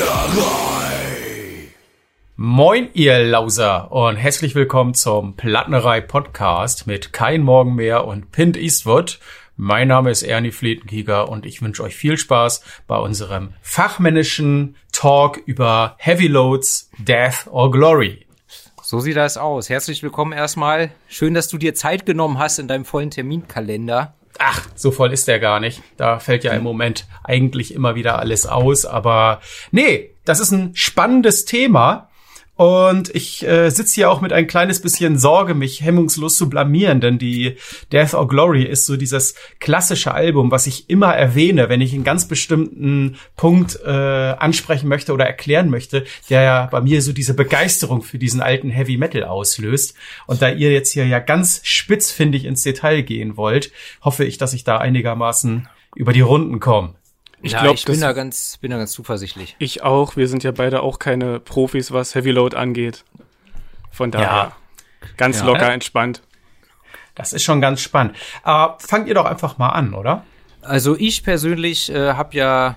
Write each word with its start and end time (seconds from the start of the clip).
Plattenerei. 0.00 1.68
Moin, 2.36 2.88
ihr 2.94 3.18
Lauser 3.22 3.92
und 3.92 4.16
herzlich 4.16 4.54
willkommen 4.54 4.94
zum 4.94 5.36
Plattenerei 5.36 6.00
Podcast 6.00 6.86
mit 6.86 7.12
Kein 7.12 7.42
Morgen 7.42 7.74
mehr 7.74 8.06
und 8.06 8.32
Pint 8.32 8.56
Eastwood. 8.56 9.20
Mein 9.58 9.88
Name 9.88 10.10
ist 10.10 10.22
Ernie 10.22 10.52
Flietenkieger 10.52 11.28
und 11.28 11.44
ich 11.44 11.60
wünsche 11.60 11.82
euch 11.82 11.96
viel 11.96 12.16
Spaß 12.16 12.64
bei 12.86 12.96
unserem 12.96 13.52
fachmännischen 13.60 14.76
Talk 14.90 15.36
über 15.44 15.96
Heavy 15.98 16.28
Loads, 16.28 16.90
Death 16.96 17.46
or 17.50 17.70
Glory. 17.70 18.26
So 18.80 19.00
sieht 19.00 19.16
das 19.16 19.36
aus. 19.36 19.68
Herzlich 19.68 20.02
willkommen 20.02 20.32
erstmal. 20.32 20.92
Schön, 21.08 21.34
dass 21.34 21.48
du 21.48 21.58
dir 21.58 21.74
Zeit 21.74 22.06
genommen 22.06 22.38
hast 22.38 22.58
in 22.58 22.68
deinem 22.68 22.86
vollen 22.86 23.10
Terminkalender. 23.10 24.14
Ach, 24.42 24.66
so 24.74 24.90
voll 24.90 25.12
ist 25.12 25.28
der 25.28 25.38
gar 25.38 25.60
nicht. 25.60 25.82
Da 25.98 26.18
fällt 26.18 26.44
ja 26.44 26.52
im 26.54 26.62
Moment 26.62 27.06
eigentlich 27.22 27.74
immer 27.74 27.94
wieder 27.94 28.18
alles 28.18 28.46
aus. 28.46 28.86
Aber 28.86 29.42
nee, 29.70 30.14
das 30.24 30.40
ist 30.40 30.50
ein 30.50 30.74
spannendes 30.74 31.44
Thema. 31.44 32.08
Und 32.60 33.14
ich 33.14 33.42
äh, 33.48 33.70
sitze 33.70 33.94
hier 33.94 34.10
auch 34.10 34.20
mit 34.20 34.34
ein 34.34 34.46
kleines 34.46 34.82
bisschen 34.82 35.16
Sorge, 35.16 35.54
mich 35.54 35.80
hemmungslos 35.80 36.36
zu 36.36 36.50
blamieren, 36.50 37.00
denn 37.00 37.18
die 37.18 37.56
Death 37.90 38.12
or 38.12 38.28
Glory 38.28 38.64
ist 38.64 38.84
so 38.84 38.98
dieses 38.98 39.34
klassische 39.60 40.12
Album, 40.12 40.50
was 40.50 40.66
ich 40.66 40.90
immer 40.90 41.14
erwähne, 41.14 41.70
wenn 41.70 41.80
ich 41.80 41.94
einen 41.94 42.04
ganz 42.04 42.28
bestimmten 42.28 43.16
Punkt 43.34 43.78
äh, 43.82 43.88
ansprechen 43.88 44.88
möchte 44.88 45.14
oder 45.14 45.24
erklären 45.24 45.70
möchte, 45.70 46.04
der 46.28 46.42
ja 46.42 46.66
bei 46.66 46.82
mir 46.82 47.00
so 47.00 47.14
diese 47.14 47.32
Begeisterung 47.32 48.02
für 48.02 48.18
diesen 48.18 48.42
alten 48.42 48.68
Heavy 48.68 48.98
Metal 48.98 49.24
auslöst. 49.24 49.94
Und 50.26 50.42
da 50.42 50.50
ihr 50.50 50.70
jetzt 50.70 50.92
hier 50.92 51.06
ja 51.06 51.18
ganz 51.18 51.62
spitzfindig 51.64 52.44
ins 52.44 52.62
Detail 52.62 53.00
gehen 53.00 53.38
wollt, 53.38 53.72
hoffe 54.02 54.26
ich, 54.26 54.36
dass 54.36 54.52
ich 54.52 54.64
da 54.64 54.76
einigermaßen 54.76 55.66
über 55.96 56.12
die 56.12 56.20
Runden 56.20 56.60
komme. 56.60 56.92
Ich, 57.42 57.52
ja, 57.52 57.62
glaub, 57.62 57.74
ich 57.74 57.84
bin 57.84 58.00
da 58.00 58.12
ganz, 58.12 58.58
bin 58.58 58.70
da 58.70 58.78
ganz 58.78 58.92
zuversichtlich. 58.92 59.56
Ich 59.58 59.82
auch. 59.82 60.16
Wir 60.16 60.28
sind 60.28 60.44
ja 60.44 60.52
beide 60.52 60.82
auch 60.82 60.98
keine 60.98 61.40
Profis, 61.40 61.92
was 61.92 62.14
Heavy 62.14 62.30
Load 62.30 62.56
angeht. 62.56 63.04
Von 63.90 64.10
daher 64.10 64.26
ja. 64.26 64.56
ganz 65.16 65.40
ja. 65.40 65.46
locker 65.46 65.72
entspannt. 65.72 66.22
Das 67.14 67.32
ist 67.32 67.42
schon 67.42 67.60
ganz 67.60 67.80
spannend. 67.80 68.16
Aber 68.42 68.78
fangt 68.80 69.08
ihr 69.08 69.14
doch 69.14 69.24
einfach 69.24 69.58
mal 69.58 69.70
an, 69.70 69.94
oder? 69.94 70.24
Also 70.62 70.96
ich 70.96 71.24
persönlich 71.24 71.90
äh, 71.90 72.12
habe 72.12 72.36
ja 72.36 72.76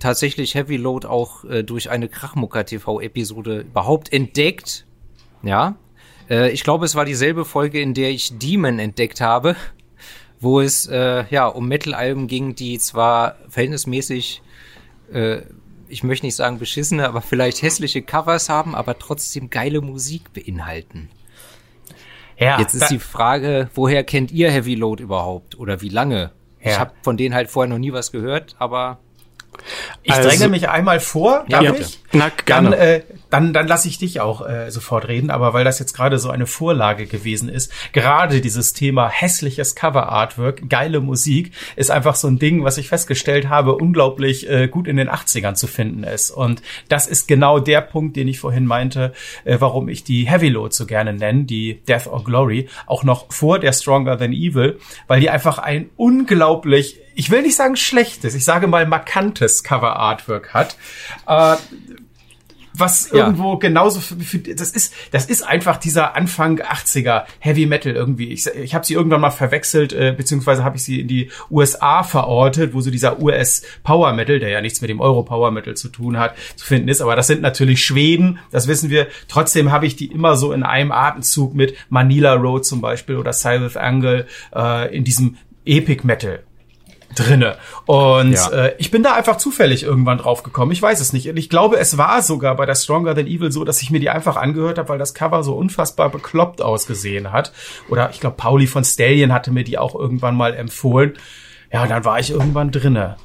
tatsächlich 0.00 0.54
Heavy 0.54 0.76
Load 0.76 1.06
auch 1.06 1.44
äh, 1.44 1.62
durch 1.62 1.90
eine 1.90 2.08
Krachmucker 2.08 2.64
TV 2.66 3.00
Episode 3.00 3.60
überhaupt 3.60 4.12
entdeckt. 4.12 4.86
Ja. 5.42 5.76
Äh, 6.28 6.50
ich 6.50 6.64
glaube, 6.64 6.84
es 6.84 6.94
war 6.94 7.04
dieselbe 7.04 7.44
Folge, 7.44 7.80
in 7.80 7.94
der 7.94 8.10
ich 8.10 8.38
Demon 8.38 8.78
entdeckt 8.78 9.20
habe 9.20 9.56
wo 10.40 10.60
es 10.60 10.86
äh, 10.86 11.24
ja 11.30 11.46
um 11.46 11.68
Metal-Alben 11.68 12.26
ging, 12.26 12.54
die 12.54 12.78
zwar 12.78 13.36
verhältnismäßig, 13.48 14.42
äh, 15.12 15.42
ich 15.88 16.02
möchte 16.02 16.26
nicht 16.26 16.36
sagen 16.36 16.58
beschissene, 16.58 17.06
aber 17.06 17.20
vielleicht 17.20 17.62
hässliche 17.62 18.02
Covers 18.02 18.48
haben, 18.48 18.74
aber 18.74 18.98
trotzdem 18.98 19.50
geile 19.50 19.80
Musik 19.80 20.32
beinhalten. 20.32 21.10
Ja, 22.38 22.58
Jetzt 22.58 22.74
ist 22.74 22.90
die 22.90 22.98
Frage, 22.98 23.68
woher 23.74 24.02
kennt 24.02 24.32
ihr 24.32 24.50
Heavy 24.50 24.74
Load 24.74 25.02
überhaupt 25.02 25.58
oder 25.58 25.82
wie 25.82 25.90
lange? 25.90 26.30
Ja. 26.62 26.70
Ich 26.70 26.78
habe 26.78 26.92
von 27.02 27.18
denen 27.18 27.34
halt 27.34 27.50
vorher 27.50 27.68
noch 27.68 27.78
nie 27.78 27.92
was 27.92 28.12
gehört, 28.12 28.56
aber 28.58 28.98
ich 30.02 30.12
also, 30.12 30.28
dränge 30.28 30.48
mich 30.48 30.68
einmal 30.68 31.00
vor, 31.00 31.44
darf 31.48 31.62
ja, 31.62 31.74
ich? 31.74 32.00
Na, 32.12 32.30
gerne. 32.44 32.70
Dann, 32.70 32.78
äh, 32.78 33.02
dann, 33.30 33.52
dann 33.52 33.66
lasse 33.66 33.88
ich 33.88 33.98
dich 33.98 34.20
auch 34.20 34.46
äh, 34.46 34.70
sofort 34.70 35.08
reden, 35.08 35.30
aber 35.30 35.54
weil 35.54 35.64
das 35.64 35.78
jetzt 35.78 35.94
gerade 35.94 36.18
so 36.18 36.30
eine 36.30 36.46
Vorlage 36.46 37.06
gewesen 37.06 37.48
ist, 37.48 37.72
gerade 37.92 38.40
dieses 38.40 38.72
Thema 38.72 39.08
hässliches 39.08 39.74
Cover-Artwork, 39.74 40.68
geile 40.68 41.00
Musik, 41.00 41.52
ist 41.76 41.90
einfach 41.90 42.16
so 42.16 42.28
ein 42.28 42.38
Ding, 42.38 42.64
was 42.64 42.78
ich 42.78 42.88
festgestellt 42.88 43.48
habe, 43.48 43.76
unglaublich 43.76 44.48
äh, 44.48 44.68
gut 44.68 44.88
in 44.88 44.96
den 44.96 45.08
80ern 45.08 45.54
zu 45.54 45.66
finden 45.66 46.04
ist. 46.04 46.30
Und 46.30 46.62
das 46.88 47.06
ist 47.06 47.28
genau 47.28 47.60
der 47.60 47.80
Punkt, 47.80 48.16
den 48.16 48.28
ich 48.28 48.40
vorhin 48.40 48.66
meinte, 48.66 49.12
äh, 49.44 49.56
warum 49.60 49.88
ich 49.88 50.04
die 50.04 50.28
Heavy 50.28 50.48
Load 50.48 50.74
so 50.74 50.86
gerne 50.86 51.12
nenne, 51.12 51.44
die 51.44 51.80
Death 51.88 52.06
or 52.06 52.24
Glory, 52.24 52.68
auch 52.86 53.04
noch 53.04 53.32
vor 53.32 53.58
der 53.58 53.72
Stronger 53.72 54.18
Than 54.18 54.32
Evil, 54.32 54.78
weil 55.06 55.20
die 55.20 55.30
einfach 55.30 55.58
ein 55.58 55.90
unglaublich 55.96 56.98
ich 57.12 57.30
will 57.30 57.42
nicht 57.42 57.56
sagen 57.56 57.76
schlechtes, 57.76 58.34
ich 58.34 58.44
sage 58.44 58.66
mal 58.66 58.86
markantes 58.86 59.62
Cover 59.62 59.96
Artwork 59.96 60.54
hat. 60.54 60.76
Äh, 61.26 61.56
was 62.74 63.10
ja. 63.10 63.18
irgendwo 63.18 63.56
genauso 63.56 64.00
für, 64.00 64.16
für, 64.16 64.38
das 64.38 64.70
ist 64.70 64.92
das 65.10 65.26
ist 65.26 65.42
einfach 65.42 65.76
dieser 65.76 66.16
Anfang 66.16 66.60
80er 66.60 67.24
Heavy 67.38 67.66
Metal 67.66 67.92
irgendwie. 67.92 68.28
Ich, 68.28 68.46
ich 68.46 68.74
habe 68.74 68.86
sie 68.86 68.94
irgendwann 68.94 69.20
mal 69.20 69.30
verwechselt 69.30 69.92
äh, 69.92 70.14
beziehungsweise 70.16 70.64
habe 70.64 70.76
ich 70.76 70.84
sie 70.84 71.00
in 71.00 71.08
die 71.08 71.30
USA 71.50 72.02
verortet, 72.02 72.74
wo 72.74 72.80
so 72.80 72.90
dieser 72.90 73.20
US 73.20 73.62
Power 73.82 74.12
Metal, 74.12 74.38
der 74.38 74.50
ja 74.50 74.60
nichts 74.60 74.80
mit 74.80 74.90
dem 74.90 75.00
Euro 75.00 75.22
Power 75.22 75.50
Metal 75.50 75.76
zu 75.76 75.88
tun 75.88 76.18
hat, 76.18 76.34
zu 76.56 76.64
finden 76.64 76.88
ist, 76.88 77.00
aber 77.00 77.16
das 77.16 77.26
sind 77.26 77.42
natürlich 77.42 77.84
Schweden, 77.84 78.38
das 78.50 78.68
wissen 78.68 78.90
wir. 78.90 79.08
Trotzdem 79.28 79.70
habe 79.72 79.86
ich 79.86 79.96
die 79.96 80.06
immer 80.06 80.36
so 80.36 80.52
in 80.52 80.62
einem 80.62 80.92
Atemzug 80.92 81.54
mit 81.54 81.74
Manila 81.88 82.34
Road 82.34 82.64
zum 82.64 82.80
Beispiel 82.80 83.16
oder 83.16 83.32
Silent 83.32 83.76
Angle 83.76 84.26
äh, 84.54 84.94
in 84.94 85.04
diesem 85.04 85.36
Epic 85.64 86.06
Metal 86.06 86.42
drinne. 87.14 87.56
Und 87.86 88.32
ja. 88.32 88.50
äh, 88.50 88.74
ich 88.78 88.90
bin 88.90 89.02
da 89.02 89.14
einfach 89.14 89.36
zufällig 89.36 89.82
irgendwann 89.82 90.18
drauf 90.18 90.42
gekommen. 90.42 90.72
Ich 90.72 90.80
weiß 90.80 91.00
es 91.00 91.12
nicht. 91.12 91.28
Und 91.28 91.36
ich 91.36 91.48
glaube, 91.48 91.78
es 91.78 91.98
war 91.98 92.22
sogar 92.22 92.56
bei 92.56 92.66
der 92.66 92.74
Stronger 92.74 93.14
Than 93.14 93.26
Evil 93.26 93.52
so, 93.52 93.64
dass 93.64 93.82
ich 93.82 93.90
mir 93.90 94.00
die 94.00 94.10
einfach 94.10 94.36
angehört 94.36 94.78
habe, 94.78 94.88
weil 94.88 94.98
das 94.98 95.14
Cover 95.14 95.42
so 95.42 95.54
unfassbar 95.54 96.08
bekloppt 96.08 96.62
ausgesehen 96.62 97.32
hat. 97.32 97.52
Oder 97.88 98.10
ich 98.10 98.20
glaube, 98.20 98.36
Pauli 98.36 98.66
von 98.66 98.84
Stallion 98.84 99.32
hatte 99.32 99.50
mir 99.50 99.64
die 99.64 99.78
auch 99.78 99.94
irgendwann 99.94 100.36
mal 100.36 100.54
empfohlen. 100.54 101.14
Ja, 101.72 101.86
dann 101.86 102.04
war 102.04 102.18
ich 102.18 102.30
irgendwann 102.30 102.70
drinne. 102.70 103.16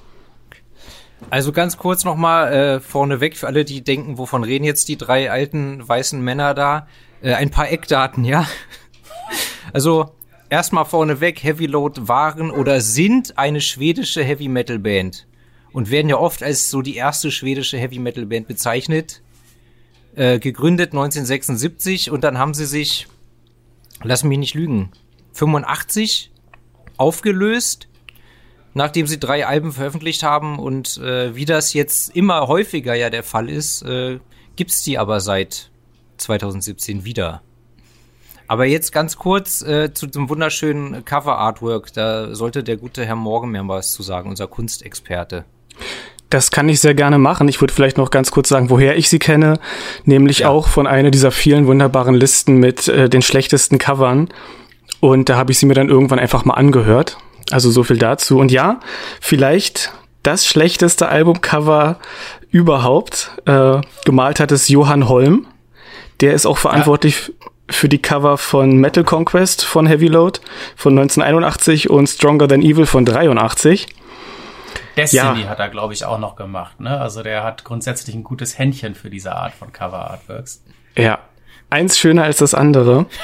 Also 1.30 1.52
ganz 1.52 1.78
kurz 1.78 2.04
noch 2.04 2.16
mal 2.16 2.52
äh, 2.52 2.80
vorneweg 2.80 3.38
für 3.38 3.48
alle, 3.48 3.66
die 3.66 3.84
denken, 3.84 4.18
wovon 4.18 4.44
reden 4.44 4.66
jetzt 4.66 4.88
die 4.88 4.98
drei 4.98 5.32
alten 5.32 5.88
weißen 5.88 6.22
Männer 6.22 6.54
da? 6.54 6.88
Äh, 7.22 7.34
ein 7.34 7.50
paar 7.50 7.70
Eckdaten, 7.72 8.26
ja. 8.26 8.48
Also 9.74 10.12
erstmal 10.50 10.86
vorneweg, 10.86 11.44
Heavy 11.44 11.66
Load 11.66 12.08
waren 12.08 12.52
oder 12.52 12.82
sind 12.82 13.38
eine 13.38 13.62
schwedische 13.62 14.24
Heavy 14.24 14.48
Metal 14.48 14.80
Band 14.80 15.28
und 15.72 15.90
werden 15.90 16.10
ja 16.10 16.18
oft 16.18 16.44
als 16.44 16.70
so 16.70 16.82
die 16.82 16.96
erste 16.96 17.32
schwedische 17.32 17.78
Heavy 17.78 18.00
Metal 18.00 18.26
Band 18.26 18.48
bezeichnet. 18.48 19.22
Äh, 20.16 20.40
gegründet 20.40 20.94
1976 20.94 22.10
und 22.10 22.24
dann 22.24 22.38
haben 22.38 22.54
sie 22.54 22.66
sich, 22.66 23.08
lass 24.02 24.24
mich 24.24 24.38
nicht 24.38 24.54
lügen, 24.54 24.92
85 25.34 26.32
aufgelöst, 26.96 27.90
nachdem 28.74 29.08
sie 29.08 29.20
drei 29.20 29.46
Alben 29.46 29.74
veröffentlicht 29.74 30.24
haben 30.24 30.58
und 30.58 30.98
äh, 31.00 31.36
wie 31.36 31.44
das 31.44 31.74
jetzt 31.74 32.16
immer 32.16 32.48
häufiger 32.48 32.96
ja 32.96 33.10
der 33.10 33.24
Fall 33.24 33.50
ist, 33.50 33.82
äh, 33.82 34.20
gibt's 34.56 34.84
die 34.84 34.98
aber 34.98 35.20
seit 35.20 35.70
2017 36.16 37.04
wieder. 37.04 37.42
Aber 38.48 38.66
jetzt 38.66 38.92
ganz 38.92 39.18
kurz 39.18 39.62
äh, 39.62 39.94
zu 39.94 40.08
dem 40.08 40.30
wunderschönen 40.30 41.04
Cover-Artwork. 41.04 41.94
Da 41.94 42.36
sollte 42.36 42.64
der 42.64 42.78
gute 42.78 43.06
Herr 43.06 43.16
Morgen 43.16 43.52
mehr 43.52 43.68
was 43.68 43.94
zu 43.94 44.04
sagen, 44.04 44.30
unser 44.30 44.48
Kunstexperte. 44.48 45.46
Das 46.30 46.52
kann 46.52 46.70
ich 46.70 46.80
sehr 46.80 46.94
gerne 46.94 47.18
machen. 47.18 47.48
Ich 47.48 47.62
würde 47.62 47.74
vielleicht 47.74 47.98
noch 47.98 48.12
ganz 48.12 48.32
kurz 48.32 48.50
sagen, 48.50 48.70
woher 48.70 48.98
ich 48.98 49.10
sie 49.10 49.20
kenne. 49.20 49.60
Nämlich 50.04 50.40
ja. 50.40 50.50
auch 50.50 50.68
von 50.68 50.88
einer 50.88 51.12
dieser 51.12 51.32
vielen 51.32 51.68
wunderbaren 51.68 52.16
Listen 52.16 52.58
mit 52.58 52.88
äh, 52.88 53.10
den 53.10 53.22
schlechtesten 53.22 53.78
Covern. 53.78 54.30
Und 55.00 55.30
da 55.30 55.38
habe 55.38 55.52
ich 55.52 55.60
sie 55.60 55.66
mir 55.66 55.76
dann 55.76 55.90
irgendwann 55.90 56.20
einfach 56.20 56.46
mal 56.46 56.56
angehört. 56.56 57.18
Also 57.52 57.72
so 57.72 57.84
viel 57.84 57.98
dazu. 57.98 58.40
Und 58.40 58.52
ja, 58.52 58.80
vielleicht 59.22 59.92
das 60.24 60.46
schlechteste 60.46 61.08
Albumcover 61.10 62.00
überhaupt. 62.50 63.32
Äh, 63.46 63.82
gemalt 64.04 64.40
hat 64.40 64.52
es 64.52 64.68
Johann 64.68 65.08
Holm. 65.08 65.48
Der 66.22 66.34
ist 66.34 66.46
auch 66.46 66.58
verantwortlich 66.58 67.32
ja 67.40 67.52
für 67.70 67.90
die 67.90 68.02
Cover 68.02 68.38
von 68.38 68.78
Metal 68.78 69.04
Conquest 69.04 69.66
von 69.66 69.88
Heavy 69.88 70.08
Load 70.08 70.40
von 70.76 70.94
1981 70.94 71.90
und 71.90 72.08
Stronger 72.08 72.48
Than 72.48 72.62
Evil 72.62 72.86
von 72.86 73.06
83. 73.06 73.88
Destiny 74.96 75.42
ja. 75.42 75.50
hat 75.50 75.60
er, 75.60 75.70
glaube 75.70 75.94
ich, 75.94 76.06
auch 76.06 76.20
noch 76.20 76.36
gemacht. 76.36 76.80
Ne? 76.80 77.00
Also 77.00 77.22
der 77.24 77.44
hat 77.44 77.64
grundsätzlich 77.64 78.16
ein 78.16 78.24
gutes 78.24 78.58
Händchen 78.58 78.96
für 78.96 79.10
diese 79.10 79.36
Art 79.36 79.54
von 79.54 79.74
Cover 79.74 80.12
Artworks. 80.12 80.64
Ja, 80.98 81.20
eins 81.70 81.98
schöner 81.98 82.24
als 82.24 82.38
das 82.38 82.54
andere. 82.54 83.06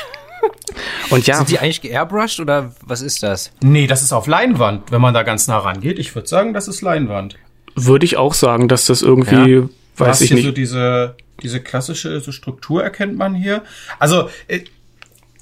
Und 1.09 1.27
ja. 1.27 1.35
Sind 1.35 1.49
die 1.49 1.59
eigentlich 1.59 1.81
geairbrushed 1.81 2.39
oder 2.39 2.73
was 2.85 3.01
ist 3.01 3.23
das? 3.23 3.51
Nee, 3.61 3.87
das 3.87 4.01
ist 4.01 4.11
auf 4.11 4.27
Leinwand, 4.27 4.91
wenn 4.91 5.01
man 5.01 5.13
da 5.13 5.23
ganz 5.23 5.47
nah 5.47 5.59
rangeht. 5.59 5.99
Ich 5.99 6.15
würde 6.15 6.27
sagen, 6.27 6.53
das 6.53 6.67
ist 6.67 6.81
Leinwand. 6.81 7.37
Würde 7.75 8.05
ich 8.05 8.17
auch 8.17 8.33
sagen, 8.33 8.67
dass 8.67 8.85
das 8.85 9.01
irgendwie, 9.01 9.55
ja. 9.55 9.69
Weiß 9.95 10.21
ich 10.21 10.31
nicht. 10.31 10.43
so 10.45 10.51
diese 10.51 11.15
diese 11.41 11.59
klassische 11.59 12.19
so 12.19 12.31
Struktur 12.31 12.83
erkennt 12.83 13.17
man 13.17 13.33
hier. 13.33 13.63
Also 13.99 14.29
äh, 14.47 14.61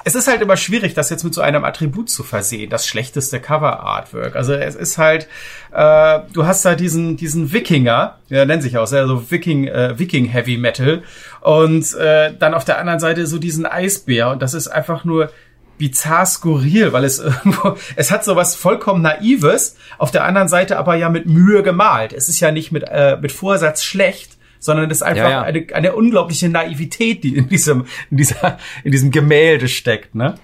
es 0.06 0.16
ist 0.16 0.30
halt 0.30 0.42
immer 0.42 0.56
schwierig, 0.56 0.94
das 0.94 1.10
jetzt 1.10 1.24
mit 1.24 1.34
so 1.34 1.42
einem 1.42 1.66
Attribut 1.66 2.10
zu 2.10 2.24
versehen, 2.24 2.70
das 2.70 2.88
schlechteste 2.88 3.42
Cover-Artwork. 3.42 4.36
Also 4.36 4.54
es 4.54 4.76
ist 4.76 4.98
halt, 4.98 5.28
äh, 5.74 6.20
du 6.32 6.46
hast 6.46 6.64
da 6.64 6.76
diesen 6.76 7.18
diesen 7.18 7.52
Wikinger, 7.52 8.18
der 8.30 8.46
nennt 8.46 8.64
sich 8.64 8.78
auch, 8.78 8.92
also 8.92 9.30
Viking 9.30 9.68
äh, 9.68 10.00
Viking 10.00 10.26
Heavy 10.26 10.58
Metal, 10.58 11.04
und 11.42 11.94
äh, 11.96 12.34
dann 12.38 12.54
auf 12.54 12.64
der 12.64 12.80
anderen 12.80 13.00
Seite 13.00 13.28
so 13.28 13.40
diesen 13.40 13.66
Eisbär 13.66 14.30
und 14.30 14.42
das 14.42 14.54
ist 14.54 14.70
einfach 14.70 15.04
nur 15.04 15.32
bizarr 15.78 16.26
skurril, 16.26 16.94
weil 16.94 17.04
es 17.04 17.20
irgendwo, 17.20 17.76
es 17.96 18.10
hat 18.10 18.24
so 18.24 18.36
was 18.38 18.56
vollkommen 18.56 19.02
Naives, 19.02 19.76
auf 19.98 20.12
der 20.12 20.24
anderen 20.24 20.48
Seite 20.48 20.78
aber 20.78 20.96
ja 20.96 21.10
mit 21.10 21.26
Mühe 21.26 21.62
gemalt. 21.62 22.14
Es 22.14 22.30
ist 22.30 22.40
ja 22.40 22.52
nicht 22.52 22.72
mit, 22.72 22.84
äh, 22.88 23.18
mit 23.22 23.34
Vorsatz 23.34 23.84
schlecht, 23.84 24.39
sondern 24.60 24.92
es 24.92 24.98
ist 24.98 25.02
einfach 25.04 25.24
ja, 25.24 25.30
ja. 25.30 25.42
Eine, 25.42 25.66
eine 25.74 25.96
unglaubliche 25.96 26.50
Naivität, 26.50 27.24
die 27.24 27.36
in 27.36 27.50
diesem, 27.50 27.86
in 28.12 28.18
dieser, 28.18 28.58
in 28.84 28.92
diesem 28.92 29.12
Gemälde 29.12 29.68
steckt, 29.68 30.16
ne? 30.16 30.36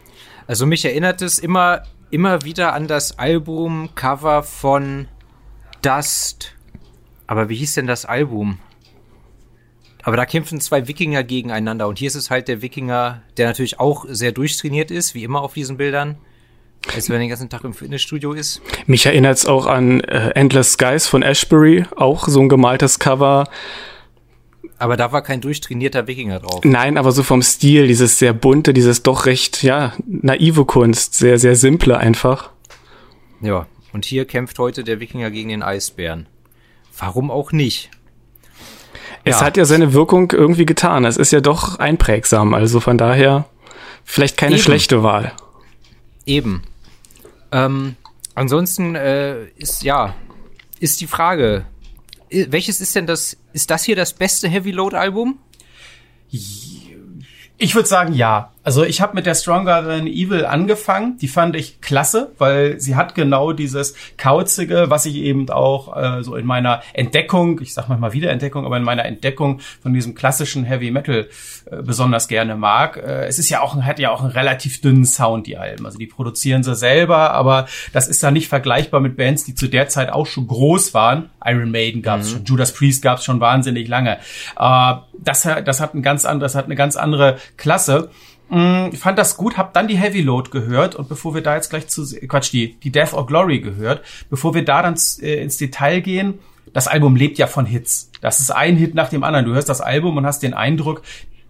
Also 0.47 0.65
mich 0.65 0.85
erinnert 0.85 1.21
es 1.21 1.39
immer, 1.39 1.83
immer 2.11 2.43
wieder 2.43 2.73
an 2.73 2.87
das 2.87 3.17
Albumcover 3.17 4.43
von 4.43 5.07
Dust. 5.81 6.53
Aber 7.27 7.49
wie 7.49 7.55
hieß 7.55 7.73
denn 7.73 7.87
das 7.87 8.05
Album? 8.05 8.59
Aber 10.03 10.17
da 10.17 10.25
kämpfen 10.25 10.61
zwei 10.61 10.87
Wikinger 10.87 11.23
gegeneinander 11.23 11.87
und 11.87 11.97
hier 11.97 12.07
ist 12.07 12.15
es 12.15 12.29
halt 12.29 12.47
der 12.47 12.61
Wikinger, 12.61 13.23
der 13.37 13.47
natürlich 13.47 13.79
auch 13.79 14.05
sehr 14.07 14.31
durchtrainiert 14.31 14.91
ist, 14.91 15.15
wie 15.15 15.23
immer 15.23 15.41
auf 15.41 15.55
diesen 15.55 15.77
Bildern. 15.77 16.17
Als 16.93 17.09
wenn 17.09 17.15
er 17.15 17.19
den 17.21 17.29
ganzen 17.29 17.49
Tag 17.49 17.63
im 17.63 17.73
Fitnessstudio 17.73 18.33
ist. 18.33 18.61
Mich 18.85 19.07
erinnert 19.07 19.37
es 19.37 19.47
auch 19.47 19.65
an 19.65 20.01
äh, 20.01 20.29
Endless 20.35 20.73
Skies 20.73 21.07
von 21.07 21.23
Ashbury, 21.23 21.85
auch 21.95 22.27
so 22.27 22.39
ein 22.39 22.49
gemaltes 22.49 22.99
Cover. 22.99 23.49
Aber 24.77 24.97
da 24.97 25.11
war 25.11 25.21
kein 25.21 25.41
durchtrainierter 25.41 26.07
Wikinger 26.07 26.39
drauf. 26.39 26.61
Nein, 26.63 26.97
aber 26.97 27.11
so 27.11 27.23
vom 27.23 27.41
Stil, 27.41 27.87
dieses 27.87 28.19
sehr 28.19 28.33
bunte, 28.33 28.73
dieses 28.73 29.03
doch 29.03 29.25
recht, 29.25 29.63
ja, 29.63 29.93
naive 30.05 30.65
Kunst, 30.65 31.15
sehr, 31.15 31.37
sehr 31.37 31.55
simple 31.55 31.97
einfach. 31.97 32.49
Ja, 33.41 33.67
und 33.93 34.05
hier 34.05 34.25
kämpft 34.25 34.59
heute 34.59 34.83
der 34.83 34.99
Wikinger 34.99 35.31
gegen 35.31 35.49
den 35.49 35.63
Eisbären. 35.63 36.27
Warum 36.97 37.31
auch 37.31 37.51
nicht? 37.51 37.91
Es 39.23 39.39
ja. 39.39 39.45
hat 39.45 39.57
ja 39.57 39.65
seine 39.65 39.93
Wirkung 39.93 40.31
irgendwie 40.31 40.65
getan. 40.65 41.05
Es 41.05 41.17
ist 41.17 41.31
ja 41.31 41.41
doch 41.41 41.79
einprägsam, 41.79 42.53
also 42.53 42.79
von 42.79 42.97
daher 42.97 43.45
vielleicht 44.03 44.37
keine 44.37 44.55
Eben. 44.55 44.63
schlechte 44.63 45.03
Wahl. 45.03 45.33
Eben. 46.25 46.63
Ähm, 47.51 47.95
ansonsten 48.35 48.95
äh, 48.95 49.45
ist 49.57 49.83
ja 49.83 50.15
ist 50.79 51.01
die 51.01 51.07
Frage, 51.07 51.65
welches 52.29 52.81
ist 52.81 52.95
denn 52.95 53.07
das? 53.07 53.37
Ist 53.55 53.71
das 53.71 53.85
hier 53.85 53.95
das 53.95 54.11
beste 54.11 54.49
Heavy 54.49 54.71
Load 54.71 54.97
Album? 54.97 55.39
Ich 56.29 57.73
würde 57.73 57.87
sagen, 57.87 58.13
ja. 58.13 58.51
Also 58.65 58.83
ich 58.83 58.99
habe 58.99 59.13
mit 59.13 59.27
der 59.27 59.35
Stronger 59.35 59.83
Than 59.83 60.07
Evil 60.07 60.43
angefangen. 60.43 61.17
Die 61.19 61.27
fand 61.27 61.55
ich 61.55 61.81
klasse, 61.81 62.31
weil 62.39 62.79
sie 62.79 62.95
hat 62.95 63.13
genau 63.13 63.53
dieses 63.53 63.93
kauzige, 64.17 64.89
was 64.89 65.05
ich 65.05 65.17
eben 65.17 65.47
auch 65.51 65.95
äh, 65.95 66.23
so 66.23 66.35
in 66.35 66.47
meiner 66.47 66.81
Entdeckung, 66.93 67.61
ich 67.61 67.75
sag 67.75 67.87
mal 67.89 68.11
Wiederentdeckung, 68.11 68.65
aber 68.65 68.77
in 68.77 68.83
meiner 68.83 69.05
Entdeckung 69.05 69.59
von 69.83 69.93
diesem 69.93 70.15
klassischen 70.15 70.63
Heavy 70.63 70.89
Metal 70.89 71.27
äh, 71.69 71.83
besonders 71.83 72.27
gerne 72.27 72.55
mag. 72.55 72.97
Äh, 72.97 73.27
es 73.27 73.37
ist 73.37 73.51
ja 73.51 73.61
auch, 73.61 73.75
hat 73.83 73.99
ja 73.99 74.09
auch 74.09 74.21
einen 74.21 74.31
relativ 74.31 74.81
dünnen 74.81 75.05
Sound, 75.05 75.45
die 75.45 75.57
Alben. 75.57 75.85
Also 75.85 75.99
die 75.99 76.07
produzieren 76.07 76.63
sie 76.63 76.73
selber, 76.73 77.31
aber 77.33 77.67
das 77.93 78.07
ist 78.07 78.23
da 78.23 78.31
nicht 78.31 78.47
vergleichbar 78.47 78.99
mit 78.99 79.15
Bands, 79.15 79.43
die 79.43 79.53
zu 79.53 79.67
der 79.67 79.89
Zeit 79.89 80.09
auch 80.09 80.25
schon 80.25 80.47
groß 80.47 80.95
waren. 80.95 81.29
Iron 81.45 81.69
Maiden 81.69 82.01
gab's 82.01 82.31
mhm. 82.31 82.37
schon, 82.37 82.45
Judas 82.45 82.73
Priest 82.73 83.03
gab's 83.03 83.25
schon 83.25 83.39
wahnsinnig 83.39 83.87
lange. 83.87 84.17
Äh, 84.57 84.93
das, 85.19 85.43
das 85.43 85.79
hat 85.81 85.93
ein 85.93 86.01
ganz 86.01 86.25
anderes, 86.25 86.55
hat 86.55 86.65
eine 86.65 86.75
ganz 86.75 86.95
andere 86.95 87.37
Klasse. 87.57 88.09
Mm, 88.49 88.89
ich 88.91 88.99
fand 88.99 89.17
das 89.17 89.37
gut, 89.37 89.57
hab 89.57 89.73
dann 89.73 89.87
die 89.87 89.97
Heavy 89.97 90.21
Load 90.21 90.51
gehört 90.51 90.95
und 90.95 91.09
bevor 91.09 91.33
wir 91.33 91.41
da 91.41 91.55
jetzt 91.55 91.69
gleich 91.69 91.87
zu, 91.87 92.05
Quatsch, 92.27 92.51
die, 92.51 92.75
die 92.79 92.91
Death 92.91 93.13
or 93.13 93.25
Glory 93.25 93.59
gehört, 93.59 94.03
bevor 94.29 94.53
wir 94.53 94.63
da 94.63 94.81
dann 94.81 94.95
äh, 95.21 95.41
ins 95.41 95.57
Detail 95.57 96.01
gehen, 96.01 96.39
das 96.73 96.87
Album 96.87 97.15
lebt 97.15 97.37
ja 97.37 97.47
von 97.47 97.65
Hits. 97.65 98.11
Das 98.21 98.39
ist 98.39 98.51
ein 98.51 98.75
Hit 98.75 98.95
nach 98.95 99.09
dem 99.09 99.23
anderen. 99.23 99.45
Du 99.45 99.53
hörst 99.53 99.69
das 99.69 99.81
Album 99.81 100.17
und 100.17 100.25
hast 100.25 100.43
den 100.43 100.53
Eindruck, 100.53 101.01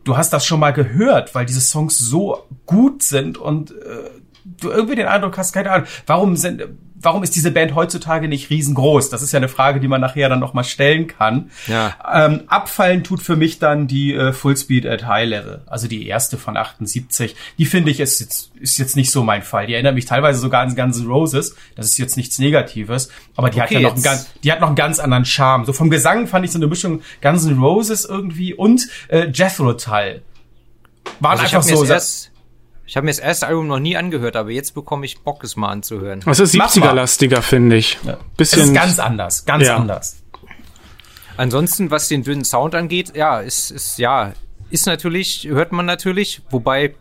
du 0.04 0.16
hast 0.18 0.32
das 0.32 0.46
schon 0.46 0.60
mal 0.60 0.72
gehört, 0.72 1.36
weil 1.36 1.46
diese 1.46 1.62
Songs 1.62 1.98
so 1.98 2.46
gut 2.66 3.04
sind 3.04 3.38
und 3.38 3.72
äh, 3.72 4.10
du 4.46 4.70
irgendwie 4.70 4.96
den 4.96 5.08
Eindruck 5.08 5.38
hast, 5.38 5.52
keine 5.52 5.72
Ahnung, 5.72 5.88
warum 6.06 6.36
sind, 6.36 6.64
warum 7.06 7.24
ist 7.24 7.36
diese 7.36 7.52
Band 7.52 7.76
heutzutage 7.76 8.28
nicht 8.28 8.50
riesengroß? 8.50 9.10
Das 9.10 9.22
ist 9.22 9.32
ja 9.32 9.38
eine 9.38 9.48
Frage, 9.48 9.80
die 9.80 9.88
man 9.88 10.02
nachher 10.02 10.28
dann 10.28 10.40
noch 10.40 10.54
mal 10.54 10.64
stellen 10.64 11.08
kann. 11.08 11.52
Ja. 11.68 11.96
Ähm, 12.14 12.44
abfallen 12.48 13.04
tut 13.04 13.22
für 13.22 13.36
mich 13.36 13.60
dann 13.60 13.88
die 13.88 14.14
äh, 14.14 14.34
Fullspeed 14.34 14.86
at 14.86 15.06
High 15.06 15.30
Level, 15.30 15.62
also 15.68 15.88
die 15.88 16.08
erste 16.08 16.38
von 16.38 16.58
78. 16.58 17.36
Die 17.58 17.66
finde 17.66 17.92
ich 17.92 18.00
ist 18.00 18.20
jetzt, 18.20 18.52
ist 18.60 18.78
jetzt 18.78 18.96
nicht 18.96 19.12
so 19.12 19.24
mein 19.24 19.44
Fall. 19.44 19.68
Die 19.68 19.74
erinnert 19.74 19.96
mich 19.96 20.06
teilweise 20.06 20.40
sogar 20.40 20.62
an 20.62 20.76
Guns 20.76 21.00
N' 21.00 21.08
Roses. 21.08 21.56
Das 21.76 21.86
ist 21.86 21.98
jetzt 21.98 22.18
nichts 22.18 22.40
Negatives, 22.40 23.10
aber 23.36 23.50
die 23.50 23.62
okay, 23.62 23.64
hat 23.64 23.72
ja 23.72 23.80
noch 23.82 23.94
einen 23.94 24.04
ganz, 24.04 24.30
die 24.44 24.52
hat 24.52 24.60
noch 24.60 24.68
einen 24.68 24.76
ganz 24.76 25.00
anderen 25.00 25.26
Charme. 25.26 25.66
So 25.66 25.74
vom 25.74 25.90
Gesang 25.90 26.28
fand 26.28 26.46
ich 26.46 26.52
so 26.52 26.58
eine 26.58 26.68
Mischung 26.68 27.02
Guns 27.22 27.46
N' 27.46 27.60
Roses 27.60 28.06
irgendwie 28.06 28.54
und 28.54 28.88
äh, 29.08 29.28
Jethro 29.32 29.74
Tull. 29.74 30.22
Waren 31.20 31.40
also 31.40 31.44
einfach 31.44 31.64
so. 31.64 31.86
Erst 31.86 32.32
ich 32.88 32.98
habe 32.98 33.06
mir 33.06 33.12
das 33.12 33.20
erste 33.20 33.48
Album 33.48 33.68
noch 33.68 33.80
nie 33.80 33.98
angehört, 33.98 34.36
aber 34.36 34.52
jetzt 34.52 34.76
bekomme 34.76 35.06
ich 35.06 35.20
Bock, 35.20 35.44
es 35.44 35.56
mal 35.56 35.70
anzuhören. 35.70 36.22
Es 36.26 36.40
ist 36.40 36.54
70er-lastiger, 36.54 37.42
finde 37.42 37.78
ich. 37.78 37.98
Ja. 38.04 38.18
Bisschen 38.38 38.62
es 38.62 38.68
ist 38.68 38.74
ganz 38.76 39.00
anders, 39.00 39.46
ganz 39.46 39.66
ja. 39.66 39.76
anders. 39.76 40.18
Ansonsten, 41.38 41.90
was 41.92 42.08
den 42.08 42.24
dünnen 42.24 42.46
Sound 42.46 42.76
angeht, 42.76 43.16
ja, 43.16 43.40
ist, 43.40 43.72
ist, 43.72 43.98
ja, 43.98 44.34
ist 44.70 44.86
natürlich, 44.86 45.48
hört 45.50 45.72
man 45.72 45.86
natürlich, 45.86 46.42
wobei 46.52 46.96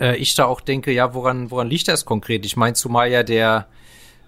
äh, 0.00 0.16
ich 0.16 0.34
da 0.34 0.46
auch 0.46 0.60
denke, 0.60 0.92
ja, 0.92 1.14
woran, 1.14 1.50
woran 1.50 1.68
liegt 1.68 1.88
das 1.88 2.04
konkret? 2.04 2.44
Ich 2.44 2.56
meine, 2.56 2.74
zumal 2.74 3.10
ja 3.10 3.22
der 3.22 3.68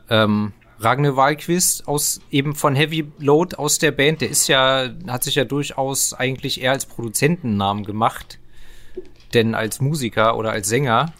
ähm, 0.09 0.53
Ragne 0.79 1.17
Wahlquist 1.17 1.89
aus 1.89 2.21
eben 2.31 2.55
von 2.55 2.77
Heavy 2.77 3.11
Load 3.19 3.57
aus 3.57 3.79
der 3.79 3.91
Band, 3.91 4.21
der 4.21 4.31
ist 4.31 4.47
ja, 4.47 4.89
hat 5.09 5.25
sich 5.25 5.35
ja 5.35 5.45
durchaus 5.45 6.15
eigentlich 6.15 6.63
eher 6.63 6.73
als 6.73 6.87
Produzentennamen 6.87 7.85
gemacht 7.85 8.40
denn 9.35 9.55
als 9.55 9.81
Musiker 9.81 10.37
oder 10.37 10.53
als 10.53 10.69
Sänger, 10.69 11.13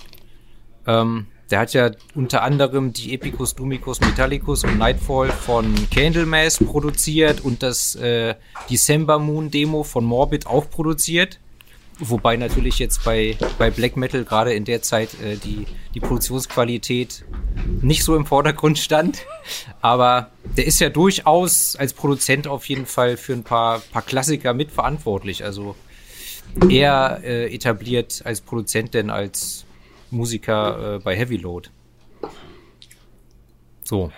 ähm, 0.87 1.27
der 1.51 1.59
hat 1.59 1.73
ja 1.73 1.91
unter 2.15 2.43
anderem 2.43 2.93
die 2.93 3.13
Epicus 3.13 3.55
Dumicus 3.55 4.01
Metallicus 4.01 4.63
und 4.65 4.79
Nightfall 4.79 5.31
von 5.31 5.75
Candlemass 5.91 6.59
produziert 6.59 7.41
und 7.41 7.63
das 7.63 7.97
äh, 7.97 8.37
December 8.71 9.19
Moon 9.19 9.51
Demo 9.51 9.83
von 9.83 10.05
Morbid 10.05 10.47
auch 10.47 10.71
produziert. 10.71 11.41
Wobei 11.99 12.37
natürlich 12.37 12.79
jetzt 12.79 13.05
bei, 13.05 13.37
bei 13.59 13.71
Black 13.71 13.97
Metal 13.97 14.25
gerade 14.25 14.55
in 14.55 14.65
der 14.65 14.81
Zeit 14.81 15.21
äh, 15.21 15.37
die, 15.37 15.67
die 15.95 16.01
Produktionsqualität 16.01 17.25
nicht 17.83 18.05
so 18.05 18.17
im 18.17 18.25
Vordergrund 18.25 18.79
stand. 18.79 19.27
Aber 19.83 20.31
der 20.57 20.67
ist 20.67 20.81
ja 20.81 20.89
durchaus 20.89 21.77
als 21.77 21.93
Produzent 21.93 22.47
auf 22.47 22.67
jeden 22.67 22.87
Fall 22.87 23.19
für 23.19 23.35
ein 23.35 23.43
paar, 23.43 23.81
paar 23.81 24.03
Klassiker 24.03 24.55
mitverantwortlich. 24.55 25.45
Also 25.45 25.75
eher 26.69 27.21
äh, 27.23 27.55
etabliert 27.55 28.23
als 28.25 28.41
Produzent 28.41 28.95
denn 28.95 29.11
als 29.11 29.65
Musiker 30.11 30.97
äh, 30.97 30.99
bei 30.99 31.17
Heavy 31.17 31.37
Load. 31.37 31.71
So. 33.85 34.11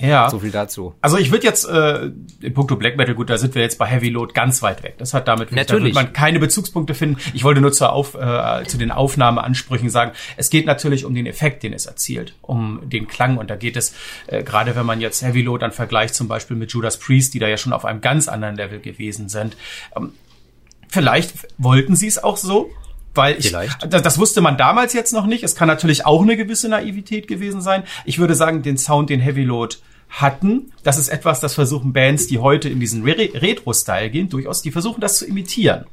Ja. 0.00 0.30
So 0.30 0.38
viel 0.38 0.50
dazu. 0.50 0.94
Also 1.02 1.18
ich 1.18 1.30
würde 1.30 1.44
jetzt 1.44 1.68
äh, 1.68 2.10
in 2.40 2.54
puncto 2.54 2.76
Black 2.76 2.96
Metal, 2.96 3.14
gut, 3.14 3.28
da 3.28 3.36
sind 3.36 3.54
wir 3.54 3.60
jetzt 3.60 3.78
bei 3.78 3.86
Heavy 3.86 4.08
Load 4.08 4.32
ganz 4.32 4.62
weit 4.62 4.82
weg. 4.82 4.94
Das 4.96 5.12
hat 5.12 5.28
damit, 5.28 5.52
natürlich. 5.52 5.68
da 5.68 5.84
wird 5.84 5.94
man 5.94 6.12
keine 6.14 6.38
Bezugspunkte 6.38 6.94
finden. 6.94 7.18
Ich 7.34 7.44
wollte 7.44 7.60
nur 7.60 7.72
zur 7.72 7.92
Auf, 7.92 8.14
äh, 8.14 8.64
zu 8.66 8.78
den 8.78 8.92
Aufnahmeansprüchen 8.92 9.90
sagen, 9.90 10.12
es 10.38 10.48
geht 10.48 10.64
natürlich 10.64 11.04
um 11.04 11.14
den 11.14 11.26
Effekt, 11.26 11.62
den 11.62 11.74
es 11.74 11.84
erzielt, 11.84 12.34
um 12.40 12.80
den 12.88 13.08
Klang. 13.08 13.36
Und 13.36 13.50
da 13.50 13.56
geht 13.56 13.76
es, 13.76 13.94
äh, 14.26 14.42
gerade 14.42 14.74
wenn 14.74 14.86
man 14.86 15.02
jetzt 15.02 15.22
Heavy 15.22 15.42
Load 15.42 15.60
dann 15.60 15.72
vergleicht, 15.72 16.14
zum 16.14 16.28
Beispiel 16.28 16.56
mit 16.56 16.72
Judas 16.72 16.98
Priest, 16.98 17.34
die 17.34 17.38
da 17.38 17.48
ja 17.48 17.58
schon 17.58 17.74
auf 17.74 17.84
einem 17.84 18.00
ganz 18.00 18.26
anderen 18.26 18.56
Level 18.56 18.80
gewesen 18.80 19.28
sind. 19.28 19.56
Ähm, 19.94 20.14
Vielleicht 20.90 21.32
wollten 21.58 21.96
sie 21.96 22.08
es 22.08 22.22
auch 22.22 22.36
so, 22.36 22.70
weil 23.14 23.38
ich, 23.38 23.52
das, 23.88 24.02
das, 24.02 24.18
wusste 24.18 24.40
man 24.40 24.56
damals 24.56 24.92
jetzt 24.92 25.12
noch 25.12 25.26
nicht. 25.26 25.42
Es 25.42 25.54
kann 25.54 25.68
natürlich 25.68 26.06
auch 26.06 26.22
eine 26.22 26.36
gewisse 26.36 26.68
Naivität 26.68 27.28
gewesen 27.28 27.60
sein. 27.60 27.84
Ich 28.04 28.18
würde 28.18 28.34
sagen, 28.34 28.62
den 28.62 28.78
Sound, 28.78 29.10
den 29.10 29.20
Heavy 29.20 29.44
Load 29.44 29.76
hatten, 30.08 30.72
das 30.82 30.98
ist 30.98 31.08
etwas, 31.08 31.40
das 31.40 31.54
versuchen 31.54 31.92
Bands, 31.92 32.26
die 32.26 32.38
heute 32.38 32.68
in 32.68 32.80
diesen 32.80 33.04
Re 33.04 33.30
Retro-Style 33.34 34.10
gehen, 34.10 34.28
durchaus, 34.28 34.62
die 34.62 34.72
versuchen 34.72 35.00
das 35.00 35.18
zu 35.18 35.26
imitieren. 35.26 35.86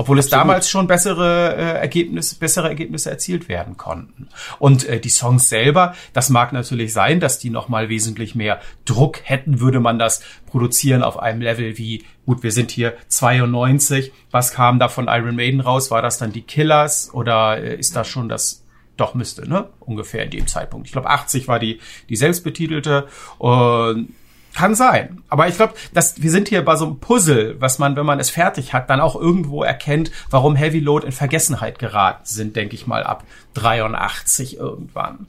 Obwohl 0.00 0.18
Absolut. 0.18 0.24
es 0.24 0.30
damals 0.30 0.70
schon 0.70 0.86
bessere 0.86 1.56
äh, 1.56 1.78
Ergebnisse, 1.78 2.38
bessere 2.38 2.68
Ergebnisse 2.68 3.10
erzielt 3.10 3.50
werden 3.50 3.76
konnten. 3.76 4.28
Und 4.58 4.88
äh, 4.88 4.98
die 4.98 5.10
Songs 5.10 5.50
selber, 5.50 5.94
das 6.14 6.30
mag 6.30 6.54
natürlich 6.54 6.94
sein, 6.94 7.20
dass 7.20 7.38
die 7.38 7.50
nochmal 7.50 7.90
wesentlich 7.90 8.34
mehr 8.34 8.62
Druck 8.86 9.20
hätten, 9.24 9.60
würde 9.60 9.78
man 9.78 9.98
das 9.98 10.22
produzieren 10.46 11.02
auf 11.02 11.18
einem 11.18 11.42
Level 11.42 11.76
wie, 11.76 12.06
gut, 12.24 12.42
wir 12.42 12.50
sind 12.50 12.70
hier 12.70 12.94
92. 13.08 14.10
Was 14.30 14.54
kam 14.54 14.78
da 14.78 14.88
von 14.88 15.06
Iron 15.06 15.36
Maiden 15.36 15.60
raus? 15.60 15.90
War 15.90 16.00
das 16.00 16.16
dann 16.16 16.32
die 16.32 16.42
Killers 16.42 17.12
oder 17.12 17.58
äh, 17.58 17.76
ist 17.76 17.94
das 17.94 18.08
schon 18.08 18.30
das 18.30 18.64
doch 18.96 19.12
müsste, 19.12 19.46
ne? 19.46 19.68
Ungefähr 19.80 20.24
in 20.24 20.30
dem 20.30 20.46
Zeitpunkt. 20.46 20.86
Ich 20.86 20.92
glaube, 20.92 21.10
80 21.10 21.46
war 21.46 21.58
die, 21.58 21.78
die 22.08 22.16
selbstbetitelte. 22.16 23.06
Und 23.36 24.14
kann 24.54 24.74
sein. 24.74 25.22
Aber 25.28 25.48
ich 25.48 25.56
glaube, 25.56 25.74
dass 25.94 26.20
wir 26.22 26.30
sind 26.30 26.48
hier 26.48 26.64
bei 26.64 26.76
so 26.76 26.86
einem 26.86 27.00
Puzzle, 27.00 27.60
was 27.60 27.78
man, 27.78 27.96
wenn 27.96 28.06
man 28.06 28.20
es 28.20 28.30
fertig 28.30 28.72
hat, 28.72 28.90
dann 28.90 29.00
auch 29.00 29.16
irgendwo 29.16 29.62
erkennt, 29.62 30.10
warum 30.30 30.56
Heavy 30.56 30.80
Load 30.80 31.06
in 31.06 31.12
Vergessenheit 31.12 31.78
geraten 31.78 32.24
sind, 32.24 32.56
denke 32.56 32.74
ich 32.74 32.86
mal, 32.86 33.04
ab 33.04 33.24
83 33.54 34.56
irgendwann. 34.56 35.26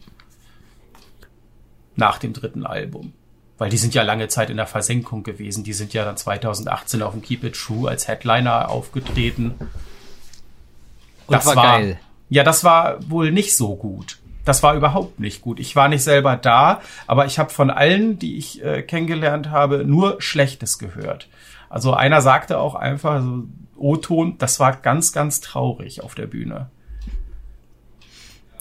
Nach 1.95 2.17
dem 2.17 2.33
dritten 2.33 2.65
Album. 2.65 3.13
Weil 3.57 3.69
die 3.69 3.77
sind 3.77 3.93
ja 3.93 4.01
lange 4.01 4.27
Zeit 4.27 4.49
in 4.49 4.57
der 4.57 4.65
Versenkung 4.65 5.21
gewesen. 5.21 5.63
Die 5.63 5.73
sind 5.73 5.93
ja 5.93 6.03
dann 6.03 6.17
2018 6.17 7.03
auf 7.03 7.13
dem 7.13 7.21
Keep 7.21 7.43
It 7.43 7.55
True 7.55 7.89
als 7.89 8.07
Headliner 8.07 8.69
aufgetreten. 8.69 9.53
Und 11.27 11.35
das 11.35 11.45
war, 11.45 11.55
war 11.55 11.79
geil. 11.79 11.99
Ja, 12.29 12.43
das 12.43 12.63
war 12.63 12.97
wohl 13.09 13.31
nicht 13.31 13.55
so 13.55 13.75
gut. 13.75 14.20
Das 14.45 14.63
war 14.63 14.75
überhaupt 14.75 15.19
nicht 15.19 15.41
gut. 15.41 15.59
Ich 15.59 15.75
war 15.75 15.87
nicht 15.87 16.03
selber 16.03 16.35
da, 16.35 16.81
aber 17.07 17.25
ich 17.25 17.37
habe 17.37 17.51
von 17.51 17.69
allen, 17.69 18.17
die 18.17 18.37
ich 18.37 18.63
äh, 18.63 18.81
kennengelernt 18.81 19.51
habe, 19.51 19.85
nur 19.85 20.21
Schlechtes 20.21 20.79
gehört. 20.79 21.27
Also 21.69 21.93
einer 21.93 22.21
sagte 22.21 22.57
auch 22.59 22.75
einfach, 22.75 23.13
also, 23.13 23.43
O-Ton, 23.77 24.37
das 24.37 24.59
war 24.59 24.75
ganz, 24.75 25.11
ganz 25.13 25.41
traurig 25.41 26.03
auf 26.03 26.15
der 26.15 26.27
Bühne. 26.27 26.69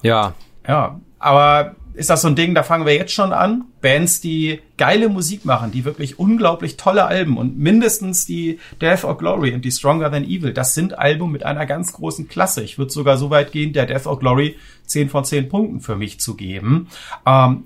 Ja. 0.03 0.35
Ja, 0.67 1.01
aber 1.19 1.75
ist 1.95 2.11
das 2.11 2.23
so 2.23 2.29
ein 2.29 2.37
Ding, 2.37 2.55
da 2.55 2.63
fangen 2.63 2.87
wir 2.87 2.95
jetzt 2.95 3.13
schon 3.13 3.33
an. 3.33 3.65
Bands, 3.81 4.21
die 4.21 4.61
geile 4.77 5.09
Musik 5.09 5.45
machen, 5.45 5.73
die 5.73 5.85
wirklich 5.85 6.19
unglaublich 6.19 6.77
tolle 6.77 7.05
Alben 7.05 7.37
und 7.37 7.59
mindestens 7.59 8.27
die 8.27 8.59
Death 8.81 9.05
or 9.05 9.19
Glory 9.19 9.53
und 9.53 9.65
die 9.65 9.73
Stronger 9.73 10.11
Than 10.11 10.25
Evil, 10.25 10.53
das 10.53 10.75
sind 10.75 10.99
Alben 10.99 11.31
mit 11.31 11.45
einer 11.45 11.67
ganz 11.67 11.93
großen 11.93 12.29
Klasse. 12.29 12.63
Ich 12.63 12.79
würde 12.79 12.93
sogar 12.93 13.17
so 13.17 13.31
weit 13.31 13.53
gehen, 13.53 13.73
der 13.73 13.87
Death 13.87 14.07
or 14.07 14.19
Glory 14.19 14.57
10 14.87 15.09
von 15.09 15.25
10 15.25 15.49
Punkten 15.49 15.81
für 15.81 15.97
mich 15.97 16.21
zu 16.21 16.37
geben. 16.37 16.89
Ähm, 17.27 17.65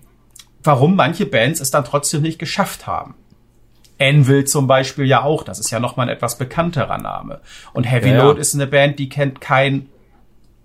warum 0.62 0.96
manche 0.96 1.26
Bands 1.26 1.60
es 1.60 1.70
dann 1.70 1.84
trotzdem 1.84 2.22
nicht 2.22 2.38
geschafft 2.38 2.86
haben. 2.86 3.14
Anvil 4.00 4.44
zum 4.44 4.66
Beispiel 4.66 5.04
ja 5.04 5.22
auch, 5.22 5.44
das 5.44 5.60
ist 5.60 5.70
ja 5.70 5.78
nochmal 5.78 6.08
ein 6.08 6.16
etwas 6.16 6.36
bekannterer 6.36 6.98
Name. 6.98 7.40
Und 7.72 7.84
Heavy 7.84 8.10
ja, 8.10 8.22
Load 8.22 8.40
ist 8.40 8.54
eine 8.54 8.66
Band, 8.66 8.98
die 8.98 9.08
kennt 9.08 9.40
kein 9.40 9.88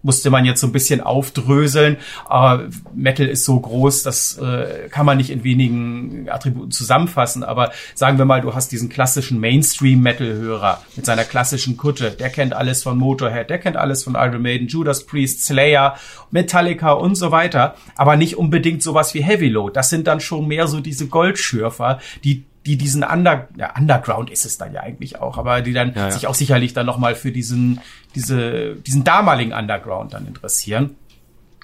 musste 0.01 0.29
man 0.29 0.45
jetzt 0.45 0.61
so 0.61 0.67
ein 0.67 0.71
bisschen 0.71 1.01
aufdröseln. 1.01 1.97
Aber 2.25 2.69
Metal 2.93 3.27
ist 3.27 3.45
so 3.45 3.59
groß, 3.59 4.03
das 4.03 4.37
äh, 4.37 4.89
kann 4.89 5.05
man 5.05 5.17
nicht 5.17 5.29
in 5.29 5.43
wenigen 5.43 6.29
Attributen 6.29 6.71
zusammenfassen. 6.71 7.43
Aber 7.43 7.71
sagen 7.95 8.17
wir 8.17 8.25
mal, 8.25 8.41
du 8.41 8.53
hast 8.53 8.71
diesen 8.71 8.89
klassischen 8.89 9.39
Mainstream-Metal-Hörer 9.39 10.81
mit 10.95 11.05
seiner 11.05 11.23
klassischen 11.23 11.77
Kutte. 11.77 12.11
Der 12.11 12.29
kennt 12.29 12.53
alles 12.53 12.83
von 12.83 12.97
Motorhead, 12.97 13.49
der 13.49 13.59
kennt 13.59 13.77
alles 13.77 14.03
von 14.03 14.15
Iron 14.15 14.41
Maiden, 14.41 14.67
Judas 14.67 15.05
Priest, 15.05 15.45
Slayer, 15.45 15.95
Metallica 16.31 16.91
und 16.91 17.15
so 17.15 17.31
weiter. 17.31 17.75
Aber 17.95 18.15
nicht 18.15 18.37
unbedingt 18.37 18.83
sowas 18.83 19.13
wie 19.13 19.23
Heavy 19.23 19.49
Load. 19.49 19.73
Das 19.73 19.89
sind 19.89 20.07
dann 20.07 20.19
schon 20.19 20.47
mehr 20.47 20.67
so 20.67 20.79
diese 20.79 21.07
Goldschürfer, 21.07 21.99
die 22.23 22.45
die 22.65 22.77
diesen 22.77 23.03
Under, 23.03 23.47
ja, 23.57 23.73
Underground 23.77 24.29
ist 24.29 24.45
es 24.45 24.57
dann 24.57 24.73
ja 24.73 24.81
eigentlich 24.81 25.19
auch, 25.19 25.37
aber 25.37 25.61
die 25.61 25.73
dann 25.73 25.93
ja, 25.93 26.05
ja. 26.05 26.11
sich 26.11 26.27
auch 26.27 26.35
sicherlich 26.35 26.73
dann 26.73 26.85
nochmal 26.85 27.15
für 27.15 27.31
diesen, 27.31 27.79
diese, 28.15 28.75
diesen 28.75 29.03
damaligen 29.03 29.53
Underground 29.53 30.13
dann 30.13 30.27
interessieren. 30.27 30.95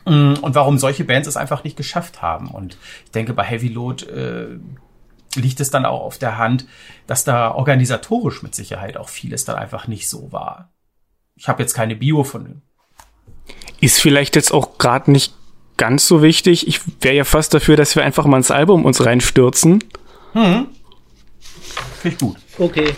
Mm, 0.06 0.36
und 0.42 0.56
warum 0.56 0.78
solche 0.78 1.04
Bands 1.04 1.28
es 1.28 1.38
einfach 1.38 1.64
nicht 1.64 1.78
geschafft 1.78 2.22
haben. 2.22 2.48
Und 2.48 2.78
ich 3.06 3.12
denke, 3.12 3.34
bei 3.34 3.44
Heavy 3.44 3.68
Load 3.68 4.06
äh, 4.06 4.58
liegt 5.36 5.60
es 5.60 5.70
dann 5.70 5.86
auch 5.86 6.02
auf 6.02 6.18
der 6.18 6.38
Hand, 6.38 6.66
dass 7.08 7.24
da 7.24 7.52
organisatorisch 7.52 8.42
mit 8.42 8.56
Sicherheit 8.56 8.98
auch 8.98 9.10
vieles 9.10 9.46
dann 9.46 9.58
einfach 9.58 9.88
nicht 9.88 10.10
so 10.10 10.32
war. 10.32 10.72
Ich 11.36 11.48
habe 11.50 11.62
jetzt 11.62 11.74
keine 11.74 11.96
Bio 11.96 12.24
von. 12.24 12.62
Ist 13.82 14.00
vielleicht 14.00 14.36
jetzt 14.36 14.54
auch 14.54 14.78
gerade 14.78 15.12
nicht 15.12 15.34
ganz 15.78 16.08
so 16.08 16.22
wichtig. 16.22 16.68
Ich 16.68 16.82
wäre 17.02 17.16
ja 17.16 17.24
fast 17.26 17.54
dafür, 17.54 17.76
dass 17.76 17.96
wir 17.96 18.04
einfach 18.04 18.26
mal 18.26 18.38
ins 18.38 18.52
Album 18.52 18.86
uns 18.86 19.06
reinstürzen. 19.06 19.84
Hm. 20.34 20.68
Finde 22.06 22.18
ich 22.18 22.22
gut. 22.22 22.38
Okay. 22.60 22.94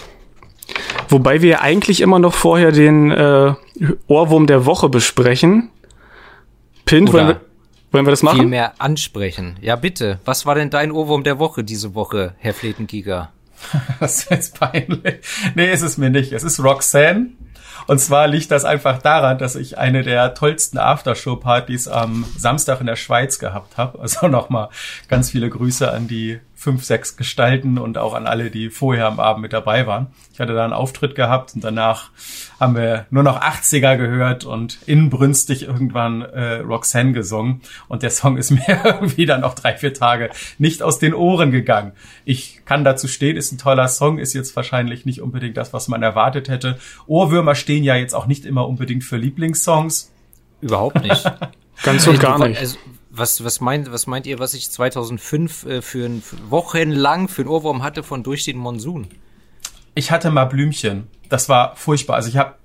Wobei 1.08 1.42
wir 1.42 1.62
eigentlich 1.62 2.02
immer 2.02 2.20
noch 2.20 2.34
vorher 2.34 2.74
den 2.74 3.10
äh, 3.10 3.54
Ohrwurm 4.08 4.48
der 4.48 4.66
Woche 4.66 4.90
besprechen. 4.90 5.70
Pint, 6.84 7.14
wollen 7.14 7.28
wir, 7.30 7.42
wollen 7.94 8.06
wir 8.06 8.12
das 8.12 8.22
machen? 8.22 8.40
Viel 8.40 8.48
mehr 8.48 8.74
ansprechen. 8.80 9.56
Ja, 9.62 9.78
bitte. 9.78 10.20
Was 10.26 10.46
war 10.46 10.56
denn 10.56 10.70
dein 10.70 10.92
Ohrwurm 10.92 11.24
der 11.24 11.40
Woche 11.40 11.64
diese 11.64 11.96
Woche, 11.96 12.36
Herr 12.40 12.54
Fletengiger? 12.54 13.32
das 14.02 14.24
ist 14.24 14.30
jetzt 14.30 14.60
peinlich. 14.60 15.22
Nee, 15.56 15.72
ist 15.72 15.84
es 15.84 15.98
mir 15.98 16.10
nicht. 16.10 16.34
Es 16.34 16.44
ist 16.44 16.62
Roxanne. 16.62 17.28
Und 17.88 18.00
zwar 18.00 18.28
liegt 18.28 18.52
das 18.52 18.66
einfach 18.66 19.02
daran, 19.02 19.38
dass 19.38 19.56
ich 19.56 19.78
eine 19.78 20.04
der 20.04 20.34
tollsten 20.34 20.78
Aftershow-Partys 20.78 21.88
am 21.88 22.26
Samstag 22.38 22.82
in 22.82 22.88
der 22.88 22.98
Schweiz 22.98 23.40
gehabt 23.40 23.78
habe. 23.78 24.00
Also 24.00 24.28
nochmal 24.28 24.68
ganz 25.08 25.32
viele 25.32 25.50
Grüße 25.50 25.90
an 25.90 26.10
die 26.10 26.42
fünf, 26.68 26.84
sechs 26.84 27.16
Gestalten 27.16 27.78
und 27.78 27.98
auch 27.98 28.14
an 28.14 28.28
alle, 28.28 28.52
die 28.52 28.70
vorher 28.70 29.08
am 29.08 29.22
Abend 29.22 29.42
mit 29.42 29.54
dabei 29.54 29.88
waren. 29.88 30.08
Ich 30.34 30.42
hatte 30.42 30.54
da 30.54 30.66
einen 30.66 30.74
Auftritt 30.74 31.16
gehabt 31.16 31.56
und 31.56 31.64
danach 31.64 32.10
haben 32.60 32.76
wir 32.76 33.06
nur 33.10 33.24
noch 33.24 33.40
80er 33.40 33.96
gehört 33.96 34.44
und 34.44 34.80
inbrünstig 34.86 35.64
irgendwann 35.64 36.24
äh, 36.24 36.56
Roxanne 36.56 37.14
gesungen. 37.14 37.62
Und 37.88 38.04
der 38.04 38.10
Song 38.10 38.36
ist 38.36 38.52
mir 38.68 38.82
irgendwie 38.84 39.26
dann 39.26 39.40
noch 39.40 39.56
drei, 39.56 39.78
vier 39.78 39.94
Tage 39.94 40.30
nicht 40.58 40.84
aus 40.84 41.00
den 41.00 41.14
Ohren 41.14 41.52
gegangen. 41.52 41.94
Ich 42.26 42.60
kann 42.66 42.84
dazu 42.84 43.08
stehen, 43.08 43.38
ist 43.38 43.54
ein 43.54 43.58
toller 43.58 43.88
Song, 43.88 44.18
ist 44.18 44.34
jetzt 44.34 44.54
wahrscheinlich 44.58 45.06
nicht 45.06 45.22
unbedingt 45.22 45.56
das, 45.56 45.72
was 45.72 45.88
man 45.88 46.04
erwartet 46.04 46.50
hätte. 46.50 46.80
Ohrwürmer 47.06 47.56
stehen 47.56 47.86
ja 47.86 47.96
jetzt 47.96 48.14
auch 48.14 48.28
nicht 48.28 48.46
immer 48.46 48.68
unbedingt 48.68 49.06
für 49.06 49.16
Lieblingssongs. 49.16 50.12
Überhaupt 50.60 51.02
nicht. 51.02 51.32
Ganz 51.84 52.06
und 52.08 52.20
gar 52.20 52.46
nicht. 52.46 52.60
Also, 52.60 52.78
was, 53.18 53.44
was, 53.44 53.62
meint, 53.62 53.92
was 53.92 54.08
meint 54.08 54.28
ihr, 54.28 54.40
was 54.40 54.54
ich 54.54 54.70
2005 54.70 55.66
äh, 55.66 55.82
für 55.82 56.06
ein 56.06 56.24
wochenlang 56.50 57.28
für 57.28 57.44
ein 57.44 57.48
Ohrwurm 57.48 57.84
hatte 57.84 58.04
von 58.04 58.24
Durch 58.24 58.44
den 58.44 58.58
Monsun? 58.58 59.08
Ich 59.96 60.12
hatte 60.12 60.30
mal 60.32 60.46
Blümchen. 60.46 61.08
Das 61.30 61.50
war 61.50 61.76
furchtbar. 61.76 62.16
Also 62.16 62.30
ich 62.30 62.38
habe 62.38 62.56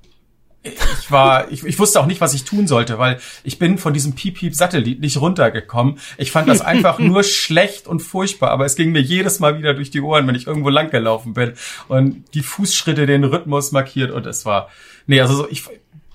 ich 0.65 1.11
war, 1.11 1.51
ich, 1.51 1.65
ich 1.65 1.79
wusste 1.81 1.99
auch 1.99 2.07
nicht, 2.07 2.21
was 2.21 2.35
ich 2.35 2.45
tun 2.45 2.69
sollte, 2.69 2.99
weil 2.99 3.19
ich 3.43 3.59
bin 3.59 3.79
von 3.79 3.93
diesem 3.93 4.15
Piep-Piep-Satellit 4.15 5.01
nicht 5.01 5.21
runtergekommen. 5.21 5.99
Ich 6.19 6.31
fand 6.31 6.49
das 6.49 6.61
einfach 6.61 6.99
nur 7.01 7.25
schlecht 7.25 7.89
und 7.89 8.01
furchtbar, 8.01 8.51
aber 8.51 8.65
es 8.65 8.77
ging 8.77 8.93
mir 8.93 9.01
jedes 9.01 9.41
Mal 9.41 9.59
wieder 9.59 9.75
durch 9.75 9.91
die 9.91 10.01
Ohren, 10.01 10.27
wenn 10.29 10.37
ich 10.37 10.47
irgendwo 10.47 10.69
langgelaufen 10.69 11.35
bin 11.35 11.55
und 11.89 12.33
die 12.35 12.43
Fußschritte 12.43 13.07
den 13.07 13.25
Rhythmus 13.25 13.73
markiert 13.73 14.13
und 14.13 14.25
es 14.25 14.47
war, 14.47 14.69
nee, 15.09 15.21
also 15.21 15.35
so, 15.35 15.49
ich, 15.49 15.65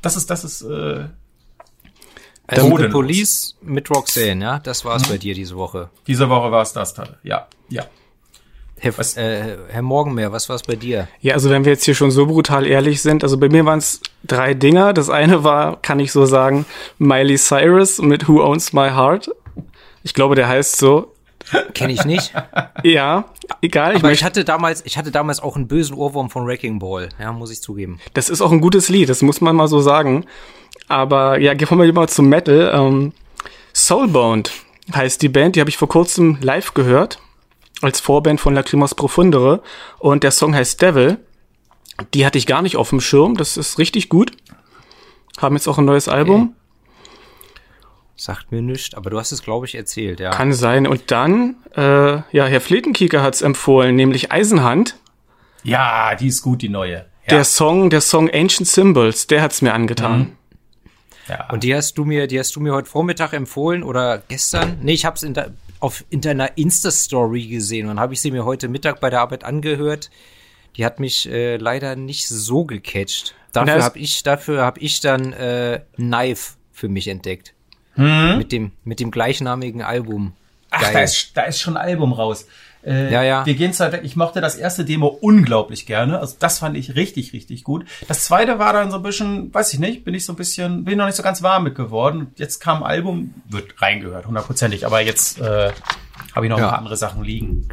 das 0.02 0.16
ist, 0.16 0.30
das 0.30 0.46
ist, 0.46 0.62
äh, 0.62 1.10
also 2.48 2.78
The 2.78 2.88
Police 2.88 3.56
mit 3.62 3.90
Roxanne, 3.90 4.44
ja? 4.44 4.60
Das 4.60 4.86
war's 4.86 5.06
mhm. 5.06 5.14
bei 5.14 5.18
dir 5.18 5.34
diese 5.34 5.56
Woche. 5.58 5.90
Diese 6.08 6.30
Woche 6.30 6.52
war 6.52 6.62
es 6.62 6.74
das, 6.74 6.94
Talle. 6.94 7.18
Ja, 7.24 7.48
ja. 7.70 7.86
Herr, 8.80 8.94
äh, 9.18 9.58
Herr 9.70 9.82
Morgenmeer, 9.82 10.32
was 10.32 10.50
war's 10.50 10.62
bei 10.64 10.76
dir? 10.76 11.08
Ja, 11.20 11.34
also 11.34 11.50
wenn 11.50 11.66
wir 11.66 11.72
jetzt 11.72 11.86
hier 11.86 11.96
schon 11.96 12.12
so 12.12 12.28
brutal 12.28 12.66
ehrlich 12.66 13.02
sind, 13.02 13.24
also 13.24 13.38
bei 13.38 13.50
mir 13.50 13.66
waren 13.66 13.80
es 13.80 14.02
drei 14.24 14.54
Dinger. 14.54 14.94
Das 14.94 15.10
eine 15.10 15.44
war, 15.44 15.82
kann 15.82 16.00
ich 16.00 16.12
so 16.12 16.26
sagen, 16.26 16.66
Miley 17.00 17.38
Cyrus 17.38 18.00
mit 18.00 18.28
Who 18.28 18.44
Owns 18.44 18.74
My 18.74 18.90
Heart. 18.90 19.32
Ich 20.04 20.14
glaube, 20.14 20.36
der 20.36 20.48
heißt 20.48 20.78
so. 20.78 21.14
Kenne 21.74 21.94
ich 21.94 22.06
nicht. 22.06 22.34
ja, 22.84 23.26
egal. 23.62 23.96
Aber 23.96 24.12
ich, 24.12 24.20
ich, 24.20 24.24
hatte 24.24 24.44
damals, 24.44 24.86
ich 24.86 24.98
hatte 24.98 25.12
damals 25.12 25.40
auch 25.42 25.56
einen 25.56 25.68
bösen 25.68 25.96
Ohrwurm 25.96 26.30
von 26.30 26.46
Wrecking 26.46 26.80
Ball, 26.80 27.10
ja, 27.20 27.32
muss 27.32 27.52
ich 27.52 27.62
zugeben. 27.62 28.00
Das 28.14 28.30
ist 28.30 28.42
auch 28.42 28.52
ein 28.52 28.62
gutes 28.62 28.90
Lied, 28.90 29.10
das 29.10 29.22
muss 29.22 29.42
man 29.42 29.56
mal 29.56 29.68
so 29.68 29.80
sagen. 29.82 30.26
Aber 30.88 31.40
ja, 31.40 31.56
kommen 31.56 31.82
wir 31.82 31.86
lieber 31.86 32.08
zum 32.08 32.30
Metal. 32.30 32.72
Ähm, 32.74 33.14
Soulbound 33.74 34.52
heißt 34.94 35.22
die 35.22 35.30
Band, 35.30 35.56
die 35.56 35.60
habe 35.60 35.70
ich 35.70 35.78
vor 35.78 35.90
kurzem 35.90 36.38
live 36.42 36.74
gehört, 36.74 37.20
als 37.82 38.00
Vorband 38.00 38.40
von 38.40 38.54
Lacrimas 38.54 38.96
Profundere. 38.96 39.62
Und 40.00 40.24
der 40.24 40.32
Song 40.32 40.56
heißt 40.56 40.82
Devil. 40.82 41.18
Die 42.14 42.26
hatte 42.26 42.38
ich 42.38 42.46
gar 42.46 42.62
nicht 42.62 42.76
auf 42.76 42.90
dem 42.90 43.02
Schirm, 43.02 43.38
das 43.38 43.58
ist 43.58 43.80
richtig 43.80 44.08
gut. 44.08 44.32
Haben 45.40 45.56
jetzt 45.56 45.68
auch 45.68 45.78
ein 45.78 45.86
neues 45.86 46.08
Album. 46.08 46.56
Sagt 48.20 48.52
mir 48.52 48.64
nichts, 48.64 48.96
aber 48.96 49.12
du 49.12 49.20
hast 49.20 49.32
es, 49.32 49.44
glaube 49.44 49.68
ich, 49.68 49.76
erzählt, 49.76 50.20
ja. 50.20 50.32
Kann 50.32 50.52
sein. 50.52 50.88
Und 50.88 51.12
dann, 51.12 51.56
äh, 51.76 51.82
ja, 52.32 52.46
Herr 52.46 52.62
Fletenkieker 52.62 53.22
hat's 53.22 53.44
empfohlen, 53.44 53.96
nämlich 53.96 54.32
Eisenhand. 54.32 54.98
Ja, 55.64 56.16
die 56.16 56.28
ist 56.28 56.42
gut, 56.42 56.64
die 56.64 56.70
neue. 56.70 56.96
Ja. 56.96 57.06
Der 57.30 57.44
Song, 57.44 57.92
der 57.92 58.02
Song 58.02 58.30
Ancient 58.34 58.68
Symbols, 58.68 59.28
der 59.28 59.44
hat's 59.44 59.62
mir 59.62 59.74
angetan. 59.74 60.20
Mhm. 60.20 60.32
Ja. 61.28 61.50
Und 61.52 61.64
die 61.64 61.76
hast 61.76 61.98
du 61.98 62.06
mir, 62.06 62.26
die 62.26 62.40
hast 62.40 62.56
du 62.56 62.60
mir 62.60 62.74
heute 62.74 62.90
Vormittag 62.90 63.34
empfohlen 63.34 63.84
oder 63.84 64.24
gestern? 64.28 64.80
Nee, 64.82 64.94
ich 64.94 65.06
habe 65.06 65.18
es 65.18 65.24
in, 65.24 65.36
de, 65.36 65.52
auf, 65.80 66.04
in 66.10 66.22
deiner 66.22 66.58
Insta-Story 66.58 67.46
gesehen 67.48 67.90
und 67.90 68.00
habe 68.00 68.14
ich 68.14 68.22
sie 68.22 68.32
mir 68.32 68.46
heute 68.46 68.68
Mittag 68.68 69.00
bei 69.00 69.12
der 69.12 69.20
Arbeit 69.20 69.44
angehört. 69.44 70.10
Die 70.76 70.86
hat 70.86 71.00
mich 71.00 71.30
äh, 71.30 71.58
leider 71.58 71.96
nicht 71.96 72.28
so 72.28 72.66
gecatcht. 72.66 73.36
Dafür 73.52 73.84
habe 73.84 74.00
ich, 74.00 74.24
dafür 74.24 74.62
habe 74.64 74.80
ich 74.80 75.02
dann 75.02 75.34
äh, 75.34 75.82
Knife 75.96 76.54
für 76.72 76.88
mich 76.88 77.08
entdeckt. 77.08 77.54
Hm? 77.98 78.38
Mit 78.38 78.52
dem, 78.52 78.72
mit 78.84 79.00
dem 79.00 79.12
gleichnamigen 79.12 79.82
Album. 79.82 80.34
Ach, 80.70 80.92
da 80.92 81.00
ist, 81.00 81.32
da 81.36 81.44
ist 81.44 81.60
schon 81.60 81.78
ein 81.78 81.84
Album 81.84 82.14
raus. 82.14 82.48
Äh, 82.86 83.12
ja, 83.12 83.24
ja. 83.24 83.46
Wir 83.46 83.56
gehen 83.56 83.74
zwar 83.74 83.92
weg. 83.92 84.02
Ich 84.04 84.16
mochte 84.16 84.40
das 84.40 84.56
erste 84.56 84.86
Demo 84.86 85.08
unglaublich 85.08 85.86
gerne. 85.86 86.20
Also 86.20 86.36
das 86.40 86.60
fand 86.60 86.78
ich 86.78 86.96
richtig, 86.96 87.34
richtig 87.34 87.64
gut. 87.64 87.86
Das 88.08 88.26
zweite 88.26 88.60
war 88.60 88.72
dann 88.72 88.92
so 88.92 88.98
ein 88.98 89.04
bisschen, 89.04 89.54
weiß 89.54 89.74
ich 89.74 89.80
nicht, 89.80 90.06
bin 90.06 90.14
ich 90.14 90.26
so 90.26 90.34
ein 90.34 90.36
bisschen, 90.36 90.86
bin 90.86 90.98
noch 90.98 91.06
nicht 91.06 91.16
so 91.16 91.24
ganz 91.24 91.42
warm 91.42 91.64
mit 91.64 91.76
geworden. 91.76 92.32
Jetzt 92.36 92.60
kam 92.60 92.84
ein 92.84 92.90
Album, 92.90 93.34
wird 93.50 93.82
reingehört, 93.82 94.28
hundertprozentig. 94.28 94.86
Aber 94.86 95.02
jetzt 95.02 95.40
äh, 95.40 95.72
habe 96.36 96.46
ich 96.46 96.50
noch 96.50 96.60
ja. 96.60 96.66
ein 96.66 96.70
paar 96.70 96.80
andere 96.80 96.98
Sachen 96.98 97.24
liegen. 97.24 97.68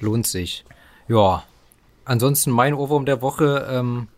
Lohnt 0.00 0.26
sich. 0.26 0.64
Ja. 1.08 1.42
Ansonsten 2.04 2.50
mein 2.50 2.72
Ohrwurm 2.72 3.04
der 3.04 3.20
Woche 3.20 3.66
ähm, 3.70 4.08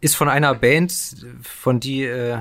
ist 0.00 0.14
von 0.14 0.28
einer 0.28 0.54
Band, 0.54 0.92
von 1.42 1.80
die 1.80 2.04
äh, 2.04 2.38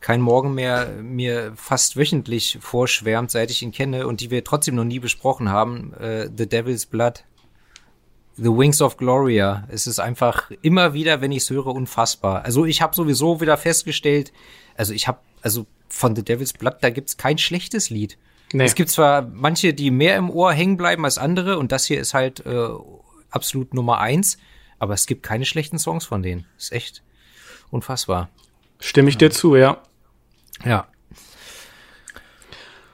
kein 0.00 0.20
Morgen 0.20 0.54
mehr 0.54 0.88
mir 1.02 1.52
fast 1.56 1.96
wöchentlich 1.96 2.58
vorschwärmt, 2.60 3.30
seit 3.30 3.50
ich 3.50 3.62
ihn 3.62 3.72
kenne 3.72 4.06
und 4.06 4.20
die 4.20 4.30
wir 4.30 4.44
trotzdem 4.44 4.74
noch 4.74 4.84
nie 4.84 4.98
besprochen 4.98 5.48
haben, 5.48 5.92
äh, 5.94 6.28
The 6.36 6.48
Devil's 6.48 6.86
Blood. 6.86 7.24
The 8.36 8.44
Wings 8.44 8.80
of 8.80 8.96
Gloria. 8.96 9.66
Es 9.68 9.88
ist 9.88 9.98
einfach 9.98 10.52
immer 10.62 10.94
wieder, 10.94 11.20
wenn 11.20 11.32
ich 11.32 11.38
es 11.38 11.50
höre, 11.50 11.66
unfassbar. 11.66 12.44
Also 12.44 12.64
ich 12.64 12.80
habe 12.80 12.94
sowieso 12.94 13.40
wieder 13.40 13.56
festgestellt, 13.56 14.32
also 14.76 14.92
ich 14.92 15.08
habe, 15.08 15.18
also 15.42 15.66
von 15.88 16.14
The 16.14 16.24
Devil's 16.24 16.52
Blood, 16.52 16.76
da 16.80 16.90
gibt's 16.90 17.16
kein 17.16 17.38
schlechtes 17.38 17.90
Lied. 17.90 18.16
Nee. 18.52 18.64
Es 18.64 18.76
gibt 18.76 18.90
zwar 18.90 19.22
manche, 19.22 19.74
die 19.74 19.90
mehr 19.90 20.16
im 20.16 20.30
Ohr 20.30 20.52
hängen 20.52 20.76
bleiben 20.76 21.04
als 21.04 21.18
andere 21.18 21.58
und 21.58 21.72
das 21.72 21.84
hier 21.86 22.00
ist 22.00 22.14
halt 22.14 22.46
äh, 22.46 22.68
absolut 23.30 23.74
Nummer 23.74 23.98
eins, 23.98 24.38
aber 24.78 24.94
es 24.94 25.06
gibt 25.06 25.24
keine 25.24 25.44
schlechten 25.44 25.78
Songs 25.78 26.06
von 26.06 26.22
denen. 26.22 26.46
Ist 26.56 26.72
echt 26.72 27.02
unfassbar. 27.70 28.30
Stimme 28.78 29.08
ich 29.08 29.16
ja. 29.16 29.18
dir 29.18 29.30
zu, 29.30 29.56
ja. 29.56 29.82
Ja. 30.64 30.86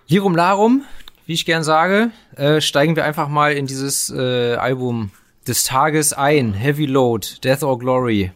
Lirum 0.07 0.37
Larum, 0.37 0.85
wie 1.27 1.33
ich 1.33 1.47
gern 1.47 1.65
sage, 1.65 2.11
äh, 2.37 2.61
steigen 2.61 2.97
wir 2.97 3.05
einfach 3.05 3.29
mal 3.29 3.53
in 3.53 3.67
dieses 3.67 4.11
äh, 4.11 4.55
Album 4.55 5.11
des 5.47 5.65
Tages 5.65 6.13
ein. 6.13 6.53
Heavy 6.53 6.87
Load, 6.87 7.27
Death 7.43 7.63
or 7.63 7.79
Glory. 7.79 8.33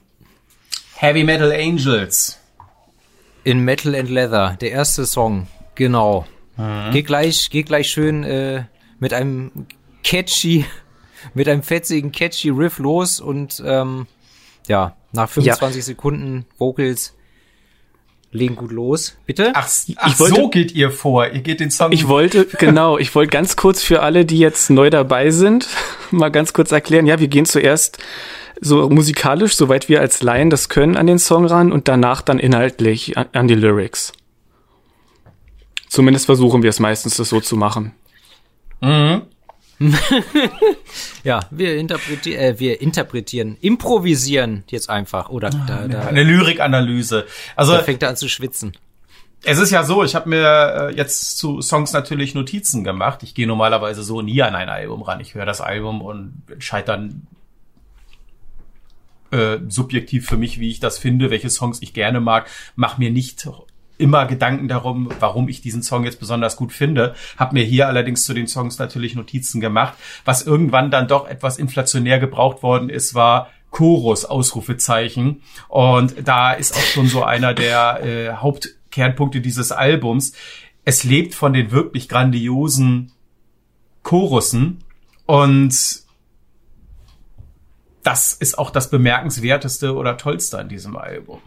Heavy 0.97 1.25
Metal 1.25 1.53
Angels. 1.53 2.39
In 3.45 3.61
Metal 3.61 3.95
and 3.95 4.11
Leather, 4.11 4.57
der 4.61 4.73
erste 4.73 5.07
Song, 5.07 5.47
genau. 5.75 6.27
Mhm. 6.57 6.91
Geht 6.93 7.07
gleich, 7.07 7.51
geht 7.51 7.67
gleich 7.67 7.89
schön 7.89 8.25
äh, 8.25 8.65
mit 8.99 9.15
einem 9.15 9.67
catchy, 10.03 10.65
mit 11.35 11.49
einem 11.49 11.63
fetzigen 11.63 12.13
catchy 12.13 12.51
Riff 12.51 12.79
los 12.79 13.21
und 13.21 13.63
ähm, 13.65 14.07
ja, 14.67 14.97
nach 15.13 15.29
25 15.29 15.79
ja. 15.79 15.83
Sekunden 15.83 16.47
Vocals 16.59 17.15
legen 18.31 18.57
gut 18.57 18.73
los. 18.73 19.17
Bitte? 19.27 19.53
Ach, 19.55 19.69
ach 19.97 20.19
wollte, 20.19 20.35
so 20.35 20.49
geht 20.49 20.73
ihr 20.73 20.91
vor. 20.91 21.29
Ihr 21.29 21.41
geht 21.41 21.61
den 21.61 21.71
Song. 21.71 21.93
Ich 21.93 22.09
wollte, 22.09 22.47
genau, 22.59 22.99
ich 22.99 23.15
wollte 23.15 23.31
ganz 23.31 23.57
kurz 23.57 23.83
für 23.83 24.03
alle, 24.03 24.25
die 24.25 24.39
jetzt 24.39 24.71
neu 24.71 24.91
dabei 24.91 25.31
sind, 25.31 25.69
mal 26.11 26.31
ganz 26.31 26.53
kurz 26.53 26.73
erklären. 26.73 27.07
Ja, 27.07 27.21
wir 27.21 27.29
gehen 27.29 27.47
zuerst 27.47 27.99
so 28.61 28.89
musikalisch, 28.91 29.57
soweit 29.57 29.89
wir 29.89 30.01
als 30.01 30.23
Laien 30.23 30.51
das 30.51 30.69
können, 30.69 30.97
an 30.97 31.07
den 31.07 31.19
Song 31.19 31.47
ran 31.47 31.73
und 31.73 31.89
danach 31.89 32.23
dann 32.23 32.39
inhaltlich 32.39 33.17
an, 33.17 33.27
an 33.33 33.49
die 33.49 33.55
Lyrics. 33.55 34.13
Zumindest 35.89 36.27
versuchen 36.27 36.63
wir 36.63 36.71
es 36.71 36.81
meistens, 36.81 37.17
das 37.17 37.31
so 37.31 37.41
zu 37.41 37.57
machen. 37.57 37.93
Mhm. 38.81 39.23
ja, 41.25 41.41
wir, 41.51 41.77
interpreti 41.77 42.35
äh, 42.35 42.59
wir 42.59 42.81
interpretieren, 42.81 43.57
improvisieren 43.61 44.65
jetzt 44.69 44.91
einfach, 44.91 45.29
oder? 45.29 45.51
Da, 45.51 45.89
da, 45.89 46.07
Eine 46.07 46.25
Lyrikanalyse. 46.25 47.27
Also 47.57 47.73
da 47.73 47.83
fängt 47.83 48.03
er 48.03 48.11
an 48.11 48.17
zu 48.17 48.29
schwitzen. 48.29 48.73
Es 49.45 49.59
ist 49.59 49.71
ja 49.71 49.85
so, 49.85 50.03
ich 50.03 50.15
habe 50.15 50.29
mir 50.29 50.91
äh, 50.91 50.95
jetzt 50.97 51.39
zu 51.39 51.63
Songs 51.63 51.93
natürlich 51.93 52.35
Notizen 52.35 52.83
gemacht. 52.83 53.23
Ich 53.23 53.35
gehe 53.35 53.47
normalerweise 53.47 54.03
so 54.03 54.21
nie 54.21 54.43
an 54.43 54.55
ein 54.55 54.69
Album 54.69 55.03
ran. 55.03 55.21
Ich 55.21 55.35
höre 55.35 55.47
das 55.47 55.61
Album 55.61 56.03
und 56.03 56.43
entscheide 56.51 56.87
dann 56.87 57.27
äh, 59.31 59.59
subjektiv 59.69 60.27
für 60.27 60.37
mich, 60.37 60.59
wie 60.59 60.71
ich 60.71 60.81
das 60.81 60.99
finde, 60.99 61.31
welche 61.31 61.51
Songs 61.51 61.83
ich 61.83 61.95
gerne 61.95 62.21
mag. 62.21 62.49
Mach 62.75 62.99
mir 62.99 63.11
nicht 63.11 63.39
immer 63.99 64.27
Gedanken 64.27 64.69
darum, 64.69 65.11
warum 65.21 65.49
ich 65.49 65.61
diesen 65.61 65.83
Song 65.83 66.05
jetzt 66.05 66.21
besonders 66.21 66.57
gut 66.57 66.73
finde. 66.73 67.15
Hab 67.37 67.53
mir 67.53 67.65
hier 67.65 67.89
allerdings 67.89 68.25
zu 68.25 68.33
den 68.33 68.47
Songs 68.47 68.79
natürlich 68.79 69.15
Notizen 69.15 69.61
gemacht. 69.61 69.95
Was 70.25 70.47
irgendwann 70.47 70.91
dann 70.91 71.09
doch 71.09 71.29
etwas 71.29 71.59
inflationär 71.59 72.19
gebraucht 72.19 72.63
worden 72.63 72.89
ist, 72.89 73.15
war 73.15 73.51
Chorus, 73.71 74.25
Ausrufezeichen. 74.25 75.43
Und 75.69 76.15
da 76.27 76.53
ist 76.53 76.75
auch 76.75 76.81
schon 76.81 77.09
so 77.09 77.25
einer 77.25 77.55
der 77.55 78.03
äh, 78.03 78.33
Hauptkernpunkte 78.35 79.41
dieses 79.41 79.73
Albums. 79.73 80.33
Es 80.85 81.05
lebt 81.05 81.35
von 81.35 81.53
den 81.53 81.71
wirklich 81.71 82.09
grandiosen 82.09 83.13
Chorussen 84.03 84.79
und 85.27 86.03
das 88.03 88.33
ist 88.33 88.59
auch 88.59 88.71
das 88.71 88.89
bemerkenswerteste 88.89 89.95
oder 89.95 90.17
tollste 90.17 90.59
an 90.59 90.71
diesem 90.71 90.97
Album. 90.97 91.43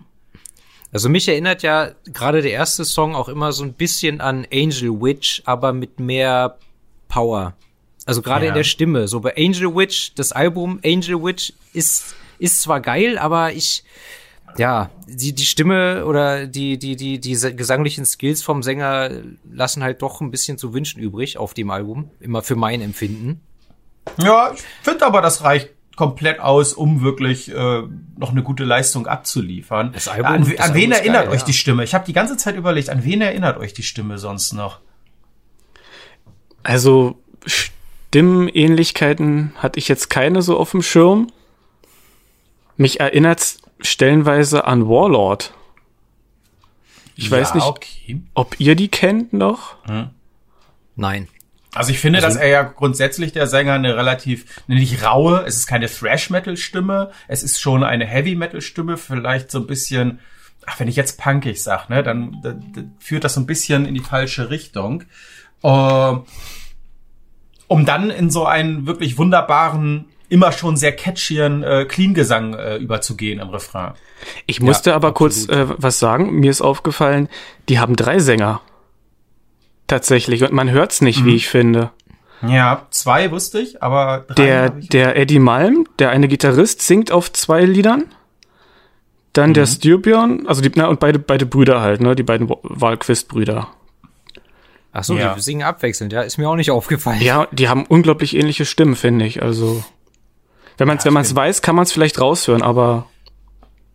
Also 0.91 1.07
mich 1.07 1.27
erinnert 1.27 1.63
ja 1.63 1.91
gerade 2.05 2.41
der 2.41 2.51
erste 2.51 2.83
Song 2.83 3.15
auch 3.15 3.29
immer 3.29 3.53
so 3.53 3.63
ein 3.63 3.73
bisschen 3.73 4.19
an 4.19 4.45
Angel 4.51 5.01
Witch, 5.01 5.41
aber 5.45 5.71
mit 5.71 5.99
mehr 5.99 6.57
Power. 7.07 7.53
Also 8.05 8.21
gerade 8.21 8.45
ja. 8.45 8.49
in 8.49 8.55
der 8.55 8.63
Stimme. 8.63 9.07
So 9.07 9.19
bei 9.19 9.35
Angel 9.37 9.75
Witch, 9.75 10.13
das 10.15 10.31
Album 10.31 10.79
Angel 10.83 11.23
Witch 11.23 11.53
ist, 11.73 12.15
ist 12.39 12.61
zwar 12.61 12.81
geil, 12.81 13.17
aber 13.17 13.53
ich, 13.53 13.83
ja, 14.57 14.89
die, 15.07 15.33
die 15.33 15.45
Stimme 15.45 16.05
oder 16.05 16.45
die, 16.47 16.77
die, 16.77 16.95
die, 16.95 17.19
diese 17.19 17.55
gesanglichen 17.55 18.05
Skills 18.05 18.41
vom 18.41 18.63
Sänger 18.63 19.11
lassen 19.49 19.83
halt 19.83 20.01
doch 20.01 20.19
ein 20.19 20.31
bisschen 20.31 20.57
zu 20.57 20.73
wünschen 20.73 20.99
übrig 20.99 21.37
auf 21.37 21.53
dem 21.53 21.69
Album. 21.69 22.09
Immer 22.19 22.41
für 22.41 22.55
mein 22.55 22.81
Empfinden. 22.81 23.41
Ja, 24.17 24.51
ich 24.53 24.61
finde 24.81 25.05
aber, 25.05 25.21
das 25.21 25.43
reicht 25.43 25.69
komplett 26.01 26.39
aus, 26.39 26.73
um 26.73 27.03
wirklich 27.03 27.53
äh, 27.53 27.83
noch 28.17 28.31
eine 28.31 28.41
gute 28.41 28.63
Leistung 28.63 29.05
abzuliefern. 29.05 29.91
Das 29.93 30.07
Album, 30.07 30.31
an, 30.31 30.49
das 30.49 30.69
an 30.69 30.73
wen 30.73 30.91
erinnert 30.91 31.25
geil, 31.25 31.33
euch 31.33 31.41
ja. 31.41 31.45
die 31.45 31.53
Stimme? 31.53 31.83
Ich 31.83 31.93
habe 31.93 32.07
die 32.07 32.13
ganze 32.13 32.37
Zeit 32.37 32.55
überlegt, 32.55 32.89
an 32.89 33.05
wen 33.05 33.21
erinnert 33.21 33.59
euch 33.59 33.73
die 33.73 33.83
Stimme 33.83 34.17
sonst 34.17 34.53
noch? 34.53 34.79
Also 36.63 37.19
Stimmenähnlichkeiten 37.45 39.53
hatte 39.57 39.77
ich 39.77 39.87
jetzt 39.87 40.09
keine 40.09 40.41
so 40.41 40.57
auf 40.57 40.71
dem 40.71 40.81
Schirm. 40.81 41.27
Mich 42.77 42.99
erinnert 42.99 43.57
stellenweise 43.79 44.65
an 44.65 44.89
Warlord. 44.89 45.53
Ich 47.15 47.25
ja, 47.25 47.37
weiß 47.37 47.53
nicht, 47.53 47.67
okay. 47.67 48.23
ob 48.33 48.59
ihr 48.59 48.73
die 48.73 48.87
kennt 48.87 49.33
noch. 49.33 49.75
Hm. 49.85 50.09
Nein. 50.95 51.27
Also 51.73 51.91
ich 51.91 51.99
finde, 51.99 52.19
also, 52.19 52.27
dass 52.27 52.37
er 52.37 52.49
ja 52.49 52.63
grundsätzlich 52.63 53.31
der 53.31 53.47
Sänger 53.47 53.73
eine 53.73 53.95
relativ, 53.95 54.45
eine 54.67 54.79
nicht 54.79 55.03
raue, 55.03 55.43
es 55.45 55.55
ist 55.55 55.67
keine 55.67 55.87
Thrash-Metal-Stimme, 55.87 57.11
es 57.27 57.43
ist 57.43 57.61
schon 57.61 57.83
eine 57.83 58.05
Heavy-Metal-Stimme, 58.05 58.97
vielleicht 58.97 59.51
so 59.51 59.59
ein 59.59 59.67
bisschen, 59.67 60.19
ach, 60.65 60.79
wenn 60.79 60.89
ich 60.89 60.97
jetzt 60.97 61.17
punkig 61.19 61.63
sag, 61.63 61.89
ne, 61.89 62.03
dann, 62.03 62.37
dann, 62.43 62.73
dann 62.73 62.95
führt 62.99 63.23
das 63.23 63.35
so 63.35 63.41
ein 63.41 63.45
bisschen 63.45 63.85
in 63.85 63.93
die 63.93 64.01
falsche 64.01 64.49
Richtung. 64.49 65.03
Uh, 65.63 66.25
um 67.67 67.85
dann 67.85 68.09
in 68.09 68.29
so 68.29 68.45
einen 68.45 68.85
wirklich 68.85 69.17
wunderbaren, 69.17 70.05
immer 70.27 70.51
schon 70.51 70.75
sehr 70.75 70.93
catchien 70.93 71.63
äh, 71.63 71.85
Clean-Gesang 71.85 72.53
äh, 72.53 72.77
überzugehen 72.77 73.39
im 73.39 73.49
Refrain. 73.49 73.93
Ich 74.45 74.59
musste 74.59 74.89
ja, 74.89 74.95
aber 74.95 75.09
absolut. 75.09 75.47
kurz 75.47 75.49
äh, 75.49 75.67
was 75.77 75.99
sagen. 75.99 76.39
Mir 76.39 76.51
ist 76.51 76.61
aufgefallen, 76.61 77.29
die 77.69 77.79
haben 77.79 77.95
drei 77.95 78.19
Sänger 78.19 78.61
tatsächlich 79.91 80.43
und 80.43 80.53
man 80.53 80.71
hört's 80.71 81.01
nicht, 81.01 81.21
mhm. 81.21 81.25
wie 81.25 81.35
ich 81.35 81.49
finde. 81.49 81.91
Ja, 82.47 82.87
zwei 82.89 83.29
wusste 83.29 83.59
ich, 83.59 83.83
aber 83.83 84.25
drei 84.27 84.33
der 84.33 84.69
der 84.69 85.15
Eddie 85.15 85.39
Malm, 85.39 85.85
der 85.99 86.09
eine 86.09 86.27
Gitarrist, 86.27 86.81
singt 86.81 87.11
auf 87.11 87.31
zwei 87.31 87.65
Liedern. 87.65 88.05
Dann 89.33 89.51
mhm. 89.51 89.53
der 89.53 89.67
Styrbjörn, 89.67 90.47
also 90.47 90.61
die 90.61 90.71
na, 90.73 90.87
und 90.87 90.99
beide 90.99 91.19
beide 91.19 91.45
Brüder 91.45 91.81
halt, 91.81 92.01
ne, 92.01 92.15
die 92.15 92.23
beiden 92.23 92.49
Wahlquist 92.49 93.27
Brüder. 93.27 93.67
Ach 94.93 95.03
so, 95.03 95.15
ja. 95.15 95.35
die 95.35 95.41
singen 95.41 95.63
abwechselnd, 95.63 96.11
ja, 96.11 96.21
ist 96.21 96.37
mir 96.37 96.49
auch 96.49 96.55
nicht 96.55 96.71
aufgefallen. 96.71 97.21
Ja, 97.21 97.47
die 97.51 97.69
haben 97.69 97.85
unglaublich 97.85 98.35
ähnliche 98.35 98.65
Stimmen, 98.65 98.95
finde 98.95 99.25
ich, 99.25 99.41
also 99.41 99.83
wenn 100.77 100.87
man 100.87 100.97
es 100.97 101.03
ja, 101.03 101.09
wenn 101.09 101.13
man 101.13 101.23
es 101.23 101.35
weiß, 101.35 101.61
kann 101.61 101.75
man 101.75 101.83
es 101.83 101.91
vielleicht 101.91 102.19
raushören, 102.19 102.63
aber 102.63 103.05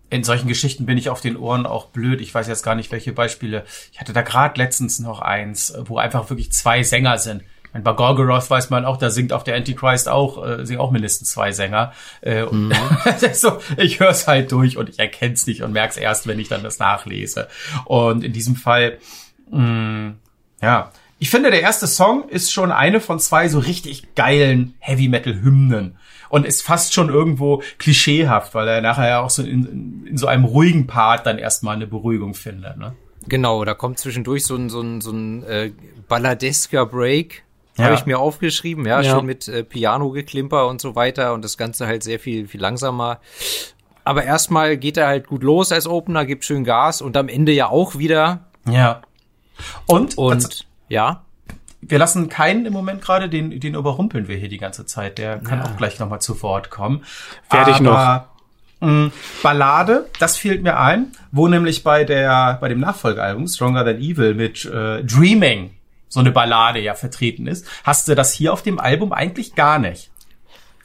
in 0.08 0.24
solchen 0.24 0.48
Geschichten 0.48 0.86
bin 0.86 0.98
ich 0.98 1.10
auf 1.10 1.20
den 1.20 1.36
Ohren 1.36 1.66
auch 1.66 1.86
blöd. 1.86 2.20
Ich 2.20 2.34
weiß 2.34 2.46
jetzt 2.46 2.62
gar 2.62 2.74
nicht, 2.74 2.92
welche 2.92 3.12
Beispiele. 3.12 3.64
Ich 3.92 4.00
hatte 4.00 4.12
da 4.12 4.22
gerade 4.22 4.60
letztens 4.60 4.98
noch 4.98 5.20
eins, 5.20 5.74
wo 5.84 5.98
einfach 5.98 6.30
wirklich 6.30 6.52
zwei 6.52 6.82
Sänger 6.82 7.18
sind. 7.18 7.42
Bei 7.82 7.92
Gorgoroth 7.92 8.48
weiß 8.48 8.70
man 8.70 8.84
auch, 8.84 8.96
da 8.96 9.10
singt 9.10 9.32
auf 9.32 9.44
der 9.44 9.56
Antichrist 9.56 10.08
auch, 10.08 10.44
äh, 10.46 10.64
singen 10.64 10.80
auch 10.80 10.90
mindestens 10.90 11.30
zwei 11.30 11.52
Sänger. 11.52 11.92
Äh, 12.22 12.44
mhm. 12.44 12.72
so, 13.34 13.58
ich 13.76 14.00
höre 14.00 14.10
es 14.10 14.26
halt 14.26 14.52
durch 14.52 14.76
und 14.78 14.88
ich 14.88 14.98
erkenne 14.98 15.34
es 15.34 15.46
nicht 15.46 15.62
und 15.62 15.72
merke 15.72 15.90
es 15.90 15.96
erst, 15.96 16.26
wenn 16.26 16.38
ich 16.38 16.48
dann 16.48 16.62
das 16.62 16.78
nachlese. 16.78 17.48
Und 17.84 18.24
in 18.24 18.32
diesem 18.32 18.56
Fall, 18.56 18.98
mh, 19.50 19.60
mm, 19.60 20.18
ja, 20.62 20.90
ich 21.18 21.30
finde, 21.30 21.50
der 21.50 21.62
erste 21.62 21.86
Song 21.86 22.28
ist 22.28 22.52
schon 22.52 22.72
eine 22.72 23.00
von 23.00 23.18
zwei 23.18 23.48
so 23.48 23.58
richtig 23.58 24.14
geilen 24.14 24.74
Heavy 24.78 25.08
Metal 25.08 25.34
Hymnen 25.34 25.96
und 26.28 26.46
ist 26.46 26.62
fast 26.62 26.94
schon 26.94 27.08
irgendwo 27.08 27.62
klischeehaft, 27.78 28.54
weil 28.54 28.68
er 28.68 28.80
nachher 28.80 29.08
ja 29.08 29.20
auch 29.20 29.30
so 29.30 29.42
in, 29.42 30.06
in 30.06 30.16
so 30.16 30.26
einem 30.26 30.44
ruhigen 30.44 30.86
Part 30.86 31.26
dann 31.26 31.38
erstmal 31.38 31.76
eine 31.76 31.86
Beruhigung 31.86 32.34
findet. 32.34 32.76
Ne? 32.76 32.94
Genau, 33.28 33.64
da 33.64 33.74
kommt 33.74 33.98
zwischendurch 33.98 34.44
so 34.44 34.56
ein, 34.56 34.70
so 34.70 34.80
ein, 34.80 35.00
so 35.00 35.10
ein 35.10 35.42
äh, 35.44 35.72
balladesker 36.08 36.86
Break, 36.86 37.44
ja. 37.76 37.84
habe 37.84 37.94
ich 37.94 38.06
mir 38.06 38.18
aufgeschrieben, 38.18 38.86
ja, 38.86 39.00
ja. 39.00 39.10
schon 39.10 39.26
mit 39.26 39.48
äh, 39.48 39.64
Piano-Geklimper 39.64 40.66
und 40.66 40.80
so 40.80 40.94
weiter 40.94 41.34
und 41.34 41.44
das 41.44 41.56
Ganze 41.56 41.86
halt 41.86 42.02
sehr 42.02 42.18
viel, 42.18 42.46
viel 42.48 42.60
langsamer. 42.60 43.20
Aber 44.04 44.22
erstmal 44.22 44.76
geht 44.76 44.96
er 44.96 45.08
halt 45.08 45.26
gut 45.26 45.42
los 45.42 45.72
als 45.72 45.88
Opener, 45.88 46.24
gibt 46.24 46.44
schön 46.44 46.62
Gas 46.62 47.02
und 47.02 47.16
am 47.16 47.28
Ende 47.28 47.52
ja 47.52 47.68
auch 47.68 47.98
wieder. 47.98 48.46
Ja. 48.68 49.02
Und, 49.86 50.16
und 50.16 50.66
ja 50.88 51.25
wir 51.88 51.98
lassen 51.98 52.28
keinen 52.28 52.66
im 52.66 52.72
Moment 52.72 53.02
gerade, 53.02 53.28
den, 53.28 53.58
den 53.60 53.74
überrumpeln 53.74 54.28
wir 54.28 54.36
hier 54.36 54.48
die 54.48 54.58
ganze 54.58 54.86
Zeit. 54.86 55.18
Der 55.18 55.38
kann 55.38 55.60
ja. 55.60 55.64
auch 55.64 55.76
gleich 55.76 55.98
nochmal 55.98 56.20
zu 56.20 56.40
Wort 56.42 56.70
kommen. 56.70 57.04
Fertig 57.48 57.80
noch. 57.80 58.24
Mh, 58.80 58.90
mm, 58.90 59.12
Ballade, 59.42 60.06
das 60.18 60.36
fehlt 60.36 60.62
mir 60.62 60.78
ein, 60.78 61.12
wo 61.32 61.48
nämlich 61.48 61.82
bei 61.82 62.04
der 62.04 62.58
bei 62.60 62.68
dem 62.68 62.80
Nachfolgealbum 62.80 63.48
Stronger 63.48 63.84
Than 63.84 63.98
Evil 63.98 64.34
mit 64.34 64.64
äh, 64.66 65.02
Dreaming 65.02 65.70
so 66.08 66.20
eine 66.20 66.30
Ballade 66.30 66.80
ja 66.80 66.94
vertreten 66.94 67.46
ist, 67.46 67.66
hast 67.84 68.08
du 68.08 68.14
das 68.14 68.32
hier 68.32 68.52
auf 68.52 68.62
dem 68.62 68.78
Album 68.78 69.12
eigentlich 69.12 69.54
gar 69.54 69.78
nicht. 69.78 70.10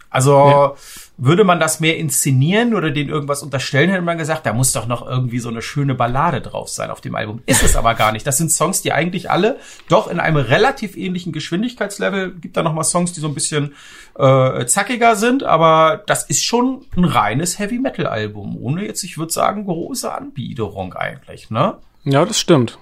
Also 0.10 0.76
würde 1.18 1.44
man 1.44 1.60
das 1.60 1.80
mehr 1.80 1.98
inszenieren 1.98 2.74
oder 2.74 2.90
den 2.90 3.10
irgendwas 3.10 3.44
unterstellen, 3.44 3.90
hätte 3.90 4.02
man 4.02 4.18
gesagt, 4.18 4.46
da 4.46 4.54
muss 4.54 4.72
doch 4.72 4.88
noch 4.88 5.08
irgendwie 5.08 5.40
so 5.40 5.50
eine 5.50 5.62
schöne 5.62 5.94
Ballade 5.94 6.42
drauf 6.42 6.70
sein 6.70 6.90
auf 6.90 7.02
dem 7.02 7.16
Album. 7.16 7.44
Ist 7.46 7.64
es 7.64 7.76
aber 7.76 7.94
gar 7.94 8.12
nicht. 8.12 8.26
Das 8.26 8.38
sind 8.38 8.52
Songs, 8.52 8.82
die 8.82 8.92
eigentlich 8.92 9.30
alle 9.30 9.58
doch 9.88 10.08
in 10.08 10.20
einem 10.20 10.38
relativ 10.38 10.98
ähnlichen 10.98 11.32
Geschwindigkeitslevel, 11.32 12.34
gibt 12.36 12.58
da 12.58 12.64
noch 12.64 12.74
mal 12.74 12.84
Songs, 12.84 13.14
die 13.14 13.20
so 13.20 13.28
ein 13.28 13.36
bisschen 13.36 13.76
äh, 14.18 14.66
zackiger 14.66 15.16
sind, 15.16 15.44
aber 15.44 16.04
das 16.08 16.24
ist 16.24 16.44
schon 16.44 16.86
ein 16.96 17.06
reines 17.06 17.60
Heavy 17.60 17.80
Metal 17.80 18.08
Album, 18.08 18.58
ohne 18.60 18.86
jetzt, 18.86 19.04
ich 19.04 19.18
würde 19.18 19.32
sagen, 19.32 19.66
große 19.66 20.12
Anbiederung 20.12 20.94
eigentlich, 20.94 21.50
ne? 21.50 21.78
Ja, 22.04 22.26
das 22.26 22.40
stimmt. 22.40 22.80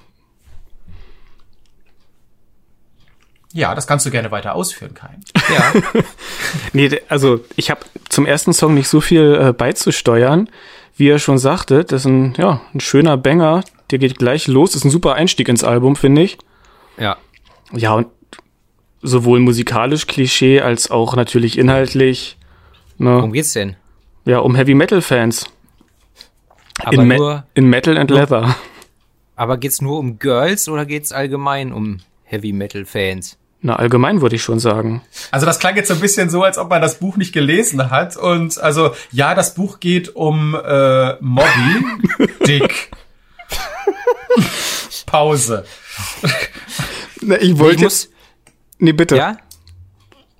Ja, 3.51 3.73
das 3.73 3.87
kannst 3.87 4.05
du 4.05 4.11
gerne 4.11 4.31
weiter 4.31 4.55
ausführen, 4.55 4.93
Kai. 4.93 5.17
Ja. 5.53 6.03
nee, 6.73 7.01
also 7.09 7.43
ich 7.55 7.71
habe 7.71 7.81
zum 8.09 8.25
ersten 8.25 8.53
Song 8.53 8.75
nicht 8.75 8.87
so 8.87 9.01
viel 9.01 9.39
äh, 9.41 9.53
beizusteuern. 9.53 10.49
Wie 10.95 11.09
er 11.09 11.17
schon 11.17 11.37
sagte, 11.37 11.83
das 11.85 12.01
ist 12.01 12.05
ein, 12.05 12.33
ja, 12.37 12.61
ein 12.73 12.81
schöner 12.81 13.17
Banger. 13.17 13.63
Der 13.89 13.99
geht 13.99 14.19
gleich 14.19 14.47
los. 14.47 14.71
Das 14.71 14.81
ist 14.81 14.85
ein 14.85 14.91
super 14.91 15.15
Einstieg 15.15 15.47
ins 15.47 15.63
Album, 15.63 15.95
finde 15.95 16.21
ich. 16.23 16.37
Ja. 16.97 17.17
Ja, 17.71 17.93
und 17.93 18.07
sowohl 19.01 19.39
musikalisch 19.39 20.07
Klischee 20.07 20.61
als 20.61 20.91
auch 20.91 21.15
natürlich 21.15 21.57
inhaltlich. 21.57 22.37
Ne? 22.97 23.15
Worum 23.15 23.31
geht's 23.31 23.53
denn? 23.53 23.77
Ja, 24.25 24.39
um 24.39 24.55
Heavy 24.55 24.75
Metal 24.75 25.01
Fans. 25.01 25.45
Aber 26.83 27.01
in, 27.01 27.07
nur, 27.07 27.45
in 27.53 27.65
Metal 27.65 27.97
and 27.97 28.11
Leather. 28.11 28.55
Aber 29.35 29.57
geht's 29.57 29.81
nur 29.81 29.97
um 29.97 30.19
Girls 30.19 30.67
oder 30.67 30.85
geht's 30.85 31.11
allgemein 31.11 31.71
um 31.71 31.99
Heavy 32.23 32.51
Metal 32.51 32.85
Fans? 32.85 33.38
Na, 33.61 33.75
allgemein 33.75 34.21
würde 34.21 34.37
ich 34.37 34.43
schon 34.43 34.59
sagen. 34.59 35.01
Also 35.31 35.45
das 35.45 35.59
klang 35.59 35.75
jetzt 35.75 35.89
so 35.89 35.93
ein 35.93 35.99
bisschen 35.99 36.29
so, 36.29 36.43
als 36.43 36.57
ob 36.57 36.69
man 36.69 36.81
das 36.81 36.99
Buch 36.99 37.17
nicht 37.17 37.33
gelesen 37.33 37.89
hat. 37.91 38.15
Und 38.15 38.57
also 38.59 38.95
ja, 39.11 39.35
das 39.35 39.53
Buch 39.53 39.81
geht 39.81 40.15
um 40.15 40.55
äh, 40.55 41.15
Moby 41.19 41.85
Dick. 42.47 42.91
Pause. 45.05 45.65
Na, 47.21 47.35
ich 47.41 47.57
wollte 47.59 47.83
jetzt. 47.83 48.11
Nee, 48.77 48.93
bitte. 48.93 49.17
Ja? 49.17 49.37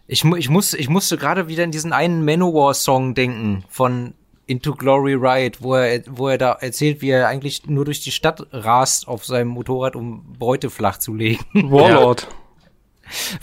Ich, 0.08 0.24
ich, 0.24 0.50
muss, 0.50 0.74
ich 0.74 0.88
musste 0.88 1.18
gerade 1.18 1.48
wieder 1.48 1.64
in 1.64 1.72
diesen 1.72 1.92
einen 1.92 2.24
Manowar-Song 2.24 3.16
denken 3.16 3.66
von 3.70 4.14
Into 4.48 4.74
Glory 4.74 5.14
Ride, 5.14 5.60
wo 5.60 5.76
er, 5.76 6.02
wo 6.08 6.30
er 6.30 6.38
da 6.38 6.54
erzählt, 6.54 7.02
wie 7.02 7.10
er 7.10 7.28
eigentlich 7.28 7.68
nur 7.68 7.86
durch 7.86 8.02
die 8.02 8.12
Stadt 8.12 8.48
rast 8.52 9.08
auf 9.08 9.26
seinem 9.26 9.50
Motorrad, 9.50 9.96
um 9.96 10.24
Beute 10.40 10.70
flach 10.70 10.98
zu 10.98 11.14
legen. 11.14 11.44
Warlord. 11.54 12.22
Ja. 12.22 12.39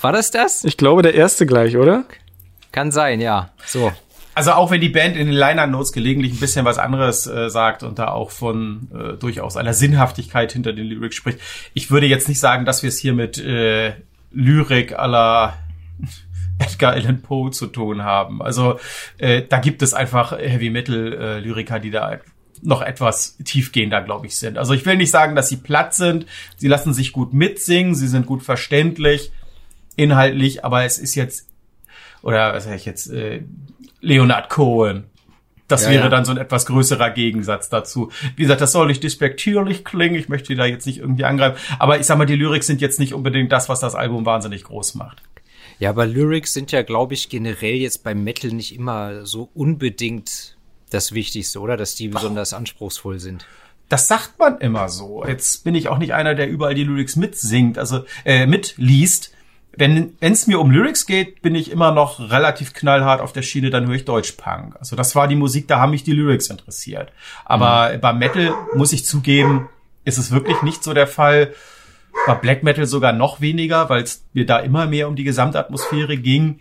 War 0.00 0.12
das 0.12 0.31
das? 0.31 0.64
Ich 0.64 0.76
glaube, 0.76 1.02
der 1.02 1.14
erste 1.14 1.46
gleich, 1.46 1.76
oder? 1.76 2.05
Kann 2.72 2.92
sein, 2.92 3.20
ja. 3.20 3.50
So. 3.64 3.92
Also 4.35 4.52
auch 4.52 4.70
wenn 4.70 4.83
die 4.83 4.90
Band 4.90 5.16
in 5.16 5.29
den 5.29 5.35
Liner 5.35 5.66
Notes 5.66 5.92
gelegentlich 5.92 6.35
ein 6.35 6.40
bisschen 6.40 6.66
was 6.66 6.76
anderes 6.76 7.26
äh, 7.26 7.48
sagt 7.48 7.83
und 7.83 7.98
da 7.98 8.09
auch 8.09 8.31
von 8.31 8.88
äh, 8.94 9.12
durchaus 9.14 9.57
einer 9.57 9.72
Sinnhaftigkeit 9.72 10.52
hinter 10.52 10.74
den 10.74 10.85
Lyrics 10.87 11.16
spricht, 11.16 11.38
ich 11.72 11.90
würde 11.90 12.05
jetzt 12.05 12.29
nicht 12.29 12.38
sagen, 12.38 12.66
dass 12.66 12.83
wir 12.83 12.88
es 12.88 12.98
hier 12.98 13.14
mit 13.14 13.38
äh, 13.38 13.94
Lyrik 14.33 14.92
aller 14.98 15.57
Edgar 16.59 16.92
Allan 16.92 17.22
Poe 17.22 17.50
zu 17.50 17.66
tun 17.66 18.02
haben. 18.02 18.42
Also 18.42 18.79
äh, 19.16 19.40
da 19.40 19.59
gibt 19.59 19.81
es 19.81 19.94
einfach 19.94 20.33
Heavy 20.38 20.68
Metal 20.68 21.14
äh, 21.14 21.40
Lyriker, 21.40 21.79
die 21.79 21.90
da 21.90 22.18
noch 22.61 22.83
etwas 22.83 23.38
tiefgehender, 23.38 24.02
glaube 24.02 24.26
ich, 24.26 24.37
sind. 24.37 24.59
Also 24.59 24.74
ich 24.74 24.85
will 24.85 24.96
nicht 24.96 25.11
sagen, 25.11 25.35
dass 25.35 25.48
sie 25.48 25.57
platt 25.57 25.94
sind. 25.94 26.26
Sie 26.57 26.68
lassen 26.68 26.92
sich 26.92 27.12
gut 27.12 27.33
mitsingen, 27.33 27.94
sie 27.94 28.09
sind 28.09 28.26
gut 28.26 28.42
verständlich 28.42 29.33
inhaltlich, 29.96 30.64
aber 30.64 30.85
es 30.85 30.98
ist 30.98 31.14
jetzt, 31.14 31.48
oder 32.22 32.54
was 32.54 32.64
sag 32.64 32.76
ich 32.76 32.85
jetzt, 32.85 33.11
äh, 33.11 33.42
Leonard 34.00 34.50
Cohen. 34.50 35.04
Das 35.68 35.85
ja, 35.85 35.90
wäre 35.90 36.04
ja. 36.04 36.09
dann 36.09 36.24
so 36.24 36.30
ein 36.30 36.38
etwas 36.38 36.66
größerer 36.66 37.11
Gegensatz 37.11 37.68
dazu. 37.68 38.12
Wie 38.37 38.42
gesagt, 38.42 38.61
das 38.61 38.70
soll 38.70 38.87
nicht 38.87 39.02
despektierlich 39.02 39.85
klingen. 39.85 40.14
Ich 40.14 40.28
möchte 40.28 40.54
da 40.54 40.64
jetzt 40.64 40.87
nicht 40.87 40.98
irgendwie 40.98 41.24
angreifen. 41.24 41.59
Aber 41.80 41.98
ich 41.98 42.06
sag 42.06 42.18
mal, 42.18 42.26
die 42.26 42.37
Lyrics 42.37 42.68
sind 42.68 42.80
jetzt 42.80 43.00
nicht 43.00 43.14
unbedingt 43.14 43.50
das, 43.50 43.68
was 43.68 43.80
das 43.80 43.96
Album 43.96 44.24
wahnsinnig 44.24 44.62
groß 44.62 44.94
macht. 44.94 45.22
Ja, 45.78 45.90
aber 45.90 46.06
Lyrics 46.06 46.54
sind 46.54 46.70
ja, 46.72 46.82
glaube 46.82 47.14
ich, 47.14 47.28
generell 47.28 47.74
jetzt 47.74 48.04
beim 48.04 48.22
Metal 48.22 48.52
nicht 48.52 48.74
immer 48.76 49.26
so 49.26 49.50
unbedingt 49.54 50.56
das 50.90 51.12
Wichtigste, 51.12 51.61
oder? 51.61 51.76
Dass 51.76 51.96
die 51.96 52.09
besonders 52.09 52.54
anspruchsvoll 52.54 53.18
sind. 53.18 53.44
Das 53.88 54.09
sagt 54.09 54.38
man 54.38 54.59
immer 54.59 54.88
so. 54.88 55.24
Jetzt 55.26 55.64
bin 55.64 55.74
ich 55.74 55.88
auch 55.88 55.98
nicht 55.98 56.14
einer, 56.14 56.35
der 56.35 56.48
überall 56.48 56.74
die 56.74 56.85
Lyrics 56.85 57.16
mitsingt, 57.16 57.76
also 57.76 58.04
äh, 58.24 58.46
mitliest 58.46 59.32
wenn 59.76 60.16
es 60.20 60.46
mir 60.46 60.60
um 60.60 60.70
Lyrics 60.70 61.06
geht, 61.06 61.42
bin 61.42 61.54
ich 61.54 61.70
immer 61.70 61.92
noch 61.92 62.18
relativ 62.18 62.72
knallhart 62.72 63.20
auf 63.20 63.32
der 63.32 63.42
Schiene, 63.42 63.70
dann 63.70 63.86
höre 63.86 63.94
ich 63.94 64.04
Deutschpunk. 64.04 64.76
Also 64.78 64.96
das 64.96 65.14
war 65.14 65.28
die 65.28 65.36
Musik, 65.36 65.68
da 65.68 65.78
haben 65.78 65.90
mich 65.90 66.04
die 66.04 66.12
Lyrics 66.12 66.48
interessiert. 66.48 67.12
Aber 67.44 67.94
mhm. 67.94 68.00
beim 68.00 68.18
Metal 68.18 68.54
muss 68.74 68.92
ich 68.92 69.04
zugeben, 69.04 69.68
ist 70.04 70.18
es 70.18 70.30
wirklich 70.30 70.62
nicht 70.62 70.82
so 70.82 70.94
der 70.94 71.06
Fall. 71.06 71.52
Bei 72.26 72.34
Black 72.34 72.62
Metal 72.62 72.86
sogar 72.86 73.12
noch 73.12 73.40
weniger, 73.40 73.88
weil 73.90 74.02
es 74.02 74.24
mir 74.32 74.46
da 74.46 74.58
immer 74.58 74.86
mehr 74.86 75.08
um 75.08 75.16
die 75.16 75.24
Gesamtatmosphäre 75.24 76.16
ging. 76.16 76.60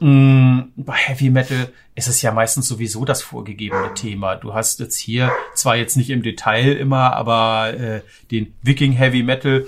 Mm, 0.00 0.60
bei 0.76 0.94
Heavy 0.94 1.30
Metal 1.30 1.68
ist 1.94 2.08
es 2.08 2.22
ja 2.22 2.32
meistens 2.32 2.68
sowieso 2.68 3.04
das 3.04 3.22
vorgegebene 3.22 3.94
Thema. 3.94 4.36
Du 4.36 4.54
hast 4.54 4.80
jetzt 4.80 4.98
hier 4.98 5.32
zwar 5.54 5.76
jetzt 5.76 5.96
nicht 5.96 6.10
im 6.10 6.22
Detail 6.22 6.74
immer, 6.74 7.14
aber 7.14 7.74
äh, 7.74 8.00
den 8.30 8.54
Viking 8.62 8.92
Heavy 8.92 9.22
Metal, 9.22 9.66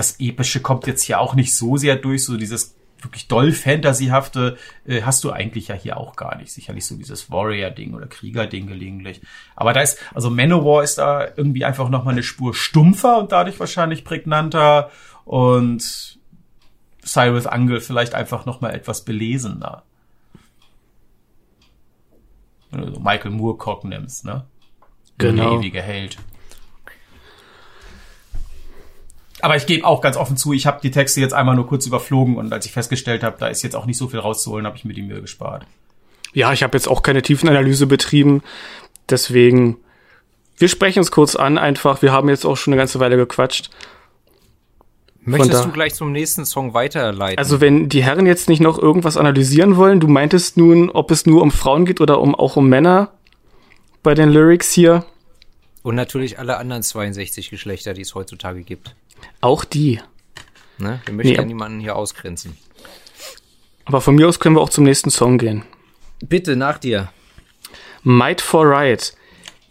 das 0.00 0.18
Epische 0.18 0.60
kommt 0.60 0.86
jetzt 0.86 1.02
hier 1.02 1.20
auch 1.20 1.34
nicht 1.34 1.54
so 1.54 1.76
sehr 1.76 1.94
durch, 1.94 2.24
so 2.24 2.38
dieses 2.38 2.74
wirklich 3.02 3.28
doll 3.28 3.52
Fantasyhafte 3.52 4.56
äh, 4.86 5.02
hast 5.02 5.24
du 5.24 5.30
eigentlich 5.30 5.68
ja 5.68 5.74
hier 5.74 5.98
auch 5.98 6.16
gar 6.16 6.38
nicht. 6.38 6.50
Sicherlich 6.52 6.86
so 6.86 6.96
dieses 6.96 7.30
Warrior-Ding 7.30 7.92
oder 7.92 8.06
Krieger-Ding 8.06 8.66
gelegentlich. 8.66 9.20
Aber 9.56 9.74
da 9.74 9.82
ist, 9.82 9.98
also 10.14 10.30
Manowar 10.30 10.82
ist 10.84 10.96
da 10.96 11.26
irgendwie 11.36 11.66
einfach 11.66 11.90
nochmal 11.90 12.14
eine 12.14 12.22
Spur 12.22 12.54
stumpfer 12.54 13.18
und 13.18 13.30
dadurch 13.30 13.60
wahrscheinlich 13.60 14.02
prägnanter 14.02 14.90
und 15.26 16.18
Cyrus 17.04 17.46
Angel 17.46 17.80
vielleicht 17.80 18.14
einfach 18.14 18.46
nochmal 18.46 18.74
etwas 18.74 19.04
belesener. 19.04 19.82
Wenn 22.70 22.86
du 22.86 22.94
so 22.94 23.00
Michael 23.00 23.32
Moorcock 23.32 23.84
nimmst, 23.84 24.24
ne? 24.24 24.46
Genau. 25.18 25.50
Der 25.50 25.58
ewige 25.58 25.82
Held. 25.82 26.16
Aber 29.42 29.56
ich 29.56 29.66
gebe 29.66 29.86
auch 29.86 30.00
ganz 30.00 30.16
offen 30.16 30.36
zu, 30.36 30.52
ich 30.52 30.66
habe 30.66 30.80
die 30.82 30.90
Texte 30.90 31.20
jetzt 31.20 31.34
einmal 31.34 31.54
nur 31.54 31.66
kurz 31.66 31.86
überflogen 31.86 32.36
und 32.36 32.52
als 32.52 32.66
ich 32.66 32.72
festgestellt 32.72 33.22
habe, 33.22 33.36
da 33.38 33.48
ist 33.48 33.62
jetzt 33.62 33.76
auch 33.76 33.86
nicht 33.86 33.96
so 33.96 34.08
viel 34.08 34.20
rauszuholen, 34.20 34.66
habe 34.66 34.76
ich 34.76 34.84
mir 34.84 34.94
die 34.94 35.02
Mühe 35.02 35.20
gespart. 35.20 35.66
Ja, 36.32 36.52
ich 36.52 36.62
habe 36.62 36.76
jetzt 36.76 36.88
auch 36.88 37.02
keine 37.02 37.22
Tiefenanalyse 37.22 37.86
betrieben, 37.86 38.42
deswegen 39.08 39.78
wir 40.60 40.68
sprechen 40.68 41.00
es 41.00 41.10
kurz 41.10 41.36
an 41.36 41.56
einfach. 41.56 42.02
Wir 42.02 42.12
haben 42.12 42.28
jetzt 42.28 42.44
auch 42.44 42.56
schon 42.56 42.74
eine 42.74 42.80
ganze 42.80 43.00
Weile 43.00 43.16
gequatscht. 43.16 43.70
Möchtest 45.22 45.64
du 45.64 45.70
gleich 45.70 45.94
zum 45.94 46.12
nächsten 46.12 46.44
Song 46.44 46.74
weiterleiten? 46.74 47.38
Also 47.38 47.62
wenn 47.62 47.88
die 47.88 48.02
Herren 48.02 48.26
jetzt 48.26 48.48
nicht 48.50 48.60
noch 48.60 48.78
irgendwas 48.78 49.16
analysieren 49.16 49.76
wollen, 49.76 50.00
du 50.00 50.06
meintest 50.06 50.58
nun, 50.58 50.90
ob 50.90 51.10
es 51.10 51.24
nur 51.24 51.40
um 51.40 51.50
Frauen 51.50 51.86
geht 51.86 52.00
oder 52.00 52.20
um 52.20 52.34
auch 52.34 52.56
um 52.56 52.68
Männer 52.68 53.08
bei 54.02 54.14
den 54.14 54.30
Lyrics 54.30 54.70
hier. 54.72 55.04
Und 55.82 55.94
natürlich 55.94 56.38
alle 56.38 56.58
anderen 56.58 56.82
62 56.82 57.50
Geschlechter, 57.50 57.94
die 57.94 58.02
es 58.02 58.14
heutzutage 58.14 58.62
gibt. 58.62 58.94
Auch 59.40 59.64
die. 59.64 60.00
Ne? 60.78 61.00
Wir 61.04 61.14
möchten 61.14 61.32
nee. 61.32 61.38
ja 61.38 61.44
niemanden 61.44 61.80
hier 61.80 61.96
ausgrenzen. 61.96 62.56
Aber 63.84 64.00
von 64.00 64.14
mir 64.14 64.28
aus 64.28 64.40
können 64.40 64.56
wir 64.56 64.60
auch 64.60 64.70
zum 64.70 64.84
nächsten 64.84 65.10
Song 65.10 65.38
gehen. 65.38 65.64
Bitte, 66.20 66.56
nach 66.56 66.78
dir. 66.78 67.12
Might 68.02 68.40
for 68.40 68.66
Right. 68.66 69.14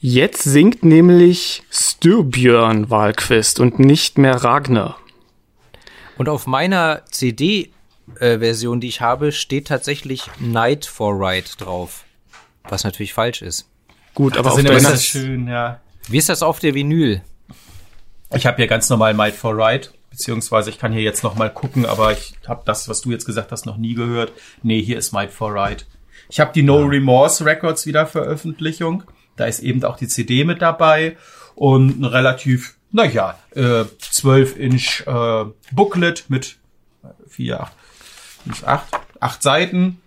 Jetzt 0.01 0.43
singt 0.43 0.83
nämlich 0.83 1.63
Styrbjörn 1.71 2.89
Wahlquist 2.89 3.59
und 3.59 3.79
nicht 3.79 4.17
mehr 4.17 4.35
Ragnar. 4.35 4.97
Und 6.17 6.29
auf 6.29 6.47
meiner 6.47 7.03
CD-Version, 7.11 8.77
äh, 8.77 8.81
die 8.81 8.87
ich 8.87 9.01
habe, 9.01 9.31
steht 9.31 9.67
tatsächlich 9.67 10.23
Night 10.39 10.85
for 10.85 11.19
Right 11.19 11.53
drauf. 11.59 12.05
Was 12.63 12.83
natürlich 12.83 13.13
falsch 13.13 13.41
ist. 13.41 13.67
Gut, 14.15 14.37
aber 14.37 14.49
Ach, 14.49 14.53
auf 14.53 14.63
deiner... 14.63 14.97
schön, 14.97 15.47
ja. 15.47 15.81
Wie 16.09 16.17
ist 16.17 16.27
das 16.27 16.41
auf 16.41 16.57
der 16.57 16.73
Vinyl? 16.73 17.21
Ich 18.33 18.47
habe 18.47 18.57
hier 18.57 18.65
ganz 18.65 18.89
normal 18.89 19.13
Might 19.13 19.35
for 19.35 19.55
Right, 19.55 19.91
beziehungsweise 20.09 20.71
ich 20.71 20.79
kann 20.79 20.91
hier 20.91 21.03
jetzt 21.03 21.23
noch 21.23 21.35
mal 21.35 21.53
gucken, 21.53 21.85
aber 21.85 22.11
ich 22.11 22.33
habe 22.47 22.63
das, 22.65 22.89
was 22.89 23.01
du 23.01 23.11
jetzt 23.11 23.25
gesagt 23.25 23.51
hast, 23.51 23.67
noch 23.67 23.77
nie 23.77 23.93
gehört. 23.93 24.33
Nee, 24.63 24.81
hier 24.81 24.97
ist 24.97 25.11
Might 25.11 25.31
for 25.31 25.53
Right. 25.53 25.85
Ich 26.27 26.39
habe 26.39 26.51
die 26.51 26.63
No 26.63 26.83
Remorse 26.83 27.45
Records 27.45 27.85
wieder 27.85 28.07
Veröffentlichung. 28.07 29.03
Da 29.35 29.45
ist 29.45 29.59
eben 29.59 29.83
auch 29.83 29.97
die 29.97 30.07
CD 30.07 30.45
mit 30.45 30.63
dabei 30.63 31.15
und 31.53 31.99
ein 31.99 32.05
relativ, 32.05 32.75
naja, 32.91 33.37
äh, 33.51 33.85
12 33.99 34.57
Inch 34.57 35.03
äh, 35.05 35.45
Booklet 35.71 36.25
mit 36.27 36.57
vier, 37.27 37.59
acht, 37.59 37.73
acht, 38.65 38.87
acht 39.19 39.43
Seiten. 39.43 40.01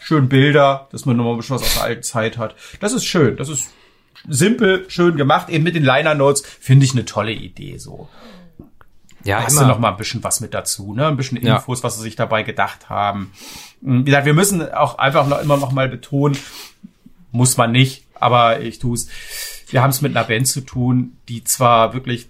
Schön 0.00 0.30
Bilder, 0.30 0.88
dass 0.92 1.04
man 1.04 1.18
nochmal 1.18 1.34
ein 1.34 1.36
bisschen 1.36 1.56
was 1.56 1.62
aus 1.62 1.74
der 1.74 1.84
alten 1.84 2.02
Zeit 2.02 2.38
hat. 2.38 2.56
Das 2.80 2.94
ist 2.94 3.04
schön. 3.04 3.36
Das 3.36 3.50
ist 3.50 3.68
simpel, 4.28 4.84
schön 4.88 5.16
gemacht, 5.16 5.48
eben 5.48 5.64
mit 5.64 5.74
den 5.74 5.84
Liner 5.84 6.14
Notes, 6.14 6.42
finde 6.60 6.84
ich 6.84 6.92
eine 6.92 7.04
tolle 7.04 7.32
Idee 7.32 7.78
so. 7.78 8.08
ja, 9.24 9.42
hast 9.42 9.54
immer. 9.54 9.62
du 9.62 9.68
noch 9.68 9.78
mal 9.78 9.90
ein 9.90 9.96
bisschen 9.96 10.22
was 10.22 10.40
mit 10.40 10.54
dazu, 10.54 10.94
ne? 10.94 11.06
Ein 11.06 11.16
bisschen 11.16 11.38
Infos, 11.38 11.80
ja. 11.80 11.84
was 11.84 11.96
sie 11.96 12.02
sich 12.02 12.16
dabei 12.16 12.42
gedacht 12.42 12.88
haben. 12.88 13.32
Wie 13.80 14.04
gesagt, 14.04 14.26
wir 14.26 14.34
müssen 14.34 14.72
auch 14.72 14.98
einfach 14.98 15.26
noch 15.26 15.40
immer 15.42 15.56
noch 15.56 15.72
mal 15.72 15.88
betonen, 15.88 16.36
muss 17.30 17.56
man 17.56 17.72
nicht, 17.72 18.06
aber 18.14 18.60
ich 18.60 18.78
tue 18.78 18.94
es. 18.94 19.08
Wir 19.68 19.82
haben 19.82 19.90
es 19.90 20.02
mit 20.02 20.14
einer 20.14 20.26
Band 20.26 20.46
zu 20.46 20.60
tun, 20.60 21.16
die 21.28 21.44
zwar 21.44 21.94
wirklich 21.94 22.28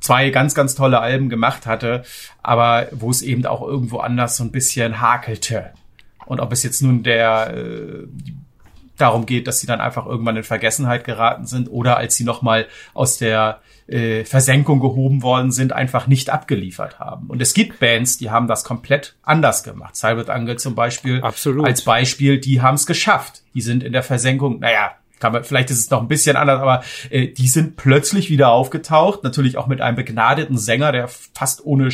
zwei 0.00 0.30
ganz, 0.30 0.54
ganz 0.54 0.74
tolle 0.74 1.00
Alben 1.00 1.28
gemacht 1.28 1.66
hatte, 1.66 2.04
aber 2.42 2.88
wo 2.92 3.10
es 3.10 3.22
eben 3.22 3.44
auch 3.46 3.62
irgendwo 3.62 3.98
anders 3.98 4.36
so 4.36 4.44
ein 4.44 4.52
bisschen 4.52 5.00
hakelte. 5.00 5.72
Und 6.26 6.40
ob 6.40 6.52
es 6.52 6.62
jetzt 6.62 6.82
nun 6.82 7.02
der 7.02 7.54
äh, 7.54 8.06
darum 9.04 9.26
geht, 9.26 9.46
dass 9.46 9.60
sie 9.60 9.66
dann 9.66 9.80
einfach 9.80 10.06
irgendwann 10.06 10.36
in 10.36 10.44
Vergessenheit 10.44 11.04
geraten 11.04 11.46
sind 11.46 11.68
oder 11.68 11.98
als 11.98 12.16
sie 12.16 12.24
nochmal 12.24 12.66
aus 12.94 13.18
der 13.18 13.60
äh, 13.86 14.24
Versenkung 14.24 14.80
gehoben 14.80 15.22
worden 15.22 15.52
sind, 15.52 15.74
einfach 15.74 16.06
nicht 16.06 16.30
abgeliefert 16.30 16.98
haben. 16.98 17.26
Und 17.26 17.42
es 17.42 17.52
gibt 17.52 17.80
Bands, 17.80 18.16
die 18.16 18.30
haben 18.30 18.48
das 18.48 18.64
komplett 18.64 19.14
anders 19.22 19.62
gemacht. 19.62 19.94
Cybert 19.94 20.30
Angle 20.30 20.56
zum 20.56 20.74
Beispiel 20.74 21.20
Absolut. 21.20 21.66
als 21.66 21.82
Beispiel, 21.82 22.38
die 22.38 22.62
haben 22.62 22.76
es 22.76 22.86
geschafft. 22.86 23.42
Die 23.52 23.60
sind 23.60 23.82
in 23.82 23.92
der 23.92 24.02
Versenkung, 24.02 24.60
naja, 24.60 24.92
kann 25.20 25.32
man, 25.32 25.44
vielleicht 25.44 25.70
ist 25.70 25.78
es 25.78 25.90
noch 25.90 26.00
ein 26.00 26.08
bisschen 26.08 26.36
anders, 26.36 26.60
aber 26.60 26.82
äh, 27.10 27.28
die 27.28 27.48
sind 27.48 27.76
plötzlich 27.76 28.30
wieder 28.30 28.50
aufgetaucht, 28.52 29.22
natürlich 29.22 29.58
auch 29.58 29.66
mit 29.66 29.82
einem 29.82 29.96
begnadeten 29.96 30.56
Sänger, 30.56 30.92
der 30.92 31.08
fast 31.08 31.64
ohne 31.64 31.90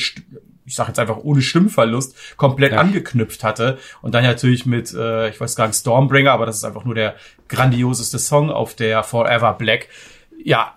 ich 0.71 0.77
sage 0.77 0.89
jetzt 0.89 1.01
einfach 1.01 1.19
ohne 1.19 1.43
Stimmverlust 1.43 2.37
komplett 2.37 2.73
ja. 2.73 2.79
angeknüpft 2.79 3.43
hatte 3.43 3.79
und 4.03 4.15
dann 4.15 4.23
natürlich 4.23 4.67
mit 4.67 4.95
äh, 4.95 5.29
ich 5.29 5.41
weiß 5.41 5.57
gar 5.57 5.67
nicht 5.67 5.77
Stormbringer, 5.77 6.31
aber 6.31 6.47
das 6.47 6.57
ist 6.57 6.65
einfach 6.65 6.85
nur 6.85 6.95
der 6.95 7.17
grandioseste 7.49 8.21
Song 8.21 8.51
auf 8.51 8.75
der 8.75 9.03
Forever 9.03 9.55
Black. 9.55 9.89
Ja, 10.43 10.75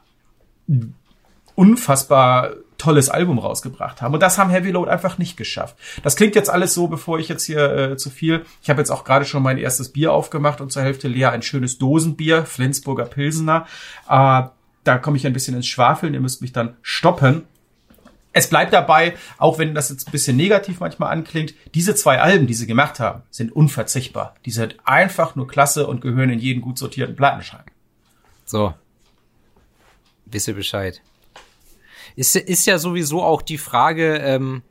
unfassbar 1.56 2.54
tolles 2.80 3.10
Album 3.10 3.38
rausgebracht 3.38 4.02
haben. 4.02 4.16
Und 4.16 4.20
das 4.20 4.40
haben 4.40 4.50
Heavy 4.50 4.72
Load 4.72 4.90
einfach 4.90 5.20
nicht 5.20 5.38
geschafft. 5.38 5.78
Das 6.02 6.16
klingt 6.16 6.36
jetzt 6.36 6.50
alles 6.50 6.74
so, 6.74 6.88
bevor 6.88 7.20
ich 7.20 7.30
jetzt 7.30 7.46
hier 7.46 7.72
äh, 7.72 7.98
zu 7.98 8.10
viel. 8.10 8.46
Ich 8.62 8.70
habe 8.70 8.82
jetzt 8.82 8.90
auch 8.90 9.04
gerade 9.04 9.26
schon 9.26 9.44
mein 9.44 9.60
erstes 9.60 9.90
Bier 9.90 10.12
aufgemacht 10.12 10.60
und 10.60 10.72
zur 10.72 10.82
Hälfte 10.82 11.08
leer 11.08 11.32
ein 11.32 11.44
schönes 11.44 11.78
Dosenbier, 11.78 12.46
Flensburger 12.46 13.06
Pilsener. 13.06 13.68
Äh, 14.10 14.44
da 14.84 14.98
komme 14.98 15.18
ich 15.18 15.28
ein 15.28 15.34
bisschen 15.34 15.56
ins 15.56 15.68
Schwafeln. 15.68 16.16
Ihr 16.16 16.20
müsst 16.20 16.42
mich 16.42 16.52
dann 16.52 16.76
stoppen. 16.82 17.44
Es 18.34 18.50
bleibt 18.50 18.74
dabei, 18.74 19.16
auch 19.38 19.60
wenn 19.60 19.76
das 19.76 19.90
jetzt 19.90 20.08
ein 20.08 20.12
bisschen 20.12 20.36
negativ 20.36 20.80
manchmal 20.80 21.12
anklingt, 21.12 21.54
diese 21.76 21.94
zwei 21.94 22.20
Alben, 22.20 22.48
die 22.48 22.56
sie 22.56 22.66
gemacht 22.66 23.00
haben, 23.00 23.22
sind 23.30 23.52
unverzichtbar. 23.52 24.36
Die 24.46 24.52
sind 24.52 24.76
einfach 24.86 25.36
nur 25.36 25.48
klasse 25.48 25.86
und 25.86 26.02
gehören 26.02 26.32
in 26.32 26.40
jeden 26.40 26.62
gut 26.62 26.80
sortierten 26.80 27.16
Plattenschrank. 27.16 27.72
So. 28.46 28.74
Wisse 30.26 30.56
Bescheid. 30.56 31.02
Ist, 32.16 32.36
ist 32.36 32.66
ja 32.66 32.80
sowieso 32.80 33.22
auch 33.22 33.44
die 33.44 33.60
Frage, 33.60 34.18
ähm, 34.18 34.64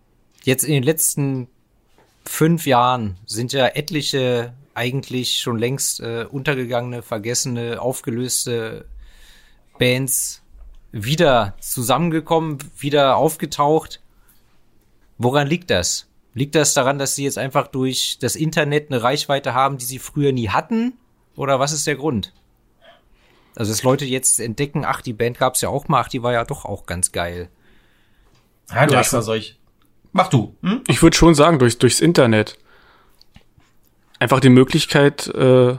jetzt 0.42 0.64
in 0.64 0.74
den 0.74 0.82
letzten 0.82 1.48
fünf 2.24 2.66
Jahren 2.66 3.16
sind 3.26 3.52
ja 3.52 3.66
etliche 3.68 4.52
eigentlich 4.74 5.38
schon 5.40 5.58
längst 5.58 6.00
äh, 6.00 6.26
untergegangene, 6.28 7.02
vergessene, 7.02 7.80
aufgelöste 7.80 8.86
Bands 9.78 10.41
wieder 10.92 11.54
zusammengekommen, 11.60 12.58
wieder 12.78 13.16
aufgetaucht. 13.16 14.00
Woran 15.18 15.48
liegt 15.48 15.70
das? 15.70 16.08
Liegt 16.34 16.54
das 16.54 16.74
daran, 16.74 16.98
dass 16.98 17.14
sie 17.14 17.24
jetzt 17.24 17.38
einfach 17.38 17.66
durch 17.66 18.18
das 18.20 18.36
Internet 18.36 18.90
eine 18.90 19.02
Reichweite 19.02 19.54
haben, 19.54 19.78
die 19.78 19.84
sie 19.84 19.98
früher 19.98 20.32
nie 20.32 20.48
hatten? 20.48 20.94
Oder 21.34 21.58
was 21.58 21.72
ist 21.72 21.86
der 21.86 21.96
Grund? 21.96 22.32
Also, 23.54 23.70
dass 23.70 23.82
Leute 23.82 24.04
jetzt 24.06 24.40
entdecken, 24.40 24.84
ach, 24.86 25.02
die 25.02 25.12
Band 25.12 25.38
gab's 25.38 25.60
ja 25.60 25.68
auch 25.68 25.88
mal, 25.88 26.00
ach, 26.00 26.08
die 26.08 26.22
war 26.22 26.32
ja 26.32 26.44
doch 26.44 26.64
auch 26.64 26.86
ganz 26.86 27.12
geil. 27.12 27.50
Ja, 28.70 28.86
du 28.86 28.94
ja, 28.94 29.00
hast 29.00 29.12
da 29.12 29.20
solch. 29.20 29.58
Mach 30.12 30.28
du. 30.28 30.56
Hm? 30.62 30.82
Ich 30.88 31.02
würde 31.02 31.16
schon 31.16 31.34
sagen, 31.34 31.58
durch, 31.58 31.78
durchs 31.78 32.00
Internet. 32.00 32.58
Einfach 34.18 34.40
die 34.40 34.48
Möglichkeit, 34.48 35.26
äh, 35.28 35.76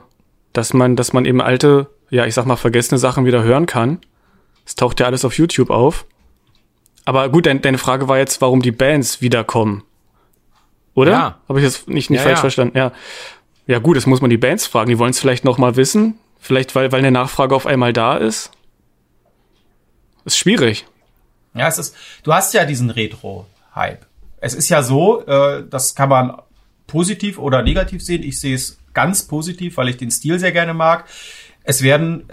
dass 0.54 0.74
man, 0.74 0.96
dass 0.96 1.14
man 1.14 1.26
eben 1.26 1.42
alte, 1.42 1.90
ja, 2.10 2.26
ich 2.26 2.36
sag 2.36 2.46
mal, 2.46 2.58
vergessene 2.58 3.00
Sachen 3.00 3.26
wieder 3.26 3.44
hören 3.44 3.66
kann. 3.66 4.00
Es 4.66 4.76
taucht 4.76 5.00
ja 5.00 5.06
alles 5.06 5.26
auf 5.26 5.38
YouTube 5.38 5.70
auf. 5.70 6.06
Aber 7.06 7.30
gut, 7.30 7.46
dein, 7.46 7.62
deine 7.62 7.78
Frage 7.78 8.08
war 8.08 8.18
jetzt, 8.18 8.42
warum 8.42 8.62
die 8.62 8.72
Bands 8.72 9.22
wiederkommen. 9.22 9.84
Oder? 10.94 11.12
Ja. 11.12 11.40
Habe 11.50 11.60
ich 11.60 11.66
das 11.66 11.88
nicht, 11.88 12.10
nicht 12.10 12.20
ja, 12.20 12.24
falsch 12.24 12.38
ja. 12.38 12.42
verstanden? 12.42 12.78
Ja. 12.78 12.92
Ja, 13.66 13.80
gut, 13.80 13.98
das 13.98 14.06
muss 14.06 14.22
man 14.22 14.30
die 14.30 14.38
Bands 14.38 14.68
fragen. 14.68 14.90
Die 14.90 15.00
wollen 15.00 15.12
es 15.12 15.20
vielleicht 15.20 15.46
noch 15.46 15.58
mal 15.58 15.76
wissen. 15.76 16.20
Vielleicht, 16.40 16.76
weil, 16.76 16.92
weil 16.92 17.00
eine 17.00 17.12
Nachfrage 17.12 17.56
auf 17.56 17.66
einmal 17.66 17.94
da 17.94 18.18
ist? 18.18 18.52
Ist 20.26 20.38
schwierig. 20.38 20.86
Ja, 21.54 21.68
es 21.68 21.78
ist, 21.78 21.96
du 22.24 22.34
hast 22.34 22.54
ja 22.54 22.66
diesen 22.66 22.90
Retro-Hype. 22.90 24.06
Es 24.42 24.54
ist 24.54 24.70
ja 24.70 24.84
so, 24.84 25.26
äh, 25.26 25.64
das 25.70 25.96
kann 25.96 26.10
man 26.10 26.42
positiv 26.88 27.38
oder 27.38 27.62
negativ 27.62 28.04
sehen. 28.04 28.24
Ich 28.24 28.40
sehe 28.40 28.56
es 28.56 28.78
ganz 28.94 29.24
positiv, 29.24 29.78
weil 29.78 29.90
ich 29.90 29.98
den 29.98 30.12
Stil 30.12 30.40
sehr 30.40 30.52
gerne 30.52 30.74
mag. 30.74 31.06
Es 31.64 31.82
werden 31.82 32.26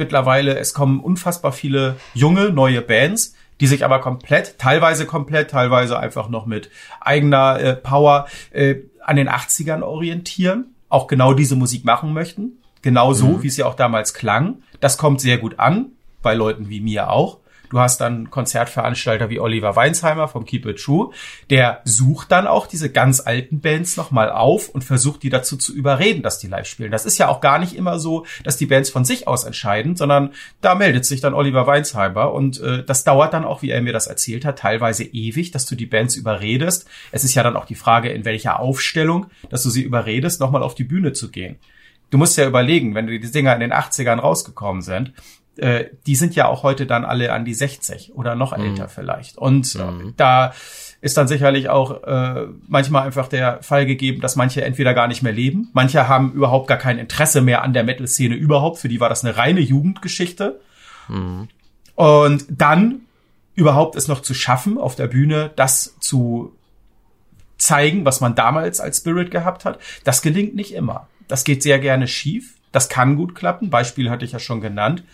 mittlerweile, 0.00 0.58
es 0.58 0.74
kommen 0.74 0.98
unfassbar 0.98 1.52
viele 1.52 1.96
junge, 2.14 2.50
neue 2.50 2.82
Bands, 2.82 3.34
die 3.60 3.68
sich 3.68 3.84
aber 3.84 4.00
komplett, 4.00 4.58
teilweise 4.58 5.06
komplett, 5.06 5.50
teilweise 5.50 5.98
einfach 6.00 6.28
noch 6.28 6.46
mit 6.46 6.70
eigener 7.00 7.60
äh, 7.60 7.76
Power 7.76 8.26
äh, 8.50 8.76
an 9.04 9.16
den 9.16 9.28
80ern 9.28 9.82
orientieren, 9.82 10.74
auch 10.88 11.06
genau 11.06 11.34
diese 11.34 11.54
Musik 11.54 11.84
machen 11.84 12.12
möchten. 12.12 12.58
Genau 12.82 13.12
so, 13.12 13.26
mhm. 13.26 13.42
wie 13.42 13.48
es 13.48 13.58
ja 13.58 13.66
auch 13.66 13.74
damals 13.74 14.14
klang. 14.14 14.62
Das 14.80 14.96
kommt 14.96 15.20
sehr 15.20 15.38
gut 15.38 15.58
an, 15.58 15.92
bei 16.22 16.34
Leuten 16.34 16.70
wie 16.70 16.80
mir 16.80 17.10
auch. 17.10 17.39
Du 17.70 17.78
hast 17.78 18.00
dann 18.00 18.30
Konzertveranstalter 18.30 19.30
wie 19.30 19.38
Oliver 19.38 19.76
Weinsheimer 19.76 20.26
vom 20.26 20.44
Keep 20.44 20.66
It 20.66 20.82
True, 20.82 21.12
der 21.50 21.80
sucht 21.84 22.32
dann 22.32 22.48
auch 22.48 22.66
diese 22.66 22.90
ganz 22.90 23.20
alten 23.24 23.60
Bands 23.60 23.96
nochmal 23.96 24.30
auf 24.30 24.68
und 24.68 24.82
versucht 24.82 25.22
die 25.22 25.30
dazu 25.30 25.56
zu 25.56 25.72
überreden, 25.72 26.22
dass 26.22 26.40
die 26.40 26.48
live 26.48 26.66
spielen. 26.66 26.90
Das 26.90 27.06
ist 27.06 27.18
ja 27.18 27.28
auch 27.28 27.40
gar 27.40 27.60
nicht 27.60 27.74
immer 27.74 28.00
so, 28.00 28.26
dass 28.42 28.56
die 28.56 28.66
Bands 28.66 28.90
von 28.90 29.04
sich 29.04 29.28
aus 29.28 29.44
entscheiden, 29.44 29.94
sondern 29.94 30.32
da 30.60 30.74
meldet 30.74 31.04
sich 31.04 31.20
dann 31.20 31.32
Oliver 31.32 31.66
Weinsheimer 31.68 32.32
und 32.32 32.60
äh, 32.60 32.84
das 32.84 33.04
dauert 33.04 33.32
dann 33.32 33.44
auch, 33.44 33.62
wie 33.62 33.70
er 33.70 33.82
mir 33.82 33.92
das 33.92 34.08
erzählt 34.08 34.44
hat, 34.44 34.58
teilweise 34.58 35.04
ewig, 35.04 35.52
dass 35.52 35.66
du 35.66 35.76
die 35.76 35.86
Bands 35.86 36.16
überredest. 36.16 36.88
Es 37.12 37.22
ist 37.22 37.36
ja 37.36 37.44
dann 37.44 37.56
auch 37.56 37.66
die 37.66 37.76
Frage, 37.76 38.10
in 38.10 38.24
welcher 38.24 38.58
Aufstellung, 38.58 39.26
dass 39.48 39.62
du 39.62 39.70
sie 39.70 39.82
überredest, 39.82 40.40
nochmal 40.40 40.64
auf 40.64 40.74
die 40.74 40.84
Bühne 40.84 41.12
zu 41.12 41.30
gehen. 41.30 41.56
Du 42.10 42.18
musst 42.18 42.36
ja 42.36 42.46
überlegen, 42.46 42.96
wenn 42.96 43.06
die 43.06 43.20
Dinger 43.20 43.54
in 43.54 43.60
den 43.60 43.72
80ern 43.72 44.18
rausgekommen 44.18 44.82
sind, 44.82 45.12
äh, 45.60 45.90
die 46.06 46.16
sind 46.16 46.34
ja 46.34 46.48
auch 46.48 46.62
heute 46.62 46.86
dann 46.86 47.04
alle 47.04 47.32
an 47.32 47.44
die 47.44 47.54
60 47.54 48.14
oder 48.14 48.34
noch 48.34 48.56
mhm. 48.56 48.64
älter 48.64 48.88
vielleicht. 48.88 49.38
Und 49.38 49.74
äh, 49.74 49.90
mhm. 49.90 50.14
da 50.16 50.52
ist 51.00 51.16
dann 51.16 51.28
sicherlich 51.28 51.68
auch 51.68 52.02
äh, 52.02 52.46
manchmal 52.68 53.06
einfach 53.06 53.28
der 53.28 53.62
Fall 53.62 53.86
gegeben, 53.86 54.20
dass 54.20 54.36
manche 54.36 54.62
entweder 54.62 54.92
gar 54.94 55.08
nicht 55.08 55.22
mehr 55.22 55.32
leben, 55.32 55.70
manche 55.72 56.08
haben 56.08 56.32
überhaupt 56.32 56.66
gar 56.66 56.78
kein 56.78 56.98
Interesse 56.98 57.40
mehr 57.40 57.62
an 57.62 57.72
der 57.72 57.84
Metal-Szene 57.84 58.34
überhaupt, 58.34 58.78
für 58.78 58.88
die 58.88 59.00
war 59.00 59.08
das 59.08 59.24
eine 59.24 59.36
reine 59.36 59.60
Jugendgeschichte. 59.60 60.60
Mhm. 61.08 61.48
Und 61.94 62.46
dann 62.48 63.02
überhaupt 63.54 63.96
es 63.96 64.08
noch 64.08 64.20
zu 64.20 64.34
schaffen, 64.34 64.78
auf 64.78 64.94
der 64.94 65.06
Bühne 65.06 65.50
das 65.56 65.96
zu 66.00 66.54
zeigen, 67.60 68.04
was 68.04 68.20
man 68.20 68.34
damals 68.34 68.80
als 68.80 68.98
Spirit 68.98 69.30
gehabt 69.30 69.64
hat, 69.64 69.78
das 70.04 70.22
gelingt 70.22 70.54
nicht 70.54 70.72
immer. 70.72 71.08
Das 71.28 71.44
geht 71.44 71.62
sehr 71.62 71.78
gerne 71.78 72.08
schief. 72.08 72.54
Das 72.72 72.88
kann 72.88 73.16
gut 73.16 73.34
klappen. 73.34 73.70
Beispiel 73.70 74.10
hatte 74.10 74.24
ich 74.24 74.32
ja 74.32 74.38
schon 74.38 74.60
genannt. 74.60 75.04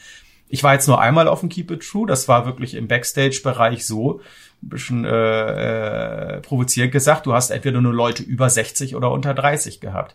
Ich 0.48 0.62
war 0.62 0.74
jetzt 0.74 0.86
nur 0.86 1.00
einmal 1.00 1.28
auf 1.28 1.40
dem 1.40 1.48
Keep 1.48 1.70
It 1.70 1.88
True. 1.88 2.06
Das 2.06 2.28
war 2.28 2.46
wirklich 2.46 2.74
im 2.74 2.88
Backstage-Bereich 2.88 3.84
so 3.86 4.20
ein 4.62 4.68
bisschen 4.68 5.04
äh, 5.04 6.36
äh, 6.36 6.40
provozierend 6.40 6.92
gesagt. 6.92 7.26
Du 7.26 7.32
hast 7.32 7.50
entweder 7.50 7.80
nur 7.80 7.92
Leute 7.92 8.22
über 8.22 8.48
60 8.48 8.94
oder 8.94 9.10
unter 9.10 9.34
30 9.34 9.80
gehabt. 9.80 10.14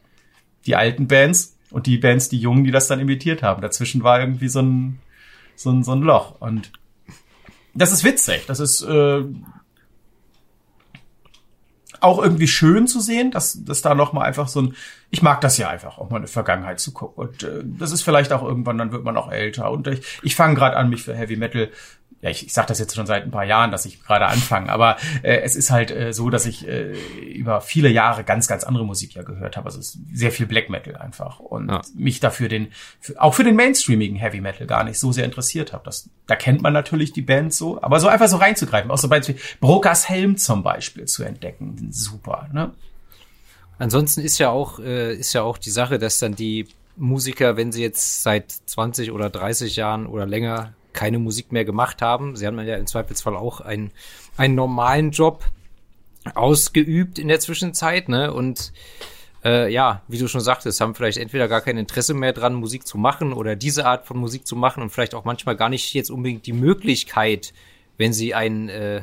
Die 0.65 0.75
alten 0.75 1.07
Bands 1.07 1.57
und 1.69 1.87
die 1.87 1.97
Bands, 1.97 2.29
die 2.29 2.39
Jungen, 2.39 2.63
die 2.63 2.71
das 2.71 2.87
dann 2.87 2.99
imitiert 2.99 3.43
haben. 3.43 3.61
Dazwischen 3.61 4.03
war 4.03 4.19
irgendwie 4.19 4.49
so 4.49 4.61
ein, 4.61 4.99
so 5.55 5.71
ein, 5.71 5.83
so 5.83 5.91
ein 5.91 6.01
Loch. 6.01 6.39
Und 6.39 6.71
das 7.73 7.91
ist 7.91 8.03
witzig. 8.03 8.45
Das 8.47 8.59
ist 8.59 8.81
äh, 8.83 9.23
auch 12.01 12.21
irgendwie 12.21 12.47
schön 12.47 12.87
zu 12.87 12.99
sehen, 12.99 13.31
dass, 13.31 13.63
dass 13.63 13.81
da 13.81 13.95
noch 13.95 14.11
mal 14.11 14.23
einfach 14.23 14.47
so 14.47 14.61
ein, 14.61 14.75
ich 15.09 15.21
mag 15.21 15.39
das 15.41 15.57
ja 15.57 15.69
einfach, 15.69 15.97
auch 15.97 16.09
mal 16.09 16.17
eine 16.17 16.27
Vergangenheit 16.27 16.79
zu 16.79 16.91
gucken. 16.91 17.23
Und 17.23 17.43
äh, 17.43 17.61
das 17.63 17.91
ist 17.91 18.01
vielleicht 18.01 18.33
auch 18.33 18.43
irgendwann, 18.43 18.77
dann 18.77 18.91
wird 18.91 19.03
man 19.03 19.17
auch 19.17 19.31
älter. 19.31 19.71
Und 19.71 19.87
ich, 19.87 20.01
ich 20.23 20.35
fange 20.35 20.55
gerade 20.55 20.77
an, 20.77 20.89
mich 20.89 21.03
für 21.03 21.15
Heavy 21.15 21.37
Metal 21.37 21.69
ja, 22.21 22.29
ich, 22.29 22.45
ich 22.45 22.53
sage 22.53 22.67
das 22.67 22.79
jetzt 22.79 22.95
schon 22.95 23.07
seit 23.07 23.23
ein 23.23 23.31
paar 23.31 23.45
Jahren, 23.45 23.71
dass 23.71 23.85
ich 23.85 24.03
gerade 24.03 24.27
anfange, 24.27 24.71
aber 24.71 24.97
äh, 25.23 25.37
es 25.41 25.55
ist 25.55 25.71
halt 25.71 25.89
äh, 25.89 26.13
so, 26.13 26.29
dass 26.29 26.45
ich 26.45 26.67
äh, 26.67 26.93
über 27.31 27.61
viele 27.61 27.89
Jahre 27.89 28.23
ganz, 28.23 28.47
ganz 28.47 28.63
andere 28.63 28.85
Musik 28.85 29.15
ja 29.15 29.23
gehört 29.23 29.57
habe. 29.57 29.65
Also 29.65 29.79
es 29.79 29.95
ist 29.95 29.99
sehr 30.13 30.31
viel 30.31 30.45
Black 30.45 30.69
Metal 30.69 30.95
einfach 30.95 31.39
und 31.39 31.69
ja. 31.69 31.81
mich 31.95 32.19
dafür 32.19 32.47
den, 32.47 32.67
für, 32.99 33.19
auch 33.19 33.33
für 33.33 33.43
den 33.43 33.55
mainstreamigen 33.55 34.17
Heavy 34.17 34.39
Metal 34.39 34.67
gar 34.67 34.83
nicht 34.83 34.99
so 34.99 35.11
sehr 35.11 35.25
interessiert 35.25 35.73
habe. 35.73 35.83
Das, 35.83 36.09
da 36.27 36.35
kennt 36.35 36.61
man 36.61 36.73
natürlich 36.73 37.11
die 37.11 37.23
Band 37.23 37.53
so, 37.53 37.81
aber 37.81 37.99
so 37.99 38.07
einfach 38.07 38.27
so 38.27 38.37
reinzugreifen, 38.37 38.91
auch 38.91 38.99
so 38.99 39.09
wie 39.09 39.35
Brokers 39.59 40.07
Helm 40.07 40.37
zum 40.37 40.61
Beispiel 40.61 41.05
zu 41.05 41.23
entdecken, 41.23 41.87
super. 41.91 42.49
Ne? 42.53 42.71
Ansonsten 43.79 44.21
ist 44.21 44.37
ja 44.37 44.49
auch 44.51 44.77
äh, 44.77 45.15
ist 45.15 45.33
ja 45.33 45.41
auch 45.41 45.57
die 45.57 45.71
Sache, 45.71 45.97
dass 45.97 46.19
dann 46.19 46.35
die 46.35 46.67
Musiker, 46.97 47.57
wenn 47.57 47.71
sie 47.71 47.81
jetzt 47.81 48.21
seit 48.21 48.51
20 48.51 49.11
oder 49.11 49.31
30 49.31 49.75
Jahren 49.75 50.05
oder 50.05 50.27
länger 50.27 50.73
keine 50.93 51.19
Musik 51.19 51.51
mehr 51.51 51.65
gemacht 51.65 52.01
haben. 52.01 52.35
Sie 52.35 52.45
haben 52.45 52.59
ja 52.59 52.75
im 52.75 52.87
Zweifelsfall 52.87 53.35
auch 53.35 53.61
einen, 53.61 53.91
einen 54.37 54.55
normalen 54.55 55.11
Job 55.11 55.45
ausgeübt 56.35 57.19
in 57.19 57.27
der 57.27 57.39
Zwischenzeit, 57.39 58.09
ne? 58.09 58.33
Und 58.33 58.73
äh, 59.43 59.71
ja, 59.71 60.03
wie 60.07 60.19
du 60.19 60.27
schon 60.27 60.41
sagtest, 60.41 60.79
haben 60.81 60.93
vielleicht 60.93 61.17
entweder 61.17 61.47
gar 61.47 61.61
kein 61.61 61.77
Interesse 61.77 62.13
mehr 62.13 62.33
dran, 62.33 62.53
Musik 62.53 62.85
zu 62.85 62.97
machen 62.97 63.33
oder 63.33 63.55
diese 63.55 63.85
Art 63.85 64.05
von 64.05 64.17
Musik 64.17 64.45
zu 64.45 64.55
machen 64.55 64.83
und 64.83 64.91
vielleicht 64.91 65.15
auch 65.15 65.25
manchmal 65.25 65.55
gar 65.55 65.69
nicht 65.69 65.93
jetzt 65.93 66.11
unbedingt 66.11 66.45
die 66.45 66.53
Möglichkeit, 66.53 67.53
wenn 67.97 68.13
sie 68.13 68.35
ein 68.35 68.69
äh, 68.69 69.01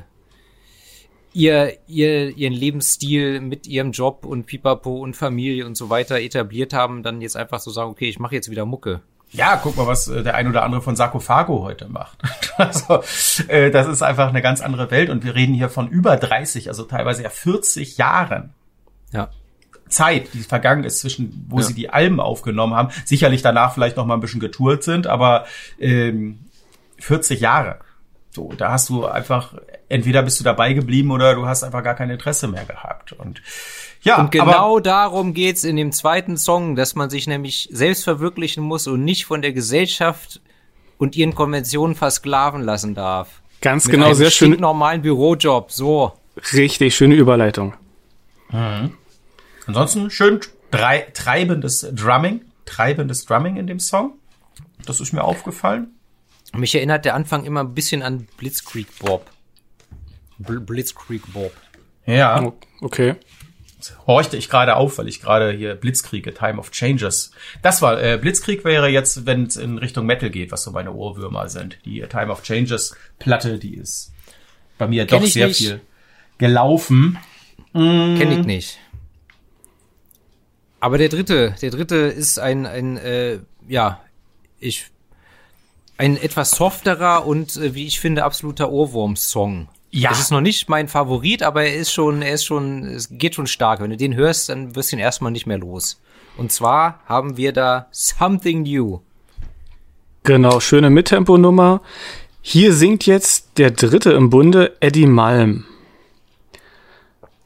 ihr, 1.33 1.77
ihr, 1.87 2.37
ihren 2.37 2.53
Lebensstil 2.53 3.41
mit 3.41 3.67
ihrem 3.67 3.93
Job 3.93 4.25
und 4.25 4.47
Pipapo 4.47 4.99
und 4.99 5.15
Familie 5.17 5.67
und 5.67 5.77
so 5.77 5.91
weiter 5.91 6.21
etabliert 6.21 6.73
haben, 6.73 7.03
dann 7.03 7.21
jetzt 7.21 7.37
einfach 7.37 7.61
so 7.61 7.71
sagen, 7.71 7.91
okay, 7.91 8.09
ich 8.09 8.19
mache 8.19 8.35
jetzt 8.35 8.51
wieder 8.51 8.65
Mucke. 8.65 9.01
Ja, 9.31 9.61
guck 9.63 9.77
mal, 9.77 9.87
was 9.87 10.09
äh, 10.09 10.23
der 10.23 10.35
ein 10.37 10.49
oder 10.49 10.63
andere 10.63 10.81
von 10.81 10.97
Sarkophago 10.97 11.63
heute 11.63 11.89
macht. 11.89 12.19
also, 12.57 13.03
äh, 13.49 13.71
das 13.71 13.87
ist 13.87 14.03
einfach 14.03 14.29
eine 14.29 14.43
ganz 14.43 14.61
andere 14.61 14.91
Welt 14.91 15.11
und 15.11 15.25
wir 15.25 15.35
reden 15.35 15.55
hier 15.55 15.69
von 15.69 15.89
über 15.89 16.17
30, 16.17 16.69
also 16.69 16.85
teilweise 16.85 17.23
ja 17.23 17.31
40 17.31 17.99
Jahren. 17.99 18.55
Ja. 19.13 19.29
Zeit, 19.89 20.35
die 20.35 20.41
vergangen 20.41 20.85
ist 20.85 21.01
zwischen, 21.01 21.47
wo 21.49 21.59
ja. 21.59 21.65
sie 21.65 21.75
die 21.75 21.91
Alben 21.91 22.21
aufgenommen 22.21 22.75
haben. 22.75 22.91
Sicherlich 23.05 23.43
danach 23.43 23.75
vielleicht 23.75 23.97
noch 23.97 24.07
mal 24.07 24.15
ein 24.15 24.21
bisschen 24.21 24.41
getourt 24.41 24.83
sind, 24.83 25.07
aber 25.07 25.47
ähm, 25.79 26.41
40 26.99 27.41
Jahre. 27.41 27.79
So, 28.31 28.53
da 28.57 28.73
hast 28.73 28.89
du 28.91 29.07
einfach, 29.07 29.55
entweder 29.89 30.23
bist 30.23 30.41
du 30.41 30.45
dabei 30.45 30.73
geblieben 30.73 31.11
oder 31.11 31.35
du 31.35 31.47
hast 31.47 31.65
einfach 31.65 31.83
gar 31.83 31.95
kein 31.95 32.11
Interesse 32.11 32.49
mehr 32.49 32.65
gehabt. 32.65 33.13
Und 33.13 33.43
ja, 34.09 34.21
und 34.21 34.31
genau 34.31 34.75
aber, 34.75 34.81
darum 34.81 35.35
geht's 35.35 35.65
in 35.65 35.77
dem 35.77 35.93
zweiten 35.93 36.37
Song, 36.37 36.77
dass 36.77 36.95
man 36.95 37.11
sich 37.11 37.27
nämlich 37.27 37.69
selbst 37.71 38.05
verwirklichen 38.05 38.63
muss 38.63 38.87
und 38.87 39.05
nicht 39.05 39.27
von 39.27 39.43
der 39.43 39.53
Gesellschaft 39.53 40.41
und 40.99 41.17
ihren 41.17 41.35
Konventionen 41.35 41.95
versklaven 41.95 42.63
lassen 42.63 42.95
darf. 42.95 43.43
Ganz 43.61 43.87
Mit 43.87 43.95
genau, 43.95 44.13
sehr 44.15 44.31
schön. 44.31 44.59
normalen 44.61 45.03
Bürojob, 45.03 45.73
so. 45.73 46.13
Richtig, 46.53 46.95
schöne 46.95 47.15
Überleitung. 47.15 47.75
Mhm. 48.51 48.95
Ansonsten 49.67 50.11
schön 50.11 50.41
drei, 50.71 51.07
treibendes 51.13 51.87
Drumming, 51.93 52.43
treibendes 52.65 53.25
Drumming 53.27 53.57
in 53.57 53.67
dem 53.67 53.81
Song. 53.81 54.15
Das 54.87 55.01
ist 55.01 55.13
mir 55.13 55.25
aufgefallen. 55.25 55.89
Mich 56.55 56.75
erinnert 56.75 57.05
der 57.05 57.15
Anfang 57.15 57.45
immer 57.45 57.61
ein 57.61 57.75
bisschen 57.75 58.03
an 58.03 58.27
Blitzkrieg 58.39 58.87
Bob. 59.01 59.31
Bl 60.39 60.61
Blitzkrieg 60.61 61.23
Bob. 61.33 61.53
Ja. 62.07 62.53
Okay. 62.81 63.17
Horchte 64.07 64.37
ich 64.37 64.49
gerade 64.49 64.77
auf, 64.77 64.99
weil 64.99 65.09
ich 65.09 65.21
gerade 65.21 65.53
hier 65.53 65.75
Blitzkrieg, 65.75 66.27
A 66.27 66.31
Time 66.31 66.59
of 66.59 66.71
Changes. 66.71 67.33
Das 67.63 67.83
war, 67.83 68.03
äh, 68.03 68.19
Blitzkrieg 68.19 68.65
wäre 68.65 68.89
jetzt, 68.89 69.27
wenn 69.27 69.45
es 69.45 69.57
in 69.57 69.79
Richtung 69.79 70.07
Metal 70.07 70.31
geht, 70.31 70.53
was 70.53 70.63
so 70.63 70.71
meine 70.71 70.93
Ohrwürmer 70.93 71.49
sind. 71.49 71.79
Die 71.85 72.03
A 72.03 72.07
Time 72.07 72.31
of 72.31 72.43
Changes 72.43 72.97
Platte, 73.19 73.59
die 73.59 73.75
ist 73.75 74.13
bei 74.79 74.87
mir 74.87 75.07
Kenn 75.07 75.23
doch 75.23 75.29
sehr 75.29 75.49
nicht. 75.49 75.59
viel 75.59 75.81
gelaufen. 76.39 77.19
Mm. 77.73 78.17
Kenn 78.17 78.33
ich 78.33 78.47
nicht. 78.47 78.79
Aber 80.81 80.99
der 80.99 81.09
dritte, 81.09 81.55
der 81.61 81.71
dritte 81.71 81.97
ist 81.97 82.39
ein, 82.39 82.67
ein 82.67 82.97
äh, 82.97 83.41
ja, 83.67 84.01
ich 84.61 84.87
ein 85.97 86.17
etwas 86.17 86.53
softerer 86.53 87.27
und, 87.27 87.57
äh, 87.57 87.75
wie 87.75 87.87
ich 87.87 87.99
finde, 88.01 88.25
absoluter 88.25 88.71
Ohrwurm-Song. 88.71 89.69
Ja. 89.91 90.11
Es 90.13 90.21
ist 90.21 90.31
noch 90.31 90.43
nicht 90.43 90.69
mein 90.69 90.89
Favorit, 90.89 91.43
aber 91.43 91.65
er 91.65 91.75
ist 91.75 91.93
schon, 91.93 92.21
er 92.21 92.35
ist 92.35 92.45
schon, 92.45 92.85
es 92.85 93.09
geht 93.11 93.35
schon 93.35 93.47
stark. 93.47 93.81
Wenn 93.81 93.91
du 93.91 93.97
den 93.97 94.15
hörst, 94.15 94.51
dann 94.51 94.77
wirst 94.77 94.93
du 94.93 94.97
ihn 94.97 95.01
erstmal 95.01 95.33
nicht 95.33 95.47
mehr 95.47 95.59
los. 95.59 96.01
Und 96.37 96.53
zwar 96.53 97.01
haben 97.07 97.37
wir 97.37 97.53
da 97.53 97.89
Something 97.91 98.63
New. 98.63 99.01
Genau, 100.25 100.61
schöne 100.61 100.91
Mittempo-Nummer. 100.91 101.81
Hier 102.43 102.75
singt 102.75 103.07
jetzt 103.07 103.59
der 103.59 103.71
dritte 103.71 104.13
im 104.13 104.31
Bunde, 104.31 104.77
Eddie 104.81 105.07
Malm. 105.07 105.65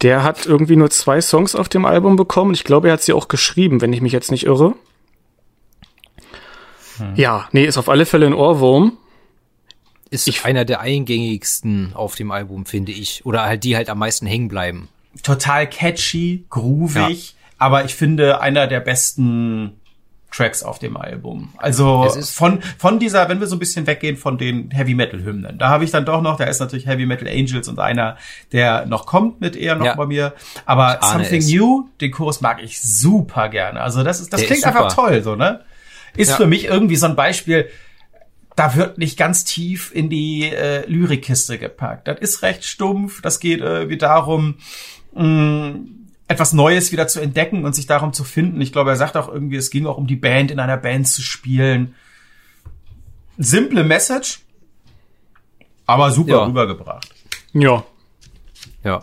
Der 0.02 0.24
hat 0.24 0.46
irgendwie 0.46 0.76
nur 0.76 0.90
zwei 0.90 1.20
Songs 1.20 1.54
auf 1.54 1.68
dem 1.68 1.84
Album 1.84 2.16
bekommen. 2.16 2.54
Ich 2.54 2.64
glaube, 2.64 2.88
er 2.88 2.94
hat 2.94 3.02
sie 3.02 3.12
auch 3.12 3.28
geschrieben, 3.28 3.80
wenn 3.80 3.92
ich 3.92 4.00
mich 4.00 4.12
jetzt 4.12 4.32
nicht 4.32 4.46
irre. 4.46 4.74
Hm. 6.98 7.14
Ja, 7.14 7.48
nee, 7.52 7.64
ist 7.64 7.78
auf 7.78 7.88
alle 7.88 8.04
Fälle 8.04 8.26
ein 8.26 8.34
Ohrwurm. 8.34 8.98
Ist 10.12 10.28
ich, 10.28 10.44
einer 10.44 10.64
der 10.64 10.80
eingängigsten 10.80 11.92
auf 11.94 12.14
dem 12.14 12.30
Album, 12.30 12.66
finde 12.66 12.92
ich. 12.92 13.24
Oder 13.24 13.42
halt 13.44 13.64
die 13.64 13.76
halt 13.76 13.88
am 13.88 13.98
meisten 13.98 14.26
hängen 14.26 14.48
bleiben. 14.48 14.88
Total 15.22 15.68
catchy, 15.68 16.44
groovig, 16.50 17.30
ja. 17.30 17.36
aber 17.58 17.84
ich 17.84 17.94
finde 17.94 18.40
einer 18.40 18.66
der 18.66 18.80
besten 18.80 19.72
Tracks 20.30 20.62
auf 20.62 20.78
dem 20.78 20.96
Album. 20.96 21.52
Also 21.58 22.08
von 22.32 22.62
von 22.78 22.98
dieser, 22.98 23.28
wenn 23.28 23.40
wir 23.40 23.46
so 23.46 23.56
ein 23.56 23.58
bisschen 23.58 23.86
weggehen 23.86 24.16
von 24.16 24.38
den 24.38 24.70
Heavy 24.70 24.94
Metal 24.94 25.22
Hymnen, 25.22 25.58
da 25.58 25.68
habe 25.68 25.84
ich 25.84 25.90
dann 25.90 26.06
doch 26.06 26.22
noch, 26.22 26.38
da 26.38 26.44
ist 26.44 26.60
natürlich 26.60 26.86
Heavy 26.86 27.04
Metal 27.04 27.28
Angels 27.28 27.68
und 27.68 27.78
einer, 27.78 28.16
der 28.52 28.86
noch 28.86 29.04
kommt 29.04 29.40
mit 29.42 29.56
eher 29.56 29.76
noch 29.76 29.84
ja. 29.84 29.94
bei 29.94 30.06
mir. 30.06 30.34
Aber 30.64 30.98
Something 31.02 31.40
es. 31.40 31.50
New, 31.50 31.88
den 32.00 32.10
Kurs 32.10 32.40
mag 32.40 32.62
ich 32.62 32.80
super 32.80 33.50
gerne. 33.50 33.80
Also 33.80 34.02
das 34.02 34.20
ist, 34.20 34.32
das 34.32 34.40
der 34.40 34.46
klingt 34.46 34.64
ist 34.64 34.66
einfach 34.66 34.94
toll, 34.94 35.22
so 35.22 35.36
ne? 35.36 35.60
ist 36.16 36.30
ja. 36.30 36.36
für 36.36 36.46
mich 36.46 36.64
irgendwie 36.64 36.96
so 36.96 37.06
ein 37.06 37.16
Beispiel, 37.16 37.68
da 38.56 38.74
wird 38.74 38.98
nicht 38.98 39.16
ganz 39.16 39.44
tief 39.44 39.90
in 39.94 40.10
die 40.10 40.44
äh, 40.44 40.86
Lyrikkiste 40.86 41.58
gepackt. 41.58 42.08
Das 42.08 42.20
ist 42.20 42.42
recht 42.42 42.64
stumpf, 42.64 43.22
das 43.22 43.40
geht 43.40 43.60
irgendwie 43.60 43.98
darum, 43.98 44.56
mh, 45.14 45.74
etwas 46.28 46.52
Neues 46.52 46.92
wieder 46.92 47.08
zu 47.08 47.20
entdecken 47.20 47.64
und 47.64 47.74
sich 47.74 47.86
darum 47.86 48.12
zu 48.12 48.24
finden. 48.24 48.60
Ich 48.60 48.72
glaube, 48.72 48.90
er 48.90 48.96
sagt 48.96 49.16
auch 49.16 49.28
irgendwie, 49.28 49.56
es 49.56 49.70
ging 49.70 49.86
auch 49.86 49.98
um 49.98 50.06
die 50.06 50.16
Band, 50.16 50.50
in 50.50 50.60
einer 50.60 50.76
Band 50.76 51.08
zu 51.08 51.22
spielen. 51.22 51.94
Simple 53.38 53.84
Message, 53.84 54.40
aber 55.86 56.10
super 56.10 56.30
ja. 56.30 56.44
rübergebracht. 56.44 57.08
Ja. 57.52 57.84
Ja. 58.84 59.02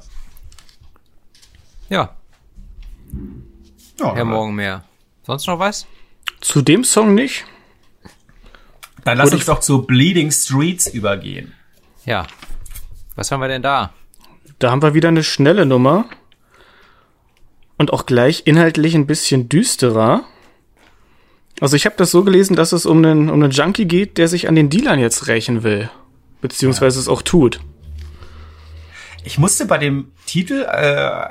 Ja. 1.90 2.16
ja 4.00 4.16
Herr 4.16 4.26
Morgen 4.26 4.56
mehr. 4.56 4.84
Sonst 5.24 5.48
noch 5.48 5.60
was? 5.60 5.88
Zu 6.42 6.62
dem 6.62 6.84
Song 6.84 7.14
nicht. 7.14 7.46
Dann 9.10 9.18
lass 9.18 9.34
uns 9.34 9.46
doch 9.46 9.60
zu 9.60 9.82
Bleeding 9.82 10.30
Streets 10.30 10.86
übergehen. 10.86 11.54
Ja. 12.06 12.28
Was 13.16 13.32
haben 13.32 13.40
wir 13.40 13.48
denn 13.48 13.64
da? 13.64 13.92
Da 14.60 14.70
haben 14.70 14.84
wir 14.84 14.94
wieder 14.94 15.08
eine 15.08 15.24
schnelle 15.24 15.66
Nummer. 15.66 16.06
Und 17.80 17.92
auch 17.92 18.06
gleich 18.06 18.44
inhaltlich 18.46 18.94
ein 18.94 19.08
bisschen 19.08 19.50
düsterer. 19.50 20.26
Also 21.60 21.76
ich 21.76 21.88
habe 21.88 21.96
das 21.98 22.12
so 22.12 22.24
gelesen, 22.24 22.56
dass 22.56 22.72
es 22.72 22.86
um 22.86 23.00
einen, 23.00 23.32
um 23.32 23.42
einen 23.42 23.52
Junkie 23.52 23.86
geht, 23.86 24.20
der 24.20 24.28
sich 24.28 24.48
an 24.48 24.54
den 24.54 24.70
Dealern 24.70 25.00
jetzt 25.00 25.26
rächen 25.26 25.64
will. 25.64 25.90
Beziehungsweise 26.42 26.98
ja. 26.98 27.02
es 27.02 27.08
auch 27.08 27.24
tut. 27.24 27.62
Ich 29.24 29.40
musste 29.40 29.66
bei 29.66 29.80
dem 29.80 30.12
Titel 30.28 30.68
äh, 30.72 31.30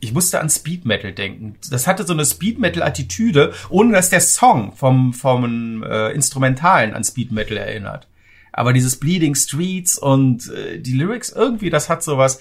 ich 0.00 0.12
musste 0.12 0.40
an 0.40 0.48
Speed 0.48 0.86
Metal 0.86 1.12
denken. 1.12 1.56
Das 1.70 1.86
hatte 1.86 2.04
so 2.04 2.12
eine 2.12 2.24
Speed 2.24 2.58
Metal 2.58 2.82
Attitüde, 2.82 3.52
ohne 3.68 3.92
dass 3.92 4.10
der 4.10 4.20
Song 4.20 4.72
vom 4.74 5.12
vom 5.12 5.82
äh, 5.82 6.10
Instrumentalen 6.12 6.94
an 6.94 7.04
Speed 7.04 7.32
Metal 7.32 7.56
erinnert. 7.56 8.08
Aber 8.52 8.72
dieses 8.72 8.98
Bleeding 8.98 9.34
Streets 9.34 9.98
und 9.98 10.50
äh, 10.50 10.78
die 10.78 10.94
Lyrics 10.94 11.30
irgendwie, 11.30 11.70
das 11.70 11.88
hat 11.88 12.02
sowas. 12.02 12.40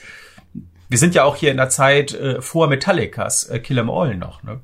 Wir 0.87 0.97
sind 0.97 1.13
ja 1.13 1.23
auch 1.23 1.35
hier 1.35 1.51
in 1.51 1.57
der 1.57 1.69
Zeit 1.69 2.13
äh, 2.13 2.41
vor 2.41 2.67
Metallicas 2.67 3.43
äh, 3.43 3.59
Kill 3.59 3.77
'Em 3.77 3.89
All 3.89 4.15
noch, 4.15 4.41
ne? 4.41 4.59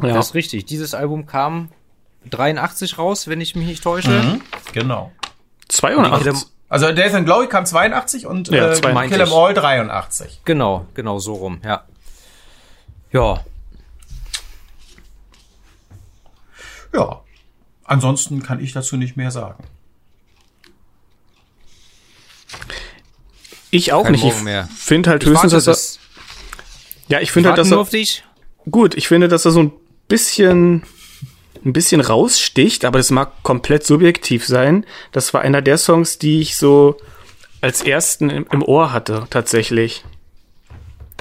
Ja. 0.00 0.14
Das 0.14 0.28
ist 0.28 0.34
richtig. 0.34 0.64
Dieses 0.64 0.94
Album 0.94 1.26
kam 1.26 1.68
83 2.30 2.98
raus, 2.98 3.28
wenn 3.28 3.40
ich 3.40 3.54
mich 3.54 3.66
nicht 3.66 3.82
täusche. 3.82 4.10
Mhm, 4.10 4.40
genau. 4.72 5.12
82. 5.68 6.46
Also 6.72 6.90
Death 6.90 7.12
and 7.12 7.26
Glory 7.26 7.48
kam 7.48 7.66
82 7.66 8.24
und 8.24 8.48
ja, 8.48 8.72
äh, 8.72 8.80
Kill 8.80 9.20
'Em 9.20 9.30
All 9.30 9.52
83. 9.52 10.40
Genau, 10.46 10.86
genau 10.94 11.18
so 11.18 11.34
rum, 11.34 11.60
ja. 11.62 11.84
Ja. 13.12 13.44
Ja. 16.94 17.20
Ansonsten 17.84 18.42
kann 18.42 18.58
ich 18.58 18.72
dazu 18.72 18.96
nicht 18.96 19.18
mehr 19.18 19.30
sagen. 19.30 19.62
Ich 23.70 23.92
auch 23.92 24.04
Kein 24.04 24.12
nicht. 24.12 24.22
Morgen 24.22 24.48
ich 24.48 24.78
finde 24.78 25.10
halt 25.10 25.26
höchstens, 25.26 25.52
dass 25.52 25.98
er. 25.98 26.00
Ja, 27.08 27.20
ich 27.20 27.32
finde 27.32 27.50
halt, 27.50 27.58
dass 27.58 27.70
er. 27.70 27.80
Auf 27.80 27.90
dich. 27.90 28.24
Gut, 28.70 28.94
ich 28.94 29.08
finde, 29.08 29.28
dass 29.28 29.44
er 29.44 29.50
so 29.50 29.60
ein 29.60 29.72
bisschen 30.08 30.84
ein 31.64 31.72
bisschen 31.72 32.00
raussticht, 32.00 32.84
aber 32.84 32.98
das 32.98 33.10
mag 33.10 33.42
komplett 33.42 33.84
subjektiv 33.84 34.46
sein. 34.46 34.84
Das 35.12 35.32
war 35.34 35.42
einer 35.42 35.62
der 35.62 35.78
Songs, 35.78 36.18
die 36.18 36.40
ich 36.40 36.56
so 36.56 36.96
als 37.60 37.82
ersten 37.82 38.30
im, 38.30 38.46
im 38.50 38.62
Ohr 38.62 38.92
hatte, 38.92 39.26
tatsächlich. 39.30 40.04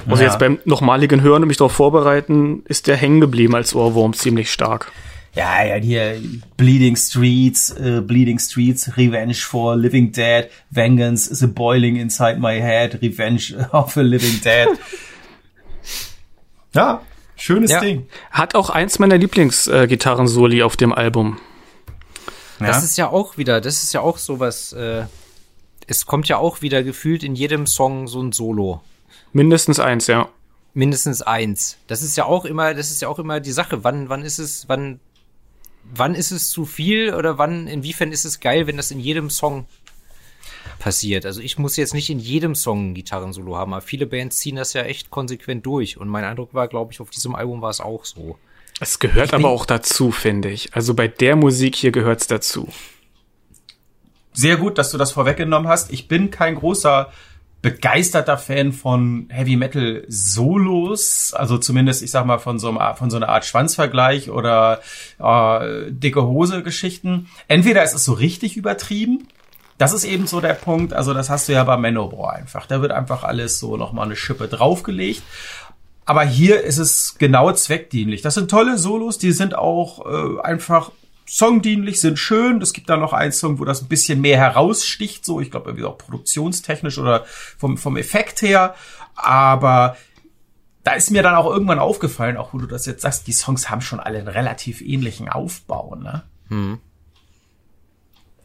Also 0.08 0.24
ja. 0.24 0.30
jetzt 0.30 0.40
beim 0.40 0.60
nochmaligen 0.66 1.22
Hören 1.22 1.44
und 1.44 1.48
mich 1.48 1.58
darauf 1.58 1.74
vorbereiten, 1.74 2.64
ist 2.68 2.88
der 2.88 2.98
hängen 2.98 3.22
geblieben 3.22 3.56
als 3.56 3.76
Ohrwurm 3.76 4.14
ziemlich 4.14 4.52
stark. 4.52 4.92
Ja, 5.34 5.64
ja, 5.64 5.76
hier 5.76 6.22
Bleeding 6.58 6.98
Streets, 6.98 7.74
uh, 7.80 8.02
Bleeding 8.02 8.38
Streets, 8.38 8.98
Revenge 8.98 9.36
for 9.36 9.78
Living 9.78 10.12
Dead, 10.12 10.50
Vengeance 10.72 11.32
is 11.32 11.42
a 11.42 11.48
boiling 11.48 11.96
inside 11.96 12.40
my 12.40 12.60
head, 12.60 13.00
Revenge 13.02 13.56
of 13.72 13.96
a 13.96 14.02
Living 14.02 14.42
Dead. 14.42 14.68
ja, 16.74 17.02
Schönes 17.42 17.72
ja. 17.72 17.80
Ding. 17.80 18.06
Hat 18.30 18.54
auch 18.54 18.70
eins 18.70 19.00
meiner 19.00 19.18
Lieblingsgitarren-Soli 19.18 20.60
äh, 20.60 20.64
auf 20.64 20.78
dem 20.78 20.94
Album. 20.94 21.40
Ja? 22.60 22.68
Das 22.68 22.84
ist 22.84 23.00
ja 23.00 23.10
auch 23.10 23.36
wieder, 23.36 23.62
das 23.62 23.82
ist 23.82 23.94
ja 23.94 24.02
auch 24.02 24.20
sowas, 24.20 24.74
äh, 24.74 25.06
es 25.88 26.06
kommt 26.06 26.28
ja 26.28 26.38
auch 26.38 26.62
wieder 26.62 26.84
gefühlt 26.84 27.24
in 27.24 27.34
jedem 27.34 27.66
Song 27.66 28.08
so 28.08 28.22
ein 28.22 28.32
Solo. 28.32 28.82
Mindestens 29.34 29.80
eins, 29.80 30.06
ja. 30.06 30.30
Mindestens 30.76 31.24
eins. 31.24 31.78
Das 31.88 32.04
ist 32.04 32.16
ja 32.16 32.26
auch 32.26 32.46
immer, 32.46 32.76
das 32.76 32.92
ist 32.92 33.02
ja 33.02 33.08
auch 33.08 33.18
immer 33.18 33.40
die 33.40 33.52
Sache. 33.52 33.84
Wann, 33.84 34.08
wann 34.08 34.22
ist 34.22 34.38
es, 34.38 34.70
wann, 34.70 35.00
wann 35.84 36.14
ist 36.14 36.30
es 36.30 36.52
zu 36.52 36.66
viel 36.66 37.16
oder 37.16 37.40
wann, 37.40 37.66
inwiefern 37.66 38.12
ist 38.12 38.24
es 38.24 38.40
geil, 38.40 38.68
wenn 38.68 38.78
das 38.78 38.92
in 38.92 39.00
jedem 39.00 39.32
Song 39.32 39.66
passiert. 40.82 41.28
Also 41.28 41.42
ich 41.42 41.60
muss 41.60 41.78
jetzt 41.78 41.94
nicht 41.94 42.10
in 42.10 42.20
jedem 42.20 42.56
Song 42.56 42.90
ein 42.90 42.94
Gitarrensolo 42.96 43.56
haben, 43.56 43.74
aber 43.74 43.82
viele 43.82 44.08
Bands 44.08 44.40
ziehen 44.40 44.56
das 44.56 44.74
ja 44.74 44.82
echt 44.82 45.12
konsequent 45.12 45.66
durch. 45.66 45.98
Und 45.98 46.10
mein 46.10 46.26
Eindruck 46.26 46.54
war, 46.54 46.68
glaube 46.68 46.92
ich, 46.92 47.00
auf 47.00 47.12
diesem 47.12 47.36
Album 47.36 47.62
war 47.62 47.70
es 47.70 47.80
auch 47.80 48.04
so. 48.04 48.38
Es 48.80 48.98
gehört 48.98 49.34
aber 49.34 49.50
auch 49.50 49.68
dazu, 49.68 50.12
finde 50.12 50.50
ich. 50.50 50.74
Also 50.74 50.96
bei 50.96 51.08
der 51.08 51.36
Musik 51.36 51.76
hier 51.76 51.92
gehört 51.92 52.22
es 52.22 52.28
dazu. 52.28 52.68
Sehr 54.34 54.58
gut, 54.58 54.80
dass 54.80 54.90
du 54.90 54.98
das 54.98 55.12
vorweggenommen 55.12 55.70
hast. 55.70 55.94
Ich 55.94 56.08
bin 56.08 56.32
kein 56.32 56.56
großer 56.56 57.12
begeisterter 57.62 58.40
Fan 58.40 58.74
von 58.74 59.28
Heavy 59.30 59.56
Metal 59.56 60.04
Solos, 60.08 61.32
also 61.34 61.60
zumindest 61.60 62.02
ich 62.02 62.10
sag 62.10 62.26
mal 62.26 62.40
von 62.40 62.58
so 62.58 62.70
einem 62.70 62.96
von 62.96 63.12
so 63.12 63.18
einer 63.18 63.30
Art 63.30 63.46
Schwanzvergleich 63.46 64.32
oder 64.32 64.82
äh, 65.20 65.92
dicke 65.92 66.26
Hose 66.26 66.64
Geschichten. 66.64 67.28
Entweder 67.48 67.84
ist 67.84 67.94
es 67.94 68.04
so 68.04 68.14
richtig 68.14 68.58
übertrieben, 68.58 69.28
das 69.82 69.94
ist 69.94 70.04
eben 70.04 70.28
so 70.28 70.42
der 70.42 70.54
Punkt, 70.54 70.94
also 70.94 71.12
das 71.12 71.32
hast 71.32 71.50
du 71.50 71.54
ja 71.54 71.64
bei 71.64 71.76
Manowar 71.76 72.34
einfach. 72.34 72.68
Da 72.68 72.84
wird 72.84 72.92
einfach 72.92 73.24
alles 73.24 73.58
so 73.58 73.78
nochmal 73.78 74.06
eine 74.06 74.16
Schippe 74.16 74.48
draufgelegt. 74.48 75.24
Aber 76.06 76.24
hier 76.24 76.62
ist 76.62 76.78
es 76.78 77.16
genau 77.18 77.52
zweckdienlich. 77.52 78.22
Das 78.22 78.36
sind 78.36 78.52
tolle 78.52 78.78
Solos, 78.78 79.18
die 79.18 79.32
sind 79.32 79.56
auch 79.56 80.06
äh, 80.06 80.42
einfach 80.42 80.92
songdienlich, 81.28 82.00
sind 82.00 82.20
schön. 82.20 82.62
Es 82.62 82.74
gibt 82.74 82.92
da 82.92 82.98
noch 82.98 83.14
einen 83.14 83.32
Song, 83.32 83.58
wo 83.58 83.66
das 83.66 83.82
ein 83.82 83.88
bisschen 83.88 84.22
mehr 84.22 84.38
heraussticht, 84.38 85.26
so 85.26 85.42
ich 85.42 85.50
glaube 85.50 85.72
irgendwie 85.72 85.86
auch 85.86 85.98
produktionstechnisch 85.98 87.00
oder 87.00 87.26
vom, 87.26 87.76
vom 87.80 87.98
Effekt 87.98 88.44
her. 88.44 88.76
Aber 89.16 89.98
da 90.84 90.94
ist 90.94 91.10
mir 91.10 91.24
dann 91.24 91.34
auch 91.34 91.52
irgendwann 91.52 91.80
aufgefallen, 91.80 92.38
auch 92.38 92.54
wo 92.54 92.60
du 92.60 92.68
das 92.68 92.86
jetzt 92.86 93.02
sagst, 93.02 93.26
die 93.26 93.34
Songs 93.34 93.72
haben 93.72 93.82
schon 93.82 94.00
alle 94.00 94.20
einen 94.20 94.28
relativ 94.28 94.82
ähnlichen 94.82 95.28
Aufbau, 95.28 95.96
ne? 95.96 96.22
Hm. 96.50 96.78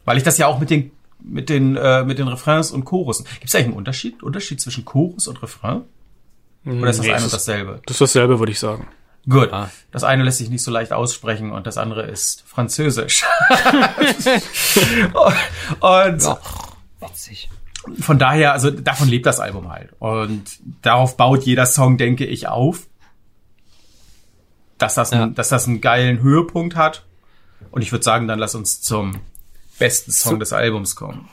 Weil 0.03 0.17
ich 0.17 0.23
das 0.23 0.39
ja 0.39 0.47
auch 0.47 0.59
mit 0.59 0.71
den 0.71 0.96
mit 1.29 1.49
den 1.49 1.75
äh, 1.75 2.03
mit 2.03 2.19
den 2.19 2.27
Refrains 2.27 2.71
und 2.71 2.85
Chorussen. 2.85 3.25
Gibt 3.35 3.47
es 3.47 3.55
eigentlich 3.55 3.67
einen 3.67 3.75
Unterschied? 3.75 4.23
Unterschied 4.23 4.61
zwischen 4.61 4.85
Chorus 4.85 5.27
und 5.27 5.41
Refrain? 5.41 5.83
Oder 6.65 6.89
ist 6.89 6.99
das 6.99 7.05
nee, 7.05 7.13
eine 7.13 7.23
und 7.23 7.33
dasselbe? 7.33 7.81
Das 7.85 7.95
ist 7.95 8.01
dasselbe, 8.01 8.39
würde 8.39 8.51
ich 8.51 8.59
sagen. 8.59 8.87
Gut. 9.29 9.51
Ah. 9.51 9.69
Das 9.91 10.03
eine 10.03 10.23
lässt 10.23 10.37
sich 10.37 10.49
nicht 10.49 10.63
so 10.63 10.71
leicht 10.71 10.93
aussprechen 10.93 11.51
und 11.51 11.67
das 11.67 11.77
andere 11.77 12.03
ist 12.03 12.43
Französisch. 12.47 13.25
und 15.79 16.23
ja, 16.23 16.39
witzig. 16.99 17.49
Von 17.99 18.19
daher, 18.19 18.53
also 18.53 18.71
davon 18.71 19.07
lebt 19.07 19.25
das 19.25 19.39
Album 19.39 19.69
halt. 19.69 19.91
Und 19.99 20.43
darauf 20.81 21.17
baut 21.17 21.43
jeder 21.43 21.65
Song, 21.65 21.97
denke 21.97 22.25
ich, 22.25 22.47
auf. 22.47 22.87
Dass 24.77 24.95
das, 24.95 25.11
ja. 25.11 25.23
ein, 25.23 25.35
dass 25.35 25.49
das 25.49 25.67
einen 25.67 25.81
geilen 25.81 26.21
Höhepunkt 26.21 26.75
hat. 26.75 27.05
Und 27.71 27.81
ich 27.81 27.91
würde 27.91 28.03
sagen, 28.03 28.27
dann 28.27 28.39
lass 28.39 28.55
uns 28.55 28.81
zum 28.81 29.19
besten 29.79 30.11
Song 30.11 30.33
so. 30.33 30.37
des 30.37 30.53
Albums 30.53 30.95
kommen. 30.95 31.29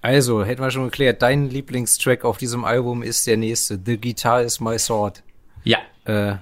Also, 0.00 0.44
hätten 0.44 0.62
wir 0.62 0.70
schon 0.70 0.84
geklärt, 0.84 1.22
dein 1.22 1.50
Lieblingstrack 1.50 2.24
auf 2.24 2.38
diesem 2.38 2.64
Album 2.64 3.02
ist 3.02 3.26
der 3.26 3.36
nächste. 3.36 3.78
The 3.84 4.00
Guitar 4.00 4.42
is 4.42 4.60
My 4.60 4.78
Sword. 4.78 5.22
Ja. 5.64 5.78
Äh, 6.04 6.36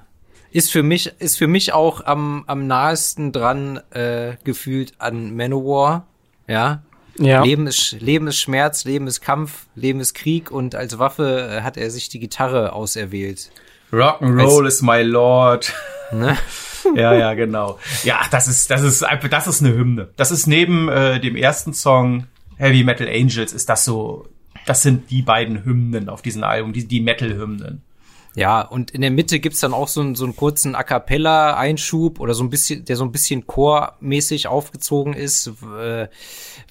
ist 0.51 0.71
für 0.71 0.83
mich 0.83 1.13
ist 1.19 1.39
für 1.39 1.49
mich 1.49 1.73
auch 1.73 2.05
am 2.05 2.45
am 2.47 2.67
nahesten 2.67 3.33
dran 3.33 3.79
äh, 3.91 4.37
gefühlt 4.45 4.95
an 4.99 5.35
Manowar, 5.35 6.07
ja. 6.47 6.83
Ja. 7.19 7.43
Leben 7.43 7.67
ist 7.67 7.93
Leben 7.93 8.27
ist 8.27 8.39
Schmerz, 8.39 8.85
Leben 8.85 9.07
ist 9.07 9.21
Kampf, 9.21 9.67
Leben 9.75 10.01
ist 10.01 10.15
Krieg 10.15 10.51
und 10.51 10.75
als 10.75 10.99
Waffe 10.99 11.59
äh, 11.59 11.63
hat 11.63 11.77
er 11.77 11.91
sich 11.91 12.09
die 12.09 12.19
Gitarre 12.19 12.73
auserwählt. 12.73 13.51
Rock'n'Roll 13.93 14.67
is 14.67 14.83
my 14.83 15.03
Lord. 15.03 15.73
Ne? 16.13 16.37
ja, 16.97 17.15
ja, 17.15 17.35
genau. 17.35 17.79
Ja, 18.05 18.21
das 18.31 18.49
ist 18.49 18.71
das 18.71 18.83
ist 18.83 19.05
das 19.31 19.47
ist 19.47 19.63
eine 19.63 19.75
Hymne. 19.75 20.09
Das 20.17 20.31
ist 20.31 20.47
neben 20.47 20.89
äh, 20.89 21.21
dem 21.21 21.37
ersten 21.37 21.73
Song 21.73 22.27
Heavy 22.57 22.85
Metal 22.85 23.09
Angels 23.09 23.53
ist 23.53 23.69
das 23.69 23.85
so 23.85 24.29
das 24.67 24.83
sind 24.83 25.11
die 25.11 25.23
beiden 25.23 25.65
Hymnen 25.65 26.09
auf 26.09 26.23
diesem 26.23 26.45
Album, 26.45 26.73
die, 26.73 26.87
die 26.87 27.01
Metal-Hymnen. 27.01 27.83
Ja, 28.37 28.61
und 28.61 28.91
in 28.91 29.01
der 29.01 29.11
Mitte 29.11 29.41
gibt's 29.41 29.61
dann 29.61 29.73
auch 29.73 29.89
so, 29.89 30.03
einen, 30.03 30.15
so 30.15 30.25
einen 30.25 30.37
kurzen 30.37 30.75
A 30.75 30.83
cappella-Einschub 30.83 32.21
oder 32.21 32.35
so 32.35 32.45
ein 32.45 32.51
bisschen, 32.51 32.85
der 32.85 32.97
so 32.97 33.05
ein 33.05 33.11
bisschen 33.11 33.47
chormäßig 33.47 34.47
aufgezogen 34.47 35.15
ist. 35.15 35.51
Äh, 35.81 36.09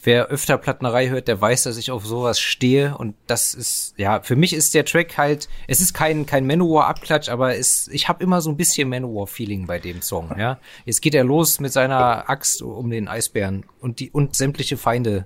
wer 0.03 0.27
öfter 0.27 0.59
Plattnerei 0.59 1.09
hört, 1.09 1.27
der 1.27 1.41
weiß, 1.41 1.63
dass 1.63 1.77
ich 1.77 1.89
auf 1.89 2.05
sowas 2.05 2.39
stehe. 2.39 2.95
Und 2.95 3.15
das 3.25 3.55
ist, 3.55 3.95
ja, 3.97 4.21
für 4.21 4.35
mich 4.35 4.53
ist 4.53 4.75
der 4.75 4.85
Track 4.85 5.17
halt, 5.17 5.49
es 5.67 5.81
ist 5.81 5.95
kein, 5.95 6.27
kein 6.27 6.45
Manowar-Abklatsch, 6.45 7.29
aber 7.29 7.57
es, 7.57 7.87
ich 7.87 8.07
habe 8.07 8.23
immer 8.23 8.41
so 8.41 8.51
ein 8.51 8.57
bisschen 8.57 8.87
Manowar-Feeling 8.87 9.65
bei 9.65 9.79
dem 9.79 10.03
Song, 10.03 10.35
ja. 10.37 10.59
Jetzt 10.85 11.01
geht 11.01 11.15
er 11.15 11.23
los 11.23 11.59
mit 11.59 11.73
seiner 11.73 12.29
Axt 12.29 12.61
um 12.61 12.91
den 12.91 13.07
Eisbären 13.07 13.65
und 13.79 13.99
die, 13.99 14.11
und 14.11 14.35
sämtliche 14.35 14.77
Feinde. 14.77 15.25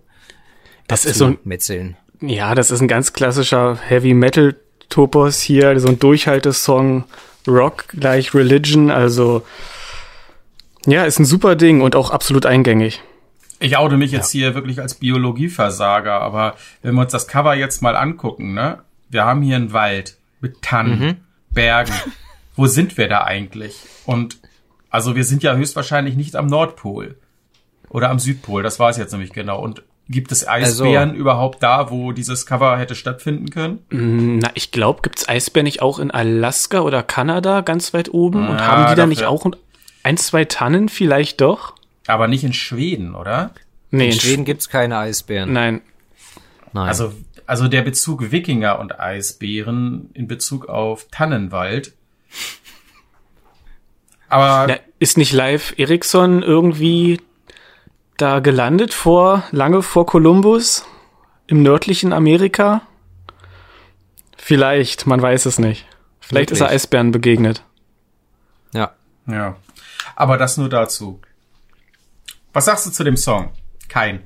Das 0.88 1.04
ist 1.04 1.18
so 1.18 1.26
ein, 1.26 1.38
Metzeln. 1.44 1.98
Ja, 2.22 2.56
das 2.56 2.72
ist 2.72 2.80
ein 2.80 2.88
ganz 2.88 3.12
klassischer 3.12 3.78
Heavy 3.90 4.14
Metal 4.14 4.56
Topos 4.90 5.42
hier, 5.42 5.80
so 5.80 5.88
ein 5.88 6.00
Durchhaltesong, 6.00 7.06
Rock 7.48 7.88
gleich 7.90 8.34
Religion, 8.34 8.92
also 8.92 9.44
ja, 10.86 11.04
ist 11.04 11.20
ein 11.20 11.26
super 11.26 11.56
Ding 11.56 11.82
und 11.82 11.96
auch 11.96 12.12
absolut 12.12 12.46
eingängig. 12.46 13.02
Ich 13.60 13.78
oute 13.78 13.98
mich 13.98 14.12
jetzt 14.12 14.34
ja. 14.34 14.40
hier 14.40 14.56
wirklich 14.56 14.80
als 14.80 14.96
Biologieversager, 14.96 16.22
aber 16.22 16.56
wenn 16.82 16.96
wir 16.96 17.02
uns 17.02 17.12
das 17.12 17.28
Cover 17.28 17.54
jetzt 17.56 17.82
mal 17.82 17.96
angucken, 17.96 18.54
ne? 18.54 18.80
Wir 19.10 19.26
haben 19.26 19.42
hier 19.42 19.58
einen 19.58 19.74
Wald 19.74 20.18
mit 20.40 20.62
Tannen, 20.62 21.00
mhm. 21.00 21.18
Bergen. 21.50 21.94
Wo 22.56 22.68
sind 22.68 22.98
wir 22.98 23.08
da 23.08 23.24
eigentlich? 23.24 23.82
Und 24.06 24.38
also 24.90 25.16
wir 25.16 25.24
sind 25.24 25.44
ja 25.44 25.56
höchstwahrscheinlich 25.56 26.16
nicht 26.16 26.36
am 26.36 26.48
Nordpol 26.48 27.18
oder 27.90 28.10
am 28.10 28.20
Südpol, 28.20 28.64
das 28.64 28.80
war 28.80 28.90
es 28.90 28.98
jetzt 28.98 29.12
nämlich 29.12 29.34
genau. 29.34 29.62
Und 29.62 29.84
Gibt 30.12 30.32
es 30.32 30.48
Eisbären 30.48 31.10
also, 31.10 31.22
überhaupt 31.22 31.62
da, 31.62 31.92
wo 31.92 32.12
dieses 32.14 32.48
Cover 32.48 32.80
hätte 32.80 32.96
stattfinden 32.96 33.52
können? 33.52 33.80
Mm, 33.92 34.40
na, 34.40 34.50
ich 34.56 34.72
glaube, 34.72 35.04
gibt 35.04 35.20
es 35.20 35.30
Eisbären 35.30 35.66
nicht 35.66 35.84
auch 35.84 36.00
in 36.00 36.10
Alaska 36.10 36.80
oder 36.80 37.04
Kanada 37.04 37.62
ganz 37.62 37.94
weit 37.94 38.12
oben? 38.12 38.44
Ja, 38.44 38.50
und 38.50 38.60
haben 38.60 38.90
die 38.90 38.96
da 38.96 39.06
nicht 39.06 39.26
auch 39.26 39.46
ein, 40.02 40.18
zwei 40.18 40.46
Tannen 40.46 40.90
vielleicht 40.90 41.42
doch? 41.42 41.76
Aber 42.08 42.28
nicht 42.28 42.44
in 42.44 42.54
Schweden, 42.54 43.14
oder? 43.14 43.52
Nee, 43.92 44.06
in, 44.06 44.12
in 44.14 44.20
Schweden 44.20 44.46
gibt's 44.46 44.68
keine 44.68 44.98
Eisbären. 44.98 45.54
Nein. 45.54 45.82
Nein. 46.74 46.88
Also, 46.88 47.14
also 47.46 47.68
der 47.68 47.84
Bezug 47.84 48.32
Wikinger 48.32 48.80
und 48.80 49.00
Eisbären 49.00 50.10
in 50.14 50.28
Bezug 50.28 50.68
auf 50.70 51.08
Tannenwald. 51.12 51.94
Aber. 54.28 54.66
Na, 54.68 54.80
ist 54.98 55.18
nicht 55.18 55.34
live 55.34 55.76
Ericsson 55.78 56.42
irgendwie 56.42 57.22
da 58.22 58.40
gelandet 58.40 58.94
vor, 58.94 59.44
lange 59.52 59.82
vor 59.82 60.06
Kolumbus 60.06 60.86
im 61.48 61.64
nördlichen 61.64 62.14
Amerika? 62.14 62.82
Vielleicht, 64.38 65.08
man 65.08 65.22
weiß 65.22 65.46
es 65.46 65.60
nicht. 65.60 65.86
Vielleicht 66.20 66.52
Wirklich? 66.52 66.60
ist 66.60 66.62
er 66.62 66.70
Eisbären 66.70 67.12
begegnet. 67.12 67.64
Ja. 68.74 68.92
Ja. 69.28 69.56
Aber 70.16 70.38
das 70.38 70.58
nur 70.58 70.70
dazu. 70.70 71.22
Was 72.54 72.66
sagst 72.66 72.86
du 72.86 72.92
zu 72.92 73.04
dem 73.04 73.18
Song? 73.18 73.52
Kein. 73.88 74.24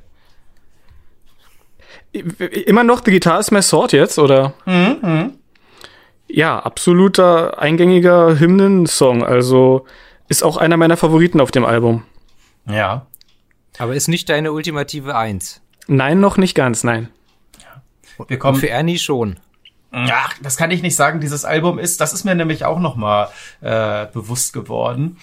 Immer 2.12 2.84
noch 2.84 3.02
Digital 3.02 3.40
ist 3.40 3.52
my 3.52 3.62
sword 3.62 3.92
jetzt, 3.92 4.20
oder? 4.20 4.54
Mhm, 4.66 4.98
mhm. 5.02 5.34
Ja, 6.28 6.60
absoluter 6.60 7.60
eingängiger 7.60 8.40
Hymnensong. 8.40 9.24
Also 9.24 9.86
ist 10.28 10.44
auch 10.44 10.58
einer 10.58 10.78
meiner 10.78 10.98
Favoriten 10.98 11.40
auf 11.42 11.52
dem 11.52 11.66
Album. 11.66 12.04
Ja. 12.66 13.08
Aber 13.78 13.96
ist 13.96 14.08
nicht 14.08 14.30
deine 14.30 14.52
ultimative 14.52 15.16
Eins? 15.16 15.62
Nein, 15.88 16.20
noch 16.20 16.38
nicht 16.38 16.56
ganz, 16.56 16.84
nein. 16.84 17.10
Wir 18.28 18.38
kommen 18.38 18.56
Und 18.56 18.62
für 18.62 18.70
Ernie 18.70 19.00
schon. 19.00 19.40
Ja, 19.92 20.30
das 20.42 20.58
kann 20.58 20.72
ich 20.72 20.82
nicht 20.82 20.96
sagen. 20.96 21.20
Dieses 21.20 21.46
Album 21.46 21.78
ist, 21.78 22.02
das 22.02 22.14
ist 22.14 22.24
mir 22.24 22.34
nämlich 22.34 22.66
auch 22.66 22.80
noch 22.80 22.96
mal 22.96 23.30
äh, 23.62 24.08
bewusst 24.12 24.52
geworden. 24.52 25.18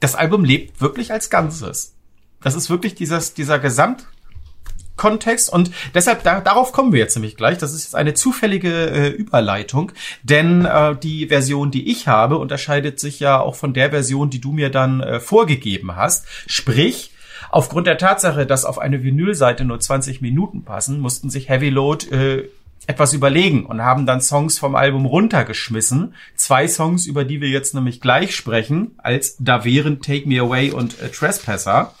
Das 0.00 0.16
Album 0.16 0.44
lebt 0.44 0.80
wirklich 0.80 1.12
als 1.12 1.30
Ganzes. 1.30 1.94
Das 2.42 2.56
ist 2.56 2.70
wirklich 2.70 2.96
dieses, 2.96 3.34
dieser 3.34 3.60
Gesamtkontext 3.60 5.52
und 5.52 5.70
deshalb 5.94 6.24
da, 6.24 6.40
darauf 6.40 6.72
kommen 6.72 6.92
wir 6.92 6.98
jetzt 6.98 7.14
nämlich 7.14 7.36
gleich. 7.36 7.58
Das 7.58 7.72
ist 7.72 7.84
jetzt 7.84 7.94
eine 7.94 8.14
zufällige 8.14 8.90
äh, 8.90 9.08
Überleitung, 9.10 9.92
denn 10.24 10.64
äh, 10.64 10.96
die 10.96 11.28
Version, 11.28 11.70
die 11.70 11.88
ich 11.90 12.08
habe, 12.08 12.38
unterscheidet 12.38 12.98
sich 12.98 13.20
ja 13.20 13.38
auch 13.38 13.54
von 13.54 13.74
der 13.74 13.90
Version, 13.90 14.30
die 14.30 14.40
du 14.40 14.50
mir 14.50 14.70
dann 14.70 15.00
äh, 15.00 15.20
vorgegeben 15.20 15.94
hast. 15.94 16.26
Sprich, 16.48 17.12
Aufgrund 17.50 17.86
der 17.86 17.98
Tatsache, 17.98 18.46
dass 18.46 18.64
auf 18.64 18.78
eine 18.78 19.02
Vinylseite 19.02 19.64
nur 19.64 19.80
20 19.80 20.20
Minuten 20.20 20.64
passen, 20.64 21.00
mussten 21.00 21.30
sich 21.30 21.48
Heavy 21.48 21.70
Load 21.70 22.06
äh, 22.10 22.48
etwas 22.86 23.12
überlegen 23.12 23.66
und 23.66 23.82
haben 23.82 24.06
dann 24.06 24.20
Songs 24.20 24.58
vom 24.58 24.74
Album 24.74 25.06
runtergeschmissen. 25.06 26.14
Zwei 26.34 26.66
Songs, 26.66 27.06
über 27.06 27.24
die 27.24 27.40
wir 27.40 27.48
jetzt 27.48 27.74
nämlich 27.74 28.00
gleich 28.00 28.34
sprechen, 28.34 28.92
als 28.98 29.36
da 29.38 29.64
wären 29.64 30.00
Take 30.00 30.28
Me 30.28 30.40
Away 30.40 30.72
und 30.72 30.98
äh, 31.00 31.08
Trespasser. 31.08 31.94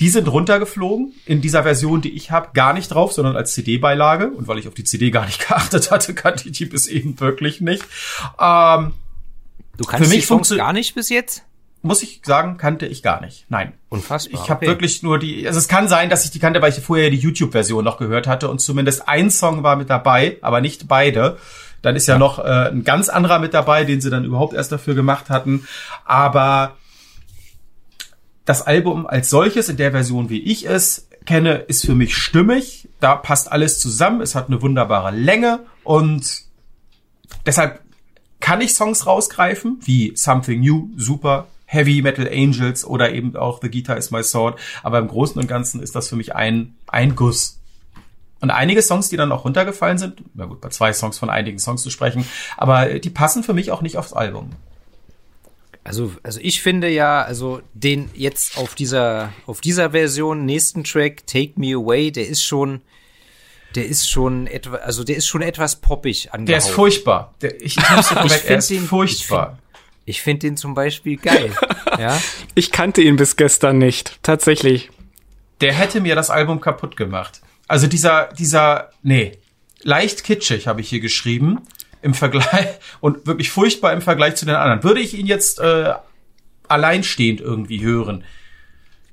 Die 0.00 0.08
sind 0.08 0.28
runtergeflogen. 0.28 1.14
In 1.24 1.40
dieser 1.40 1.62
Version, 1.62 2.02
die 2.02 2.12
ich 2.12 2.30
habe, 2.30 2.50
gar 2.52 2.74
nicht 2.74 2.88
drauf, 2.88 3.12
sondern 3.12 3.36
als 3.36 3.54
CD-Beilage. 3.54 4.28
Und 4.30 4.46
weil 4.48 4.58
ich 4.58 4.68
auf 4.68 4.74
die 4.74 4.84
CD 4.84 5.10
gar 5.10 5.26
nicht 5.26 5.40
geachtet 5.48 5.90
hatte, 5.90 6.12
kannte 6.12 6.48
ich 6.48 6.58
die 6.58 6.66
bis 6.66 6.86
eben 6.86 7.18
wirklich 7.18 7.60
nicht. 7.60 7.84
Ähm, 8.38 8.92
du 9.78 9.84
kannst 9.86 10.12
die 10.12 10.20
Songs 10.20 10.54
gar 10.54 10.72
nicht 10.72 10.94
bis 10.94 11.08
jetzt? 11.08 11.45
Muss 11.86 12.02
ich 12.02 12.20
sagen, 12.24 12.56
kannte 12.56 12.86
ich 12.86 13.02
gar 13.02 13.20
nicht. 13.20 13.46
Nein. 13.48 13.72
Unfassbar. 13.88 14.40
Ich 14.42 14.50
habe 14.50 14.58
okay. 14.58 14.66
wirklich 14.66 15.02
nur 15.02 15.18
die, 15.18 15.46
also 15.46 15.58
es 15.58 15.68
kann 15.68 15.88
sein, 15.88 16.10
dass 16.10 16.24
ich 16.24 16.30
die 16.30 16.38
kannte, 16.38 16.60
weil 16.60 16.72
ich 16.72 16.80
vorher 16.80 17.10
die 17.10 17.16
YouTube-Version 17.16 17.84
noch 17.84 17.98
gehört 17.98 18.26
hatte 18.26 18.48
und 18.48 18.60
zumindest 18.60 19.08
ein 19.08 19.30
Song 19.30 19.62
war 19.62 19.76
mit 19.76 19.90
dabei, 19.90 20.38
aber 20.42 20.60
nicht 20.60 20.88
beide. 20.88 21.38
Dann 21.82 21.96
ist 21.96 22.06
ja, 22.08 22.14
ja 22.14 22.18
noch 22.18 22.38
äh, 22.38 22.68
ein 22.70 22.84
ganz 22.84 23.08
anderer 23.08 23.38
mit 23.38 23.54
dabei, 23.54 23.84
den 23.84 24.00
sie 24.00 24.10
dann 24.10 24.24
überhaupt 24.24 24.54
erst 24.54 24.72
dafür 24.72 24.94
gemacht 24.94 25.30
hatten. 25.30 25.66
Aber 26.04 26.76
das 28.44 28.62
Album 28.62 29.06
als 29.06 29.30
solches 29.30 29.68
in 29.68 29.76
der 29.76 29.92
Version, 29.92 30.28
wie 30.28 30.40
ich 30.40 30.66
es 30.68 31.08
kenne, 31.26 31.54
ist 31.54 31.84
für 31.84 31.94
mich 31.94 32.16
stimmig. 32.16 32.88
Da 33.00 33.16
passt 33.16 33.50
alles 33.52 33.78
zusammen. 33.80 34.20
Es 34.20 34.34
hat 34.34 34.48
eine 34.48 34.62
wunderbare 34.62 35.10
Länge 35.10 35.60
und 35.84 36.42
deshalb 37.44 37.80
kann 38.40 38.60
ich 38.60 38.74
Songs 38.74 39.06
rausgreifen, 39.06 39.80
wie 39.84 40.12
Something 40.14 40.60
New, 40.60 40.90
super, 40.96 41.48
Heavy 41.76 42.02
Metal 42.02 42.26
Angels 42.26 42.84
oder 42.84 43.12
eben 43.12 43.36
auch 43.36 43.60
The 43.62 43.70
Guitar 43.70 43.96
is 43.96 44.10
My 44.10 44.22
Sword. 44.22 44.58
Aber 44.82 44.98
im 44.98 45.08
Großen 45.08 45.40
und 45.40 45.46
Ganzen 45.46 45.82
ist 45.82 45.94
das 45.94 46.08
für 46.08 46.16
mich 46.16 46.34
ein, 46.34 46.74
ein 46.88 47.14
Guss. 47.14 47.60
Und 48.40 48.50
einige 48.50 48.82
Songs, 48.82 49.08
die 49.08 49.16
dann 49.16 49.32
auch 49.32 49.44
runtergefallen 49.44 49.98
sind, 49.98 50.22
na 50.34 50.44
gut, 50.44 50.60
bei 50.60 50.68
zwei 50.68 50.92
Songs 50.92 51.18
von 51.18 51.30
einigen 51.30 51.58
Songs 51.58 51.82
zu 51.82 51.90
sprechen, 51.90 52.26
aber 52.56 52.98
die 52.98 53.10
passen 53.10 53.42
für 53.42 53.54
mich 53.54 53.70
auch 53.70 53.82
nicht 53.82 53.96
aufs 53.96 54.12
Album. 54.12 54.50
Also, 55.84 56.12
also 56.22 56.40
ich 56.42 56.62
finde 56.62 56.88
ja, 56.88 57.22
also 57.22 57.60
den 57.72 58.10
jetzt 58.14 58.58
auf 58.58 58.74
dieser, 58.74 59.32
auf 59.46 59.60
dieser 59.60 59.92
Version, 59.92 60.44
nächsten 60.44 60.84
Track, 60.84 61.26
Take 61.26 61.52
Me 61.56 61.74
Away, 61.74 62.10
der 62.10 62.26
ist 62.26 62.42
schon, 62.42 62.82
der 63.74 63.86
ist 63.86 64.08
schon 64.08 64.48
etwa, 64.48 64.76
also 64.76 65.04
der 65.04 65.16
ist 65.16 65.28
schon 65.28 65.42
etwas 65.42 65.76
poppig 65.76 66.32
angehaucht. 66.32 66.48
Der 66.48 66.58
ist 66.58 66.70
furchtbar. 66.70 67.34
Der, 67.40 67.60
ich, 67.60 67.76
ich, 68.24 68.24
ich 68.24 68.32
finde 68.32 68.74
ihn 68.74 68.86
furchtbar. 68.86 69.58
Ich 70.06 70.22
finde 70.22 70.46
den 70.46 70.56
zum 70.56 70.74
Beispiel 70.74 71.16
geil. 71.18 71.52
ja? 71.98 72.18
Ich 72.54 72.70
kannte 72.70 73.02
ihn 73.02 73.16
bis 73.16 73.36
gestern 73.36 73.76
nicht, 73.76 74.22
tatsächlich. 74.22 74.90
Der 75.60 75.72
hätte 75.72 76.00
mir 76.00 76.14
das 76.14 76.30
Album 76.30 76.60
kaputt 76.60 76.96
gemacht. 76.96 77.40
Also 77.66 77.88
dieser, 77.88 78.28
dieser, 78.38 78.90
nee, 79.02 79.32
leicht 79.82 80.22
kitschig 80.22 80.68
habe 80.68 80.80
ich 80.80 80.88
hier 80.88 81.00
geschrieben 81.00 81.62
im 82.02 82.14
Vergleich 82.14 82.68
und 83.00 83.26
wirklich 83.26 83.50
furchtbar 83.50 83.92
im 83.92 84.00
Vergleich 84.00 84.36
zu 84.36 84.46
den 84.46 84.54
anderen. 84.54 84.84
Würde 84.84 85.00
ich 85.00 85.18
ihn 85.18 85.26
jetzt 85.26 85.58
äh, 85.58 85.94
alleinstehend 86.68 87.40
irgendwie 87.40 87.82
hören, 87.82 88.22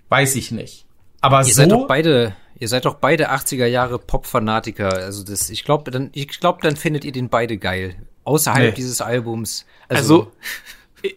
weiß 0.09 0.35
ich 0.35 0.51
nicht. 0.51 0.85
Aber 1.21 1.39
ihr 1.39 1.45
so 1.45 1.53
seid 1.53 1.71
doch 1.71 1.87
beide, 1.87 2.35
ihr 2.59 2.67
seid 2.67 2.85
doch 2.85 2.95
beide 2.95 3.31
80er 3.31 3.65
Jahre 3.65 3.97
Pop-Fanatiker. 3.97 4.93
Also 4.93 5.23
das, 5.23 5.49
ich 5.49 5.63
glaube, 5.63 5.89
dann, 5.89 6.11
ich 6.13 6.39
glaube, 6.39 6.59
dann 6.61 6.75
findet 6.75 7.03
ihr 7.03 7.11
den 7.11 7.29
beide 7.29 7.57
geil 7.57 7.95
außerhalb 8.25 8.69
nee. 8.69 8.75
dieses 8.75 9.01
Albums. 9.01 9.65
Also, 9.87 9.97
also 9.97 10.31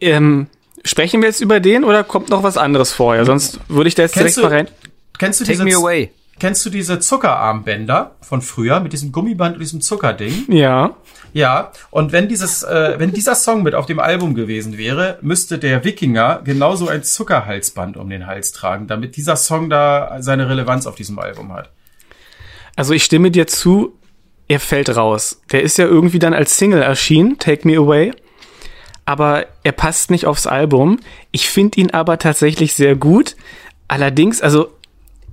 ähm, 0.00 0.48
sprechen 0.84 1.20
wir 1.20 1.28
jetzt 1.28 1.40
über 1.40 1.60
den 1.60 1.84
oder 1.84 2.04
kommt 2.04 2.30
noch 2.30 2.42
was 2.42 2.56
anderes 2.56 2.92
vorher? 2.92 3.24
Sonst 3.24 3.60
würde 3.68 3.88
ich 3.88 3.94
da 3.94 4.02
jetzt 4.02 4.14
kennst 4.14 4.36
direkt 4.36 4.46
du, 4.46 4.50
mal 4.50 4.56
rein. 4.56 4.68
Kennst 5.18 5.40
du 5.40 5.44
Take 5.44 5.64
me 5.64 5.74
away. 5.74 6.10
Kennst 6.38 6.66
du 6.66 6.70
diese 6.70 6.98
Zuckerarmbänder 7.00 8.16
von 8.20 8.42
früher 8.42 8.80
mit 8.80 8.92
diesem 8.92 9.10
Gummiband 9.10 9.54
und 9.54 9.60
diesem 9.60 9.80
Zuckerding? 9.80 10.44
Ja. 10.48 10.94
Ja, 11.32 11.72
und 11.90 12.12
wenn 12.12 12.28
dieses, 12.28 12.62
äh, 12.62 12.94
wenn 12.98 13.12
dieser 13.12 13.34
Song 13.34 13.62
mit 13.62 13.74
auf 13.74 13.86
dem 13.86 13.98
Album 13.98 14.34
gewesen 14.34 14.76
wäre, 14.76 15.18
müsste 15.22 15.58
der 15.58 15.84
Wikinger 15.84 16.42
genauso 16.44 16.88
ein 16.88 17.02
Zuckerhalsband 17.02 17.96
um 17.96 18.08
den 18.10 18.26
Hals 18.26 18.52
tragen, 18.52 18.86
damit 18.86 19.16
dieser 19.16 19.36
Song 19.36 19.70
da 19.70 20.18
seine 20.20 20.48
Relevanz 20.48 20.86
auf 20.86 20.94
diesem 20.94 21.18
Album 21.18 21.52
hat. 21.52 21.70
Also 22.74 22.92
ich 22.92 23.04
stimme 23.04 23.30
dir 23.30 23.46
zu, 23.46 23.94
er 24.48 24.60
fällt 24.60 24.94
raus. 24.94 25.40
Der 25.52 25.62
ist 25.62 25.78
ja 25.78 25.86
irgendwie 25.86 26.18
dann 26.18 26.34
als 26.34 26.58
Single 26.58 26.82
erschienen, 26.82 27.38
Take 27.38 27.66
Me 27.66 27.78
Away 27.78 28.12
aber 29.06 29.46
er 29.62 29.72
passt 29.72 30.10
nicht 30.10 30.26
aufs 30.26 30.46
Album. 30.46 30.98
Ich 31.30 31.48
finde 31.48 31.80
ihn 31.80 31.92
aber 31.92 32.18
tatsächlich 32.18 32.74
sehr 32.74 32.96
gut. 32.96 33.36
Allerdings, 33.88 34.42
also 34.42 34.72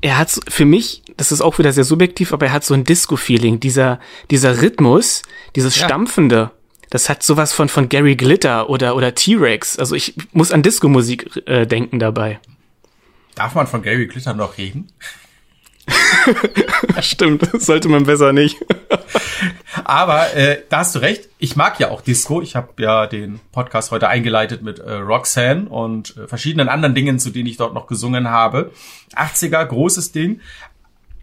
er 0.01 0.17
hat 0.17 0.39
für 0.47 0.65
mich, 0.65 1.01
das 1.17 1.31
ist 1.31 1.41
auch 1.41 1.57
wieder 1.57 1.73
sehr 1.73 1.83
subjektiv, 1.83 2.33
aber 2.33 2.45
er 2.45 2.53
hat 2.53 2.63
so 2.63 2.73
ein 2.73 2.83
Disco-Feeling. 2.83 3.59
Dieser, 3.59 3.99
dieser 4.29 4.61
Rhythmus, 4.61 5.23
dieses 5.55 5.77
ja. 5.77 5.85
Stampfende, 5.85 6.51
das 6.91 7.09
hat 7.09 7.23
sowas 7.23 7.51
von, 7.51 7.67
von 7.67 7.89
Gary 7.89 8.15
Glitter 8.15 8.69
oder, 8.69 8.95
oder 8.95 9.15
T-Rex. 9.15 9.79
Also 9.79 9.95
ich 9.95 10.13
muss 10.31 10.51
an 10.51 10.61
Disco-Musik 10.61 11.41
äh, 11.47 11.65
denken 11.65 11.97
dabei. 11.97 12.39
Darf 13.33 13.55
man 13.55 13.65
von 13.65 13.81
Gary 13.81 14.05
Glitter 14.05 14.35
noch 14.35 14.59
reden? 14.59 14.91
Stimmt, 17.01 17.49
sollte 17.61 17.89
man 17.89 18.03
besser 18.05 18.33
nicht. 18.33 18.57
Aber 19.83 20.33
äh, 20.35 20.61
da 20.69 20.79
hast 20.79 20.95
du 20.95 20.99
recht. 20.99 21.29
Ich 21.39 21.55
mag 21.55 21.79
ja 21.79 21.89
auch 21.89 22.01
Disco. 22.01 22.41
Ich 22.41 22.55
habe 22.55 22.69
ja 22.81 23.07
den 23.07 23.39
Podcast 23.51 23.91
heute 23.91 24.07
eingeleitet 24.07 24.61
mit 24.61 24.79
äh, 24.79 24.93
Roxanne 24.93 25.67
und 25.67 26.15
äh, 26.17 26.27
verschiedenen 26.27 26.69
anderen 26.69 26.95
Dingen, 26.95 27.19
zu 27.19 27.31
denen 27.31 27.47
ich 27.47 27.57
dort 27.57 27.73
noch 27.73 27.87
gesungen 27.87 28.29
habe. 28.29 28.71
80er, 29.15 29.65
großes 29.65 30.11
Ding. 30.11 30.39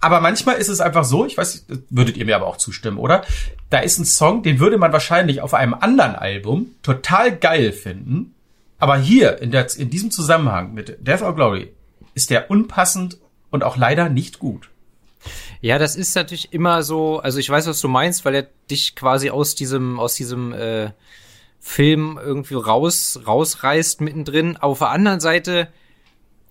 Aber 0.00 0.20
manchmal 0.20 0.56
ist 0.56 0.68
es 0.68 0.80
einfach 0.80 1.04
so, 1.04 1.26
ich 1.26 1.36
weiß, 1.36 1.66
würdet 1.90 2.16
ihr 2.16 2.24
mir 2.24 2.36
aber 2.36 2.46
auch 2.46 2.56
zustimmen, 2.56 2.96
oder? 2.98 3.22
Da 3.68 3.80
ist 3.80 3.98
ein 3.98 4.06
Song, 4.06 4.42
den 4.42 4.58
würde 4.58 4.78
man 4.78 4.92
wahrscheinlich 4.92 5.42
auf 5.42 5.52
einem 5.52 5.74
anderen 5.74 6.14
Album 6.14 6.70
total 6.82 7.36
geil 7.36 7.72
finden. 7.72 8.34
Aber 8.78 8.96
hier, 8.96 9.42
in, 9.42 9.50
der, 9.50 9.66
in 9.76 9.90
diesem 9.90 10.10
Zusammenhang 10.10 10.72
mit 10.72 11.06
Death 11.06 11.20
or 11.20 11.34
Glory, 11.34 11.70
ist 12.14 12.30
der 12.30 12.50
unpassend 12.50 13.18
und 13.50 13.64
auch 13.64 13.76
leider 13.76 14.08
nicht 14.08 14.38
gut. 14.38 14.70
Ja, 15.60 15.78
das 15.78 15.96
ist 15.96 16.14
natürlich 16.14 16.52
immer 16.52 16.82
so, 16.82 17.20
also 17.20 17.38
ich 17.38 17.50
weiß, 17.50 17.66
was 17.66 17.80
du 17.80 17.88
meinst, 17.88 18.24
weil 18.24 18.34
er 18.34 18.46
dich 18.70 18.96
quasi 18.96 19.30
aus 19.30 19.54
diesem, 19.54 20.00
aus 20.00 20.14
diesem 20.14 20.52
äh, 20.52 20.90
Film 21.60 22.18
irgendwie 22.22 22.54
raus, 22.54 23.20
rausreißt 23.26 24.00
mittendrin. 24.00 24.56
Aber 24.56 24.72
auf 24.72 24.78
der 24.78 24.90
anderen 24.90 25.20
Seite, 25.20 25.68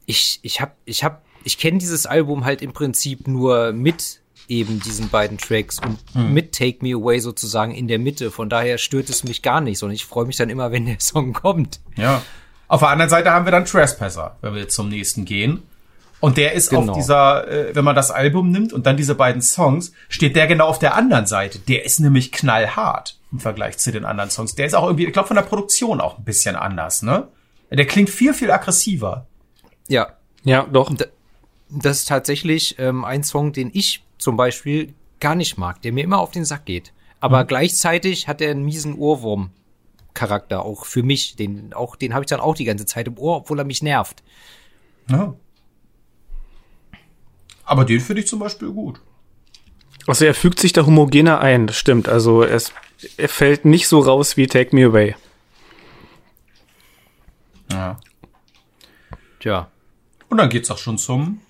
ich, 0.05 0.39
ich 0.43 0.61
hab, 0.61 0.75
ich 0.85 1.03
hab, 1.03 1.23
ich 1.43 1.57
kenne 1.57 1.79
dieses 1.79 2.05
Album 2.05 2.45
halt 2.45 2.61
im 2.61 2.73
Prinzip 2.73 3.27
nur 3.27 3.71
mit 3.71 4.21
eben 4.47 4.79
diesen 4.79 5.09
beiden 5.09 5.37
Tracks 5.37 5.79
und 5.79 5.99
hm. 6.13 6.33
mit 6.33 6.53
Take 6.53 6.79
Me 6.81 6.93
Away 6.93 7.19
sozusagen 7.19 7.73
in 7.73 7.87
der 7.87 7.99
Mitte. 7.99 8.31
Von 8.31 8.49
daher 8.49 8.77
stört 8.77 9.09
es 9.09 9.23
mich 9.23 9.41
gar 9.41 9.61
nicht, 9.61 9.79
sondern 9.79 9.95
ich 9.95 10.05
freue 10.05 10.25
mich 10.25 10.37
dann 10.37 10.49
immer, 10.49 10.71
wenn 10.71 10.85
der 10.85 10.99
Song 10.99 11.33
kommt. 11.33 11.79
Ja. 11.95 12.21
Auf 12.67 12.81
der 12.81 12.89
anderen 12.89 13.09
Seite 13.09 13.31
haben 13.31 13.45
wir 13.45 13.51
dann 13.51 13.65
Trespasser, 13.65 14.37
wenn 14.41 14.53
wir 14.53 14.61
jetzt 14.61 14.75
zum 14.75 14.89
nächsten 14.89 15.25
gehen. 15.25 15.63
Und 16.20 16.38
der 16.38 16.53
ist 16.53 16.70
genau. 16.70 16.91
auf 16.91 16.97
dieser, 16.97 17.47
äh, 17.47 17.76
wenn 17.76 17.86
man 17.86 17.95
das 17.95 18.11
Album 18.11 18.51
nimmt 18.51 18.74
und 18.74 18.86
dann 18.86 18.97
diese 18.97 19.15
beiden 19.15 19.41
Songs, 19.41 19.93
steht 20.09 20.36
der 20.36 20.47
genau 20.47 20.67
auf 20.67 20.80
der 20.80 20.95
anderen 20.95 21.26
Seite. 21.26 21.59
Der 21.59 21.86
ist 21.86 21.99
nämlich 21.99 22.32
knallhart 22.32 23.17
im 23.32 23.39
Vergleich 23.39 23.78
zu 23.78 23.91
den 23.91 24.05
anderen 24.05 24.30
Songs. 24.30 24.55
Der 24.55 24.65
ist 24.65 24.74
auch 24.74 24.86
irgendwie, 24.86 25.05
ich 25.05 25.13
glaube, 25.13 25.28
von 25.28 25.36
der 25.36 25.43
Produktion 25.43 26.01
auch 26.01 26.17
ein 26.17 26.24
bisschen 26.24 26.55
anders, 26.55 27.03
ne? 27.03 27.28
Der 27.72 27.86
klingt 27.86 28.09
viel, 28.09 28.34
viel 28.34 28.51
aggressiver. 28.51 29.28
Ja. 29.88 30.13
Ja, 30.43 30.65
doch. 30.72 30.91
Das 31.70 31.99
ist 31.99 32.07
tatsächlich 32.07 32.80
ähm, 32.80 33.05
ein 33.05 33.24
Song, 33.24 33.53
den 33.53 33.70
ich 33.74 34.03
zum 34.17 34.38
Beispiel 34.38 34.93
gar 35.20 35.36
nicht 35.36 35.57
mag, 35.57 35.82
der 35.82 35.93
mir 35.93 36.03
immer 36.03 36.20
auf 36.20 36.32
den 36.32 36.45
Sack 36.45 36.65
geht. 36.65 36.93
Aber 37.20 37.43
mhm. 37.43 37.47
gleichzeitig 37.47 38.28
hat 38.28 38.41
er 38.41 38.51
einen 38.51 38.63
miesen 38.63 38.95
Ohrwurm-Charakter, 38.95 40.63
auch 40.63 40.86
für 40.86 41.03
mich. 41.03 41.36
Den, 41.36 41.74
auch, 41.74 41.95
den 41.95 42.13
habe 42.13 42.24
ich 42.24 42.30
dann 42.30 42.39
auch 42.39 42.55
die 42.55 42.63
ganze 42.63 42.86
Zeit 42.86 43.07
im 43.07 43.17
Ohr, 43.17 43.38
obwohl 43.38 43.59
er 43.59 43.65
mich 43.65 43.84
nervt. 43.84 44.24
Ja. 45.09 45.36
Aber 47.70 47.86
den 47.86 47.99
finde 47.99 48.24
ich 48.24 48.28
zum 48.28 48.39
Beispiel 48.39 48.72
gut. 48.72 48.99
Also 50.07 50.26
er 50.26 50.34
fügt 50.34 50.59
sich 50.59 50.74
da 50.74 50.88
homogener 50.88 51.39
ein, 51.39 51.67
das 51.67 51.76
stimmt. 51.76 52.09
Also 52.09 52.41
es, 52.41 52.74
er 53.15 53.30
fällt 53.30 53.63
nicht 53.63 53.88
so 53.88 53.99
raus 53.99 54.38
wie 54.38 54.47
Take 54.47 54.76
Me 54.76 54.86
Away. 54.86 55.15
Ja. 57.72 57.99
Tja. 59.39 59.70
Und 60.30 60.39
dann 60.39 60.49
geht's 60.49 60.72
auch 60.72 60.80
schon 60.80 60.97
zum. 60.97 61.41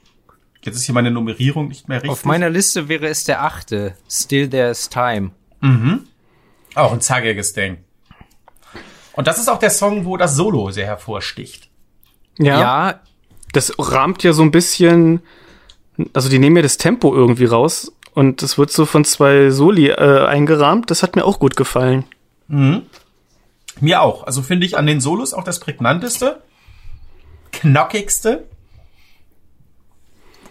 Jetzt 0.62 0.76
ist 0.76 0.84
hier 0.84 0.94
meine 0.94 1.10
Nummerierung 1.10 1.70
nicht 1.70 1.88
mehr 1.88 2.00
richtig. 2.00 2.12
Auf 2.12 2.26
meiner 2.26 2.50
Liste 2.50 2.90
wäre 2.90 3.08
es 3.08 3.24
der 3.24 3.42
achte. 3.46 3.96
Still 4.10 4.50
There's 4.50 4.90
Time. 4.90 5.32
Mhm. 5.62 6.06
Auch 6.76 6.92
ein 6.92 7.00
zackiges 7.00 7.54
Ding. 7.54 7.78
Und 9.14 9.26
das 9.26 9.40
ist 9.40 9.48
auch 9.48 9.60
der 9.60 9.70
Song, 9.70 10.04
wo 10.04 10.18
das 10.18 10.36
Solo 10.36 10.70
sehr 10.72 10.86
hervorsticht. 10.86 11.70
Ja. 12.38 12.60
ja. 12.60 13.00
Das 13.54 13.74
rahmt 13.80 14.22
ja 14.24 14.34
so 14.34 14.42
ein 14.42 14.52
bisschen 14.52 15.22
also 16.14 16.30
die 16.30 16.40
nehmen 16.40 16.56
ja 16.56 16.62
das 16.62 16.78
Tempo 16.78 17.14
irgendwie 17.14 17.46
raus 17.46 17.92
und 18.14 18.42
das 18.42 18.58
wird 18.58 18.72
so 18.72 18.86
von 18.86 19.06
zwei 19.06 19.50
Soli 19.50 19.90
äh, 19.90 20.26
eingerahmt. 20.26 20.92
Das 20.92 21.04
hat 21.04 21.16
mir 21.16 21.26
auch 21.26 21.40
gut 21.40 21.56
gefallen. 21.56 22.06
Mhm. 22.48 22.84
Mir 23.80 24.02
auch. 24.02 24.26
Also 24.26 24.42
finde 24.42 24.66
ich 24.66 24.78
an 24.78 24.86
den 24.86 25.02
Solos 25.02 25.34
auch 25.34 25.44
das 25.44 25.60
prägnanteste, 25.60 26.42
knackigste. 27.52 28.46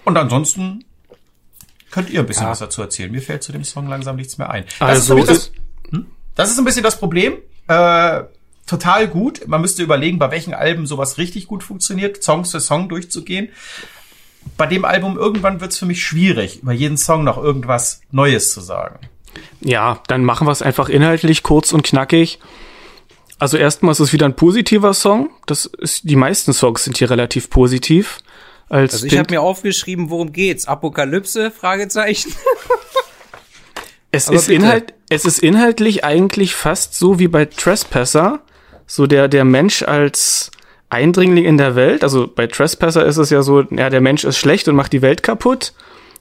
Und 0.05 0.16
ansonsten 0.16 0.84
könnt 1.90 2.11
ihr 2.11 2.20
ein 2.20 2.26
bisschen 2.26 2.44
ja. 2.44 2.51
was 2.51 2.61
dazu 2.61 2.80
erzählen. 2.80 3.11
Mir 3.11 3.22
fällt 3.22 3.42
zu 3.42 3.53
dem 3.53 3.64
Song 3.64 3.88
langsam 3.88 4.16
nichts 4.16 4.38
mehr 4.38 4.51
ein. 4.51 4.64
Das 4.78 5.11
also 5.11 5.18
ist 5.18 5.28
das, 5.28 5.53
hm? 5.90 6.07
das 6.34 6.51
ist 6.51 6.59
ein 6.59 6.64
bisschen 6.64 6.82
das 6.82 6.99
Problem. 6.99 7.34
Äh, 7.66 8.22
total 8.66 9.09
gut. 9.09 9.46
Man 9.46 9.61
müsste 9.61 9.82
überlegen, 9.82 10.18
bei 10.18 10.30
welchen 10.30 10.55
Alben 10.55 10.86
sowas 10.86 11.18
richtig 11.18 11.46
gut 11.46 11.62
funktioniert, 11.62 12.22
Song 12.22 12.44
für 12.44 12.61
Song 12.61 12.88
durchzugehen. 12.88 13.51
Bei 14.57 14.66
dem 14.66 14.84
Album 14.84 15.16
irgendwann 15.16 15.61
wird's 15.61 15.78
für 15.78 15.86
mich 15.86 16.03
schwierig, 16.03 16.62
über 16.62 16.72
jeden 16.72 16.96
Song 16.96 17.24
noch 17.24 17.36
irgendwas 17.38 18.01
Neues 18.11 18.53
zu 18.53 18.61
sagen. 18.61 18.99
Ja, 19.61 20.01
dann 20.07 20.24
machen 20.24 20.46
wir 20.46 20.53
es 20.53 20.62
einfach 20.62 20.88
inhaltlich 20.88 21.42
kurz 21.42 21.72
und 21.72 21.82
knackig. 21.82 22.38
Also 23.38 23.57
erstmal 23.57 23.92
ist 23.92 24.01
es 24.01 24.12
wieder 24.12 24.26
ein 24.26 24.34
positiver 24.34 24.94
Song. 24.94 25.30
Das 25.46 25.66
ist, 25.66 26.09
die 26.09 26.16
meisten 26.16 26.53
Songs 26.53 26.84
sind 26.84 26.99
hier 26.99 27.11
relativ 27.11 27.51
positiv. 27.51 28.18
Als 28.68 28.94
also 28.94 29.07
ich 29.07 29.16
habe 29.16 29.32
mir 29.32 29.40
aufgeschrieben, 29.40 30.11
worum 30.11 30.32
geht's? 30.32 30.66
Apokalypse? 30.66 31.51
Fragezeichen. 31.51 32.34
es 34.11 34.28
ist 34.28 34.49
Inhalt, 34.49 34.92
es 35.09 35.24
ist 35.24 35.38
inhaltlich 35.38 36.05
eigentlich 36.05 36.55
fast 36.55 36.94
so 36.94 37.18
wie 37.18 37.28
bei 37.28 37.44
Trespasser. 37.46 38.40
So 38.86 39.07
der, 39.07 39.28
der 39.28 39.44
Mensch 39.44 39.82
als 39.82 40.51
Eindringling 40.91 41.45
in 41.45 41.59
der 41.59 41.74
Welt. 41.74 42.03
Also 42.03 42.26
bei 42.26 42.47
Trespasser 42.47 43.05
ist 43.05 43.18
es 43.18 43.30
ja 43.30 43.43
so, 43.43 43.62
ja, 43.62 43.91
der 43.91 44.01
Mensch 44.01 44.24
ist 44.24 44.39
schlecht 44.39 44.68
und 44.68 44.76
macht 44.76 44.93
die 44.93 45.03
Welt 45.03 45.22
kaputt. 45.22 45.74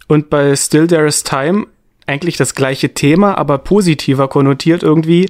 Und 0.08 0.30
bei 0.30 0.56
Still 0.56 0.88
There 0.88 1.08
is 1.08 1.24
Time 1.24 1.68
eigentlich 2.06 2.38
das 2.38 2.56
gleiche 2.56 2.94
Thema, 2.94 3.38
aber 3.38 3.58
positiver 3.58 4.28
konnotiert 4.28 4.82
irgendwie. 4.82 5.30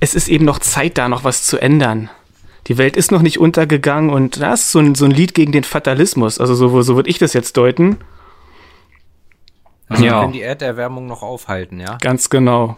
Es 0.00 0.14
ist 0.14 0.28
eben 0.28 0.44
noch 0.44 0.58
Zeit 0.58 0.98
da, 0.98 1.08
noch 1.08 1.24
was 1.24 1.44
zu 1.44 1.58
ändern. 1.58 2.10
Die 2.66 2.76
Welt 2.76 2.96
ist 2.98 3.10
noch 3.10 3.22
nicht 3.22 3.38
untergegangen 3.38 4.10
und 4.10 4.40
das 4.40 4.64
ist 4.64 4.72
so 4.72 4.78
ein, 4.78 4.94
so 4.94 5.06
ein 5.06 5.10
Lied 5.10 5.34
gegen 5.34 5.52
den 5.52 5.64
Fatalismus. 5.64 6.38
Also 6.38 6.54
so, 6.54 6.82
so 6.82 6.96
würde 6.96 7.08
ich 7.08 7.18
das 7.18 7.32
jetzt 7.32 7.56
deuten. 7.56 7.96
Also 9.88 10.04
ja. 10.04 10.12
wir 10.12 10.20
können 10.20 10.32
die 10.34 10.42
Erderwärmung 10.42 11.06
noch 11.06 11.22
aufhalten, 11.22 11.80
ja? 11.80 11.96
Ganz 12.02 12.28
genau. 12.28 12.76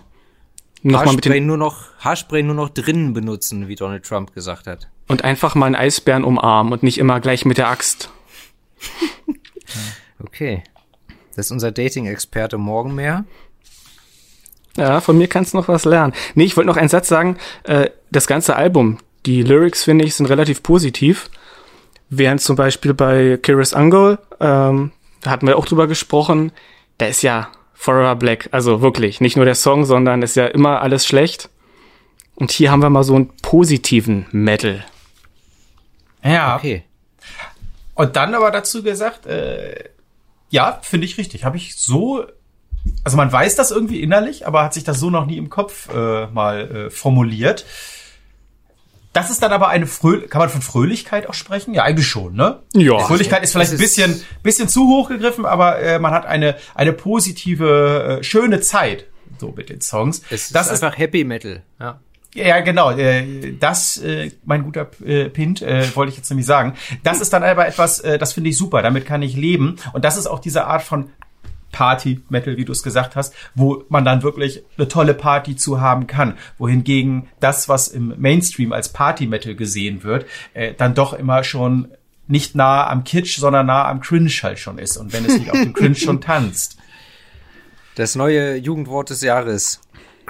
Noch 0.83 1.05
Haarspray 1.05 1.41
nur 1.41 1.57
noch, 1.57 1.89
Haarspray 1.99 2.45
nur 2.45 2.55
noch 2.55 2.69
drinnen 2.69 3.13
benutzen, 3.13 3.67
wie 3.67 3.75
Donald 3.75 4.05
Trump 4.05 4.33
gesagt 4.33 4.69
hat. 4.69 4.89
Und 5.11 5.25
einfach 5.25 5.57
mal 5.57 5.67
einen 5.67 5.75
Eisbären 5.75 6.23
umarmen 6.23 6.73
und 6.73 6.85
nicht 6.85 6.97
immer 6.97 7.19
gleich 7.19 7.45
mit 7.45 7.59
der 7.59 7.67
Axt. 7.67 8.11
okay. 10.25 10.63
Das 11.35 11.47
ist 11.47 11.51
unser 11.51 11.73
Dating-Experte 11.73 12.59
morgen 12.59 12.95
mehr. 12.95 13.25
Ja, 14.77 15.01
von 15.01 15.19
mir 15.19 15.27
kannst 15.27 15.53
du 15.53 15.57
noch 15.57 15.67
was 15.67 15.85
lernen. 15.85 16.13
Nee, 16.37 16.45
ich 16.45 16.57
wollte 16.57 16.69
noch 16.69 16.77
einen 16.77 16.89
Satz 16.89 17.09
sagen. 17.09 17.39
Äh, 17.65 17.91
das 18.13 18.29
ganze 18.29 18.55
Album, 18.55 18.99
die 19.27 19.43
Lyrics, 19.43 19.83
finde 19.83 20.05
ich, 20.05 20.15
sind 20.15 20.27
relativ 20.27 20.63
positiv. 20.63 21.29
Während 22.09 22.41
zum 22.41 22.55
Beispiel 22.55 22.95
bei 22.95 23.37
Kiris 23.43 23.75
Angol, 23.75 24.21
ähm, 24.39 24.93
da 25.23 25.31
hatten 25.31 25.49
wir 25.49 25.59
auch 25.59 25.67
drüber 25.67 25.89
gesprochen, 25.89 26.53
da 26.99 27.07
ist 27.07 27.23
ja 27.23 27.49
Forever 27.75 28.15
Black, 28.15 28.49
also 28.53 28.81
wirklich, 28.81 29.21
nicht 29.21 29.35
nur 29.35 29.45
der 29.45 29.57
Song, 29.57 29.85
sondern 29.85 30.23
ist 30.23 30.37
ja 30.37 30.47
immer 30.47 30.83
alles 30.83 31.05
schlecht. 31.05 31.51
Und 32.37 32.53
hier 32.53 32.71
haben 32.71 32.81
wir 32.81 32.91
mal 32.91 33.03
so 33.03 33.17
einen 33.17 33.33
positiven 33.43 34.27
Metal. 34.31 34.85
Ja. 36.25 36.57
Okay. 36.57 36.85
Und 37.95 38.17
dann 38.17 38.35
aber 38.35 38.51
dazu 38.51 38.83
gesagt, 38.83 39.27
äh, 39.27 39.85
ja, 40.49 40.81
finde 40.83 41.07
ich 41.07 41.19
richtig. 41.19 41.45
Habe 41.45 41.57
ich 41.57 41.77
so, 41.77 42.25
also 43.05 43.17
man 43.17 43.31
weiß 43.31 43.57
das 43.57 43.71
irgendwie 43.71 44.01
innerlich, 44.01 44.47
aber 44.47 44.65
hat 44.65 44.75
sich 44.75 44.85
das 44.85 44.99
so 44.99 45.11
noch 45.11 45.27
nie 45.27 45.37
im 45.37 45.51
Kopf 45.51 45.89
äh, 45.95 46.27
mal 46.27 46.87
äh, 46.87 46.91
formuliert. 46.91 47.67
Das 49.13 49.29
ist 49.31 49.43
dann 49.43 49.53
aber 49.53 49.69
eine 49.69 49.89
Fröh 49.89 50.29
kann 50.29 50.39
man 50.39 50.49
von 50.49 50.63
Fröhlichkeit 50.63 51.29
auch 51.29 51.35
sprechen? 51.35 51.75
Ja, 51.75 51.83
eigentlich 51.83 52.07
schon, 52.07 52.35
ne? 52.35 52.61
Ja. 52.75 53.01
Fröhlichkeit 53.01 53.43
ist 53.43 53.53
vielleicht 53.53 53.73
ein 53.73 53.79
bisschen, 53.79 54.23
bisschen 54.45 54.69
zu 54.69 54.87
hoch 54.87 55.09
gegriffen, 55.09 55.45
aber 55.45 55.81
äh, 55.81 55.99
man 55.99 56.13
hat 56.13 56.27
eine, 56.27 56.57
eine 56.77 56.93
positive, 56.93 58.21
äh, 58.21 58.25
schöne 58.25 58.61
Zeit 58.61 59.07
so 59.41 59.53
mit 59.57 59.71
den 59.71 59.81
Songs. 59.81 60.23
Es 60.31 60.51
das 60.51 60.71
ist 60.71 60.85
einfach 60.85 60.97
Happy 60.99 61.25
Metal, 61.25 61.63
ja. 61.81 62.01
Ja, 62.35 62.61
genau. 62.61 62.93
Äh, 62.93 63.55
das, 63.59 63.99
äh, 63.99 64.31
mein 64.45 64.63
guter 64.63 64.89
äh, 65.05 65.29
Pint, 65.29 65.63
wollte 65.63 66.11
ich 66.11 66.17
jetzt 66.17 66.31
nämlich 66.31 66.47
sagen. 66.47 66.75
Das 67.03 67.21
ist 67.21 67.33
dann 67.33 67.43
aber 67.43 67.67
etwas, 67.67 68.03
das 68.03 68.33
finde 68.33 68.51
ich 68.51 68.57
super. 68.57 68.83
Damit 68.83 69.07
kann 69.07 69.23
ich 69.23 69.37
leben. 69.37 69.77
Und 69.93 70.05
das 70.05 70.17
ist 70.17 70.27
auch 70.27 70.39
diese 70.39 70.67
Art 70.67 70.83
von 70.83 71.11
Party 71.73 72.21
Metal, 72.29 72.57
wie 72.57 72.65
du 72.65 72.73
es 72.73 72.83
gesagt 72.83 73.15
hast, 73.15 73.35
wo 73.55 73.85
man 73.89 74.05
dann 74.05 74.23
wirklich 74.23 74.63
eine 74.77 74.89
tolle 74.89 75.15
Party 75.15 75.57
zu 75.57 75.81
haben 75.81 76.07
kann. 76.07 76.37
Wohingegen 76.59 77.29
das, 77.39 77.69
was 77.69 77.89
im 77.89 78.15
Mainstream 78.19 78.73
als 78.73 78.89
Party 78.91 79.27
Metal 79.27 79.55
gesehen 79.55 80.03
wird, 80.03 80.27
dann 80.79 80.95
doch 80.95 81.13
immer 81.13 81.45
schon 81.45 81.89
nicht 82.27 82.55
nah 82.55 82.89
am 82.89 83.05
Kitsch, 83.05 83.39
sondern 83.39 83.67
nah 83.67 83.89
am 83.89 84.01
Cringe 84.01 84.31
halt 84.43 84.59
schon 84.59 84.79
ist. 84.79 84.97
Und 84.97 85.13
wenn 85.13 85.25
es 85.25 85.39
nicht 85.39 85.51
auf 85.51 85.61
dem 85.61 85.73
Cringe 85.73 85.97
schon 85.97 86.21
tanzt. 86.21 86.77
Das 87.97 88.15
neue 88.15 88.57
Jugendwort 88.57 89.11
des 89.11 89.21
Jahres. 89.21 89.81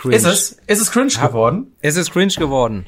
Cringe. 0.01 0.17
Ist 0.17 0.25
es? 0.25 0.53
Ist 0.67 0.81
es 0.81 0.91
cringe 0.91 1.13
geworden? 1.13 1.77
Es 1.83 1.97
ist 1.97 2.11
cringe 2.11 2.33
geworden. 2.33 2.87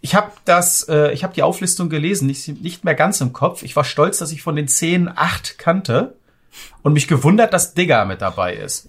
Ich 0.00 0.14
habe 0.14 0.32
das, 0.46 0.88
äh, 0.88 1.12
ich 1.12 1.22
habe 1.22 1.34
die 1.34 1.42
Auflistung 1.42 1.90
gelesen, 1.90 2.26
nicht, 2.26 2.48
nicht 2.62 2.82
mehr 2.82 2.94
ganz 2.94 3.20
im 3.20 3.34
Kopf. 3.34 3.62
Ich 3.62 3.76
war 3.76 3.84
stolz, 3.84 4.16
dass 4.16 4.32
ich 4.32 4.40
von 4.40 4.56
den 4.56 4.68
zehn 4.68 5.10
acht 5.14 5.58
kannte 5.58 6.16
und 6.82 6.94
mich 6.94 7.08
gewundert, 7.08 7.52
dass 7.52 7.74
Digger 7.74 8.06
mit 8.06 8.22
dabei 8.22 8.54
ist. 8.54 8.88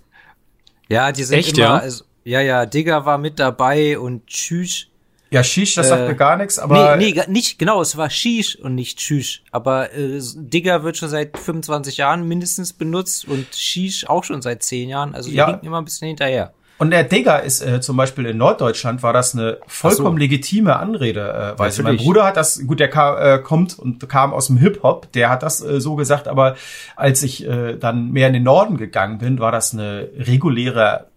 Ja, 0.88 1.12
die 1.12 1.24
sind 1.26 1.40
Echt, 1.40 1.58
immer, 1.58 1.68
ja? 1.68 1.78
Also, 1.78 2.06
ja, 2.24 2.40
ja, 2.40 2.66
Digger 2.66 3.06
war 3.06 3.18
mit 3.18 3.38
dabei 3.38 4.00
und 4.00 4.26
Tschüss. 4.28 4.88
Ja, 5.30 5.44
Shish, 5.44 5.76
das 5.76 5.88
äh, 5.88 5.90
sagt 5.90 6.08
mir 6.08 6.16
gar 6.16 6.38
nichts, 6.38 6.58
aber. 6.58 6.96
Nee, 6.96 7.14
nee, 7.14 7.24
nicht, 7.28 7.60
genau, 7.60 7.82
es 7.82 7.98
war 7.98 8.10
Shish 8.10 8.56
und 8.56 8.76
nicht 8.76 8.98
Tschüss. 8.98 9.42
Aber 9.52 9.94
äh, 9.94 10.22
Digger 10.36 10.84
wird 10.84 10.96
schon 10.96 11.10
seit 11.10 11.38
25 11.38 11.98
Jahren 11.98 12.28
mindestens 12.28 12.72
benutzt 12.72 13.28
und 13.28 13.54
Shish 13.54 14.06
auch 14.08 14.24
schon 14.24 14.42
seit 14.42 14.64
10 14.64 14.88
Jahren. 14.88 15.16
Also 15.16 15.30
die 15.30 15.36
ja. 15.36 15.48
hinken 15.48 15.66
immer 15.66 15.80
ein 15.80 15.86
bisschen 15.86 16.08
hinterher. 16.08 16.54
Und 16.80 16.92
der 16.92 17.04
Digger 17.04 17.44
ist 17.44 17.62
äh, 17.62 17.82
zum 17.82 17.98
Beispiel 17.98 18.26
in 18.26 18.38
Norddeutschland 18.38 19.04
war 19.04 19.12
das 19.12 19.36
eine 19.36 19.58
vollkommen 19.68 20.16
so. 20.16 20.20
legitime 20.20 20.78
Anrede. 20.78 21.54
Äh, 21.56 21.60
weiß 21.60 21.82
Mein 21.84 21.98
Bruder 21.98 22.24
hat 22.24 22.38
das, 22.38 22.66
gut, 22.66 22.80
der 22.80 22.90
kam, 22.90 23.18
äh, 23.22 23.40
kommt 23.40 23.78
und 23.78 24.08
kam 24.08 24.34
aus 24.34 24.48
dem 24.48 24.56
Hip 24.56 24.82
Hop, 24.82 25.12
der 25.12 25.30
hat 25.30 25.44
das 25.44 25.62
äh, 25.62 25.82
so 25.82 25.96
gesagt. 25.96 26.30
Aber 26.30 26.56
als 26.96 27.22
ich 27.22 27.46
äh, 27.46 27.76
dann 27.76 28.12
mehr 28.12 28.28
in 28.28 28.34
den 28.34 28.44
Norden 28.44 28.78
gegangen 28.78 29.18
bin, 29.18 29.40
war 29.40 29.52
das 29.52 29.74
eine 29.74 30.10
reguläre 30.18 31.08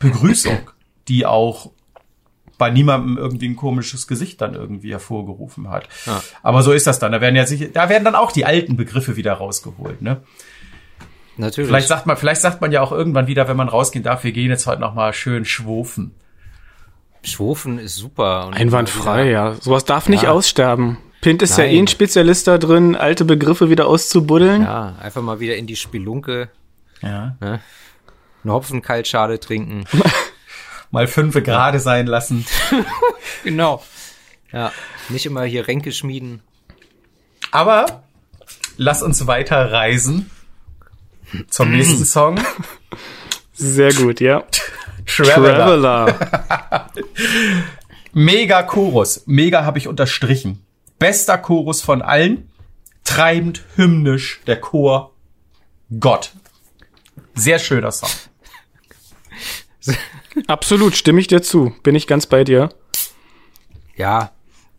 Begrüßung, 0.00 0.58
die 1.06 1.26
auch 1.26 1.70
bei 2.58 2.70
niemandem 2.70 3.18
irgendwie 3.18 3.48
ein 3.48 3.56
komisches 3.56 4.08
Gesicht 4.08 4.40
dann 4.40 4.54
irgendwie 4.54 4.90
hervorgerufen 4.90 5.70
hat. 5.70 5.88
Ja. 6.06 6.22
Aber 6.42 6.62
so 6.62 6.72
ist 6.72 6.88
das 6.88 6.98
dann. 6.98 7.12
Da 7.12 7.20
werden 7.20 7.36
ja 7.36 7.46
sicher, 7.46 7.66
da 7.72 7.88
werden 7.88 8.04
dann 8.04 8.16
auch 8.16 8.32
die 8.32 8.46
alten 8.46 8.76
Begriffe 8.76 9.16
wieder 9.16 9.34
rausgeholt, 9.34 10.02
ne? 10.02 10.22
Natürlich. 11.36 11.68
Vielleicht 11.68 11.88
sagt 11.88 12.06
man, 12.06 12.16
vielleicht 12.16 12.40
sagt 12.40 12.60
man 12.60 12.72
ja 12.72 12.80
auch 12.80 12.92
irgendwann 12.92 13.26
wieder, 13.26 13.46
wenn 13.48 13.56
man 13.56 13.68
rausgehen 13.68 14.02
darf, 14.02 14.24
wir 14.24 14.32
gehen 14.32 14.50
jetzt 14.50 14.66
heute 14.66 14.80
noch 14.80 14.94
mal 14.94 15.12
schön 15.12 15.44
schwofen. 15.44 16.14
Schwofen 17.22 17.78
ist 17.78 17.96
super. 17.96 18.50
Einwandfrei, 18.52 19.30
ja. 19.30 19.54
Sowas 19.60 19.84
darf 19.84 20.08
nicht 20.08 20.28
aussterben. 20.28 20.98
Pint 21.20 21.42
ist 21.42 21.58
Nein. 21.58 21.66
ja 21.66 21.72
eh 21.72 21.78
ein 21.80 21.88
Spezialist 21.88 22.46
da 22.46 22.56
drin, 22.56 22.94
alte 22.94 23.24
Begriffe 23.24 23.68
wieder 23.68 23.86
auszubuddeln. 23.86 24.62
Ja, 24.62 24.94
einfach 25.00 25.22
mal 25.22 25.40
wieder 25.40 25.56
in 25.56 25.66
die 25.66 25.76
Spelunke. 25.76 26.48
Ja. 27.02 27.36
Ne? 27.40 27.60
Eine 28.44 28.52
Hopfenkaltschale 28.52 29.40
trinken. 29.40 29.84
mal 30.90 31.08
fünfe 31.08 31.42
gerade 31.42 31.80
sein 31.80 32.06
lassen. 32.06 32.46
genau. 33.44 33.82
Ja, 34.52 34.72
nicht 35.08 35.26
immer 35.26 35.42
hier 35.42 35.66
Ränke 35.66 35.90
schmieden. 35.90 36.42
Aber 37.50 38.04
lass 38.76 39.02
uns 39.02 39.26
weiter 39.26 39.72
reisen 39.72 40.30
zum 41.48 41.72
nächsten 41.72 42.04
Song. 42.04 42.40
Sehr 43.52 43.92
gut, 43.92 44.20
ja. 44.20 44.44
Traveler. 45.06 46.16
Traveler. 46.16 46.90
Mega 48.12 48.62
Chorus. 48.62 49.22
Mega 49.26 49.64
habe 49.64 49.78
ich 49.78 49.88
unterstrichen. 49.88 50.64
Bester 50.98 51.38
Chorus 51.38 51.82
von 51.82 52.02
allen. 52.02 52.50
Treibend, 53.04 53.62
hymnisch, 53.76 54.40
der 54.46 54.60
Chor. 54.60 55.14
Gott. 56.00 56.32
Sehr 57.34 57.58
schöner 57.58 57.92
Song. 57.92 58.10
Absolut, 60.46 60.96
stimme 60.96 61.20
ich 61.20 61.28
dir 61.28 61.42
zu. 61.42 61.74
Bin 61.82 61.94
ich 61.94 62.06
ganz 62.06 62.26
bei 62.26 62.44
dir. 62.44 62.70
Ja, 63.96 64.32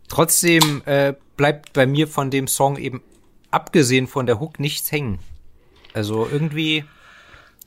trotzdem 0.08 0.82
äh, 0.84 1.14
bleibt 1.36 1.72
bei 1.72 1.86
mir 1.86 2.06
von 2.06 2.30
dem 2.30 2.46
Song 2.46 2.76
eben 2.76 3.02
abgesehen 3.50 4.06
von 4.06 4.26
der 4.26 4.40
Hook 4.40 4.60
nichts 4.60 4.92
hängen. 4.92 5.18
Also 5.94 6.28
irgendwie, 6.30 6.84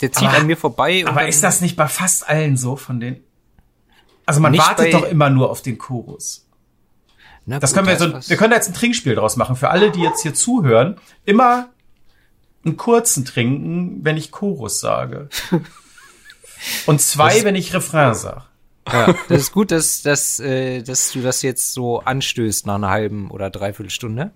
der 0.01 0.11
zieht 0.11 0.27
aber, 0.27 0.37
an 0.37 0.47
mir 0.47 0.57
vorbei. 0.57 1.03
aber 1.05 1.27
ist 1.27 1.43
das 1.43 1.61
nicht 1.61 1.75
bei 1.75 1.87
fast 1.87 2.27
allen 2.27 2.57
so 2.57 2.75
von 2.75 2.99
den? 2.99 3.23
Also 4.25 4.39
man 4.39 4.57
wartet 4.57 4.93
doch 4.93 5.03
immer 5.03 5.29
nur 5.29 5.49
auf 5.49 5.61
den 5.61 5.77
Chorus. 5.77 6.47
Na 7.45 7.59
das 7.59 7.71
gut, 7.73 7.83
können 7.83 7.99
wir 7.99 8.21
so, 8.21 8.29
wir 8.29 8.37
können 8.37 8.51
da 8.51 8.57
jetzt 8.57 8.69
ein 8.69 8.73
Trinkspiel 8.73 9.15
draus 9.15 9.35
machen. 9.35 9.55
Für 9.55 9.69
alle, 9.69 9.91
die 9.91 10.01
jetzt 10.01 10.21
hier 10.21 10.33
zuhören, 10.33 10.97
immer 11.25 11.69
einen 12.63 12.77
kurzen 12.77 13.25
trinken, 13.25 13.99
wenn 14.03 14.17
ich 14.17 14.31
Chorus 14.31 14.79
sage. 14.79 15.29
Und 16.85 17.01
zwei, 17.01 17.35
das, 17.35 17.43
wenn 17.43 17.55
ich 17.55 17.73
Refrain 17.73 18.13
sage. 18.13 18.43
Ja, 18.91 19.15
das 19.29 19.41
ist 19.41 19.51
gut, 19.51 19.71
dass, 19.71 20.01
dass, 20.01 20.39
äh, 20.39 20.81
dass 20.83 21.11
du 21.11 21.21
das 21.21 21.41
jetzt 21.41 21.73
so 21.73 21.99
anstößt 21.99 22.65
nach 22.67 22.75
einer 22.75 22.89
halben 22.89 23.31
oder 23.31 23.49
dreiviertel 23.49 23.89
Stunde. 23.89 24.31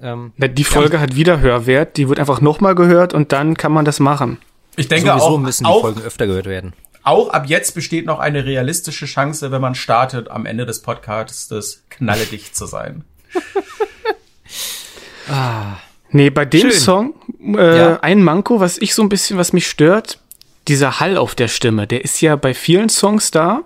Ähm, 0.00 0.32
die 0.36 0.64
Folge 0.64 0.94
ja. 0.94 1.00
hat 1.00 1.16
Wiederhörwert, 1.16 1.96
die 1.96 2.08
wird 2.08 2.18
einfach 2.18 2.40
nochmal 2.40 2.74
gehört 2.74 3.14
und 3.14 3.32
dann 3.32 3.56
kann 3.56 3.72
man 3.72 3.84
das 3.84 4.00
machen. 4.00 4.38
Ich 4.76 4.88
denke 4.88 5.08
Sowieso 5.10 5.24
auch, 5.24 5.38
müssen 5.38 5.64
die 5.64 5.70
auch, 5.70 5.80
Folgen 5.82 6.02
öfter 6.02 6.26
gehört 6.26 6.46
werden. 6.46 6.72
Auch 7.04 7.30
ab 7.30 7.44
jetzt 7.46 7.74
besteht 7.74 8.06
noch 8.06 8.20
eine 8.20 8.44
realistische 8.44 9.06
Chance, 9.06 9.50
wenn 9.50 9.60
man 9.60 9.74
startet, 9.74 10.30
am 10.30 10.46
Ende 10.46 10.66
des 10.66 10.82
Podcasts 10.82 11.48
das 11.48 11.84
knalledicht 11.90 12.56
zu 12.56 12.66
sein. 12.66 13.04
ah. 15.30 15.76
Nee, 16.10 16.30
bei 16.30 16.44
dem 16.44 16.70
Schön. 16.70 16.72
Song, 16.72 17.14
äh, 17.56 17.78
ja. 17.78 18.00
ein 18.00 18.22
Manko, 18.22 18.60
was 18.60 18.78
ich 18.78 18.94
so 18.94 19.02
ein 19.02 19.08
bisschen, 19.08 19.38
was 19.38 19.52
mich 19.52 19.66
stört, 19.66 20.20
dieser 20.68 21.00
Hall 21.00 21.16
auf 21.16 21.34
der 21.34 21.48
Stimme, 21.48 21.86
der 21.86 22.04
ist 22.04 22.20
ja 22.20 22.36
bei 22.36 22.54
vielen 22.54 22.88
Songs 22.88 23.30
da. 23.30 23.62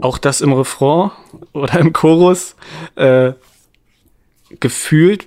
Auch 0.00 0.18
das 0.18 0.40
im 0.40 0.52
Refrain 0.52 1.10
oder 1.52 1.78
im 1.78 1.92
Chorus 1.92 2.54
äh, 2.94 3.32
gefühlt 4.60 5.26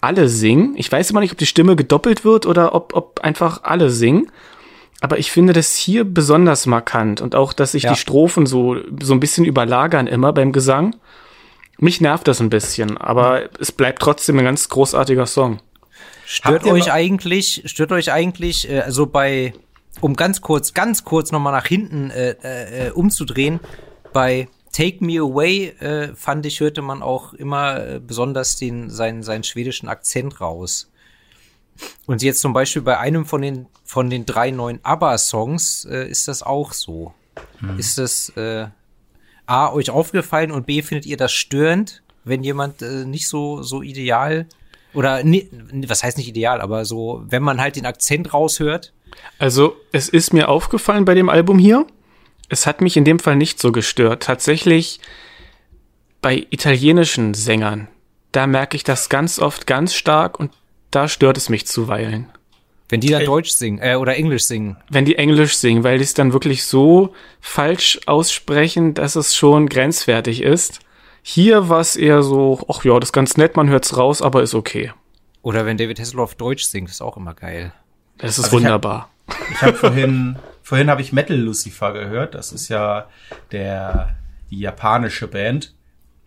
alle 0.00 0.28
singen. 0.28 0.74
Ich 0.76 0.90
weiß 0.90 1.10
immer 1.10 1.20
nicht, 1.20 1.32
ob 1.32 1.38
die 1.38 1.46
Stimme 1.46 1.76
gedoppelt 1.76 2.24
wird 2.24 2.46
oder 2.46 2.74
ob, 2.74 2.94
ob 2.94 3.20
einfach 3.20 3.62
alle 3.64 3.90
singen. 3.90 4.30
Aber 5.00 5.18
ich 5.18 5.30
finde 5.30 5.52
das 5.52 5.76
hier 5.76 6.04
besonders 6.04 6.66
markant 6.66 7.20
und 7.20 7.34
auch, 7.34 7.52
dass 7.52 7.72
sich 7.72 7.84
ja. 7.84 7.92
die 7.92 7.98
Strophen 7.98 8.46
so, 8.46 8.76
so 9.02 9.12
ein 9.12 9.20
bisschen 9.20 9.44
überlagern 9.44 10.06
immer 10.06 10.32
beim 10.32 10.52
Gesang. 10.52 10.96
Mich 11.78 12.00
nervt 12.00 12.28
das 12.28 12.40
ein 12.40 12.50
bisschen, 12.50 12.96
aber 12.96 13.40
mhm. 13.40 13.48
es 13.60 13.72
bleibt 13.72 14.00
trotzdem 14.00 14.38
ein 14.38 14.44
ganz 14.44 14.68
großartiger 14.68 15.26
Song. 15.26 15.58
Stört 16.26 16.64
euch 16.64 16.90
eigentlich, 16.90 17.62
stört 17.66 17.92
euch 17.92 18.12
eigentlich, 18.12 18.70
äh, 18.70 18.80
also 18.80 19.06
bei, 19.06 19.52
um 20.00 20.16
ganz 20.16 20.40
kurz, 20.40 20.72
ganz 20.72 21.04
kurz 21.04 21.32
nochmal 21.32 21.52
nach 21.52 21.66
hinten 21.66 22.10
äh, 22.10 22.30
äh, 22.86 22.90
umzudrehen, 22.92 23.60
bei 24.12 24.48
Take 24.74 25.04
Me 25.04 25.20
Away 25.20 25.68
äh, 25.78 26.14
fand 26.16 26.44
ich, 26.46 26.58
hörte 26.58 26.82
man 26.82 27.00
auch 27.00 27.32
immer 27.32 27.78
äh, 27.78 28.00
besonders 28.00 28.56
den, 28.56 28.90
seinen, 28.90 29.22
seinen 29.22 29.44
schwedischen 29.44 29.88
Akzent 29.88 30.40
raus. 30.40 30.90
Und 32.06 32.22
jetzt 32.22 32.40
zum 32.40 32.52
Beispiel 32.52 32.82
bei 32.82 32.98
einem 32.98 33.24
von 33.24 33.40
den, 33.40 33.66
von 33.84 34.10
den 34.10 34.26
drei 34.26 34.50
neuen 34.50 34.80
ABBA-Songs 34.82 35.84
äh, 35.84 36.08
ist 36.08 36.26
das 36.26 36.42
auch 36.42 36.72
so. 36.72 37.14
Hm. 37.58 37.78
Ist 37.78 37.98
das 37.98 38.30
äh, 38.30 38.66
A, 39.46 39.72
euch 39.72 39.90
aufgefallen 39.90 40.50
und 40.50 40.66
B, 40.66 40.82
findet 40.82 41.06
ihr 41.06 41.16
das 41.16 41.32
störend, 41.32 42.02
wenn 42.24 42.42
jemand 42.42 42.82
äh, 42.82 43.04
nicht 43.04 43.28
so, 43.28 43.62
so 43.62 43.80
ideal 43.80 44.48
oder 44.92 45.22
ne, 45.22 45.48
was 45.86 46.02
heißt 46.02 46.18
nicht 46.18 46.28
ideal, 46.28 46.60
aber 46.60 46.84
so, 46.84 47.22
wenn 47.28 47.44
man 47.44 47.60
halt 47.60 47.76
den 47.76 47.86
Akzent 47.86 48.34
raushört? 48.34 48.92
Also, 49.38 49.76
es 49.92 50.08
ist 50.08 50.32
mir 50.32 50.48
aufgefallen 50.48 51.04
bei 51.04 51.14
dem 51.14 51.28
Album 51.28 51.60
hier. 51.60 51.86
Es 52.48 52.66
hat 52.66 52.80
mich 52.80 52.96
in 52.96 53.04
dem 53.04 53.18
Fall 53.18 53.36
nicht 53.36 53.60
so 53.60 53.72
gestört. 53.72 54.22
Tatsächlich 54.22 55.00
bei 56.20 56.46
italienischen 56.50 57.34
Sängern, 57.34 57.88
da 58.32 58.46
merke 58.46 58.76
ich 58.76 58.84
das 58.84 59.08
ganz 59.08 59.38
oft 59.38 59.66
ganz 59.66 59.94
stark 59.94 60.38
und 60.38 60.52
da 60.90 61.08
stört 61.08 61.36
es 61.36 61.48
mich 61.48 61.66
zuweilen. 61.66 62.30
Wenn 62.88 63.00
die 63.00 63.08
dann 63.08 63.22
äh, 63.22 63.24
Deutsch 63.24 63.50
singen, 63.50 63.80
äh, 63.82 63.96
oder 63.96 64.16
Englisch 64.16 64.44
singen. 64.44 64.76
Wenn 64.88 65.04
die 65.04 65.16
Englisch 65.16 65.56
singen, 65.56 65.84
weil 65.84 65.98
die 65.98 66.04
es 66.04 66.14
dann 66.14 66.32
wirklich 66.32 66.64
so 66.64 67.14
falsch 67.40 68.00
aussprechen, 68.06 68.94
dass 68.94 69.16
es 69.16 69.34
schon 69.34 69.68
grenzwertig 69.68 70.42
ist. 70.42 70.80
Hier 71.22 71.68
war 71.68 71.80
es 71.80 71.96
eher 71.96 72.22
so, 72.22 72.64
ach 72.68 72.84
ja, 72.84 72.98
das 73.00 73.08
ist 73.08 73.12
ganz 73.12 73.36
nett, 73.36 73.56
man 73.56 73.68
hört's 73.68 73.96
raus, 73.96 74.20
aber 74.20 74.42
ist 74.42 74.54
okay. 74.54 74.92
Oder 75.42 75.64
wenn 75.66 75.78
David 75.78 75.98
Hasselhoff 75.98 76.34
Deutsch 76.34 76.64
singt, 76.64 76.90
ist 76.90 77.00
auch 77.00 77.16
immer 77.16 77.34
geil. 77.34 77.72
Das 78.18 78.38
ist 78.38 78.44
also 78.44 78.56
wunderbar. 78.58 79.10
Ich 79.50 79.62
habe 79.62 79.72
hab 79.72 79.78
vorhin, 79.78 80.36
vorhin 80.64 80.90
habe 80.90 81.02
ich 81.02 81.12
Metal 81.12 81.36
Lucifer 81.36 81.92
gehört. 81.92 82.34
Das 82.34 82.50
ist 82.50 82.68
ja 82.68 83.08
der 83.52 84.16
die 84.50 84.58
japanische 84.58 85.28
Band. 85.28 85.74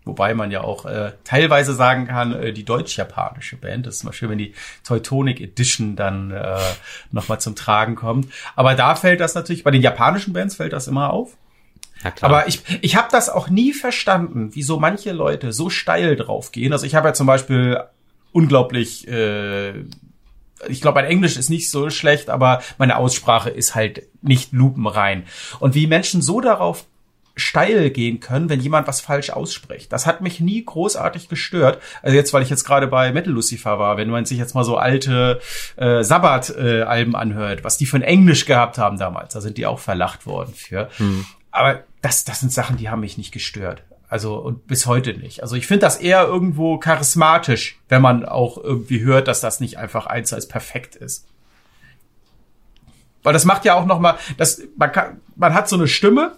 Wobei 0.05 0.33
man 0.33 0.51
ja 0.51 0.61
auch 0.61 0.85
äh, 0.85 1.11
teilweise 1.25 1.73
sagen 1.73 2.07
kann, 2.07 2.31
äh, 2.31 2.53
die 2.53 2.63
deutsch-japanische 2.63 3.57
Band. 3.57 3.85
Das 3.85 3.95
ist 3.95 4.03
mal 4.05 4.13
schön, 4.13 4.29
wenn 4.29 4.37
die 4.37 4.53
Teutonic 4.85 5.41
Edition 5.41 5.97
dann 5.97 6.31
äh, 6.31 6.59
nochmal 7.11 7.41
zum 7.41 7.55
Tragen 7.55 7.95
kommt. 7.95 8.31
Aber 8.55 8.73
da 8.73 8.95
fällt 8.95 9.19
das 9.19 9.35
natürlich, 9.35 9.65
bei 9.65 9.71
den 9.71 9.81
japanischen 9.81 10.31
Bands 10.31 10.55
fällt 10.55 10.71
das 10.71 10.87
immer 10.87 11.11
auf. 11.11 11.35
Ja, 12.03 12.11
klar. 12.11 12.31
Aber 12.31 12.47
ich, 12.47 12.61
ich 12.81 12.95
habe 12.95 13.09
das 13.11 13.29
auch 13.29 13.49
nie 13.49 13.73
verstanden, 13.73 14.51
wieso 14.53 14.79
manche 14.79 15.11
Leute 15.11 15.51
so 15.51 15.69
steil 15.69 16.15
drauf 16.15 16.53
gehen. 16.53 16.71
Also 16.71 16.85
ich 16.85 16.95
habe 16.95 17.09
ja 17.09 17.13
zum 17.13 17.27
Beispiel 17.27 17.83
unglaublich, 18.31 19.07
äh, 19.07 19.73
ich 20.67 20.81
glaube, 20.81 21.01
mein 21.01 21.09
Englisch 21.09 21.37
ist 21.37 21.49
nicht 21.49 21.69
so 21.69 21.89
schlecht, 21.89 22.29
aber 22.29 22.61
meine 22.77 22.97
Aussprache 22.97 23.49
ist 23.49 23.75
halt 23.75 24.03
nicht 24.21 24.53
lupenrein. 24.53 25.25
Und 25.59 25.75
wie 25.75 25.87
Menschen 25.87 26.21
so 26.21 26.41
darauf 26.41 26.85
steil 27.37 27.91
gehen 27.91 28.19
können, 28.19 28.49
wenn 28.49 28.59
jemand 28.59 28.87
was 28.87 28.99
falsch 28.99 29.29
ausspricht. 29.29 29.93
Das 29.93 30.07
hat 30.07 30.21
mich 30.21 30.39
nie 30.39 30.65
großartig 30.65 31.29
gestört. 31.29 31.79
Also 32.01 32.15
jetzt, 32.15 32.33
weil 32.33 32.41
ich 32.41 32.49
jetzt 32.49 32.65
gerade 32.65 32.87
bei 32.87 33.11
Metal 33.11 33.31
Lucifer 33.31 33.79
war, 33.79 33.95
wenn 33.97 34.09
man 34.09 34.25
sich 34.25 34.39
jetzt 34.39 34.55
mal 34.55 34.63
so 34.63 34.77
alte 34.77 35.39
äh, 35.77 36.03
Sabbath-Alben 36.03 37.13
äh, 37.13 37.17
anhört, 37.17 37.63
was 37.63 37.77
die 37.77 37.85
für 37.85 37.97
ein 37.97 38.01
Englisch 38.01 38.45
gehabt 38.45 38.79
haben 38.79 38.97
damals, 38.97 39.33
da 39.33 39.41
sind 39.41 39.57
die 39.57 39.67
auch 39.67 39.79
verlacht 39.79 40.25
worden 40.25 40.53
für. 40.55 40.89
Hm. 40.97 41.25
Aber 41.51 41.83
das, 42.01 42.25
das 42.25 42.39
sind 42.39 42.51
Sachen, 42.51 42.77
die 42.77 42.89
haben 42.89 43.01
mich 43.01 43.17
nicht 43.17 43.31
gestört. 43.31 43.83
Also 44.09 44.37
und 44.37 44.67
bis 44.67 44.85
heute 44.85 45.13
nicht. 45.13 45.41
Also 45.43 45.55
ich 45.55 45.67
finde 45.67 45.81
das 45.81 45.97
eher 45.97 46.25
irgendwo 46.25 46.77
charismatisch, 46.77 47.79
wenn 47.89 48.01
man 48.01 48.25
auch 48.25 48.57
irgendwie 48.57 49.01
hört, 49.01 49.27
dass 49.27 49.41
das 49.41 49.59
nicht 49.59 49.77
einfach 49.77 50.05
eins 50.05 50.31
als 50.31 50.47
perfekt 50.47 50.95
ist. 50.95 51.27
Weil 53.23 53.33
das 53.33 53.43
macht 53.43 53.65
ja 53.65 53.73
auch 53.73 53.85
noch 53.85 53.99
mal, 53.99 54.17
das 54.37 54.61
man 54.77 54.91
kann, 54.91 55.19
man 55.35 55.53
hat 55.53 55.67
so 55.67 55.75
eine 55.75 55.89
Stimme, 55.89 56.37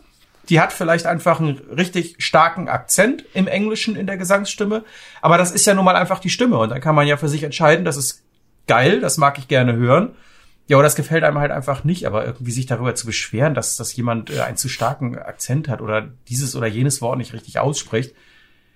die 0.50 0.60
hat 0.60 0.74
vielleicht 0.74 1.06
einfach 1.06 1.40
einen 1.40 1.58
richtig 1.58 2.16
starken 2.18 2.68
Akzent 2.68 3.24
im 3.36 3.46
Englischen 3.48 3.96
in 3.96 4.08
der 4.08 4.18
Gesangsstimme, 4.18 4.84
aber 5.22 5.38
das 5.38 5.52
ist 5.52 5.68
ja 5.68 5.76
nun 5.76 5.86
mal 5.86 5.96
einfach 5.96 6.18
die 6.18 6.32
Stimme 6.32 6.58
und 6.58 6.70
dann 6.70 6.82
kann 6.82 6.96
man 6.96 7.06
ja 7.06 7.18
für 7.18 7.30
sich 7.30 7.44
entscheiden, 7.44 7.86
das 7.86 7.98
ist 7.98 8.24
geil, 8.66 9.00
das 9.00 9.18
mag 9.18 9.38
ich 9.38 9.48
gerne 9.48 9.76
hören. 9.76 10.16
Ja, 10.70 10.78
aber 10.78 10.84
das 10.84 10.96
gefällt 10.96 11.24
einem 11.24 11.40
halt 11.40 11.50
einfach 11.52 11.84
nicht, 11.84 12.06
aber 12.06 12.24
irgendwie 12.28 12.52
sich 12.52 12.68
darüber 12.68 12.94
zu 12.94 13.08
beschweren, 13.08 13.56
dass, 13.56 13.76
dass 13.76 13.96
jemand 13.96 14.30
äh, 14.30 14.42
einen 14.42 14.56
zu 14.56 14.70
starken 14.70 15.18
Akzent 15.18 15.68
hat 15.68 15.82
oder 15.82 16.10
dieses 16.28 16.56
oder 16.56 16.68
jenes 16.68 17.02
Wort 17.02 17.18
nicht 17.18 17.34
richtig 17.34 17.58
ausspricht. 17.58 18.14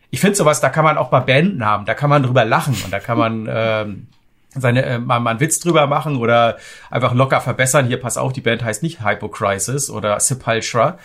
Ich 0.09 0.19
finde 0.19 0.35
sowas, 0.35 0.59
da 0.59 0.69
kann 0.69 0.83
man 0.83 0.97
auch 0.97 1.11
bei 1.11 1.19
Bandnamen, 1.19 1.85
da 1.85 1.93
kann 1.93 2.09
man 2.09 2.23
drüber 2.23 2.45
lachen 2.45 2.75
und 2.83 2.91
da 2.91 2.99
kann 2.99 3.19
man 3.19 3.47
ähm, 3.47 4.07
seine 4.49 4.83
äh, 4.83 4.97
mal, 4.97 5.19
mal 5.19 5.29
einen 5.29 5.39
Witz 5.39 5.59
drüber 5.59 5.85
machen 5.85 6.17
oder 6.17 6.57
einfach 6.89 7.13
locker 7.13 7.41
verbessern. 7.41 7.85
Hier 7.85 8.01
pass 8.01 8.17
auf, 8.17 8.33
die 8.33 8.41
Band 8.41 8.63
heißt 8.63 8.81
nicht 8.81 9.05
Hypocrisis 9.05 9.91
oder 9.91 10.19
Sepultura. 10.19 10.97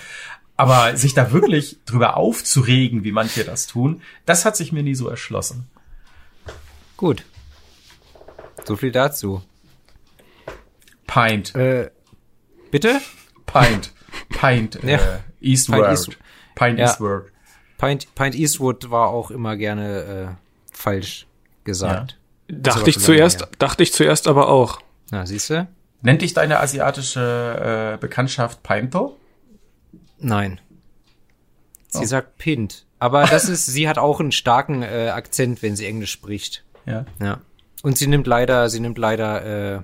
Aber 0.57 0.97
sich 0.97 1.13
da 1.13 1.33
wirklich 1.33 1.81
drüber 1.85 2.17
aufzuregen, 2.17 3.05
wie 3.05 3.13
manche 3.13 3.45
das 3.45 3.67
tun, 3.67 4.01
das 4.25 4.47
hat 4.47 4.57
sich 4.57 4.73
mir 4.73 4.83
nie 4.83 4.95
so 4.95 5.07
erschlossen. 5.07 5.69
Gut. 6.97 7.25
So 8.65 8.75
viel 8.75 8.91
dazu. 8.91 9.43
Pint. 11.09 11.55
Äh, 11.57 11.91
bitte? 12.71 13.01
Pint. 13.47 13.93
Pint. 14.29 14.79
ja. 14.85 14.99
äh, 14.99 15.19
Eastward. 15.41 15.81
Pint, 15.81 15.91
East 15.91 16.19
Pint 16.55 16.79
ja. 16.79 16.87
Eastward. 16.87 17.33
Pint, 17.79 18.15
Pint 18.15 18.35
Eastwood 18.37 18.91
war 18.91 19.09
auch 19.09 19.33
immer 19.33 19.57
gerne 19.57 20.37
äh, 20.37 20.75
falsch 20.77 21.27
gesagt. 21.65 22.19
Ja. 22.49 22.57
Dachte 22.59 22.91
ich 22.91 22.99
zuerst, 22.99 23.49
dachte 23.59 23.83
ich 23.83 23.93
zuerst 23.93 24.29
aber 24.29 24.49
auch. 24.49 24.81
Na, 25.11 25.27
siehst 25.27 25.51
du? 25.51 25.67
Nennt 26.03 26.23
dich 26.23 26.35
deine 26.35 26.61
asiatische 26.61 27.95
äh, 27.95 27.99
Bekanntschaft 27.99 28.63
Pinto? 28.63 29.19
Nein. 30.19 30.61
Sie 31.89 32.03
oh. 32.03 32.07
sagt 32.07 32.39
Pint. 32.39 32.87
Aber 32.99 33.27
das 33.27 33.49
ist, 33.49 33.67
sie 33.67 33.89
hat 33.89 33.99
auch 33.99 34.21
einen 34.21 34.33
starken 34.33 34.83
äh, 34.83 35.11
Akzent, 35.13 35.63
wenn 35.63 35.77
sie 35.77 35.87
Englisch 35.87 36.13
spricht. 36.13 36.65
Ja. 36.87 37.07
Ja. 37.21 37.41
Und 37.83 37.97
sie 37.97 38.07
nimmt 38.07 38.27
leider, 38.27 38.69
sie 38.69 38.81
nimmt 38.81 38.99
leider 38.99 39.77
äh, 39.77 39.83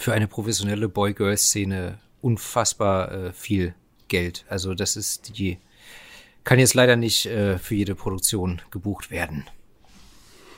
für 0.00 0.14
eine 0.14 0.26
professionelle 0.26 0.88
Boy-Girl-Szene 0.88 1.98
unfassbar 2.22 3.12
äh, 3.12 3.32
viel 3.32 3.74
Geld. 4.08 4.46
Also 4.48 4.74
das 4.74 4.96
ist 4.96 5.36
die, 5.36 5.58
kann 6.42 6.58
jetzt 6.58 6.72
leider 6.72 6.96
nicht 6.96 7.26
äh, 7.26 7.58
für 7.58 7.74
jede 7.74 7.94
Produktion 7.94 8.62
gebucht 8.70 9.10
werden. 9.10 9.44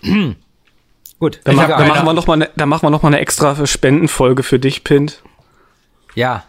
Gut. 1.18 1.40
Da, 1.42 1.52
ma 1.52 1.66
da 1.66 1.84
machen 1.84 2.06
wir 2.06 2.12
noch 2.12 2.26
mal, 2.28 2.36
ne, 2.36 2.50
da 2.54 2.66
machen 2.66 2.84
wir 2.84 2.90
noch 2.90 3.02
mal 3.02 3.08
eine 3.08 3.18
extra 3.18 3.66
Spendenfolge 3.66 4.44
für 4.44 4.60
dich, 4.60 4.84
Pint. 4.84 5.22
Ja. 6.14 6.44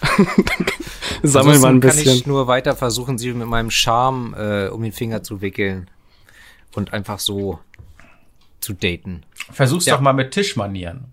Sammeln 1.22 1.60
wir 1.62 1.68
ein 1.68 1.78
bisschen. 1.78 2.04
kann 2.04 2.14
ich 2.14 2.26
nur 2.26 2.48
weiter 2.48 2.74
versuchen, 2.74 3.18
sie 3.18 3.32
mit 3.34 3.46
meinem 3.46 3.70
Charme 3.70 4.34
äh, 4.34 4.68
um 4.68 4.82
den 4.82 4.92
Finger 4.92 5.22
zu 5.22 5.42
wickeln 5.42 5.88
und 6.74 6.92
einfach 6.92 7.20
so 7.20 7.60
zu 8.58 8.72
daten. 8.72 9.22
Versuch's 9.52 9.86
ja. 9.86 9.94
doch 9.94 10.00
mal 10.00 10.12
mit 10.12 10.32
Tischmanieren. 10.32 11.12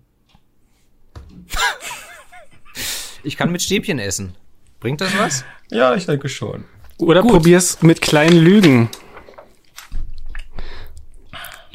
ich 3.22 3.36
kann 3.36 3.52
mit 3.52 3.62
Stäbchen 3.62 3.98
essen. 3.98 4.34
Bringt 4.80 5.00
das 5.00 5.16
was? 5.18 5.44
Ja, 5.70 5.94
ich 5.94 6.06
denke 6.06 6.28
schon. 6.28 6.64
Oder 6.98 7.22
Gut. 7.22 7.32
probier's 7.32 7.82
mit 7.82 8.00
kleinen 8.00 8.36
Lügen. 8.36 8.88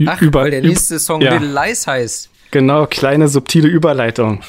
Ach, 0.05 0.21
Über, 0.21 0.41
weil 0.41 0.51
der 0.51 0.61
nächste 0.61 0.99
Song 0.99 1.21
ja. 1.21 1.33
Little 1.33 1.53
Lies 1.53 1.87
heißt. 1.87 2.29
Genau, 2.51 2.85
kleine 2.85 3.27
subtile 3.27 3.67
Überleitung. 3.67 4.41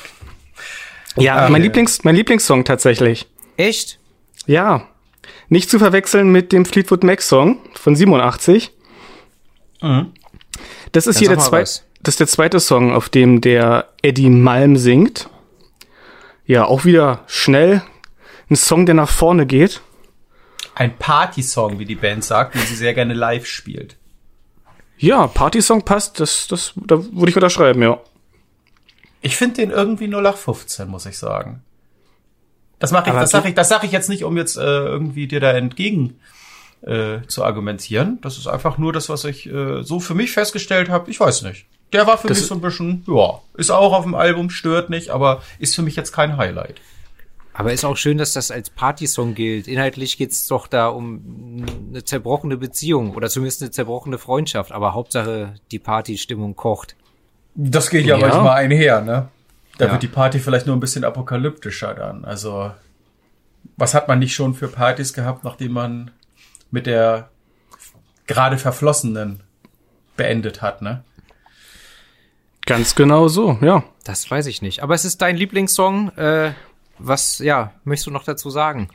Ja, 1.17 1.45
okay. 1.45 1.53
mein 1.53 1.63
Lieblings, 1.63 2.05
mein 2.05 2.17
Lieblingssong 2.17 2.65
tatsächlich. 2.65 3.27
Echt? 3.57 3.99
Ja. 4.47 4.89
Nicht 5.49 5.71
zu 5.71 5.79
verwechseln 5.79 6.31
mit 6.31 6.53
dem 6.53 6.65
Fleetwood 6.65 7.05
Mac 7.05 7.23
Song 7.23 7.59
von 7.75 7.97
87. 7.97 8.73
Mhm. 9.81 10.13
Das 10.93 11.07
ist 11.07 11.17
Dann 11.17 11.21
hier 11.21 11.29
der 11.31 11.39
zweite, 11.39 11.81
das 12.07 12.13
ist 12.13 12.21
der 12.21 12.29
zweite 12.29 12.61
Song, 12.61 12.93
auf 12.93 13.09
dem 13.09 13.41
der 13.41 13.89
Eddie 14.01 14.31
Malm 14.31 14.77
singt. 14.77 15.29
Ja, 16.45 16.65
auch 16.65 16.85
wieder 16.85 17.25
schnell. 17.27 17.83
Ein 18.49 18.55
Song, 18.55 18.87
der 18.87 18.95
nach 18.95 19.09
vorne 19.09 19.45
geht. 19.45 19.81
Ein 20.77 20.97
Party-Song, 20.97 21.81
wie 21.81 21.85
die 21.85 21.97
Band 21.97 22.23
sagt, 22.23 22.55
den 22.55 22.63
sie 22.63 22.77
sehr 22.77 22.95
gerne 22.95 23.13
live 23.13 23.47
spielt. 23.47 23.97
Ja, 24.99 25.27
Party-Song 25.27 25.83
passt, 25.85 26.21
das, 26.21 26.47
das, 26.47 26.75
da 26.77 27.05
würde 27.13 27.31
ich 27.31 27.35
unterschreiben, 27.35 27.83
ja. 27.83 27.99
Ich 29.21 29.37
finde 29.37 29.57
den 29.57 29.71
irgendwie 29.71 30.07
0815, 30.07 30.87
muss 30.87 31.07
ich 31.07 31.19
sagen. 31.19 31.65
Das 32.79 32.93
mache 32.93 33.07
ich, 33.07 33.11
Aber 33.11 33.21
das 33.21 33.31
sage 33.31 33.49
ich, 33.49 33.55
das 33.57 33.69
sage 33.69 33.85
ich 33.85 33.93
jetzt 33.93 34.09
nicht, 34.09 34.23
um 34.23 34.37
jetzt 34.37 34.57
äh, 34.57 34.61
irgendwie 34.61 35.27
dir 35.27 35.41
da 35.41 35.51
entgegen 35.51 36.21
äh, 36.83 37.19
zu 37.27 37.43
argumentieren. 37.43 38.21
Das 38.21 38.39
ist 38.39 38.47
einfach 38.47 38.79
nur 38.79 38.93
das, 38.93 39.09
was 39.09 39.25
ich 39.25 39.47
äh, 39.47 39.83
so 39.83 39.99
für 39.99 40.15
mich 40.15 40.31
festgestellt 40.31 40.89
habe. 40.89 41.11
Ich 41.11 41.19
weiß 41.19 41.43
nicht. 41.43 41.67
Der 41.93 42.07
war 42.07 42.19
für 42.19 42.29
das 42.29 42.39
mich 42.39 42.47
so 42.47 42.55
ein 42.55 42.61
bisschen, 42.61 43.05
ja, 43.07 43.41
ist 43.57 43.71
auch 43.71 43.93
auf 43.93 44.05
dem 44.05 44.15
Album, 44.15 44.51
stört 44.51 44.91
nicht, 44.91 45.11
aber 45.11 45.43
ist 45.59 45.75
für 45.75 45.83
mich 45.83 45.97
jetzt 45.97 46.13
kein 46.13 46.37
Highlight. 46.37 46.81
Aber 47.59 47.73
ist 47.73 47.87
auch 47.87 47.97
schön, 47.97 48.19
dass 48.19 48.35
das 48.35 48.51
als 48.51 48.69
Partysong 48.69 49.35
gilt. 49.35 49.67
Inhaltlich 49.67 50.19
geht's 50.19 50.47
doch 50.47 50.67
da 50.67 50.89
um 50.89 51.65
eine 51.89 52.05
zerbrochene 52.05 52.59
Beziehung 52.59 53.15
oder 53.15 53.31
zumindest 53.31 53.63
eine 53.63 53.71
zerbrochene 53.71 54.19
Freundschaft. 54.19 54.73
Aber 54.73 54.93
Hauptsache 54.93 55.55
die 55.71 55.79
Partystimmung 55.79 56.55
kocht. 56.55 56.97
Das 57.55 57.89
geht 57.89 58.05
ja, 58.05 58.19
ja. 58.19 58.29
manchmal 58.29 58.59
einher, 58.59 59.01
ne? 59.01 59.29
Da 59.79 59.87
ja. 59.87 59.93
wird 59.93 60.03
die 60.03 60.09
Party 60.09 60.39
vielleicht 60.39 60.67
nur 60.67 60.77
ein 60.77 60.81
bisschen 60.81 61.05
apokalyptischer 61.05 61.95
dann. 61.95 62.27
Also, 62.27 62.73
was 63.79 63.95
hat 63.95 64.07
man 64.07 64.19
nicht 64.19 64.35
schon 64.35 64.53
für 64.53 64.69
Partys 64.69 65.15
gehabt, 65.15 65.43
nachdem 65.43 65.73
man 65.73 66.11
mit 66.71 66.87
der 66.87 67.31
gerade 68.27 68.59
Verflossenen 68.59 69.43
beendet 70.19 70.61
hat, 70.61 70.83
ne? 70.83 71.05
Ganz 72.67 72.95
genau 72.95 73.29
so, 73.29 73.59
ja. 73.61 73.85
Das 74.05 74.31
weiß 74.31 74.47
ich 74.47 74.61
nicht. 74.61 74.83
Aber 74.83 74.95
es 74.95 75.05
ist 75.05 75.23
dein 75.23 75.37
Lieblingssong. 75.37 76.11
Äh, 76.17 76.53
was, 76.99 77.39
ja, 77.39 77.73
möchtest 77.85 78.09
du 78.09 78.11
noch 78.11 78.25
dazu 78.25 78.51
sagen? 78.51 78.89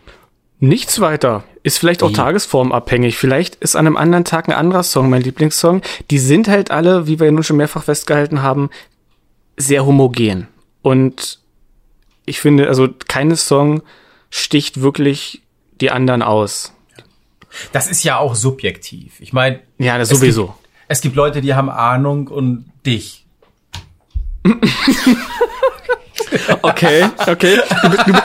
Nichts 0.60 1.02
weiter. 1.02 1.44
Ist 1.64 1.80
vielleicht 1.80 2.04
auch 2.04 2.12
tagesformabhängig. 2.12 3.18
Vielleicht 3.18 3.56
ist 3.56 3.76
an 3.76 3.88
einem 3.88 3.98
anderen 3.98 4.26
Tag 4.26 4.48
ein 4.48 4.54
anderer 4.54 4.84
Song 4.84 5.10
mein 5.10 5.24
Lieblingssong. 5.24 5.82
Die 6.12 6.20
sind 6.20 6.48
halt 6.48 6.70
alle, 6.70 7.08
wie 7.08 7.20
wir 7.20 7.26
ja 7.26 7.32
nun 7.32 7.44
schon 7.44 7.58
mehrfach 7.58 7.84
festgehalten 7.84 8.44
haben, 8.44 8.70
sehr 9.58 9.86
homogen. 9.86 10.48
Und 10.84 11.40
ich 12.26 12.40
finde, 12.40 12.68
also 12.68 12.90
keines 13.08 13.48
Song 13.48 13.82
sticht 14.30 14.82
wirklich 14.82 15.42
die 15.82 15.92
anderen 15.92 16.22
aus. 16.22 16.74
Das 17.72 17.90
ist 17.90 18.04
ja 18.04 18.18
auch 18.18 18.36
subjektiv. 18.36 19.20
Ich 19.20 19.34
meine. 19.34 19.62
Ja, 19.78 19.98
das 19.98 20.10
sowieso. 20.10 20.48
Gibt, 20.48 20.58
es 20.90 21.02
gibt 21.02 21.16
Leute, 21.16 21.42
die 21.42 21.54
haben 21.54 21.70
Ahnung 21.70 22.28
und 22.28 22.66
dich. 22.86 23.21
Okay, 26.62 27.06
okay. 27.28 27.60
Du, 27.82 27.90
du, 27.90 28.20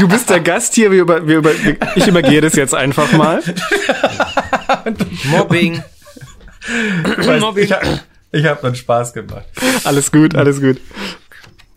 du, 0.00 0.08
bist 0.08 0.30
der 0.30 0.40
Gast 0.40 0.74
hier. 0.74 0.90
Wir 0.92 1.00
über, 1.02 1.26
wir 1.26 1.38
über, 1.38 1.50
ich 1.96 2.06
übergehe 2.06 2.40
das 2.40 2.54
jetzt 2.54 2.74
einfach 2.74 3.10
mal. 3.12 3.42
Mobbing. 5.24 5.82
Weißt, 7.16 7.40
Mobbing. 7.40 7.64
Ich, 7.64 7.74
ich 8.32 8.44
habe 8.44 8.60
dann 8.62 8.74
Spaß 8.74 9.12
gemacht. 9.12 9.46
Alles 9.84 10.12
gut, 10.12 10.36
alles 10.36 10.60
gut. 10.60 10.80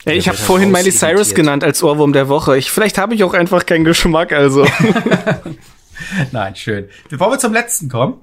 Ja, 0.06 0.14
ich 0.14 0.28
habe 0.28 0.38
vorhin 0.38 0.72
Miley 0.72 0.92
Cyrus 0.92 1.34
genannt 1.34 1.64
als 1.64 1.84
Ohrwurm 1.84 2.14
der 2.14 2.28
Woche. 2.28 2.58
Ich, 2.58 2.72
vielleicht 2.72 2.98
habe 2.98 3.14
ich 3.14 3.24
auch 3.24 3.34
einfach 3.34 3.66
keinen 3.66 3.86
Geschmack, 3.86 4.34
also. 4.34 4.68
Nein, 6.32 6.56
schön. 6.56 6.90
Bevor 7.10 7.32
wir 7.32 7.40
zum 7.40 7.54
letzten 7.54 7.88
kommen, 7.88 8.16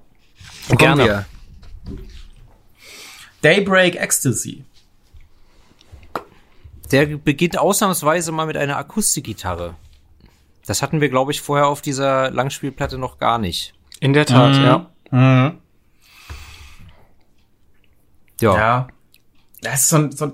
kommen 0.66 0.78
Gerne. 0.78 1.04
wir. 1.04 1.26
Daybreak 3.42 3.96
Ecstasy. 3.96 4.64
Der 6.91 7.07
beginnt 7.07 7.59
ausnahmsweise 7.59 8.32
mal 8.32 8.47
mit 8.47 8.57
einer 8.57 8.76
Akustikgitarre. 8.76 9.74
Das 10.66 10.82
hatten 10.82 11.01
wir, 11.01 11.09
glaube 11.09 11.32
ich, 11.32 11.41
vorher 11.41 11.66
auf 11.66 11.82
dieser 11.82 12.30
Langspielplatte 12.30 12.99
noch 12.99 13.18
gar 13.18 13.39
nicht. 13.39 13.74
In 14.01 14.12
der 14.12 14.26
Tat, 14.26 14.57
mhm. 14.57 14.64
ja. 14.64 14.91
Mhm. 15.11 15.59
Ja. 18.41 18.57
Ja. 18.57 18.89
Das 19.61 19.82
ist 19.82 19.89
so 19.89 19.97
ein, 19.97 20.12
so 20.12 20.26
ein 20.26 20.32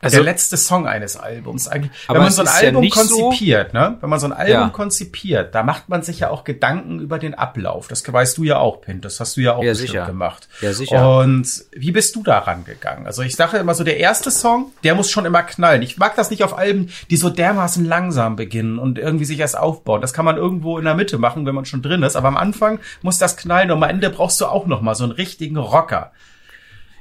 also, 0.00 0.16
der 0.16 0.24
letzte 0.24 0.56
Song 0.56 0.86
eines 0.86 1.16
Albums 1.16 1.68
eigentlich. 1.68 1.92
Wenn 2.08 2.18
man 2.18 2.30
so 2.30 2.42
ein 2.42 2.48
Album 2.48 2.84
ja 2.84 2.90
konzipiert, 2.90 3.72
so 3.72 3.78
ne? 3.78 3.98
Wenn 4.00 4.10
man 4.10 4.20
so 4.20 4.26
ein 4.26 4.32
Album 4.32 4.52
ja. 4.52 4.68
konzipiert, 4.68 5.54
da 5.54 5.62
macht 5.62 5.88
man 5.88 6.02
sich 6.02 6.20
ja 6.20 6.30
auch 6.30 6.44
Gedanken 6.44 7.00
über 7.00 7.18
den 7.18 7.34
Ablauf. 7.34 7.88
Das 7.88 8.10
weißt 8.10 8.38
du 8.38 8.44
ja 8.44 8.58
auch, 8.58 8.80
Pint. 8.80 9.04
Das 9.04 9.20
hast 9.20 9.36
du 9.36 9.40
ja 9.42 9.54
auch 9.54 9.62
ja, 9.62 9.74
sicher. 9.74 10.06
gemacht. 10.06 10.48
Ja, 10.60 10.72
sicher. 10.72 11.18
Und 11.18 11.46
wie 11.72 11.92
bist 11.92 12.16
du 12.16 12.22
da 12.22 12.38
rangegangen? 12.38 13.06
Also 13.06 13.22
ich 13.22 13.36
sage 13.36 13.58
immer 13.58 13.74
so, 13.74 13.84
der 13.84 13.98
erste 13.98 14.30
Song, 14.30 14.72
der 14.84 14.94
muss 14.94 15.10
schon 15.10 15.26
immer 15.26 15.42
knallen. 15.42 15.82
Ich 15.82 15.98
mag 15.98 16.16
das 16.16 16.30
nicht 16.30 16.42
auf 16.44 16.56
Alben, 16.56 16.90
die 17.10 17.16
so 17.16 17.30
dermaßen 17.30 17.84
langsam 17.84 18.36
beginnen 18.36 18.78
und 18.78 18.98
irgendwie 18.98 19.24
sich 19.24 19.38
erst 19.38 19.58
aufbauen. 19.58 20.00
Das 20.00 20.12
kann 20.12 20.24
man 20.24 20.36
irgendwo 20.36 20.78
in 20.78 20.84
der 20.84 20.94
Mitte 20.94 21.18
machen, 21.18 21.46
wenn 21.46 21.54
man 21.54 21.64
schon 21.64 21.82
drin 21.82 22.02
ist. 22.02 22.16
Aber 22.16 22.28
am 22.28 22.36
Anfang 22.36 22.78
muss 23.02 23.18
das 23.18 23.36
knallen 23.36 23.70
und 23.70 23.82
am 23.82 23.90
Ende 23.90 24.10
brauchst 24.10 24.40
du 24.40 24.46
auch 24.46 24.66
noch 24.66 24.80
mal 24.80 24.94
so 24.94 25.04
einen 25.04 25.12
richtigen 25.12 25.56
Rocker. 25.56 26.12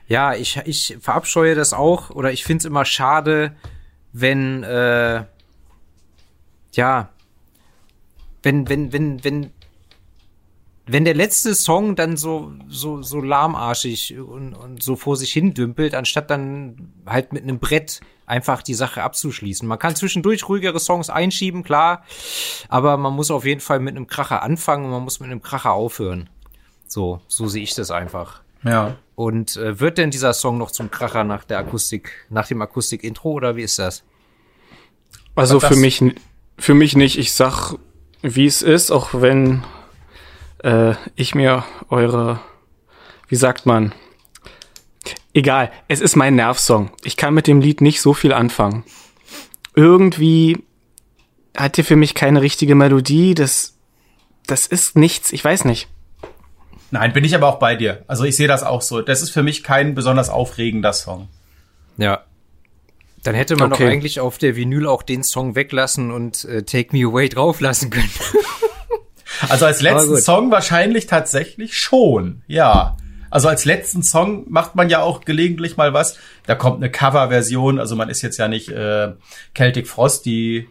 Ja, 0.10 0.34
ich, 0.34 0.58
ich 0.66 0.98
verabscheue 1.00 1.54
das 1.54 1.72
auch 1.72 2.10
oder 2.10 2.34
ich 2.34 2.44
find's 2.44 2.66
immer 2.66 2.84
schade, 2.84 3.56
wenn, 4.12 4.64
äh, 4.64 5.24
ja, 6.74 7.10
wenn, 8.42 8.68
wenn, 8.68 8.92
wenn, 8.92 9.24
wenn, 9.24 9.52
wenn 10.88 11.06
der 11.06 11.14
letzte 11.14 11.54
Song 11.54 11.96
dann 11.96 12.18
so, 12.18 12.52
so, 12.68 13.04
so 13.04 13.22
lahmarschig 13.22 14.18
und, 14.18 14.56
und 14.56 14.82
so 14.82 14.96
vor 14.96 15.16
sich 15.16 15.32
hin 15.32 15.54
dümpelt, 15.54 15.94
anstatt 15.94 16.32
dann 16.32 16.92
halt 17.06 17.32
mit 17.32 17.44
einem 17.44 17.60
Brett 17.60 18.02
einfach 18.26 18.64
die 18.64 18.74
Sache 18.74 19.04
abzuschließen. 19.04 19.68
Man 19.68 19.78
kann 19.78 19.96
zwischendurch 19.96 20.50
ruhigere 20.50 20.80
Songs 20.80 21.12
einschieben, 21.12 21.64
klar, 21.64 22.04
aber 22.68 22.98
man 22.98 23.14
muss 23.14 23.30
auf 23.30 23.46
jeden 23.46 23.62
Fall 23.62 23.80
mit 23.80 23.96
einem 23.96 24.08
Kracher 24.08 24.42
anfangen 24.42 24.86
und 24.86 24.92
man 24.92 25.04
muss 25.04 25.20
mit 25.20 25.30
einem 25.30 25.44
Kracher 25.44 25.74
aufhören. 25.74 26.32
So, 26.88 27.22
so 27.28 27.48
sehe 27.48 27.62
ich 27.62 27.76
das 27.76 27.92
einfach. 27.92 28.42
Ja. 28.64 28.96
Und 29.20 29.58
äh, 29.58 29.82
wird 29.82 29.98
denn 29.98 30.12
dieser 30.12 30.32
Song 30.32 30.58
noch 30.58 30.72
zum 30.72 30.92
Kracher 30.92 31.26
nach 31.26 31.44
der 31.44 31.58
Akustik, 31.60 32.26
nach 32.30 32.48
dem 32.48 32.62
Akustik-Intro 32.62 33.32
oder 33.32 33.58
wie 33.58 33.64
ist 33.64 33.78
das? 33.78 34.06
Also 35.36 35.60
für 35.60 35.76
mich, 35.76 36.02
für 36.58 36.74
mich 36.74 36.96
nicht. 36.96 37.18
Ich 37.18 37.34
sag, 37.34 37.74
wie 38.22 38.46
es 38.46 38.62
ist, 38.62 38.92
auch 38.92 39.10
wenn 39.12 39.66
äh, 40.64 40.94
ich 41.16 41.36
mir 41.36 41.66
eure, 41.90 42.40
wie 43.28 43.36
sagt 43.36 43.66
man, 43.66 43.94
egal, 45.34 45.70
es 45.90 46.00
ist 46.00 46.16
mein 46.16 46.36
Nervsong. 46.36 46.90
Ich 47.04 47.18
kann 47.18 47.34
mit 47.34 47.46
dem 47.46 47.60
Lied 47.60 47.82
nicht 47.82 48.00
so 48.00 48.14
viel 48.14 48.32
anfangen. 48.32 48.86
Irgendwie 49.76 50.64
hat 51.58 51.78
ihr 51.78 51.84
für 51.84 51.98
mich 51.98 52.16
keine 52.16 52.42
richtige 52.42 52.74
Melodie. 52.74 53.34
Das, 53.34 53.76
das 54.48 54.66
ist 54.66 54.96
nichts. 54.96 55.34
Ich 55.34 55.44
weiß 55.44 55.66
nicht. 55.66 55.90
Nein, 56.92 57.14
bin 57.14 57.24
ich 57.24 57.36
aber 57.36 57.48
auch 57.48 57.60
bei 57.60 57.76
dir. 57.76 58.04
Also 58.08 58.24
ich 58.24 58.36
sehe 58.36 58.48
das 58.48 58.64
auch 58.64 58.82
so. 58.82 59.02
Das 59.02 59.22
ist 59.22 59.30
für 59.30 59.44
mich 59.44 59.64
kein 59.64 59.96
besonders 59.96 60.30
aufregender 60.30 60.94
Song. 60.94 61.28
Ja. 61.98 62.24
Dann 63.24 63.36
hätte 63.36 63.56
man 63.58 63.74
okay. 63.74 63.84
doch 63.84 63.92
eigentlich 63.92 64.20
auf 64.20 64.38
der 64.38 64.56
Vinyl 64.56 64.88
auch 64.88 65.04
den 65.04 65.24
Song 65.24 65.56
weglassen 65.56 66.12
und 66.12 66.46
äh, 66.46 66.64
Take 66.64 66.96
Me 66.96 67.06
Away 67.06 67.30
drauflassen 67.30 67.90
können. 67.90 68.10
also 69.50 69.66
als 69.66 69.82
letzten 69.82 70.18
Song 70.18 70.52
wahrscheinlich 70.52 71.06
tatsächlich 71.06 71.78
schon, 71.78 72.42
ja. 72.48 72.96
Also 73.30 73.48
als 73.48 73.66
letzten 73.66 74.04
Song 74.04 74.46
macht 74.50 74.76
man 74.76 74.90
ja 74.90 75.02
auch 75.02 75.22
gelegentlich 75.22 75.78
mal 75.78 75.94
was. 75.94 76.18
Da 76.48 76.56
kommt 76.56 76.78
eine 76.78 76.90
Coverversion, 76.90 77.80
also 77.80 77.96
man 77.96 78.10
ist 78.10 78.22
jetzt 78.22 78.38
ja 78.38 78.48
nicht 78.48 78.70
äh, 78.70 79.14
Celtic 79.56 79.88
Frost, 79.88 80.26
die 80.26 80.68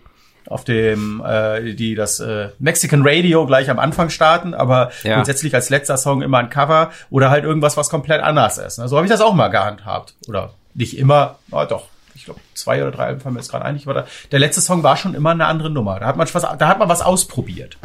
auf 0.48 0.64
dem 0.64 1.22
äh, 1.24 1.74
die 1.74 1.94
das 1.94 2.20
äh, 2.20 2.48
Mexican 2.58 3.02
Radio 3.04 3.46
gleich 3.46 3.70
am 3.70 3.78
Anfang 3.78 4.10
starten, 4.10 4.54
aber 4.54 4.90
ja. 5.02 5.14
grundsätzlich 5.14 5.54
als 5.54 5.70
letzter 5.70 5.96
Song 5.96 6.22
immer 6.22 6.38
ein 6.38 6.50
Cover 6.50 6.90
oder 7.10 7.30
halt 7.30 7.44
irgendwas, 7.44 7.76
was 7.76 7.90
komplett 7.90 8.22
anders 8.22 8.58
ist. 8.58 8.78
Ne? 8.78 8.88
So 8.88 8.96
habe 8.96 9.06
ich 9.06 9.12
das 9.12 9.20
auch 9.20 9.34
mal 9.34 9.48
gehandhabt. 9.48 10.14
Oder 10.26 10.54
nicht 10.74 10.96
immer, 10.96 11.38
oh, 11.50 11.64
doch, 11.68 11.88
ich 12.14 12.24
glaube 12.24 12.40
zwei 12.54 12.82
oder 12.82 12.90
drei 12.90 13.06
Alben 13.06 13.20
fallen 13.20 13.34
mir 13.34 13.40
jetzt 13.40 13.50
gerade 13.50 13.64
ein. 13.64 13.76
Ich 13.76 13.86
war 13.86 13.94
da, 13.94 14.06
der 14.32 14.38
letzte 14.38 14.60
Song 14.60 14.82
war 14.82 14.96
schon 14.96 15.14
immer 15.14 15.30
eine 15.30 15.46
andere 15.46 15.70
Nummer. 15.70 16.00
Da 16.00 16.06
hat 16.06 16.16
man 16.16 16.28
was, 16.32 16.42
da 16.42 16.68
hat 16.68 16.78
man 16.78 16.88
was 16.88 17.02
ausprobiert. 17.02 17.78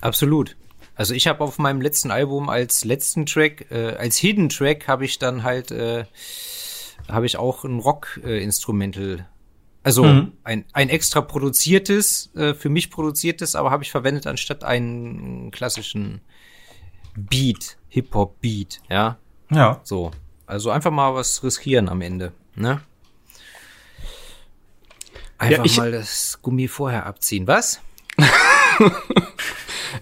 Absolut. 0.00 0.56
Also 0.96 1.14
ich 1.14 1.26
habe 1.26 1.42
auf 1.42 1.58
meinem 1.58 1.80
letzten 1.80 2.10
Album 2.10 2.48
als 2.48 2.84
letzten 2.84 3.26
Track, 3.26 3.66
äh, 3.70 3.96
als 3.96 4.16
Hidden 4.18 4.48
Track 4.48 4.86
habe 4.86 5.04
ich 5.04 5.18
dann 5.18 5.42
halt 5.42 5.70
äh, 5.72 6.04
habe 7.08 7.26
ich 7.26 7.36
auch 7.36 7.64
ein 7.64 7.80
Rock-Instrumental 7.80 9.18
äh, 9.18 9.22
also 9.84 10.02
mhm. 10.02 10.32
ein, 10.42 10.64
ein 10.72 10.88
extra 10.88 11.20
produziertes, 11.20 12.30
äh, 12.34 12.54
für 12.54 12.70
mich 12.70 12.90
produziertes, 12.90 13.54
aber 13.54 13.70
habe 13.70 13.84
ich 13.84 13.90
verwendet 13.90 14.26
anstatt 14.26 14.64
einen 14.64 15.50
klassischen 15.50 16.22
Beat, 17.16 17.76
Hip-Hop-Beat, 17.90 18.80
ja. 18.90 19.18
Ja. 19.50 19.80
So. 19.84 20.10
Also 20.46 20.70
einfach 20.70 20.90
mal 20.90 21.14
was 21.14 21.44
riskieren 21.44 21.88
am 21.88 22.00
Ende, 22.00 22.32
ne? 22.56 22.80
Einfach 25.38 25.58
ja, 25.58 25.64
ich, 25.64 25.76
mal 25.76 25.92
das 25.92 26.40
Gummi 26.42 26.66
vorher 26.66 27.06
abziehen. 27.06 27.46
Was? 27.46 27.80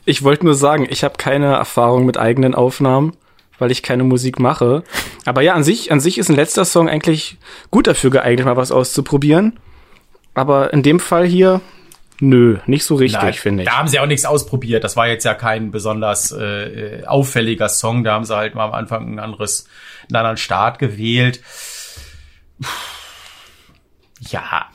ich 0.05 0.23
wollte 0.23 0.45
nur 0.45 0.55
sagen, 0.55 0.87
ich 0.89 1.03
habe 1.05 1.17
keine 1.17 1.55
Erfahrung 1.55 2.07
mit 2.07 2.19
eigenen 2.19 2.55
Aufnahmen 2.55 3.17
weil 3.63 3.71
ich 3.71 3.85
keine 3.85 4.03
Musik 4.03 4.41
mache. 4.41 4.83
Aber 5.25 5.41
ja, 5.41 5.55
an 5.55 5.63
sich, 5.63 5.93
an 5.93 6.01
sich 6.01 6.19
ist 6.19 6.29
ein 6.29 6.35
letzter 6.35 6.65
Song 6.65 6.89
eigentlich 6.89 7.39
gut 7.71 7.87
dafür 7.87 8.11
geeignet, 8.11 8.45
mal 8.45 8.57
was 8.57 8.73
auszuprobieren. 8.73 9.61
Aber 10.35 10.73
in 10.73 10.83
dem 10.83 11.01
Fall 11.01 11.27
hier, 11.27 11.61
nö, 12.21 12.59
nicht 12.67 12.85
so 12.85 12.95
richtig, 12.95 13.41
finde 13.41 13.63
ich. 13.63 13.69
Da 13.69 13.77
haben 13.77 13.89
sie 13.89 14.01
auch 14.01 14.07
nichts 14.07 14.25
ausprobiert. 14.25 14.85
Das 14.85 14.97
war 14.97 15.09
jetzt 15.09 15.25
ja 15.25 15.35
kein 15.35 15.71
besonders 15.71 16.33
äh, 16.33 17.03
auffälliger 17.07 17.69
Song. 17.69 18.05
Da 18.05 18.15
haben 18.15 18.25
sie 18.25 18.35
halt 18.35 18.55
mal 18.55 18.65
am 18.65 18.73
Anfang 18.73 19.15
ein 19.15 19.19
anderes, 19.19 19.67
einen 20.09 20.17
anderen 20.17 20.37
Start 20.37 20.79
gewählt. 20.79 21.41
Ja, 24.21 24.69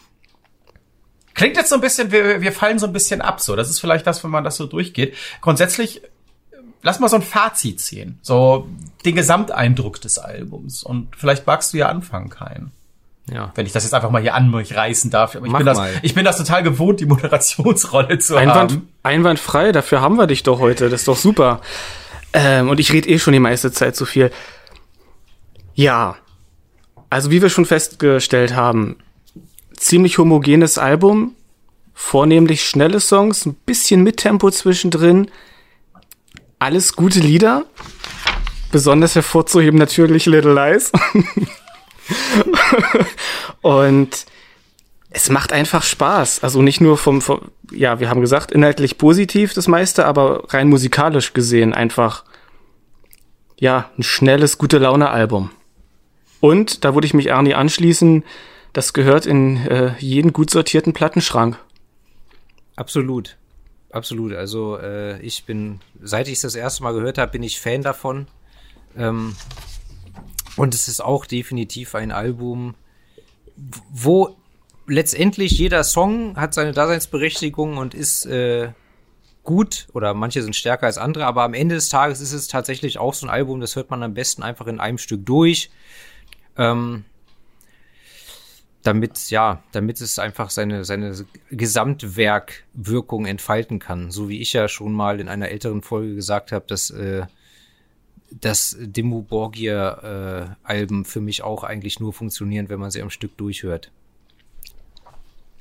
Klingt 1.37 1.55
jetzt 1.55 1.69
so 1.69 1.75
ein 1.75 1.81
bisschen, 1.81 2.11
wir, 2.11 2.41
wir 2.41 2.51
fallen 2.51 2.79
so 2.79 2.87
ein 2.87 2.93
bisschen 2.93 3.21
ab, 3.21 3.41
so. 3.41 3.55
Das 3.55 3.69
ist 3.69 3.79
vielleicht 3.79 4.07
das, 4.07 4.23
wenn 4.23 4.31
man 4.31 4.43
das 4.43 4.57
so 4.57 4.65
durchgeht. 4.65 5.15
Grundsätzlich, 5.39 6.01
lass 6.81 6.99
mal 6.99 7.09
so 7.09 7.17
ein 7.17 7.21
Fazit 7.21 7.79
ziehen. 7.79 8.17
So 8.23 8.67
den 9.05 9.13
Gesamteindruck 9.13 10.01
des 10.01 10.17
Albums. 10.17 10.81
Und 10.81 11.15
vielleicht 11.15 11.45
magst 11.45 11.73
du 11.73 11.77
ja 11.77 11.89
anfangen, 11.89 12.31
Kein. 12.31 12.71
Ja. 13.31 13.51
Wenn 13.55 13.65
ich 13.65 13.73
das 13.73 13.83
jetzt 13.83 13.93
einfach 13.93 14.09
mal 14.09 14.21
hier 14.21 14.35
an 14.35 14.49
mich 14.51 14.75
reißen 14.75 15.11
darf. 15.11 15.35
Aber 15.35 15.45
ich 15.45 15.51
Mach 15.51 15.59
bin 15.59 15.65
das, 15.65 15.79
ich 16.01 16.15
bin 16.15 16.23
das 16.23 16.37
total 16.37 16.63
gewohnt, 16.63 16.99
die 16.99 17.05
Moderationsrolle 17.05 18.19
zu 18.19 18.37
Einwand, 18.37 18.71
haben. 18.71 18.89
Einwandfrei, 19.03 19.71
dafür 19.71 20.01
haben 20.01 20.15
wir 20.15 20.27
dich 20.27 20.43
doch 20.43 20.59
heute. 20.59 20.89
Das 20.89 21.01
ist 21.01 21.07
doch 21.07 21.17
super. 21.17 21.61
Ähm, 22.33 22.69
und 22.69 22.79
ich 22.79 22.91
rede 22.93 23.09
eh 23.09 23.19
schon 23.19 23.33
die 23.33 23.39
meiste 23.39 23.71
Zeit 23.71 23.95
zu 23.95 24.05
viel. 24.05 24.31
Ja. 25.73 26.15
Also 27.09 27.31
wie 27.31 27.41
wir 27.41 27.49
schon 27.49 27.65
festgestellt 27.65 28.55
haben, 28.55 28.97
ziemlich 29.73 30.17
homogenes 30.17 30.77
Album, 30.77 31.35
vornehmlich 31.93 32.65
schnelle 32.65 32.99
Songs, 32.99 33.45
ein 33.45 33.53
bisschen 33.53 34.03
mit 34.03 34.17
Tempo 34.17 34.51
zwischendrin, 34.51 35.31
alles 36.59 36.95
gute 36.95 37.19
Lieder. 37.19 37.65
Besonders 38.71 39.15
hervorzuheben 39.15 39.79
natürlich 39.79 40.25
Little 40.25 40.53
Lies. 40.53 40.91
und 43.61 44.25
es 45.09 45.29
macht 45.29 45.53
einfach 45.53 45.83
Spaß. 45.83 46.43
Also 46.43 46.61
nicht 46.61 46.81
nur 46.81 46.97
vom, 46.97 47.21
vom, 47.21 47.51
ja, 47.71 47.99
wir 47.99 48.09
haben 48.09 48.21
gesagt, 48.21 48.51
inhaltlich 48.51 48.97
positiv 48.97 49.53
das 49.53 49.67
meiste, 49.67 50.05
aber 50.05 50.53
rein 50.53 50.69
musikalisch 50.69 51.33
gesehen 51.33 51.73
einfach, 51.73 52.23
ja, 53.59 53.89
ein 53.97 54.03
schnelles, 54.03 54.57
gute 54.57 54.77
Laune-Album. 54.77 55.49
Und 56.39 56.85
da 56.85 56.93
würde 56.93 57.07
ich 57.07 57.13
mich 57.13 57.27
Ernie 57.27 57.55
anschließen, 57.55 58.23
das 58.73 58.93
gehört 58.93 59.25
in 59.25 59.65
äh, 59.65 59.93
jeden 59.99 60.33
gut 60.33 60.51
sortierten 60.51 60.93
Plattenschrank. 60.93 61.57
Absolut. 62.75 63.37
Absolut. 63.89 64.33
Also 64.33 64.77
äh, 64.77 65.19
ich 65.21 65.45
bin, 65.45 65.79
seit 66.01 66.27
ich 66.27 66.35
es 66.35 66.41
das 66.41 66.55
erste 66.55 66.83
Mal 66.83 66.93
gehört 66.93 67.17
habe, 67.17 67.31
bin 67.31 67.41
ich 67.41 67.59
Fan 67.59 67.81
davon. 67.81 68.27
Ähm, 68.95 69.35
und 70.57 70.73
es 70.73 70.87
ist 70.87 71.01
auch 71.01 71.25
definitiv 71.25 71.95
ein 71.95 72.11
Album, 72.11 72.75
wo 73.89 74.35
letztendlich 74.87 75.51
jeder 75.51 75.83
Song 75.83 76.35
hat 76.35 76.53
seine 76.53 76.71
Daseinsberechtigung 76.71 77.77
und 77.77 77.93
ist 77.93 78.25
äh, 78.25 78.71
gut 79.43 79.87
oder 79.93 80.13
manche 80.13 80.41
sind 80.41 80.55
stärker 80.55 80.87
als 80.87 80.97
andere, 80.97 81.25
aber 81.25 81.43
am 81.43 81.53
Ende 81.53 81.75
des 81.75 81.89
Tages 81.89 82.19
ist 82.19 82.33
es 82.33 82.47
tatsächlich 82.47 82.97
auch 82.97 83.13
so 83.13 83.25
ein 83.25 83.29
Album, 83.29 83.61
das 83.61 83.75
hört 83.75 83.89
man 83.89 84.03
am 84.03 84.13
besten 84.13 84.43
einfach 84.43 84.67
in 84.67 84.79
einem 84.79 84.97
Stück 84.97 85.25
durch. 85.25 85.69
Ähm, 86.57 87.05
damit, 88.83 89.29
ja, 89.29 89.63
damit 89.73 89.99
es 89.99 90.17
einfach 90.17 90.49
seine, 90.49 90.85
seine 90.85 91.13
Gesamtwerkwirkung 91.51 93.25
entfalten 93.25 93.79
kann. 93.79 94.11
So 94.11 94.29
wie 94.29 94.39
ich 94.39 94.53
ja 94.53 94.69
schon 94.69 94.93
mal 94.93 95.19
in 95.19 95.27
einer 95.27 95.49
älteren 95.49 95.81
Folge 95.81 96.15
gesagt 96.15 96.53
habe, 96.53 96.65
dass 96.67 96.89
äh, 96.91 97.25
das 98.31 98.75
Demo 98.79 99.21
Borgia 99.21 100.55
äh, 100.67 100.87
für 101.03 101.21
mich 101.21 101.43
auch 101.43 101.63
eigentlich 101.63 101.99
nur 101.99 102.13
funktionieren, 102.13 102.69
wenn 102.69 102.79
man 102.79 102.91
sie 102.91 103.01
am 103.01 103.09
Stück 103.09 103.37
durchhört. 103.37 103.91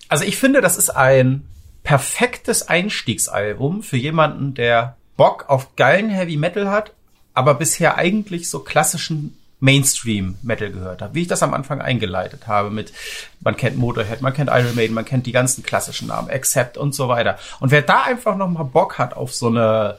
Also 0.09 0.25
ich 0.25 0.37
finde, 0.37 0.61
das 0.61 0.77
ist 0.77 0.91
ein 0.91 1.47
perfektes 1.83 2.69
Einstiegsalbum 2.69 3.83
für 3.83 3.97
jemanden, 3.97 4.55
der 4.55 4.97
Bock 5.17 5.49
auf 5.49 5.77
geilen 5.77 6.11
Heavy 6.11 6.37
Metal 6.37 6.69
hat, 6.69 6.93
aber 7.35 7.55
bisher 7.55 7.97
eigentlich 7.97 8.51
so 8.51 8.61
klassischen 8.61 9.37
Mainstream-Metal 9.61 10.71
gehört 10.71 11.01
habe, 11.01 11.15
wie 11.15 11.23
ich 11.23 11.29
das 11.29 11.43
am 11.43 11.55
Anfang 11.55 11.81
eingeleitet 11.81 12.47
habe 12.47 12.71
mit, 12.71 12.93
man 13.41 13.57
kennt 13.57 13.79
Motorhead, 13.79 14.21
man 14.21 14.35
kennt 14.35 14.51
Iron 14.53 14.75
Maiden, 14.75 14.95
man 14.95 15.07
kennt 15.07 15.27
die 15.27 15.33
ganzen 15.33 15.63
klassischen 15.63 16.09
Namen, 16.09 16.29
Accept 16.29 16.77
und 16.77 16.95
so 16.95 17.09
weiter. 17.09 17.39
Und 17.61 17.71
wer 17.71 17.83
da 17.83 18.03
einfach 18.03 18.37
noch 18.37 18.49
mal 18.49 18.65
Bock 18.65 18.99
hat 18.99 19.15
auf 19.15 19.35
so 19.35 19.47
eine 19.47 19.97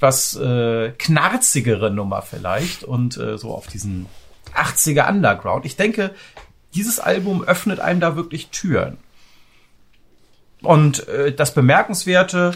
was 0.00 0.36
äh, 0.36 0.90
knarzigere 0.98 1.90
Nummer 1.90 2.22
vielleicht 2.22 2.84
und 2.84 3.16
äh, 3.16 3.38
so 3.38 3.54
auf 3.54 3.66
diesen 3.66 4.06
80er 4.54 5.08
Underground, 5.08 5.64
ich 5.64 5.76
denke, 5.76 6.14
dieses 6.74 7.00
Album 7.00 7.44
öffnet 7.44 7.80
einem 7.80 8.00
da 8.00 8.16
wirklich 8.16 8.48
Türen. 8.48 8.98
Und 10.62 11.08
äh, 11.08 11.32
das 11.32 11.54
Bemerkenswerte, 11.54 12.54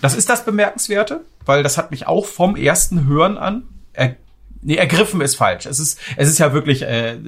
das 0.00 0.14
ist 0.14 0.28
das 0.28 0.44
Bemerkenswerte, 0.44 1.24
weil 1.44 1.62
das 1.62 1.76
hat 1.76 1.90
mich 1.90 2.06
auch 2.06 2.26
vom 2.26 2.56
ersten 2.56 3.06
Hören 3.06 3.36
an 3.36 3.64
er 3.98 4.16
nee, 4.62 4.76
ergriffen 4.76 5.20
ist 5.20 5.36
falsch. 5.36 5.66
Es 5.66 5.78
ist, 5.78 6.00
es 6.16 6.28
ist 6.28 6.38
ja 6.38 6.52
wirklich 6.52 6.82
äh, 6.82 7.18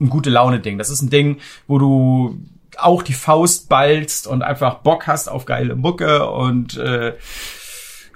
ein 0.00 0.08
gute 0.08 0.30
Laune-Ding. 0.30 0.78
Das 0.78 0.90
ist 0.90 1.02
ein 1.02 1.10
Ding, 1.10 1.38
wo 1.66 1.78
du 1.78 2.40
auch 2.78 3.02
die 3.02 3.14
Faust 3.14 3.68
ballst 3.68 4.26
und 4.26 4.42
einfach 4.42 4.76
Bock 4.76 5.06
hast 5.06 5.28
auf 5.28 5.46
geile 5.46 5.76
Mucke 5.76 6.28
und 6.28 6.76
äh, 6.76 7.14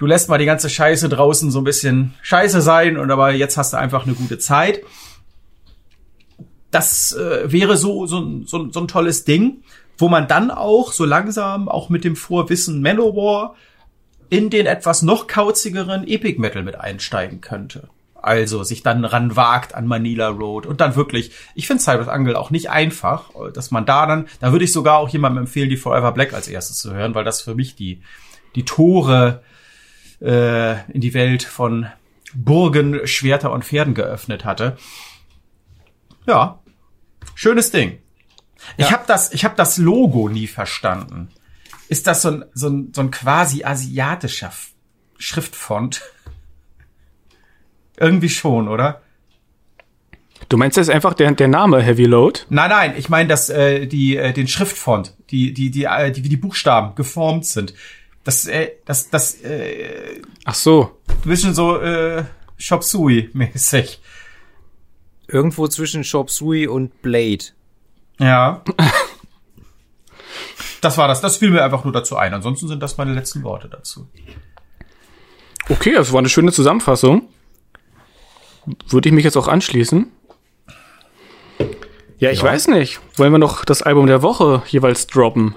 du 0.01 0.07
lässt 0.07 0.29
mal 0.29 0.39
die 0.39 0.45
ganze 0.45 0.67
Scheiße 0.67 1.09
draußen 1.09 1.51
so 1.51 1.59
ein 1.59 1.63
bisschen 1.63 2.15
scheiße 2.23 2.61
sein 2.61 2.97
und 2.97 3.11
aber 3.11 3.33
jetzt 3.33 3.55
hast 3.55 3.73
du 3.73 3.77
einfach 3.77 4.07
eine 4.07 4.15
gute 4.15 4.39
Zeit. 4.39 4.81
Das 6.71 7.13
äh, 7.13 7.51
wäre 7.51 7.77
so, 7.77 8.07
so, 8.07 8.41
so, 8.45 8.71
so 8.71 8.79
ein 8.79 8.87
tolles 8.87 9.25
Ding, 9.25 9.61
wo 9.99 10.09
man 10.09 10.27
dann 10.27 10.49
auch 10.49 10.91
so 10.91 11.05
langsam 11.05 11.69
auch 11.69 11.89
mit 11.89 12.03
dem 12.03 12.15
Vorwissen 12.15 12.81
Manowar 12.81 13.55
in 14.31 14.49
den 14.49 14.65
etwas 14.65 15.03
noch 15.03 15.27
kauzigeren 15.27 16.07
Epic 16.07 16.39
Metal 16.39 16.63
mit 16.63 16.79
einsteigen 16.79 17.39
könnte 17.39 17.87
also 18.23 18.63
sich 18.63 18.83
dann 18.83 19.03
ran 19.03 19.35
wagt 19.35 19.73
an 19.73 19.87
Manila 19.87 20.27
Road 20.27 20.67
und 20.67 20.79
dann 20.79 20.95
wirklich, 20.95 21.31
ich 21.55 21.65
finde 21.65 21.81
Cypress 21.81 22.07
Angle 22.07 22.37
auch 22.37 22.51
nicht 22.51 22.69
einfach, 22.69 23.31
dass 23.51 23.71
man 23.71 23.83
da 23.83 24.05
dann, 24.05 24.27
da 24.39 24.51
würde 24.51 24.63
ich 24.63 24.71
sogar 24.71 24.99
auch 24.99 25.09
jemandem 25.09 25.45
empfehlen, 25.45 25.71
die 25.71 25.75
Forever 25.75 26.11
Black 26.11 26.31
als 26.31 26.47
erstes 26.47 26.77
zu 26.77 26.93
hören, 26.93 27.15
weil 27.15 27.23
das 27.23 27.41
für 27.41 27.55
mich 27.55 27.75
die, 27.75 28.03
die 28.53 28.63
Tore 28.63 29.41
äh, 30.21 30.89
in 30.91 31.01
die 31.01 31.13
Welt 31.13 31.43
von 31.43 31.87
Burgen, 32.33 33.05
Schwerter 33.07 33.51
und 33.51 33.65
Pferden 33.65 33.93
geöffnet 33.93 34.45
hatte. 34.45 34.77
Ja, 36.27 36.59
schönes 37.35 37.71
Ding. 37.71 37.99
Ja. 38.77 38.85
Ich 38.85 38.91
habe 38.91 39.03
das, 39.07 39.33
ich 39.33 39.43
habe 39.43 39.55
das 39.55 39.77
Logo 39.77 40.29
nie 40.29 40.47
verstanden. 40.47 41.29
Ist 41.89 42.07
das 42.07 42.21
so 42.21 42.29
ein, 42.29 42.45
so 42.53 42.69
ein, 42.69 42.93
so 42.95 43.01
ein 43.01 43.11
quasi 43.11 43.63
asiatischer 43.63 44.51
Schriftfont? 45.17 46.01
Irgendwie 47.97 48.29
schon, 48.29 48.67
oder? 48.67 49.01
Du 50.49 50.57
meinst 50.57 50.77
das 50.77 50.89
einfach 50.89 51.13
der, 51.13 51.31
der 51.31 51.47
Name 51.47 51.81
Heavy 51.81 52.05
Load? 52.05 52.41
Nein, 52.49 52.69
nein, 52.69 52.93
ich 52.97 53.09
meine, 53.09 53.29
dass 53.29 53.49
äh, 53.49 53.85
die 53.85 54.17
äh, 54.17 54.33
den 54.33 54.47
Schriftfont, 54.47 55.15
die 55.29 55.53
die 55.53 55.69
die 55.69 55.83
äh, 55.83 56.11
die 56.11 56.23
wie 56.23 56.29
die 56.29 56.37
Buchstaben 56.37 56.95
geformt 56.95 57.45
sind. 57.45 57.73
Das 58.23 58.47
äh, 58.47 58.71
das 58.85 59.09
das 59.09 59.41
äh, 59.41 60.21
Ach 60.45 60.55
so. 60.55 60.97
Ein 61.07 61.29
bisschen 61.29 61.53
so 61.53 61.79
äh, 61.79 62.23
Shop 62.57 62.83
Sui 62.83 63.29
mäßig. 63.33 64.01
Irgendwo 65.27 65.67
zwischen 65.67 66.03
Shop 66.03 66.29
Sui 66.29 66.67
und 66.67 67.01
Blade. 67.01 67.45
Ja. 68.19 68.63
das 70.81 70.97
war 70.97 71.07
das. 71.07 71.21
Das 71.21 71.37
fiel 71.37 71.51
mir 71.51 71.63
einfach 71.63 71.83
nur 71.83 71.93
dazu 71.93 72.17
ein. 72.17 72.33
Ansonsten 72.33 72.67
sind 72.67 72.81
das 72.81 72.97
meine 72.97 73.13
letzten 73.13 73.43
Worte 73.43 73.69
dazu. 73.69 74.07
Okay, 75.69 75.93
das 75.93 76.11
war 76.11 76.19
eine 76.19 76.29
schöne 76.29 76.51
Zusammenfassung 76.51 77.27
würde 78.87 79.09
ich 79.09 79.15
mich 79.15 79.23
jetzt 79.23 79.37
auch 79.37 79.47
anschließen. 79.47 80.11
Ja, 82.17 82.29
ich 82.29 82.39
ja. 82.39 82.43
weiß 82.43 82.67
nicht. 82.67 82.99
Wollen 83.15 83.31
wir 83.31 83.39
noch 83.39 83.65
das 83.65 83.81
Album 83.81 84.07
der 84.07 84.21
Woche 84.21 84.61
jeweils 84.67 85.07
droppen? 85.07 85.55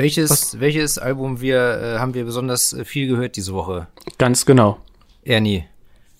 Welches, 0.00 0.58
welches 0.58 0.96
Album 0.96 1.42
wir, 1.42 1.58
äh, 1.58 1.98
haben 1.98 2.14
wir 2.14 2.24
besonders 2.24 2.72
äh, 2.72 2.86
viel 2.86 3.06
gehört 3.06 3.36
diese 3.36 3.52
Woche? 3.52 3.86
Ganz 4.16 4.46
genau. 4.46 4.80
Ernie. 5.24 5.66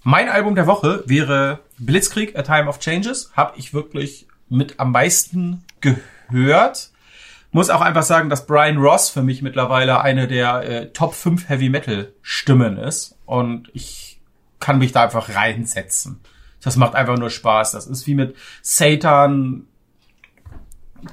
Mein 0.02 0.28
Album 0.28 0.54
der 0.54 0.66
Woche 0.66 1.02
wäre 1.06 1.60
Blitzkrieg, 1.78 2.36
A 2.36 2.42
Time 2.42 2.68
of 2.68 2.78
Changes. 2.78 3.32
Hab 3.34 3.56
ich 3.56 3.72
wirklich 3.72 4.26
mit 4.50 4.78
am 4.80 4.92
meisten 4.92 5.64
gehört. 5.80 6.90
Muss 7.52 7.70
auch 7.70 7.80
einfach 7.80 8.02
sagen, 8.02 8.28
dass 8.28 8.46
Brian 8.46 8.76
Ross 8.76 9.08
für 9.08 9.22
mich 9.22 9.40
mittlerweile 9.40 10.02
eine 10.02 10.28
der 10.28 10.62
äh, 10.62 10.92
Top 10.92 11.14
5 11.14 11.48
Heavy 11.48 11.70
Metal 11.70 12.12
Stimmen 12.20 12.76
ist. 12.76 13.16
Und 13.24 13.70
ich 13.72 14.20
kann 14.58 14.78
mich 14.78 14.92
da 14.92 15.04
einfach 15.04 15.34
reinsetzen. 15.34 16.20
Das 16.62 16.76
macht 16.76 16.94
einfach 16.94 17.16
nur 17.16 17.30
Spaß. 17.30 17.72
Das 17.72 17.86
ist 17.86 18.06
wie 18.06 18.14
mit 18.14 18.36
Satan 18.60 19.68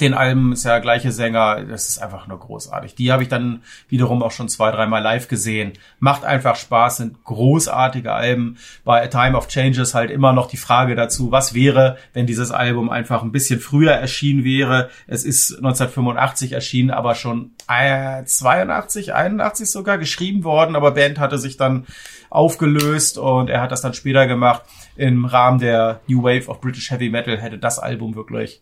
den 0.01 0.13
Alben 0.13 0.53
ist 0.53 0.65
ja 0.65 0.79
gleiche 0.79 1.11
Sänger, 1.11 1.63
das 1.63 1.89
ist 1.89 1.99
einfach 1.99 2.27
nur 2.27 2.39
großartig. 2.39 2.95
Die 2.95 3.11
habe 3.11 3.23
ich 3.23 3.29
dann 3.29 3.63
wiederum 3.87 4.21
auch 4.23 4.31
schon 4.31 4.49
zwei, 4.49 4.71
dreimal 4.71 5.01
live 5.01 5.27
gesehen. 5.27 5.73
Macht 5.99 6.25
einfach 6.25 6.55
Spaß, 6.55 6.97
sind 6.97 7.23
großartige 7.23 8.11
Alben. 8.11 8.57
Bei 8.83 9.03
A 9.03 9.07
Time 9.07 9.37
of 9.37 9.47
Changes 9.47 9.93
halt 9.93 10.11
immer 10.11 10.33
noch 10.33 10.47
die 10.47 10.57
Frage 10.57 10.95
dazu, 10.95 11.31
was 11.31 11.53
wäre, 11.53 11.97
wenn 12.13 12.27
dieses 12.27 12.51
Album 12.51 12.89
einfach 12.89 13.23
ein 13.23 13.31
bisschen 13.31 13.59
früher 13.59 13.91
erschienen 13.91 14.43
wäre. 14.43 14.89
Es 15.07 15.23
ist 15.23 15.55
1985 15.55 16.53
erschienen, 16.53 16.91
aber 16.91 17.15
schon 17.15 17.51
82, 17.67 19.13
81 19.13 19.69
sogar 19.69 19.97
geschrieben 19.97 20.43
worden, 20.43 20.75
aber 20.75 20.91
Band 20.91 21.19
hatte 21.19 21.37
sich 21.37 21.57
dann 21.57 21.85
aufgelöst 22.29 23.17
und 23.17 23.49
er 23.49 23.61
hat 23.61 23.71
das 23.71 23.81
dann 23.81 23.93
später 23.93 24.27
gemacht. 24.27 24.63
Im 24.95 25.25
Rahmen 25.25 25.59
der 25.59 26.01
New 26.07 26.23
Wave 26.23 26.47
of 26.47 26.61
British 26.61 26.91
Heavy 26.91 27.09
Metal 27.09 27.37
hätte 27.39 27.57
das 27.57 27.79
Album 27.79 28.15
wirklich 28.15 28.61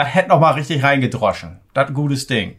das 0.00 0.14
hätte 0.14 0.28
noch 0.30 0.40
mal 0.40 0.52
richtig 0.52 0.82
reingedroschen. 0.82 1.60
Das 1.74 1.88
ein 1.88 1.94
gutes 1.94 2.26
Ding. 2.26 2.56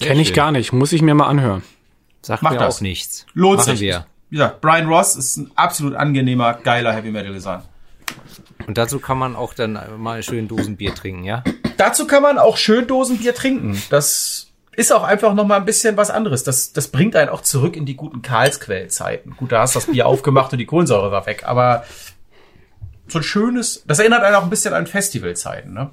Kenne 0.00 0.22
ich 0.22 0.32
gar 0.32 0.50
nicht, 0.52 0.72
muss 0.72 0.92
ich 0.92 1.02
mir 1.02 1.14
mal 1.14 1.26
anhören. 1.26 1.62
Sagt 2.22 2.42
Mach 2.42 2.52
mir 2.52 2.58
das. 2.58 2.76
auch 2.76 2.80
nichts. 2.80 3.26
Lohnt 3.34 3.58
Machen 3.58 3.72
sich. 3.72 3.80
Wir. 3.80 4.06
Wie 4.30 4.36
gesagt, 4.36 4.60
Brian 4.60 4.88
Ross 4.88 5.16
ist 5.16 5.36
ein 5.36 5.50
absolut 5.54 5.94
angenehmer, 5.94 6.54
geiler 6.54 6.92
Heavy 6.92 7.10
Metal 7.10 7.32
Gesang. 7.32 7.62
Und 8.66 8.78
dazu 8.78 8.98
kann 8.98 9.18
man 9.18 9.36
auch 9.36 9.54
dann 9.54 9.78
mal 9.98 10.22
schön 10.22 10.48
Dosenbier 10.48 10.94
trinken, 10.94 11.24
ja? 11.24 11.44
Dazu 11.76 12.06
kann 12.06 12.22
man 12.22 12.38
auch 12.38 12.56
schön 12.56 12.86
Dosenbier 12.86 13.34
trinken. 13.34 13.80
Das 13.90 14.52
ist 14.72 14.92
auch 14.92 15.04
einfach 15.04 15.34
noch 15.34 15.46
mal 15.46 15.56
ein 15.56 15.64
bisschen 15.64 15.96
was 15.96 16.10
anderes. 16.10 16.44
Das, 16.44 16.72
das 16.72 16.88
bringt 16.88 17.14
einen 17.16 17.28
auch 17.28 17.42
zurück 17.42 17.76
in 17.76 17.86
die 17.86 17.96
guten 17.96 18.22
Karlsquellzeiten. 18.22 19.36
Gut, 19.36 19.52
da 19.52 19.60
hast 19.60 19.74
du 19.74 19.80
das 19.80 19.90
Bier 19.90 20.06
aufgemacht 20.06 20.52
und 20.52 20.58
die 20.58 20.66
Kohlensäure 20.66 21.12
war 21.12 21.26
weg, 21.26 21.42
aber 21.44 21.84
so 23.08 23.18
ein 23.18 23.22
schönes, 23.22 23.82
das 23.86 23.98
erinnert 23.98 24.22
einen 24.22 24.36
auch 24.36 24.42
ein 24.42 24.50
bisschen 24.50 24.74
an 24.74 24.86
Festivalzeiten, 24.86 25.72
ne? 25.72 25.90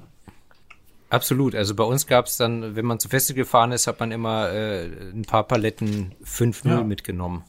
Absolut. 1.10 1.54
Also 1.54 1.74
bei 1.74 1.84
uns 1.84 2.06
gab 2.06 2.24
es 2.24 2.38
dann, 2.38 2.74
wenn 2.74 2.86
man 2.86 2.98
zu 2.98 3.10
Festival 3.10 3.42
gefahren 3.42 3.72
ist, 3.72 3.86
hat 3.86 4.00
man 4.00 4.12
immer 4.12 4.50
äh, 4.50 4.86
ein 4.86 5.26
paar 5.26 5.46
Paletten 5.46 6.14
5-0 6.24 6.68
ja. 6.68 6.82
mitgenommen. 6.82 7.44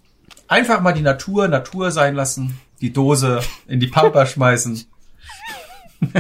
Einfach 0.49 0.82
mal 0.82 0.91
die 0.91 1.01
Natur 1.01 1.47
Natur 1.47 1.91
sein 1.91 2.14
lassen, 2.14 2.59
die 2.82 2.91
Dose 2.91 3.39
in 3.66 3.80
die 3.80 3.88
Pampa 3.88 4.26
schmeißen. 4.26 4.86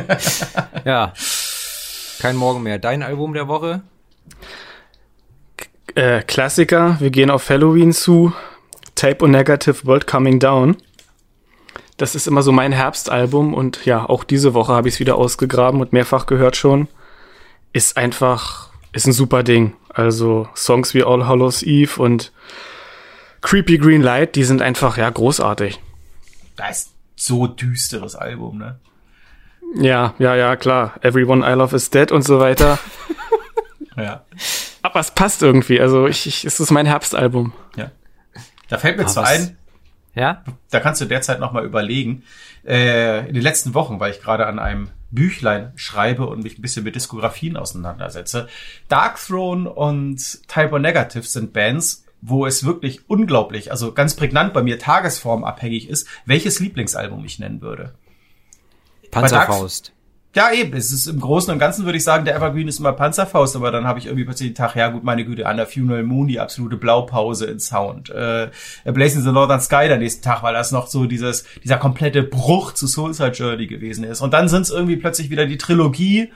ja. 0.85 1.13
Kein 2.19 2.37
Morgen 2.37 2.63
mehr. 2.63 2.79
Dein 2.79 3.03
Album 3.03 3.33
der 3.33 3.49
Woche? 3.49 3.81
Äh, 5.95 6.21
Klassiker. 6.21 6.95
Wir 7.01 7.09
gehen 7.09 7.29
auf 7.29 7.49
Halloween 7.49 7.91
zu. 7.91 8.31
Tape 8.95 9.25
und 9.25 9.31
Negative 9.31 9.85
World 9.85 10.07
Coming 10.07 10.39
Down. 10.39 10.77
Das 12.03 12.15
ist 12.15 12.27
immer 12.27 12.43
so 12.43 12.51
mein 12.51 12.73
Herbstalbum 12.73 13.53
und 13.53 13.85
ja, 13.85 14.03
auch 14.03 14.25
diese 14.25 14.53
Woche 14.53 14.73
habe 14.73 14.89
ich 14.89 14.95
es 14.95 14.99
wieder 14.99 15.15
ausgegraben 15.15 15.79
und 15.79 15.93
mehrfach 15.93 16.25
gehört 16.25 16.57
schon. 16.57 16.89
Ist 17.71 17.95
einfach, 17.95 18.71
ist 18.91 19.07
ein 19.07 19.13
super 19.13 19.41
Ding. 19.41 19.77
Also 19.87 20.49
Songs 20.53 20.93
wie 20.93 21.01
All 21.01 21.27
Hallows 21.27 21.63
Eve 21.63 22.01
und 22.01 22.33
Creepy 23.39 23.77
Green 23.77 24.01
Light, 24.01 24.35
die 24.35 24.43
sind 24.43 24.61
einfach, 24.61 24.97
ja, 24.97 25.09
großartig. 25.09 25.79
Das 26.57 26.77
ist 26.81 26.91
so 27.15 27.47
düsteres 27.47 28.15
Album, 28.15 28.57
ne? 28.57 28.81
Ja, 29.77 30.13
ja, 30.19 30.35
ja, 30.35 30.57
klar. 30.57 30.95
Everyone 31.03 31.49
I 31.49 31.53
Love 31.55 31.73
is 31.73 31.89
Dead 31.89 32.11
und 32.11 32.23
so 32.23 32.37
weiter. 32.37 32.79
ja. 33.95 34.25
Aber 34.81 34.99
es 34.99 35.11
passt 35.11 35.41
irgendwie. 35.41 35.79
Also 35.79 36.07
ich, 36.07 36.27
ich, 36.27 36.43
es 36.43 36.59
ist 36.59 36.69
mein 36.69 36.85
Herbstalbum. 36.85 37.53
Ja. 37.77 37.91
Da 38.67 38.77
fällt 38.77 38.97
mir 38.97 39.05
zwar 39.05 39.27
ein, 39.27 39.57
ja? 40.15 40.43
Da 40.69 40.79
kannst 40.79 41.01
du 41.01 41.05
derzeit 41.05 41.39
noch 41.39 41.51
mal 41.51 41.65
überlegen. 41.65 42.23
Äh, 42.65 43.27
in 43.27 43.33
den 43.33 43.43
letzten 43.43 43.73
Wochen, 43.73 43.99
weil 43.99 44.11
ich 44.11 44.21
gerade 44.21 44.45
an 44.45 44.59
einem 44.59 44.89
Büchlein 45.11 45.73
schreibe 45.75 46.27
und 46.27 46.43
mich 46.43 46.57
ein 46.57 46.61
bisschen 46.61 46.83
mit 46.83 46.95
Diskografien 46.95 47.57
auseinandersetze. 47.57 48.47
Dark 48.87 49.19
Throne 49.19 49.69
und 49.69 50.47
Typo 50.47 50.79
Negative 50.79 51.23
sind 51.23 51.53
Bands, 51.53 52.05
wo 52.21 52.45
es 52.45 52.65
wirklich 52.65 53.09
unglaublich, 53.09 53.71
also 53.71 53.93
ganz 53.93 54.15
prägnant 54.15 54.53
bei 54.53 54.63
mir 54.63 54.79
tagesformabhängig 54.79 55.89
ist, 55.89 56.07
welches 56.25 56.59
Lieblingsalbum 56.59 57.23
ich 57.25 57.37
nennen 57.37 57.61
würde. 57.61 57.93
Panzerfaust. 59.11 59.92
Ja, 60.35 60.51
eben. 60.51 60.75
Es 60.75 60.91
ist 60.91 61.05
im 61.05 61.19
Großen 61.19 61.53
und 61.53 61.59
Ganzen 61.59 61.85
würde 61.85 61.97
ich 61.97 62.03
sagen, 62.03 62.25
der 62.25 62.35
Evergreen 62.35 62.67
ist 62.67 62.79
immer 62.79 62.93
Panzerfaust, 62.93 63.55
aber 63.55 63.69
dann 63.69 63.85
habe 63.85 63.99
ich 63.99 64.07
irgendwie 64.07 64.25
plötzlich 64.25 64.49
den 64.49 64.55
Tag, 64.55 64.75
ja 64.75 64.89
gut, 64.89 65.03
meine 65.03 65.25
Güte, 65.25 65.45
an 65.45 65.57
der 65.57 65.67
Funeral 65.67 66.01
Moon 66.01 66.27
die 66.27 66.39
absolute 66.39 66.75
Blaupause 66.75 67.45
in 67.45 67.59
Sound. 67.59 68.09
Äh, 68.09 68.49
Blazing 68.83 69.21
the 69.21 69.31
Northern 69.31 69.61
Sky 69.61 69.87
der 69.87 69.97
nächsten 69.97 70.23
Tag, 70.23 70.41
weil 70.41 70.55
das 70.55 70.71
noch 70.71 70.87
so 70.87 71.05
dieses, 71.05 71.45
dieser 71.63 71.77
komplette 71.77 72.23
Bruch 72.23 72.71
zu 72.71 72.87
Soulside 72.87 73.33
Journey 73.33 73.67
gewesen 73.67 74.03
ist. 74.03 74.21
Und 74.21 74.33
dann 74.33 74.49
sind 74.49 74.63
es 74.63 74.71
irgendwie 74.71 74.95
plötzlich 74.95 75.29
wieder 75.29 75.45
die 75.45 75.59
Trilogie, 75.59 76.31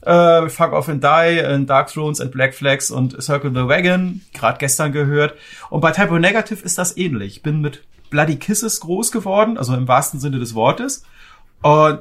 äh, 0.00 0.48
Fuck 0.48 0.72
Off 0.72 0.88
and 0.88 1.04
Die, 1.04 1.44
and 1.44 1.68
Dark 1.68 1.92
Thrones 1.92 2.22
and 2.22 2.32
Black 2.32 2.54
Flags 2.54 2.90
und 2.90 3.22
Circle 3.22 3.50
the 3.50 3.68
Wagon, 3.68 4.22
gerade 4.32 4.56
gestern 4.58 4.92
gehört. 4.92 5.34
Und 5.68 5.82
bei 5.82 5.90
Typo 5.90 6.18
Negative 6.18 6.64
ist 6.64 6.78
das 6.78 6.96
ähnlich. 6.96 7.36
Ich 7.36 7.42
bin 7.42 7.60
mit 7.60 7.82
Bloody 8.08 8.36
Kisses 8.36 8.80
groß 8.80 9.12
geworden, 9.12 9.58
also 9.58 9.74
im 9.74 9.88
wahrsten 9.88 10.20
Sinne 10.20 10.38
des 10.38 10.54
Wortes. 10.54 11.04
Und 11.60 12.00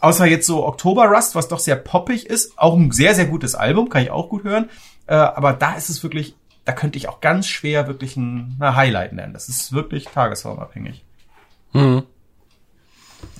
Außer 0.00 0.26
jetzt 0.26 0.46
so 0.46 0.66
Oktober 0.66 1.06
Rust, 1.06 1.34
was 1.34 1.48
doch 1.48 1.58
sehr 1.58 1.76
poppig 1.76 2.26
ist. 2.26 2.58
Auch 2.58 2.76
ein 2.76 2.90
sehr, 2.92 3.14
sehr 3.14 3.26
gutes 3.26 3.54
Album, 3.54 3.88
kann 3.88 4.02
ich 4.02 4.10
auch 4.10 4.28
gut 4.28 4.44
hören. 4.44 4.70
Äh, 5.06 5.14
aber 5.14 5.52
da 5.52 5.74
ist 5.74 5.88
es 5.88 6.02
wirklich, 6.02 6.36
da 6.64 6.72
könnte 6.72 6.98
ich 6.98 7.08
auch 7.08 7.20
ganz 7.20 7.46
schwer 7.46 7.86
wirklich 7.88 8.16
ein 8.16 8.56
na, 8.58 8.76
Highlight 8.76 9.12
nennen. 9.12 9.32
Das 9.32 9.48
ist 9.48 9.72
wirklich 9.72 10.04
tagesformabhängig. 10.04 11.04
Mhm. 11.72 12.04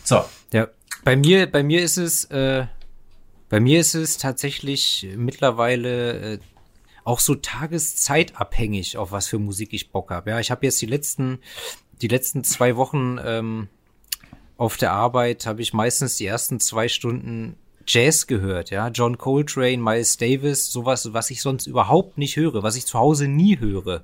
So. 0.04 0.24
Ja, 0.52 0.68
bei 1.04 1.16
mir, 1.16 1.50
bei 1.50 1.62
mir 1.62 1.82
ist 1.82 1.98
es, 1.98 2.24
äh, 2.26 2.66
bei 3.48 3.60
mir 3.60 3.80
ist 3.80 3.94
es 3.94 4.18
tatsächlich 4.18 5.06
mittlerweile 5.16 6.34
äh, 6.34 6.38
auch 7.04 7.20
so 7.20 7.34
tageszeitabhängig, 7.34 8.98
auf 8.98 9.12
was 9.12 9.28
für 9.28 9.38
Musik 9.38 9.72
ich 9.72 9.90
Bock 9.90 10.10
habe. 10.10 10.30
Ja, 10.30 10.40
ich 10.40 10.50
habe 10.50 10.66
jetzt 10.66 10.80
die 10.82 10.86
letzten, 10.86 11.38
die 12.02 12.08
letzten 12.08 12.44
zwei 12.44 12.76
Wochen 12.76 13.18
ähm, 13.24 13.68
auf 14.58 14.76
der 14.76 14.92
Arbeit 14.92 15.46
habe 15.46 15.62
ich 15.62 15.72
meistens 15.72 16.16
die 16.16 16.26
ersten 16.26 16.60
zwei 16.60 16.88
Stunden 16.88 17.56
Jazz 17.86 18.26
gehört, 18.26 18.68
ja, 18.68 18.88
John 18.88 19.16
Coltrane, 19.16 19.78
Miles 19.78 20.18
Davis, 20.18 20.70
sowas, 20.70 21.14
was 21.14 21.30
ich 21.30 21.40
sonst 21.40 21.66
überhaupt 21.66 22.18
nicht 22.18 22.36
höre, 22.36 22.62
was 22.62 22.76
ich 22.76 22.84
zu 22.84 22.98
Hause 22.98 23.28
nie 23.28 23.58
höre. 23.58 24.02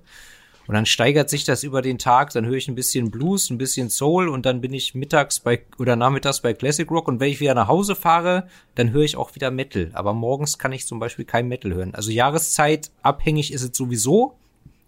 Und 0.67 0.75
dann 0.75 0.87
steigert 0.87 1.29
sich 1.29 1.45
das 1.45 1.63
über 1.63 1.83
den 1.83 1.99
Tag, 1.99 2.33
dann 2.33 2.47
höre 2.47 2.57
ich 2.57 2.69
ein 2.69 2.75
bisschen 2.75 3.11
Blues, 3.11 3.51
ein 3.51 3.59
bisschen 3.59 3.91
Soul 3.91 4.29
und 4.29 4.47
dann 4.47 4.63
bin 4.63 4.73
ich 4.73 4.95
mittags 4.95 5.41
bei 5.41 5.61
oder 5.79 5.97
nachmittags 5.97 6.41
bei 6.41 6.55
Classic 6.55 6.91
Rock 6.91 7.09
und 7.09 7.21
wenn 7.21 7.31
ich 7.31 7.41
wieder 7.41 7.55
nach 7.55 7.69
Hause 7.69 7.95
fahre, 7.95 8.49
dann 8.75 8.93
höre 8.93 9.03
ich 9.03 9.17
auch 9.17 9.35
wieder 9.35 9.51
Metal. 9.51 9.91
Aber 9.93 10.15
morgens 10.15 10.57
kann 10.57 10.73
ich 10.73 10.87
zum 10.87 11.01
Beispiel 11.01 11.27
kein 11.27 11.49
Metal 11.49 11.75
hören. 11.75 11.95
Also 11.95 12.11
Jahreszeit 12.11 12.91
abhängig 13.03 13.53
ist 13.53 13.63
es 13.63 13.77
sowieso, 13.77 14.39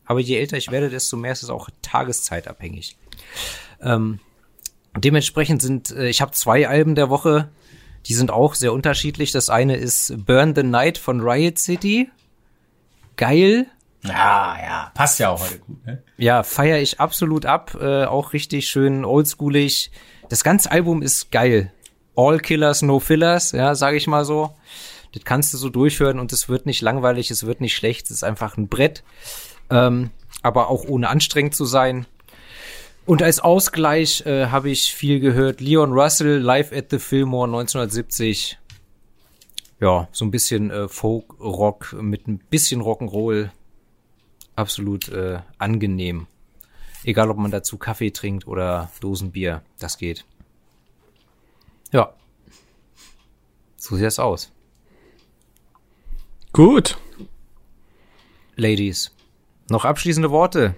aber 0.06 0.20
je 0.20 0.36
älter 0.38 0.56
ich 0.56 0.70
werde, 0.70 0.88
desto 0.88 1.18
mehr 1.18 1.32
ist 1.32 1.42
es 1.42 1.50
auch 1.50 1.68
tageszeitabhängig. 1.82 2.96
Ähm, 3.82 4.20
dementsprechend 4.96 5.62
sind, 5.62 5.90
äh, 5.90 6.08
ich 6.08 6.20
habe 6.20 6.32
zwei 6.32 6.68
Alben 6.68 6.94
der 6.94 7.10
Woche, 7.10 7.48
die 8.06 8.14
sind 8.14 8.30
auch 8.30 8.54
sehr 8.54 8.72
unterschiedlich. 8.72 9.32
Das 9.32 9.50
eine 9.50 9.76
ist 9.76 10.26
Burn 10.26 10.54
the 10.54 10.62
Night 10.62 10.98
von 10.98 11.20
Riot 11.20 11.58
City. 11.58 12.10
Geil. 13.16 13.66
Ja, 14.04 14.56
ja, 14.62 14.92
passt 14.94 15.18
ja 15.18 15.30
auch 15.30 15.40
heute 15.40 15.58
gut, 15.58 15.84
ne? 15.84 16.02
Ja, 16.16 16.42
feiere 16.42 16.78
ich 16.78 17.00
absolut 17.00 17.46
ab. 17.46 17.76
Äh, 17.80 18.04
auch 18.04 18.32
richtig 18.32 18.68
schön 18.68 19.04
oldschoolig. 19.04 19.90
Das 20.28 20.44
ganze 20.44 20.70
Album 20.70 21.02
ist 21.02 21.32
geil. 21.32 21.72
All 22.14 22.38
Killers, 22.38 22.82
No 22.82 23.00
Fillers, 23.00 23.52
ja, 23.52 23.74
sage 23.74 23.96
ich 23.96 24.06
mal 24.06 24.24
so. 24.24 24.54
Das 25.12 25.24
kannst 25.24 25.52
du 25.54 25.58
so 25.58 25.68
durchhören 25.70 26.20
und 26.20 26.32
es 26.32 26.48
wird 26.48 26.66
nicht 26.66 26.82
langweilig, 26.82 27.30
es 27.30 27.46
wird 27.46 27.60
nicht 27.60 27.74
schlecht, 27.74 28.06
es 28.06 28.10
ist 28.12 28.24
einfach 28.24 28.56
ein 28.56 28.68
Brett. 28.68 29.02
Ähm, 29.70 30.10
aber 30.42 30.68
auch 30.68 30.84
ohne 30.84 31.08
anstrengend 31.08 31.54
zu 31.54 31.64
sein. 31.64 32.06
Und 33.06 33.22
als 33.22 33.38
Ausgleich 33.38 34.26
äh, 34.26 34.46
habe 34.46 34.68
ich 34.68 34.92
viel 34.92 35.20
gehört. 35.20 35.60
Leon 35.60 35.92
Russell 35.92 36.38
live 36.38 36.72
at 36.72 36.90
the 36.90 36.98
Fillmore 36.98 37.46
1970. 37.46 38.58
Ja, 39.80 40.08
so 40.10 40.24
ein 40.24 40.32
bisschen 40.32 40.70
äh, 40.72 40.88
Folk-Rock 40.88 41.94
mit 42.00 42.26
ein 42.26 42.38
bisschen 42.38 42.82
Rock'n'Roll. 42.82 43.50
Absolut 44.56 45.08
äh, 45.10 45.38
angenehm. 45.58 46.26
Egal, 47.04 47.30
ob 47.30 47.36
man 47.36 47.52
dazu 47.52 47.78
Kaffee 47.78 48.10
trinkt 48.10 48.48
oder 48.48 48.90
Dosenbier, 49.00 49.62
das 49.78 49.98
geht. 49.98 50.24
Ja. 51.92 52.12
So 53.76 53.94
sieht 53.94 54.06
das 54.06 54.18
aus. 54.18 54.50
Gut. 56.52 56.98
Ladies, 58.56 59.12
noch 59.68 59.84
abschließende 59.84 60.30
Worte. 60.32 60.74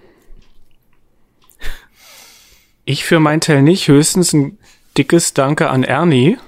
Ich 2.89 3.05
für 3.05 3.19
meinen 3.19 3.39
Teil 3.39 3.61
nicht, 3.61 3.87
höchstens 3.87 4.33
ein 4.33 4.57
dickes 4.97 5.35
Danke 5.35 5.69
an 5.69 5.83
Ernie. 5.83 6.39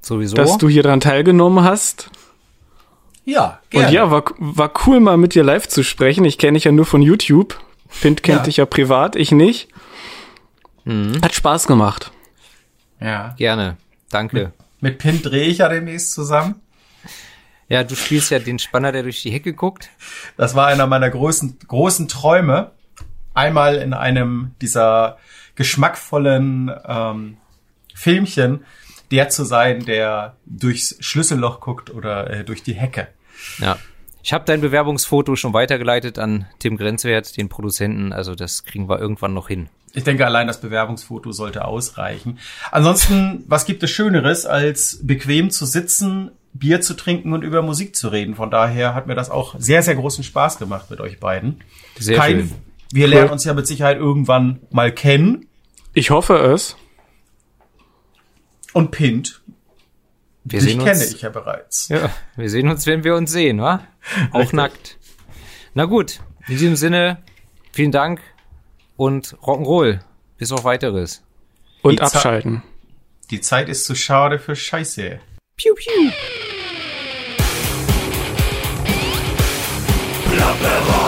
Sowieso. 0.00 0.36
Dass 0.36 0.56
du 0.56 0.68
hier 0.68 0.84
dran 0.84 1.00
teilgenommen 1.00 1.64
hast. 1.64 2.10
Ja, 3.24 3.58
gerne. 3.70 3.88
Und 3.88 3.92
ja, 3.92 4.10
war, 4.12 4.22
war 4.38 4.72
cool 4.86 5.00
mal 5.00 5.16
mit 5.16 5.34
dir 5.34 5.42
live 5.42 5.66
zu 5.66 5.82
sprechen. 5.82 6.24
Ich 6.24 6.38
kenne 6.38 6.52
dich 6.52 6.62
ja 6.62 6.70
nur 6.70 6.86
von 6.86 7.02
YouTube. 7.02 7.58
Find 7.88 8.22
kennt 8.22 8.38
ja. 8.38 8.44
dich 8.44 8.56
ja 8.58 8.66
privat, 8.66 9.16
ich 9.16 9.32
nicht. 9.32 9.66
Mhm. 10.84 11.20
Hat 11.20 11.34
Spaß 11.34 11.66
gemacht. 11.66 12.12
Ja. 13.00 13.34
Gerne. 13.36 13.78
Danke. 14.10 14.52
Mit 14.78 14.98
Pint 14.98 15.26
drehe 15.26 15.48
ich 15.48 15.58
ja 15.58 15.68
demnächst 15.68 16.12
zusammen. 16.12 16.54
Ja, 17.68 17.82
du 17.82 17.96
spielst 17.96 18.30
ja 18.30 18.38
den 18.38 18.60
Spanner, 18.60 18.92
der 18.92 19.02
durch 19.02 19.22
die 19.22 19.32
Hecke 19.32 19.54
guckt. 19.54 19.90
Das 20.36 20.54
war 20.54 20.68
einer 20.68 20.86
meiner 20.86 21.10
großen, 21.10 21.58
großen 21.66 22.06
Träume. 22.06 22.70
Einmal 23.36 23.76
in 23.76 23.92
einem 23.92 24.52
dieser 24.60 25.18
geschmackvollen 25.54 26.70
ähm, 26.86 27.36
Filmchen, 27.94 28.64
der 29.10 29.28
zu 29.28 29.44
sein, 29.44 29.84
der 29.84 30.36
durchs 30.46 30.96
Schlüsselloch 31.00 31.60
guckt 31.60 31.90
oder 31.90 32.30
äh, 32.30 32.44
durch 32.44 32.62
die 32.62 32.74
Hecke. 32.74 33.08
Ja. 33.58 33.78
Ich 34.22 34.32
habe 34.32 34.44
dein 34.44 34.60
Bewerbungsfoto 34.60 35.36
schon 35.36 35.52
weitergeleitet 35.52 36.18
an 36.18 36.46
Tim 36.58 36.76
Grenzwert, 36.76 37.36
den 37.36 37.48
Produzenten. 37.48 38.12
Also 38.12 38.34
das 38.34 38.64
kriegen 38.64 38.88
wir 38.88 38.98
irgendwann 38.98 39.34
noch 39.34 39.46
hin. 39.46 39.68
Ich 39.92 40.02
denke, 40.02 40.26
allein 40.26 40.46
das 40.46 40.60
Bewerbungsfoto 40.60 41.30
sollte 41.30 41.64
ausreichen. 41.64 42.38
Ansonsten, 42.72 43.44
was 43.46 43.66
gibt 43.66 43.82
es 43.82 43.90
Schöneres, 43.90 44.44
als 44.44 44.98
bequem 45.00 45.50
zu 45.50 45.64
sitzen, 45.64 46.32
Bier 46.52 46.80
zu 46.80 46.94
trinken 46.94 47.32
und 47.32 47.42
über 47.42 47.62
Musik 47.62 47.94
zu 47.94 48.08
reden? 48.08 48.34
Von 48.34 48.50
daher 48.50 48.94
hat 48.94 49.06
mir 49.06 49.14
das 49.14 49.30
auch 49.30 49.54
sehr, 49.58 49.82
sehr 49.82 49.94
großen 49.94 50.24
Spaß 50.24 50.58
gemacht 50.58 50.90
mit 50.90 51.00
euch 51.00 51.20
beiden. 51.20 51.62
Sehr 51.98 52.18
Kein, 52.18 52.48
schön. 52.48 52.52
Wir 52.96 53.08
cool. 53.08 53.10
lernen 53.10 53.30
uns 53.32 53.44
ja 53.44 53.52
mit 53.52 53.66
Sicherheit 53.66 53.98
irgendwann 53.98 54.60
mal 54.70 54.90
kennen. 54.90 55.46
Ich 55.92 56.08
hoffe 56.08 56.36
es. 56.36 56.76
Und 58.72 58.90
Pint. 58.90 59.42
Wir 60.44 60.60
Dich 60.60 60.78
kenne 60.78 61.04
ich 61.04 61.20
ja 61.20 61.28
bereits. 61.28 61.88
Ja, 61.88 62.08
wir 62.36 62.48
sehen 62.48 62.70
uns, 62.70 62.86
wenn 62.86 63.04
wir 63.04 63.14
uns 63.14 63.30
sehen, 63.32 63.60
wa? 63.60 63.86
Auch 64.30 64.38
Richtig. 64.38 64.54
nackt. 64.54 64.98
Na 65.74 65.84
gut, 65.84 66.20
in 66.48 66.56
diesem 66.56 66.76
Sinne, 66.76 67.22
vielen 67.70 67.92
Dank 67.92 68.22
und 68.96 69.36
Rock'n'Roll. 69.42 70.00
Bis 70.38 70.50
auf 70.50 70.64
weiteres. 70.64 71.22
Und 71.82 71.98
die 71.98 72.00
abschalten. 72.00 72.62
Ze 73.20 73.28
die 73.30 73.40
Zeit 73.42 73.68
ist 73.68 73.84
zu 73.84 73.94
schade 73.94 74.38
für 74.38 74.56
Scheiße. 74.56 75.20
Piu, 75.58 75.74
piu. 75.74 76.10
Plapperei. 80.32 81.05